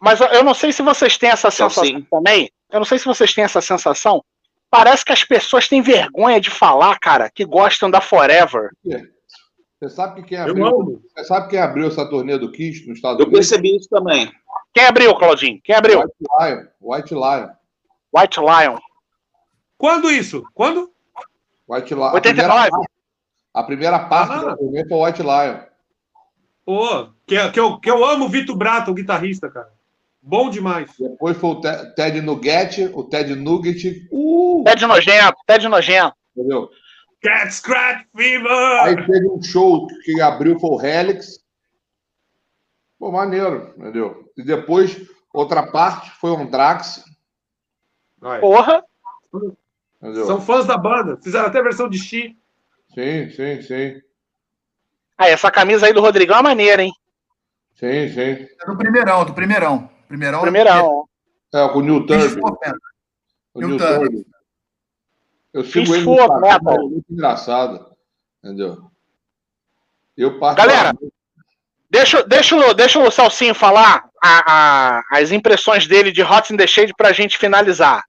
[0.00, 2.06] Mas eu não sei se vocês têm essa sensação Sim.
[2.10, 2.50] também.
[2.70, 4.24] Eu não sei se vocês têm essa sensação.
[4.70, 8.70] Parece que as pessoas têm vergonha de falar, cara, que gostam da Forever.
[8.82, 11.02] Você sabe quem abriu?
[11.14, 13.32] Você sabe quem abriu essa turnê do Kiss no Estados Unidos?
[13.32, 14.32] Eu percebi isso também.
[14.72, 15.60] Quem abriu, Claudinho?
[15.62, 16.00] Quem abriu?
[16.00, 16.66] White Lion.
[16.80, 17.48] White Lion.
[18.14, 18.78] White Lion.
[19.80, 20.44] Quando isso?
[20.52, 20.92] Quando?
[21.66, 22.12] White Lion.
[22.12, 22.70] 89.
[23.54, 24.54] A primeira parte ah.
[24.54, 25.58] do evento é o White Lion.
[26.66, 29.72] Pô, que, que, eu, que eu amo o Vitor Brato, o guitarrista, cara.
[30.20, 30.92] Bom demais.
[30.98, 31.60] Depois foi o
[31.94, 34.06] Ted Nugget, o Ted Nugget.
[34.12, 34.62] Uh!
[34.66, 36.14] Ted Nojento, Ted Nojento.
[36.36, 36.68] Entendeu?
[37.22, 38.80] Cat Scratch Fever!
[38.82, 41.42] Aí teve um show que abriu foi o Helix.
[42.98, 44.30] Pô, maneiro, entendeu?
[44.36, 47.02] E depois, outra parte foi o Andrax.
[48.42, 48.84] Porra!
[50.02, 50.26] Entendeu?
[50.26, 51.18] São fãs da banda.
[51.22, 52.36] Fizeram até versão de Xi.
[52.94, 54.00] Sim, sim, sim.
[55.16, 56.92] Ah, essa camisa aí do Rodrigão é maneira, hein?
[57.74, 58.48] Sim, sim.
[58.60, 59.90] É do primeirão, do primeirão.
[60.08, 60.40] Primeirão.
[60.40, 61.08] Primeirão.
[61.52, 62.58] É, com o New Turbo.
[63.54, 64.24] O New Turbo.
[65.52, 67.90] Eu sigo ele no Instagram, é muito engraçado.
[68.42, 68.90] Entendeu?
[70.16, 70.92] Eu Galera,
[71.88, 76.66] deixa, deixa, deixa o Salsinho falar a, a, as impressões dele de Hot in the
[76.66, 78.04] Shade pra gente finalizar.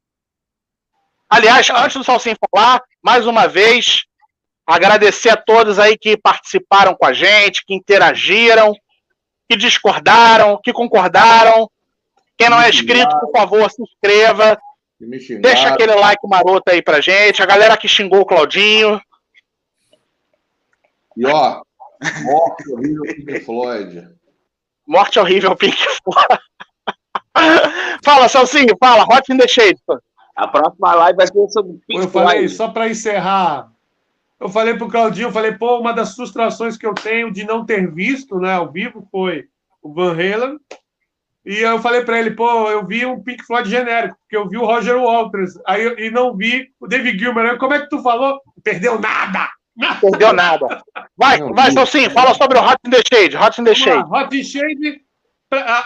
[1.32, 4.04] Aliás, antes do Salsinho falar, mais uma vez,
[4.68, 8.76] agradecer a todos aí que participaram com a gente, que interagiram,
[9.50, 11.72] que discordaram, que concordaram.
[12.38, 14.60] Quem não é inscrito, por favor, se inscreva.
[15.40, 17.42] Deixa aquele like maroto aí pra gente.
[17.42, 19.02] A galera que xingou o Claudinho.
[21.16, 21.62] E ó,
[22.24, 24.10] morte horrível Pink Floyd.
[24.86, 26.42] Morte horrível Pink Floyd.
[28.04, 29.80] fala, Celcinho, fala, Hot in the Shade.
[30.36, 33.72] A próxima live vai ser sobre Pink Eu falei, só para encerrar,
[34.40, 37.66] eu falei pro Claudinho, eu falei, pô, uma das frustrações que eu tenho de não
[37.66, 39.46] ter visto, né, ao vivo foi
[39.82, 40.58] o Van Halen.
[41.46, 44.58] E eu falei para ele, pô, eu vi um Pink Floyd genérico, porque eu vi
[44.58, 47.58] o Roger Waters, aí e não vi o David Gilmer.
[47.58, 48.40] Como é que tu falou?
[48.64, 49.50] Perdeu nada.
[50.00, 50.84] Perdeu nada.
[51.18, 53.38] Vai, não, vai, sim, fala sobre o Hot in the Shade.
[53.38, 54.08] Hot in the Shade.
[54.12, 55.02] Hot in Shade,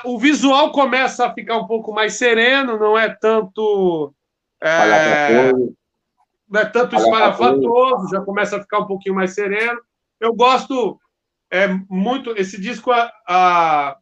[0.04, 4.14] o visual começa a ficar um pouco mais sereno, não é tanto
[4.68, 5.52] é,
[6.50, 9.80] não é tanto espalhafatoso, já começa a ficar um pouquinho mais sereno.
[10.20, 11.00] Eu gosto
[11.52, 13.98] é, muito esse disco, a, a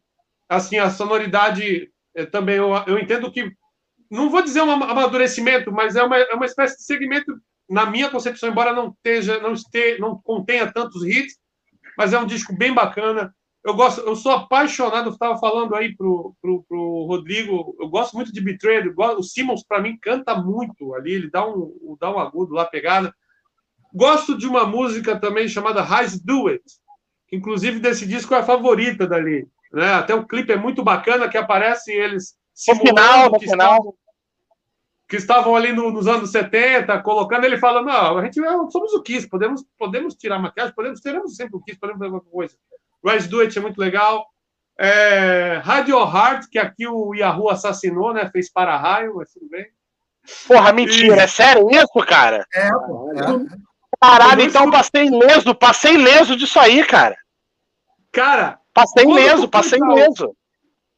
[0.48, 3.50] assim a sonoridade é, também eu, eu entendo que
[4.10, 7.34] não vou dizer um amadurecimento, mas é uma, é uma espécie de segmento
[7.68, 11.36] na minha concepção, embora não esteja, não esteja, não contenha tantos hits,
[11.96, 13.34] mas é um disco bem bacana
[13.64, 18.14] eu gosto, eu sou apaixonado, eu estava falando aí pro, pro, pro Rodrigo, eu gosto
[18.14, 22.18] muito de Betrayed, o Simmons para mim canta muito ali, ele dá um, dá um
[22.18, 23.14] agudo lá pegada.
[23.94, 26.62] Gosto de uma música também chamada Rise Do It,
[27.26, 29.94] que inclusive desse disco é a favorita dali, né?
[29.94, 32.36] Até o clipe é muito bacana que aparecem eles
[32.68, 33.72] no final, no que, final.
[33.72, 33.94] Estavam,
[35.08, 38.92] que estavam ali no, nos anos 70, colocando, ele fala, não, a gente é, somos
[38.92, 42.54] o Kiss, podemos, podemos tirar maquiagem, podemos, teremos sempre o Kiss, podemos fazer alguma coisa.
[43.04, 44.24] Rise Do It é muito legal.
[44.78, 48.28] É, Radio Heart, que aqui o Yahoo assassinou, né?
[48.30, 49.66] Fez para-raio, mas tudo bem.
[50.48, 51.20] Porra, mentira, e...
[51.20, 52.46] é sério isso, cara?
[52.52, 53.12] É, pô.
[53.12, 53.64] É.
[54.00, 57.16] Caralho, então passei ileso, passei ileso disso aí, cara.
[58.10, 58.58] Cara.
[58.72, 60.34] Passei ileso, passei ileso.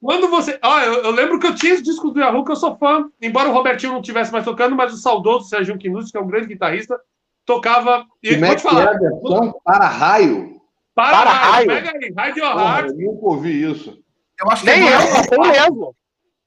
[0.00, 0.58] Quando você.
[0.62, 3.08] Ah, eu, eu, lembro que eu tinha esse disco do Yahoo, que eu sou fã,
[3.20, 6.26] embora o Robertinho não estivesse mais tocando, mas o saudoso Sérgio Quinucci, que é um
[6.26, 6.98] grande guitarrista,
[7.44, 8.04] tocava.
[8.22, 10.55] E Como é que falar, é a versão para raio?
[10.96, 11.68] Para, para raio.
[11.68, 11.84] raio.
[11.84, 12.86] Pega aí, Raio de Heart.
[12.88, 14.02] Eu nunca ouvi isso.
[14.40, 15.96] Eu acho que Nem é do eu, eu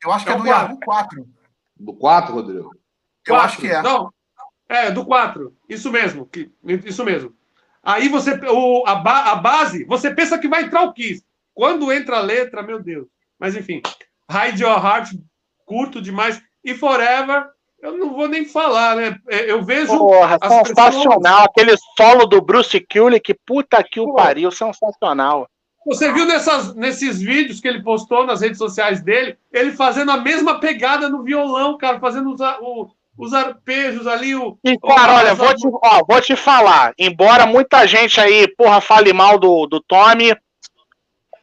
[0.03, 1.29] Eu acho que é, é do Yahoo 4.
[1.79, 2.71] Do 4, Rodrigo?
[3.27, 3.45] Eu 4.
[3.45, 3.81] acho que é.
[3.83, 4.11] Não,
[4.67, 5.55] é, do 4.
[5.69, 6.25] Isso mesmo.
[6.25, 6.51] Que,
[6.83, 7.31] isso mesmo.
[7.83, 8.33] Aí você.
[8.49, 11.23] O, a, ba, a base, você pensa que vai entrar o Kiss.
[11.53, 13.07] Quando entra a letra, meu Deus.
[13.37, 13.83] Mas enfim.
[14.31, 15.13] Hide Your Heart,
[15.63, 16.41] curto demais.
[16.63, 17.47] E Forever,
[17.81, 19.17] eu não vou nem falar, né?
[19.29, 19.97] É, eu vejo.
[19.97, 21.19] Porra, sensacional.
[21.21, 21.47] Pessoas...
[21.49, 25.47] Aquele solo do Bruce Kulick, puta que o pariu, sensacional.
[25.85, 30.17] Você viu nessas, nesses vídeos que ele postou nas redes sociais dele, ele fazendo a
[30.17, 34.35] mesma pegada no violão, cara, fazendo os, o, os arpejos ali.
[34.35, 36.93] O, e, cara, olha, vou te, ó, vou te falar.
[36.97, 40.35] Embora muita gente aí, porra, fale mal do, do Tommy,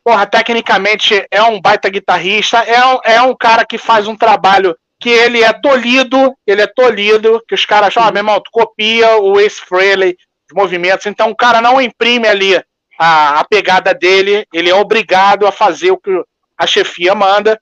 [0.05, 4.77] porra, tecnicamente é um baita guitarrista, é um, é um cara que faz um trabalho
[4.99, 8.51] que ele é tolhido, ele é tolhido, que os caras acham, ah, meu irmão, tu
[8.51, 10.17] copia o Ace Frehley,
[10.51, 12.57] os movimentos, então o cara não imprime ali
[12.99, 16.11] a, a pegada dele, ele é obrigado a fazer o que
[16.59, 17.59] a chefia manda.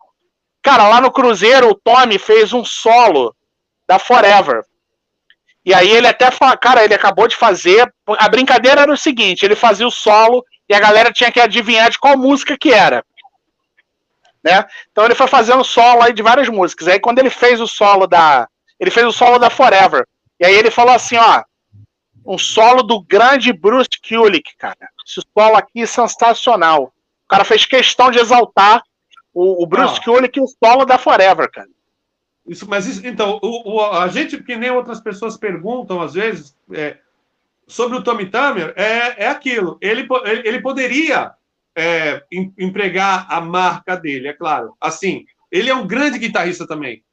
[0.62, 3.34] Cara, lá no Cruzeiro, o Tommy fez um solo
[3.86, 4.62] da Forever.
[5.64, 6.28] E aí ele até
[6.60, 7.90] cara, ele acabou de fazer.
[8.06, 11.90] A brincadeira era o seguinte: ele fazia o solo e a galera tinha que adivinhar
[11.90, 13.02] de qual música que era
[14.44, 14.66] né?
[14.92, 16.86] Então ele foi fazendo solo aí de várias músicas.
[16.86, 18.46] Aí quando ele fez o solo da,
[18.78, 20.06] ele fez o solo da Forever.
[20.38, 21.42] E aí ele falou assim, ó,
[22.26, 24.76] um solo do grande Bruce Kulick, cara.
[25.06, 26.92] Esse solo aqui é sensacional.
[27.24, 28.82] O cara fez questão de exaltar
[29.32, 30.04] o, o Bruce ah.
[30.04, 31.68] Kulick e o solo da Forever, cara.
[32.46, 36.54] Isso, mas isso, então, o, o, a gente, que nem outras pessoas perguntam às vezes,
[36.72, 36.98] é,
[37.66, 39.78] sobre o Tommy Tamer, é, é aquilo.
[39.80, 41.32] Ele, ele, ele poderia
[41.76, 42.24] é,
[42.58, 44.76] empregar a marca dele, é claro.
[44.80, 47.04] Assim, ele é um grande guitarrista também,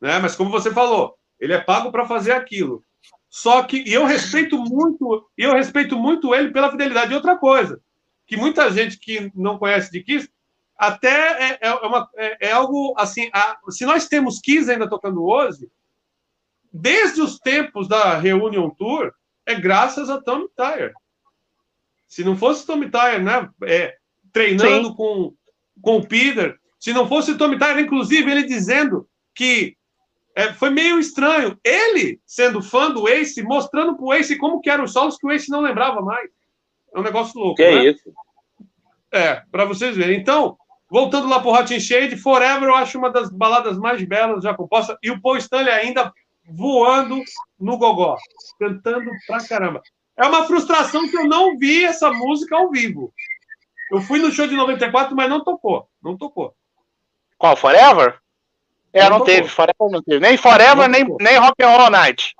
[0.00, 0.18] né?
[0.18, 2.84] Mas como você falou, ele é pago para fazer aquilo.
[3.28, 7.12] Só que eu respeito muito, eu respeito muito ele pela fidelidade.
[7.12, 7.80] E outra coisa,
[8.26, 10.28] que muita gente que não conhece de Kiss
[10.76, 13.30] até é, é, uma, é, é algo assim.
[13.32, 15.70] A, se nós temos Kiss ainda tocando hoje,
[16.72, 19.12] desde os tempos da Reunion Tour,
[19.46, 20.92] é graças a Tommy Tyre.
[22.08, 23.48] Se não fosse Tommy Tyre, né?
[23.62, 23.96] É,
[24.32, 25.32] treinando com,
[25.80, 26.56] com o Peter.
[26.78, 29.76] Se não fosse o Tommy Tyler, inclusive, ele dizendo que
[30.34, 31.58] é, foi meio estranho.
[31.64, 35.30] Ele, sendo fã do Ace, mostrando pro Ace como que eram os solos que o
[35.30, 36.30] Ace não lembrava mais.
[36.94, 37.86] É um negócio louco, que né?
[37.86, 38.12] é isso?
[39.12, 40.18] É, para vocês verem.
[40.18, 40.56] Então,
[40.88, 44.98] voltando lá pro Hot Shade, Forever eu acho uma das baladas mais belas já composta.
[45.02, 46.12] E o Paul Stanley ainda
[46.48, 47.22] voando
[47.58, 48.16] no gogó,
[48.58, 49.82] cantando pra caramba.
[50.16, 53.12] É uma frustração que eu não vi essa música ao vivo.
[53.90, 55.88] Eu fui no show de 94, mas não tocou.
[56.02, 56.54] Não tocou.
[57.36, 57.56] Qual?
[57.56, 58.18] Forever?
[58.92, 59.48] É, não, não teve.
[59.48, 60.20] Forever não teve.
[60.20, 62.34] Nem Forever, nem, nem Rock and Roll Night.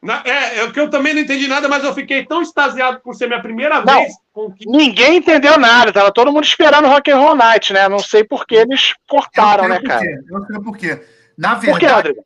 [0.00, 3.14] Na, é, é que eu também não entendi nada, mas eu fiquei tão extasiado por
[3.14, 4.14] ser minha primeira não, vez.
[4.56, 4.66] Que...
[4.68, 7.88] Ninguém entendeu nada, tava todo mundo esperando Rock and Roll Night, né?
[7.88, 10.04] Não sei por que eles cortaram, né, cara?
[10.04, 11.04] Eu sei por quê.
[11.36, 12.24] Na verdade, por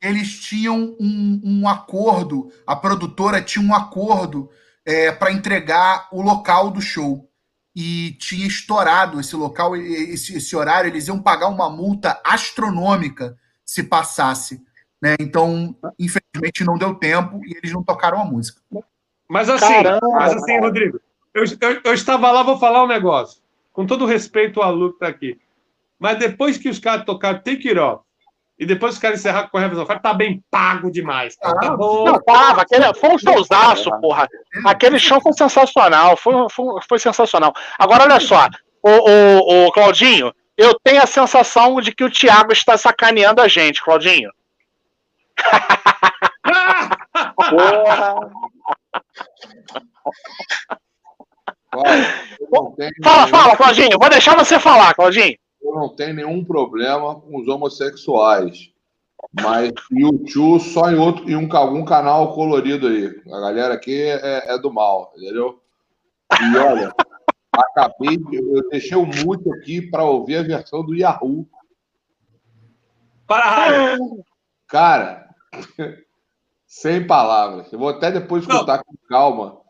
[0.00, 4.48] eles tinham um, um, acordo, a produtora tinha um acordo
[4.86, 7.27] é, para entregar o local do show
[7.80, 13.84] e tinha estourado esse local, esse, esse horário, eles iam pagar uma multa astronômica se
[13.84, 14.60] passasse.
[15.00, 15.14] Né?
[15.20, 18.60] Então, infelizmente, não deu tempo e eles não tocaram a música.
[19.28, 21.00] Mas assim, mas assim Rodrigo,
[21.32, 23.40] eu, eu, eu, estava lá, vou falar um negócio.
[23.72, 25.40] Com todo respeito ao Lu que está aqui.
[26.00, 28.02] Mas depois que os caras tocaram Take It Off,
[28.58, 29.86] e depois os caras encerraram com a revisão.
[29.86, 31.36] Tá bem pago demais.
[31.36, 32.04] Tá, tá bom.
[32.04, 32.62] Não, tava.
[32.62, 34.28] Aquele, foi um showzaço, porra.
[34.64, 36.16] Aquele show foi sensacional.
[36.16, 37.54] Foi, foi, foi sensacional.
[37.78, 38.48] Agora, olha só.
[38.82, 43.46] O, o, o Claudinho, eu tenho a sensação de que o Thiago está sacaneando a
[43.46, 44.30] gente, Claudinho.
[47.50, 48.30] porra.
[53.04, 53.98] Fala, fala, Claudinho.
[54.00, 55.36] Vou deixar você falar, Claudinho
[55.68, 58.70] eu não tenho nenhum problema com os homossexuais.
[59.32, 63.20] Mas YouTube só em outro em um, algum canal colorido aí.
[63.32, 65.60] A galera aqui é, é do mal, entendeu?
[66.40, 66.94] E olha,
[67.52, 71.48] acabei, eu deixei o mute aqui para ouvir a versão do Yahoo.
[73.26, 73.98] Para
[74.68, 75.28] Cara,
[76.66, 77.72] sem palavras.
[77.72, 78.84] Eu vou até depois escutar não.
[78.84, 79.60] com calma.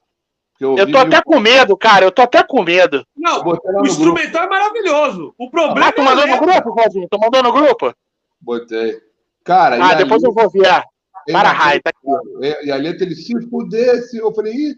[0.60, 2.04] Eu, eu tô até com medo, cara.
[2.04, 3.06] Eu tô até com medo.
[3.16, 4.54] Não, o instrumental grupo.
[4.54, 5.34] é maravilhoso.
[5.38, 6.26] O problema ah, tu mandou é...
[6.26, 7.08] no grupo, Claudinho?
[7.08, 7.94] Tu mandou no grupo?
[8.40, 9.00] Botei.
[9.44, 10.82] Cara, ah, depois eu vou ver.
[11.30, 12.66] Para raio, tá aqui.
[12.66, 14.18] E a letra, ele se fudesse.
[14.18, 14.76] Eu falei, ih,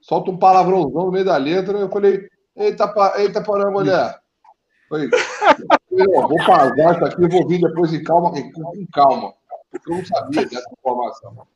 [0.00, 1.78] solta um palavrãozão no meio da letra.
[1.78, 4.18] Eu falei, eita, eita, para mulher.
[4.88, 5.08] Falei,
[5.90, 9.32] vou pagar isso aqui, vou vir depois em calma, com calma.
[9.70, 11.46] Porque eu não sabia dessa informação.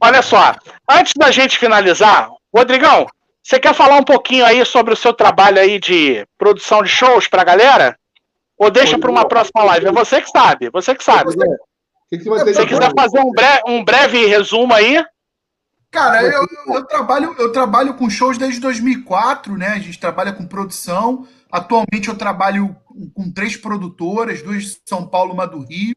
[0.00, 0.54] Olha só,
[0.88, 3.06] antes da gente finalizar, Rodrigão,
[3.42, 7.28] você quer falar um pouquinho aí sobre o seu trabalho aí de produção de shows
[7.28, 7.98] pra galera?
[8.56, 9.86] Ou deixa para uma próxima live?
[9.86, 11.32] É você que sabe, você que sabe.
[12.08, 15.04] Que que você, você quiser fazer um breve, um breve resumo aí?
[15.90, 19.68] Cara, eu, eu, trabalho, eu trabalho com shows desde 2004, né?
[19.68, 21.26] A gente trabalha com produção.
[21.50, 22.76] Atualmente eu trabalho
[23.14, 25.94] com três produtoras, duas de São Paulo, uma do Rio.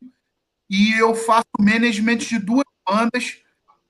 [0.69, 3.42] E eu faço management de duas bandas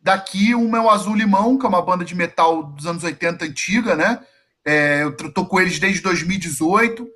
[0.04, 0.54] daqui.
[0.54, 3.96] Uma é o Azul Limão, que é uma banda de metal dos anos 80 antiga,
[3.96, 4.20] né?
[4.66, 7.08] É, eu tô com eles desde 2018.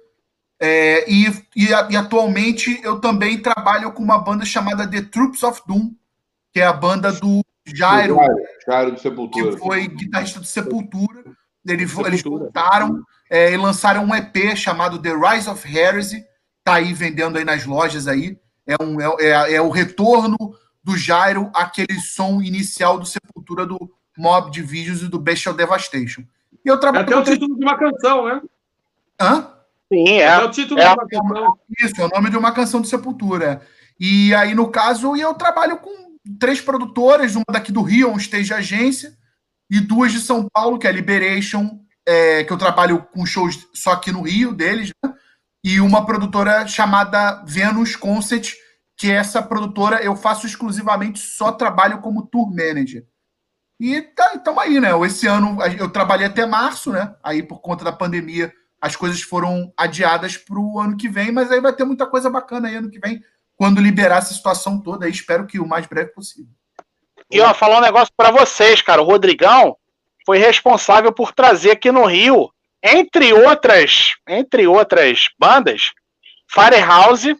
[0.59, 5.61] É, e, e, e, atualmente eu também trabalho com uma banda chamada The Troops of
[5.67, 5.91] Doom,
[6.51, 8.17] que é a banda do Jairo,
[8.65, 9.51] Jairo do Sepultura.
[9.51, 11.23] que foi guitarrista do Sepultura.
[11.67, 12.09] Eles, Sepultura.
[12.09, 16.23] eles voltaram é, e lançaram um EP chamado The Rise of Heresy,
[16.63, 18.37] tá aí vendendo aí nas lojas aí.
[18.65, 20.37] É, um, é, é, é o retorno
[20.87, 23.77] do Jairo àquele som inicial do Sepultura do
[24.17, 26.23] Mob Divisions e do Bestial Devastation.
[26.63, 28.41] E eu trabalho é até o título de uma canção, né?
[29.19, 29.51] Hã?
[29.91, 30.21] Sim, é.
[30.21, 31.59] é o título é, de uma canção.
[31.77, 33.61] Isso, é o nome de uma canção do Sepultura.
[33.99, 38.53] E aí, no caso, eu trabalho com três produtoras, uma daqui do Rio, um stage
[38.53, 39.13] agência,
[39.69, 43.67] e duas de São Paulo, que é a Liberation, é, que eu trabalho com shows
[43.73, 45.13] só aqui no Rio deles, né?
[45.61, 48.53] e uma produtora chamada Venus Concert,
[48.97, 53.05] que essa produtora eu faço exclusivamente, só trabalho como tour manager.
[53.79, 54.89] E tá, então aí, né?
[55.05, 57.15] Esse ano eu trabalhei até março, né?
[57.23, 58.51] Aí por conta da pandemia
[58.81, 62.29] as coisas foram adiadas para o ano que vem, mas aí vai ter muita coisa
[62.29, 63.23] bacana aí ano que vem,
[63.55, 65.05] quando liberar essa situação toda.
[65.05, 66.51] Aí espero que o mais breve possível.
[67.29, 69.01] E ó, falar um negócio para vocês, cara.
[69.01, 69.77] O Rodrigão
[70.25, 72.51] foi responsável por trazer aqui no Rio,
[72.81, 75.91] entre outras, entre outras bandas,
[76.49, 77.35] Firehouse,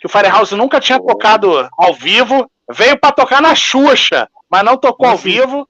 [0.00, 4.76] que o Firehouse nunca tinha tocado ao vivo, veio para tocar na Xuxa, mas não
[4.76, 5.68] tocou ao vivo.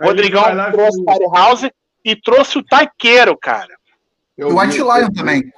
[0.00, 1.72] Rodrigão trouxe Firehouse
[2.04, 3.74] e trouxe o Taiqueiro, cara.
[4.36, 5.52] Eu o White Lion também.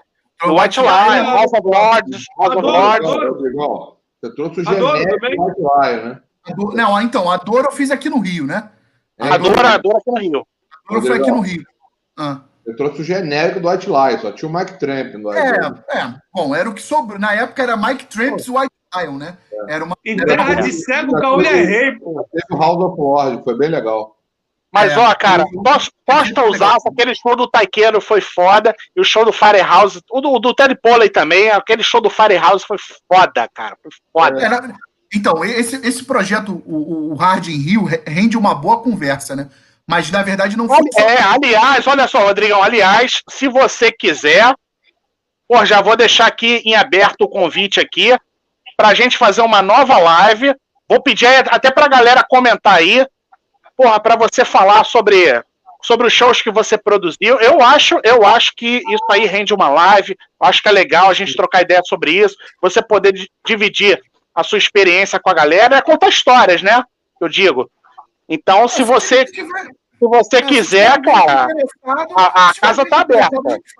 [0.44, 3.98] O White Lion, House of Lords, House of Lords.
[4.20, 6.22] Você trouxe o genérico White Lion, né?
[6.74, 8.70] Não, então, a Dor eu fiz aqui no Rio, né?
[9.18, 10.46] A Dor, a Dor aqui no Rio.
[10.88, 11.64] A Dor foi aqui no Rio.
[12.16, 12.40] Ah.
[12.68, 16.00] Eu trouxe o genérico do White Lion, só tinha o Mike Tramp no White é,
[16.00, 17.18] é, bom, era o que sobrou.
[17.18, 19.38] Na época era Mike Tramp e White Lion, né?
[19.66, 19.96] Era uma.
[20.04, 22.28] Em terra de cego, o Caolho é rei, pô.
[22.30, 24.18] Teve o House of Lords, foi bem legal.
[24.70, 25.46] Mas, é, ó, cara,
[26.04, 30.30] posta usar, aquele show do Taikeiro foi foda, e o show do Firehouse, o do,
[30.30, 32.76] o do Terry Polley também, aquele show do Firehouse foi
[33.10, 34.44] foda, cara, foi foda.
[34.44, 39.48] É, então, esse, esse projeto, o, o Hard in Rio, rende uma boa conversa, né?
[39.88, 40.84] Mas, na verdade, não foi...
[40.98, 44.54] É, aliás, olha só, Rodrigão, aliás, se você quiser,
[45.48, 48.14] pô, já vou deixar aqui em aberto o convite aqui,
[48.76, 50.54] pra gente fazer uma nova live,
[50.86, 53.06] vou pedir até pra galera comentar aí,
[53.74, 55.42] porra, para você falar sobre
[55.80, 57.40] sobre os shows que você produziu.
[57.40, 60.18] Eu acho, eu acho que isso aí rende uma live.
[60.40, 62.36] Acho que é legal a gente trocar ideia sobre isso.
[62.60, 63.14] Você poder
[63.46, 64.02] dividir
[64.34, 66.82] a sua experiência com a galera é contar histórias, né?
[67.20, 67.70] Eu digo.
[68.28, 71.48] Então, se você se você quiser, cara,
[72.14, 73.36] a, a casa tá aberta.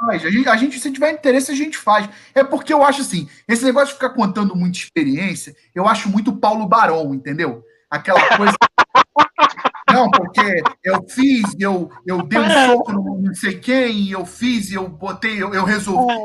[0.09, 2.09] A gente, a gente, se tiver interesse, a gente faz.
[2.35, 6.37] É porque eu acho assim, esse negócio de ficar contando muita experiência, eu acho muito
[6.37, 7.63] Paulo Barão, entendeu?
[7.89, 8.53] Aquela coisa
[9.93, 14.71] Não, porque eu fiz, eu, eu dei um soco no não sei quem, eu fiz,
[14.73, 16.13] eu botei, eu, eu resolvi.
[16.13, 16.19] É.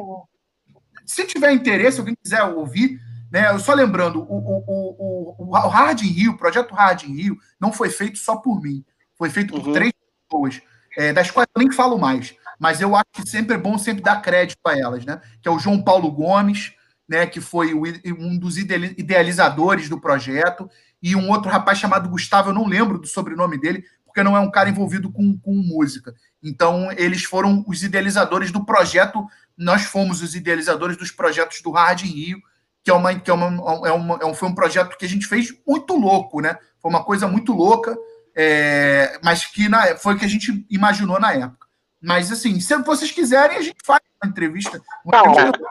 [1.06, 3.00] Se tiver interesse, alguém quiser ouvir,
[3.34, 3.50] né?
[3.50, 7.38] Eu só lembrando, o, o, o, o, Hard in Rio, o projeto Hard in Rio,
[7.60, 8.86] não foi feito só por mim.
[9.18, 9.74] Foi feito por uhum.
[9.74, 9.92] três
[10.30, 10.62] pessoas,
[10.96, 12.36] é, das quais eu nem falo mais.
[12.60, 15.20] Mas eu acho que sempre é bom sempre dar crédito a elas, né?
[15.42, 16.74] Que é o João Paulo Gomes,
[17.10, 17.26] né?
[17.26, 20.70] Que foi um dos idealizadores do projeto
[21.02, 24.40] e um outro rapaz chamado Gustavo, eu não lembro do sobrenome dele, porque não é
[24.40, 26.14] um cara envolvido com, com música.
[26.42, 29.26] Então, eles foram os idealizadores do projeto,
[29.58, 32.38] nós fomos os idealizadores dos projetos do Hard in Rio,
[32.84, 35.10] que, é uma, que é uma, é uma, é um, foi um projeto que a
[35.10, 36.58] gente fez muito louco, né?
[36.80, 37.98] Foi uma coisa muito louca,
[38.36, 41.68] é, mas que na, foi o que a gente imaginou na época.
[42.02, 44.82] Mas, assim, se vocês quiserem, a gente faz uma entrevista.
[45.06, 45.64] Uma entrevista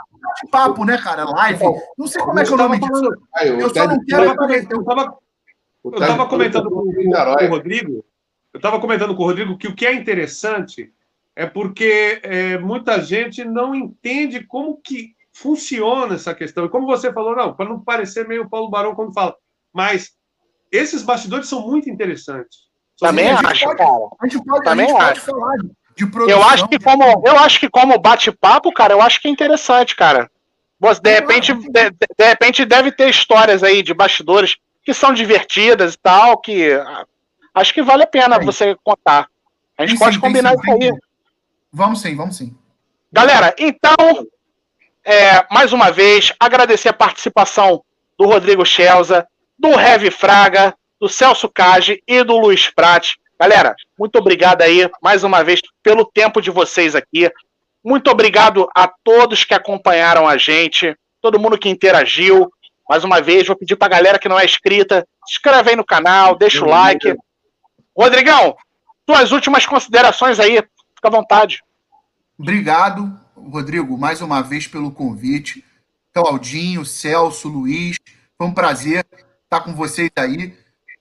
[0.50, 1.24] papo, né, cara?
[1.24, 1.62] Live.
[1.96, 3.10] Não sei como é que é o nome disso.
[3.44, 4.24] Eu só não quero.
[4.24, 5.18] Eu tava,
[5.84, 8.04] eu tava comentando com, com o Rodrigo.
[8.52, 10.92] Eu estava comentando com o Rodrigo que o que é interessante
[11.34, 16.64] é porque é, muita gente não entende como que funciona essa questão.
[16.64, 19.34] E como você falou, não, para não parecer meio Paulo Barão quando fala,
[19.72, 20.12] mas
[20.70, 22.70] esses bastidores são muito interessantes.
[22.98, 23.90] Também acho, pode, cara.
[24.20, 25.26] A gente pode, Também a gente acho.
[25.26, 25.56] pode falar
[25.96, 26.38] de produção.
[26.38, 29.96] Eu acho que como, eu acho que como bate-papo, cara, eu acho que é interessante,
[29.96, 30.30] cara.
[31.00, 35.98] De repente, de, de repente deve ter histórias aí de bastidores que são divertidas e
[35.98, 36.70] tal, que
[37.54, 38.44] acho que vale a pena sim.
[38.44, 39.28] você contar.
[39.78, 40.92] A gente sim, pode combinar sim, isso aí.
[41.72, 42.56] Vamos sim, vamos sim.
[43.12, 44.26] Galera, então,
[45.04, 47.82] é, mais uma vez, agradecer a participação
[48.18, 49.26] do Rodrigo Schelza,
[49.58, 53.14] do Heavy Fraga, do Celso Cage e do Luiz Prat.
[53.38, 57.30] Galera, muito obrigado aí, mais uma vez, pelo tempo de vocês aqui.
[57.84, 62.52] Muito obrigado a todos que acompanharam a gente, todo mundo que interagiu.
[62.88, 65.76] Mais uma vez, vou pedir para a galera que não é inscrita, se inscreve aí
[65.76, 67.16] no canal, deixa o like.
[67.96, 68.56] Rodrigão,
[69.04, 70.62] tuas últimas considerações aí,
[70.94, 71.60] fica à vontade.
[72.38, 73.12] Obrigado,
[73.50, 75.64] Rodrigo, mais uma vez pelo convite.
[76.12, 77.96] Claudinho, Celso, Luiz,
[78.36, 79.06] foi um prazer
[79.44, 80.56] estar com vocês aí.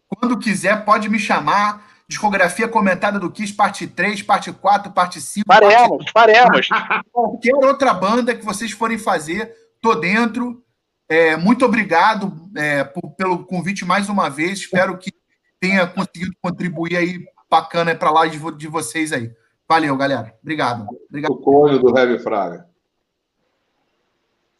[0.07, 1.89] Quando quiser, pode me chamar.
[2.07, 5.45] Discografia comentada do Kiss, parte 3, parte 4, parte 5.
[5.47, 6.11] Faremos, parte...
[6.11, 6.67] faremos.
[7.11, 10.61] Qualquer outra banda que vocês forem fazer, tô dentro.
[11.07, 14.59] É, muito obrigado é, por, pelo convite mais uma vez.
[14.59, 15.11] Espero que
[15.59, 19.31] tenha conseguido contribuir aí bacana para lá de, de vocês aí.
[19.71, 20.35] Valeu, galera.
[20.41, 20.85] Obrigado.
[21.07, 21.31] Obrigado.
[21.31, 22.67] O cone do Heavy Fraga.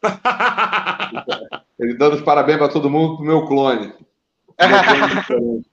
[1.77, 3.93] Ele dando os parabéns para todo mundo pro meu clone.
[4.57, 5.65] Meu clone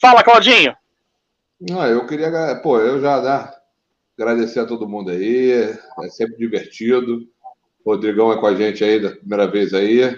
[0.00, 0.76] Fala, Claudinho.
[1.60, 2.30] Não, eu queria,
[2.62, 3.52] pô, eu já né,
[4.16, 7.26] agradecer a todo mundo aí, é sempre divertido.
[7.84, 10.16] O Rodrigão é com a gente aí da primeira vez aí,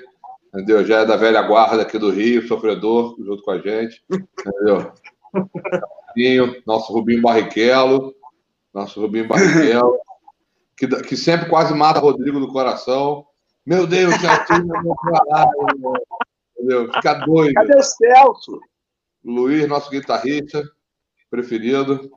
[0.53, 0.85] entendeu?
[0.85, 4.93] Já é da velha guarda aqui do Rio, sofredor, junto com a gente, entendeu?
[6.67, 8.15] nosso Rubinho Barrichello,
[8.75, 9.99] nosso Rubinho Barrichello,
[10.77, 13.25] que, que sempre quase mata Rodrigo do coração.
[13.65, 15.51] Meu Deus, Celso, meu caralho,
[16.57, 16.93] entendeu?
[16.93, 17.55] Fica doido.
[17.55, 18.61] Cadê o Celso?
[19.25, 20.63] Luiz, nosso guitarrista
[21.31, 22.11] preferido.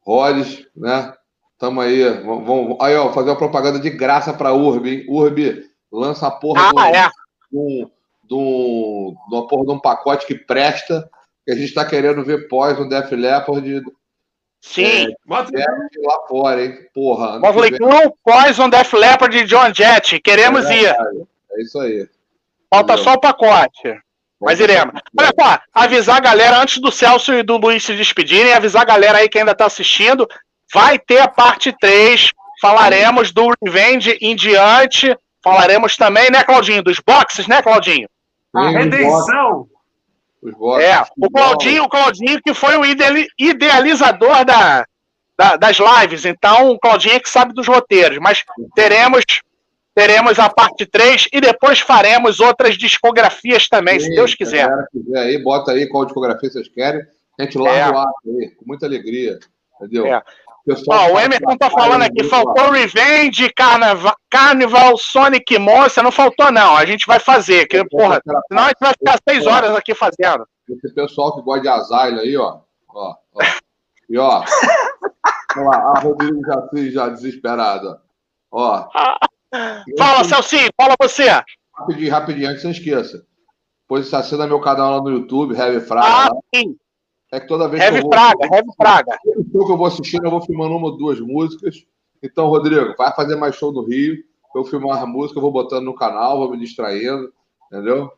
[0.00, 1.14] Rhodes, né?
[1.58, 2.02] Tamo aí.
[2.22, 5.06] Vamos, vamos, aí, ó, fazer uma propaganda de graça pra Urb, hein?
[5.08, 7.08] Urb, lança a porra ah, do, é.
[7.50, 7.90] do,
[8.24, 11.08] do, do, porra de um pacote que presta,
[11.44, 13.82] que a gente tá querendo ver pós no Def Leppard.
[14.64, 15.08] Sim.
[15.08, 16.78] É, lá fora, hein?
[16.94, 17.38] Porra.
[17.38, 20.18] Motley Crue, Poison, Def Leppard e John Jett.
[20.20, 20.86] Queremos é, ir.
[21.52, 22.08] É isso aí.
[22.70, 23.04] Falta Entendeu?
[23.04, 24.00] só o pacote.
[24.40, 25.00] Mas iremos.
[25.16, 28.86] Olha só, avisar a galera, antes do Celso e do Luiz se despedirem, avisar a
[28.86, 30.26] galera aí que ainda está assistindo,
[30.72, 36.98] vai ter a parte 3, falaremos do Revenge em diante, falaremos também, né, Claudinho, dos
[37.00, 38.08] boxes, né, Claudinho?
[38.54, 39.68] A redenção!
[40.80, 42.84] É, o Claudinho, o Claudinho que foi o
[43.38, 44.84] idealizador da,
[45.38, 49.24] da, das lives, então o Claudinho é que sabe dos roteiros, mas teremos
[49.94, 54.68] teremos a parte 3 e depois faremos outras discografias também, Sim, se Deus quiser.
[54.90, 57.00] Se quiser aí, bota aí qual discografia vocês querem.
[57.38, 57.90] A gente larga é.
[57.90, 59.38] o ar aí, com muita alegria.
[59.80, 60.06] Entendeu?
[60.06, 60.22] É.
[60.88, 66.74] Ó, o Emerson tá falando aqui, faltou Revenge, Carnaval, Carnival, Sonic Monster, não faltou não,
[66.74, 70.46] a gente vai fazer, que, porra, senão a gente vai ficar seis horas aqui fazendo.
[70.68, 73.42] Esse pessoal que gosta de asylum aí, ó, ó, ó.
[74.08, 74.42] e ó,
[75.56, 77.98] lá, a Rodrigo já, já desesperado,
[78.50, 78.88] ó.
[79.96, 81.28] Fala, Celcinho, fala você.
[81.72, 83.24] Rapidinho, rapidinho, antes você esqueça.
[83.86, 86.08] Pois está sendo meu canal lá no YouTube, Heavy Fraga.
[86.08, 86.76] Ah, sim.
[87.34, 89.18] É que toda vez Heavy que eu vou, Fraga, Heavy Fraga.
[89.52, 91.84] Todo que eu vou assistindo, eu vou filmando uma ou duas músicas.
[92.22, 94.22] Então, Rodrigo, vai fazer mais show no Rio.
[94.54, 97.32] Eu filmar a música, eu vou botando no canal, vou me distraindo,
[97.66, 98.08] entendeu?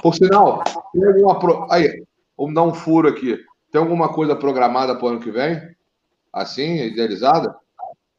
[0.00, 1.36] Por sinal, tem alguma.
[1.36, 1.66] Pro...
[1.68, 2.04] Aí,
[2.38, 3.36] vamos dar um furo aqui.
[3.72, 5.60] Tem alguma coisa programada para o ano que vem?
[6.32, 7.56] Assim, idealizada?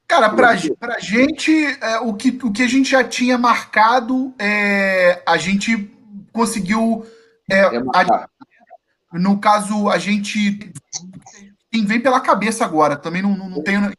[0.05, 5.21] Cara, para a gente, é, o, que, o que a gente já tinha marcado, é,
[5.25, 5.89] a gente
[6.33, 7.05] conseguiu.
[7.49, 7.69] É,
[9.13, 10.71] no caso, a gente.
[11.71, 13.91] Quem vem pela cabeça agora, também não, não, não tenho.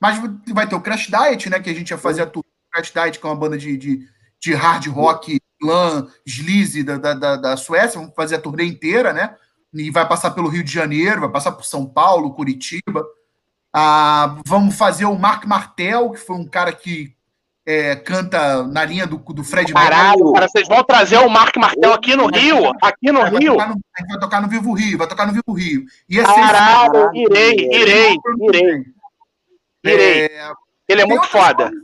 [0.00, 0.20] Mas
[0.52, 1.60] vai ter o Crash Diet, né?
[1.60, 2.44] Que a gente ia fazer a tour.
[2.72, 4.08] Crash Diet, que é uma banda de, de,
[4.40, 8.00] de hard rock, glam, sleaze da, da, da Suécia.
[8.00, 9.34] Vamos fazer a turnê inteira, né?
[9.74, 13.04] E vai passar pelo Rio de Janeiro, vai passar por São Paulo, Curitiba.
[13.72, 17.14] Ah, vamos fazer o Mark Martel, que foi um cara que
[17.68, 21.92] é, canta na linha do, do Fred Caralho, cara, vocês vão trazer o Mark Martel
[21.92, 22.72] aqui no Rio?
[22.80, 23.56] Aqui no Rio?
[23.56, 25.84] Vai, no, vai tocar no Vivo Rio, vai tocar no Vivo Rio.
[26.08, 28.84] Ia Caralho, irei, irei, irei.
[29.84, 30.24] Irei.
[30.24, 30.52] É,
[30.88, 31.64] Ele é muito foda.
[31.64, 31.82] Coisas,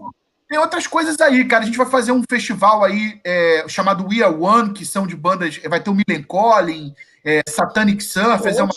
[0.49, 1.65] tem outras coisas aí, cara.
[1.65, 5.15] A gente vai fazer um festival aí é, chamado We Are One, que são de
[5.15, 5.59] bandas.
[5.69, 8.73] Vai ter o Millen Collin, é, Satanic Surfers, é uma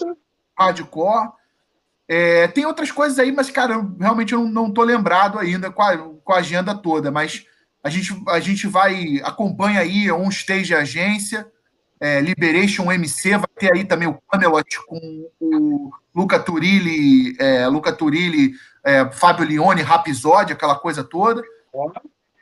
[0.59, 1.29] hardcore.
[2.07, 5.81] É, tem outras coisas aí, mas, cara, eu realmente não, não tô lembrado ainda com
[5.81, 7.45] a, com a agenda toda, mas
[7.83, 11.49] a gente, a gente vai, acompanha aí um stage agência,
[11.99, 17.91] é, Liberation MC, vai ter aí também o Camelot com o Luca Turilli, é, Luca
[17.91, 18.53] Turilli,
[18.83, 21.41] é, Fábio Leone, Rapisódio, aquela coisa toda.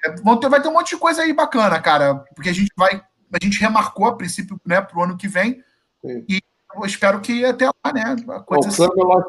[0.03, 2.72] É, vão ter, vai ter um monte de coisa aí bacana, cara, porque a gente
[2.77, 3.02] vai
[3.34, 5.61] a gente remarcou a princípio né, para o ano que vem.
[6.02, 6.26] Sim.
[6.27, 6.42] E
[6.76, 8.16] eu espero que até lá, né?
[8.45, 8.88] Coisa assim.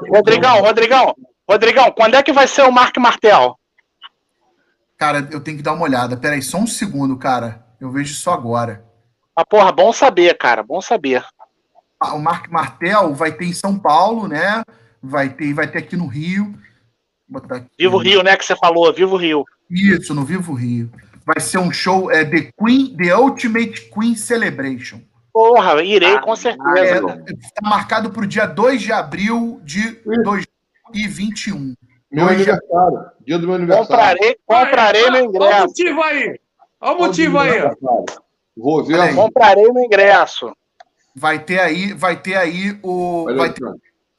[0.08, 1.14] Rodrigão, Rodrigão,
[1.48, 3.58] Rodrigão, quando é que vai ser o Mark Martel?
[4.96, 6.16] Cara, eu tenho que dar uma olhada.
[6.16, 7.64] Peraí, só um segundo, cara.
[7.80, 8.84] Eu vejo isso agora.
[9.34, 10.62] Ah, porra, bom saber, cara.
[10.62, 11.22] Bom saber.
[12.00, 14.62] Ah, o Mark Martel vai ter em São Paulo, né?
[15.02, 16.58] Vai ter, vai ter aqui no Rio.
[17.50, 17.68] Aqui.
[17.78, 18.36] Vivo Rio, né?
[18.36, 19.44] Que você falou, Vivo Rio.
[19.70, 20.90] Isso, no Vivo Rio.
[21.26, 25.00] Vai ser um show, é The Queen, The Ultimate Queen Celebration.
[25.36, 27.22] Porra, irei ah, com certeza.
[27.28, 31.74] Está é, marcado para o dia 2 de abril de 2021.
[32.10, 33.10] Meu aniversário.
[33.20, 33.86] Dia do meu aniversário.
[33.86, 35.44] Comprarei, comprarei no ingresso.
[35.50, 36.40] Olha o motivo aí.
[36.80, 37.50] Olha o motivo aí.
[38.56, 38.98] Vou ver.
[38.98, 39.14] Aí.
[39.14, 40.56] Comprarei no ingresso.
[41.14, 43.62] Vai ter aí, vai ter aí o vai ter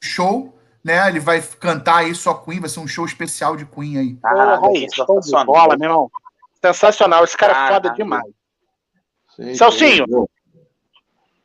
[0.00, 1.08] show, né?
[1.08, 4.18] Ele vai cantar aí só Queen, vai ser um show especial de Queen aí.
[4.24, 6.10] Ah, aí, show de bola, meu irmão.
[6.64, 8.30] Sensacional, esse cara é foda demais.
[9.34, 10.28] Sim, Celcinho.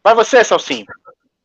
[0.03, 0.85] Vai você, Celcinho.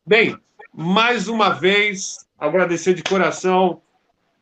[0.04, 0.36] Bem,
[0.74, 3.80] mais uma vez, agradecer de coração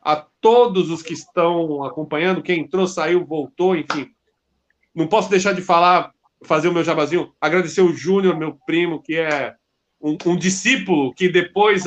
[0.01, 4.11] a todos os que estão acompanhando, quem entrou, saiu, voltou, enfim.
[4.95, 6.15] Não posso deixar de falar,
[6.45, 9.55] fazer o meu jabazinho, agradecer o Júnior, meu primo, que é
[10.01, 11.85] um, um discípulo que depois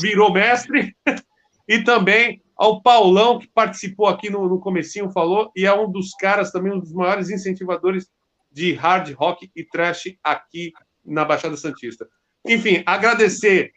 [0.00, 0.96] virou mestre,
[1.68, 6.14] e também ao Paulão, que participou aqui no, no comecinho, falou, e é um dos
[6.14, 8.08] caras também, um dos maiores incentivadores
[8.50, 10.72] de hard rock e trash aqui
[11.06, 12.08] na Baixada Santista.
[12.44, 13.72] Enfim, agradecer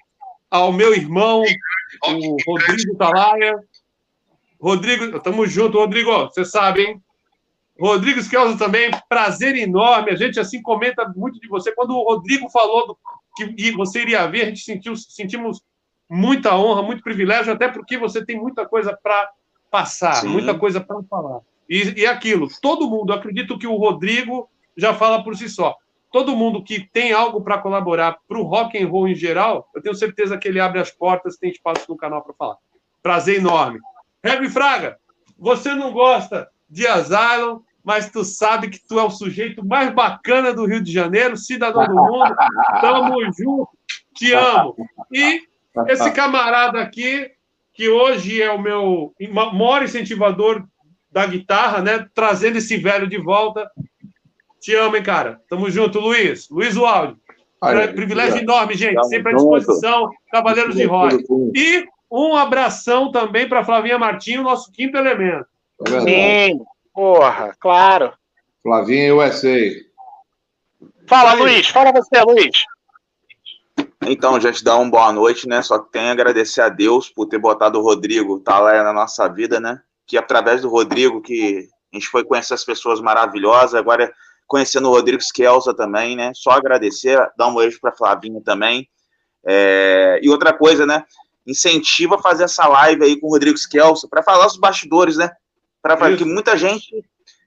[0.49, 1.43] ao meu irmão,
[2.07, 3.55] o Rodrigo Talaia,
[4.59, 7.01] Rodrigo, tamo junto, Rodrigo, você sabe, hein?
[7.79, 10.11] Rodrigo Skelzo também, prazer enorme.
[10.11, 11.71] A gente assim comenta muito de você.
[11.73, 12.97] Quando o Rodrigo falou do,
[13.55, 15.61] que você iria ver, a gente sentiu, sentimos
[16.09, 19.29] muita honra, muito privilégio, até porque você tem muita coisa para
[19.71, 20.27] passar, Sim.
[20.27, 21.39] muita coisa para falar.
[21.69, 25.75] E, e aquilo, todo mundo, acredito que o Rodrigo já fala por si só.
[26.11, 29.81] Todo mundo que tem algo para colaborar para o rock and roll em geral, eu
[29.81, 32.57] tenho certeza que ele abre as portas, tem espaço no canal para falar.
[33.01, 33.79] Prazer enorme.
[34.23, 34.97] Heavy Fraga,
[35.37, 40.53] você não gosta de Asylum, mas tu sabe que tu é o sujeito mais bacana
[40.53, 42.35] do Rio de Janeiro, cidadão do mundo.
[42.81, 43.69] Tamo junto,
[44.13, 44.75] te amo.
[45.11, 45.41] E
[45.87, 47.31] esse camarada aqui,
[47.73, 50.65] que hoje é o meu maior incentivador
[51.11, 52.07] da guitarra, né?
[52.13, 53.69] Trazendo esse velho de volta.
[54.59, 55.41] Te amo, hein, cara.
[55.49, 56.49] Tamo junto, Luiz.
[56.49, 57.17] Luiz o áudio.
[57.93, 59.03] Privilégio enorme, gente.
[59.07, 60.09] Sempre à disposição.
[60.31, 61.23] Cavaleiros de Rock.
[61.55, 65.45] E um abração também para Flavinha Martins, nosso quinto elemento.
[65.87, 66.59] É Sim,
[66.93, 68.13] porra, claro.
[68.63, 69.57] Flavinha USA.
[71.07, 71.67] Fala, Luiz.
[71.67, 72.51] Fala você, Luiz.
[74.05, 75.61] Então, já te dá uma boa noite, né?
[75.61, 78.93] Só que tenho a agradecer a Deus por ter botado o Rodrigo tá lá na
[78.93, 79.81] nossa vida, né?
[80.05, 84.11] Que através do Rodrigo que a gente foi conhecer as pessoas maravilhosas, agora
[84.49, 86.33] conhecendo o Rodrigo Skelza também, né?
[86.35, 88.89] Só agradecer, dar um beijo para Flavinha também.
[89.45, 90.19] É...
[90.21, 91.05] E outra coisa, né?
[91.49, 95.31] incentiva a fazer essa live aí com o Rodrigo Skelso para falar os bastidores, né?
[95.81, 97.03] Para que muita gente,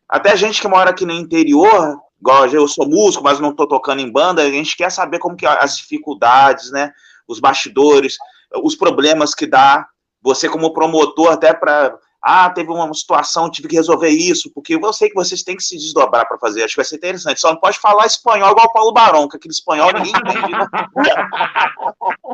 [0.08, 4.00] até gente que mora aqui no interior, igual eu sou músico, mas não estou tocando
[4.00, 6.92] em banda, a gente quer saber como que as dificuldades, né?
[7.28, 8.16] Os bastidores,
[8.62, 9.86] os problemas que dá.
[10.22, 14.92] Você como promotor até para ah, teve uma situação, tive que resolver isso, porque eu
[14.92, 17.40] sei que vocês têm que se desdobrar para fazer, acho que vai ser interessante.
[17.40, 20.66] Só não pode falar espanhol igual o Paulo Barão, que aquele espanhol ninguém entende, né?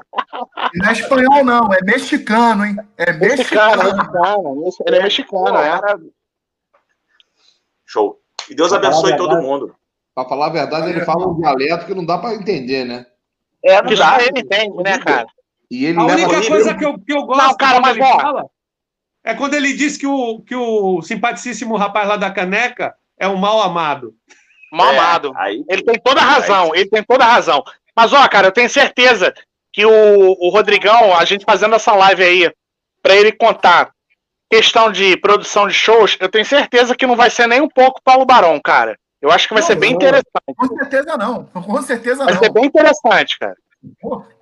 [0.75, 2.77] Não é espanhol, não, é mexicano, hein?
[2.97, 3.83] É mexicano.
[3.83, 4.71] mexicano.
[4.87, 5.93] Ele é mexicano, era.
[5.93, 5.97] É.
[7.87, 8.21] Show.
[8.49, 9.75] E Deus abençoe todo mundo.
[10.15, 13.07] Para falar a verdade, ele fala um dialeto que não dá para entender, né?
[13.65, 14.23] É, não dá.
[14.23, 15.27] Ele entende, né, cara?
[15.71, 18.49] E ele a única coisa que eu, que eu gosto não, cara, mas, ele fala
[19.29, 23.37] é quando ele diz que o, que o simpaticíssimo rapaz lá da caneca é um
[23.37, 24.15] mal amado.
[24.73, 25.33] Mal é, amado.
[25.37, 26.81] Aí, ele tem toda a razão, aí.
[26.81, 27.63] ele tem toda a razão.
[27.95, 29.35] Mas, ó, cara, eu tenho certeza
[29.71, 32.51] que o, o Rodrigão, a gente fazendo essa live aí,
[33.03, 33.91] para ele contar
[34.51, 38.01] questão de produção de shows, eu tenho certeza que não vai ser nem um pouco
[38.03, 38.99] Paulo Barão, cara.
[39.21, 39.97] Eu acho que vai não, ser bem não.
[39.97, 40.55] interessante.
[40.57, 41.45] Com certeza não.
[41.45, 42.41] Com certeza vai não.
[42.41, 43.57] Vai ser bem interessante, cara.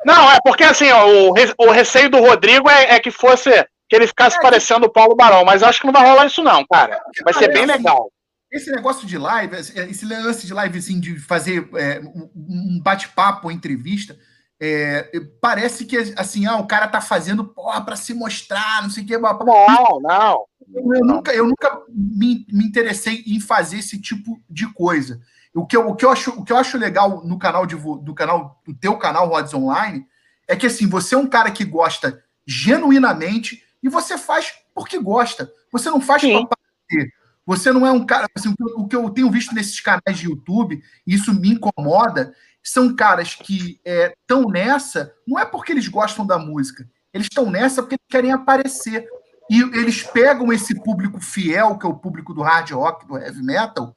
[0.05, 3.97] Não, é porque assim, ó, o, o receio do Rodrigo é, é que fosse que
[3.97, 6.65] ele ficasse é, parecendo o Paulo Barão, mas acho que não vai rolar isso, não,
[6.66, 7.00] cara.
[7.24, 8.10] Vai ser bem legal.
[8.50, 14.16] Esse negócio de live, esse lance de live, assim, de fazer é, um bate-papo, entrevista,
[14.58, 19.05] é, parece que, assim, ah, o cara tá fazendo porra pra se mostrar, não sei
[19.05, 19.18] o que.
[19.18, 20.44] Não, não.
[20.74, 25.20] Eu, eu nunca, eu nunca me, me interessei em fazer esse tipo de coisa.
[25.55, 27.76] O que eu, o que eu, acho, o que eu acho legal no canal, de,
[27.76, 30.06] do canal, do teu canal Rods Online,
[30.48, 35.51] é que, assim, você é um cara que gosta genuinamente e você faz porque gosta.
[35.73, 37.13] Você não faz para parecer.
[37.47, 38.27] Você não é um cara.
[38.35, 42.95] Assim, o que eu tenho visto nesses canais de YouTube, e isso me incomoda, são
[42.95, 47.83] caras que estão é, nessa, não é porque eles gostam da música, eles estão nessa
[47.83, 49.07] porque querem aparecer.
[49.49, 53.43] E eles pegam esse público fiel, que é o público do hard rock, do heavy
[53.45, 53.97] metal,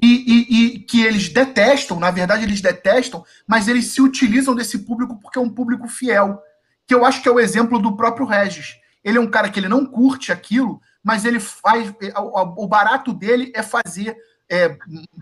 [0.00, 4.80] e, e, e, que eles detestam, na verdade eles detestam, mas eles se utilizam desse
[4.80, 6.42] público porque é um público fiel.
[6.86, 8.76] Que eu acho que é o exemplo do próprio Regis.
[9.04, 11.92] Ele é um cara que ele não curte aquilo, mas ele faz.
[12.00, 14.16] É, o barato dele é fazer
[14.50, 14.76] é,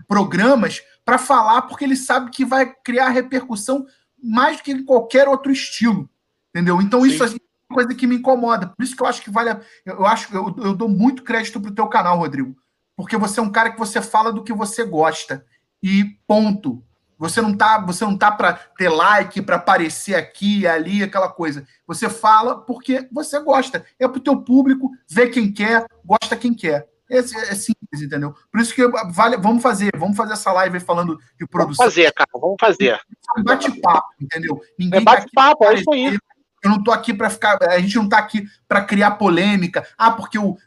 [0.07, 3.85] programas para falar, porque ele sabe que vai criar repercussão
[4.21, 6.09] mais do que em qualquer outro estilo.
[6.49, 6.81] Entendeu?
[6.81, 7.07] Então, Sim.
[7.07, 8.67] isso assim, é uma coisa que me incomoda.
[8.67, 9.49] Por isso que eu acho que vale.
[9.49, 12.55] A, eu acho eu, eu dou muito crédito pro teu canal, Rodrigo.
[12.95, 15.45] Porque você é um cara que você fala do que você gosta.
[15.81, 16.83] E ponto.
[17.21, 21.63] Você não tá, você não tá para ter like, para aparecer aqui, ali, aquela coisa.
[21.85, 23.85] Você fala porque você gosta.
[23.99, 26.89] É pro teu público, vê quem quer, gosta quem quer.
[27.07, 28.33] É, é simples, entendeu?
[28.51, 31.85] Por isso que vale, vamos fazer, vamos fazer essa live falando de produção.
[31.85, 32.99] Vamos fazer, cara, vamos fazer.
[33.37, 34.59] É bate-papo, entendeu?
[34.79, 36.17] Ninguém é bate-papo, é isso aí.
[36.63, 37.57] Eu não tô aqui para ficar.
[37.63, 39.85] A gente não tá aqui para criar polêmica.
[39.97, 40.57] Ah, porque eu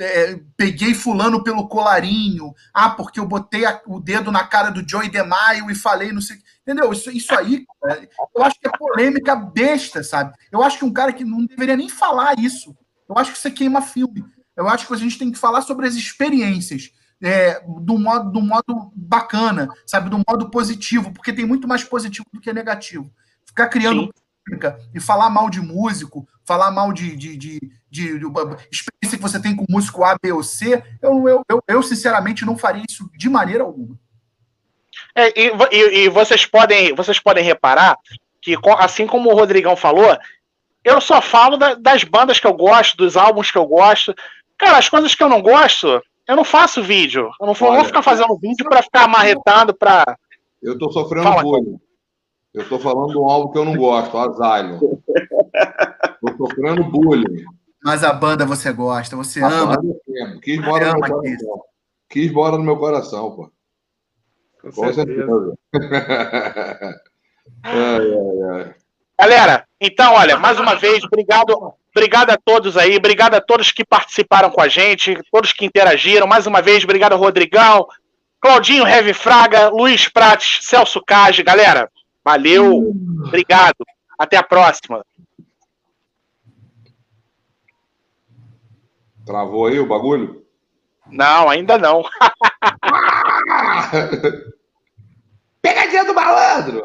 [0.00, 2.54] é, peguei fulano pelo colarinho.
[2.72, 6.22] Ah, porque eu botei a, o dedo na cara do Joey DeMaio e falei não
[6.22, 6.38] sei.
[6.62, 6.92] Entendeu?
[6.92, 7.66] Isso, isso aí,
[8.34, 10.32] eu acho que é polêmica besta, sabe?
[10.50, 12.74] Eu acho que um cara que não deveria nem falar isso.
[13.08, 14.24] Eu acho que você queima filme.
[14.56, 16.90] Eu acho que a gente tem que falar sobre as experiências.
[17.24, 20.10] É, do, modo, do modo bacana, sabe?
[20.10, 23.12] Do modo positivo, porque tem muito mais positivo do que negativo.
[23.46, 24.21] Ficar criando Sim
[24.94, 28.26] e falar mal de músico, falar mal de, de, de, de, de
[28.70, 32.44] experiência que você tem com músico A, B ou C, eu, eu, eu, eu sinceramente
[32.44, 33.96] não faria isso de maneira alguma.
[35.14, 37.96] É, e, e, e, vocês podem vocês podem reparar
[38.40, 40.18] que, assim como o Rodrigão falou,
[40.84, 44.14] eu só falo da, das bandas que eu gosto, dos álbuns que eu gosto.
[44.58, 47.30] Cara, as coisas que eu não gosto, eu não faço vídeo.
[47.40, 50.04] Eu não vou ficar fazendo vídeo para ficar amarretando para.
[50.62, 51.78] Eu tô sofrendo Fala, bullying.
[52.54, 54.78] Eu estou falando de um álbum que eu não gosto, Asylum.
[56.14, 57.44] Estou sofrendo bullying.
[57.82, 59.76] Mas a banda você gosta, você a ama.
[59.76, 61.62] Banda Quis bora no meu coração.
[62.08, 63.52] Quis bora no meu coração, pô.
[64.60, 65.54] Com, Com certeza.
[67.64, 68.74] ai, ai, ai.
[69.18, 73.84] Galera, então, olha, mais uma vez, obrigado, obrigado a todos aí, obrigado a todos que
[73.84, 76.26] participaram com a gente, todos que interagiram.
[76.26, 77.86] Mais uma vez, obrigado, Rodrigão,
[78.40, 81.42] Claudinho Heavy Fraga, Luiz Prates, Celso Cage.
[81.42, 81.90] Galera,
[82.24, 82.92] Valeu,
[83.26, 83.84] obrigado.
[84.18, 85.04] Até a próxima.
[89.24, 90.44] Travou aí o bagulho?
[91.08, 92.02] Não, ainda não.
[95.62, 96.82] Pegadinha do malandro!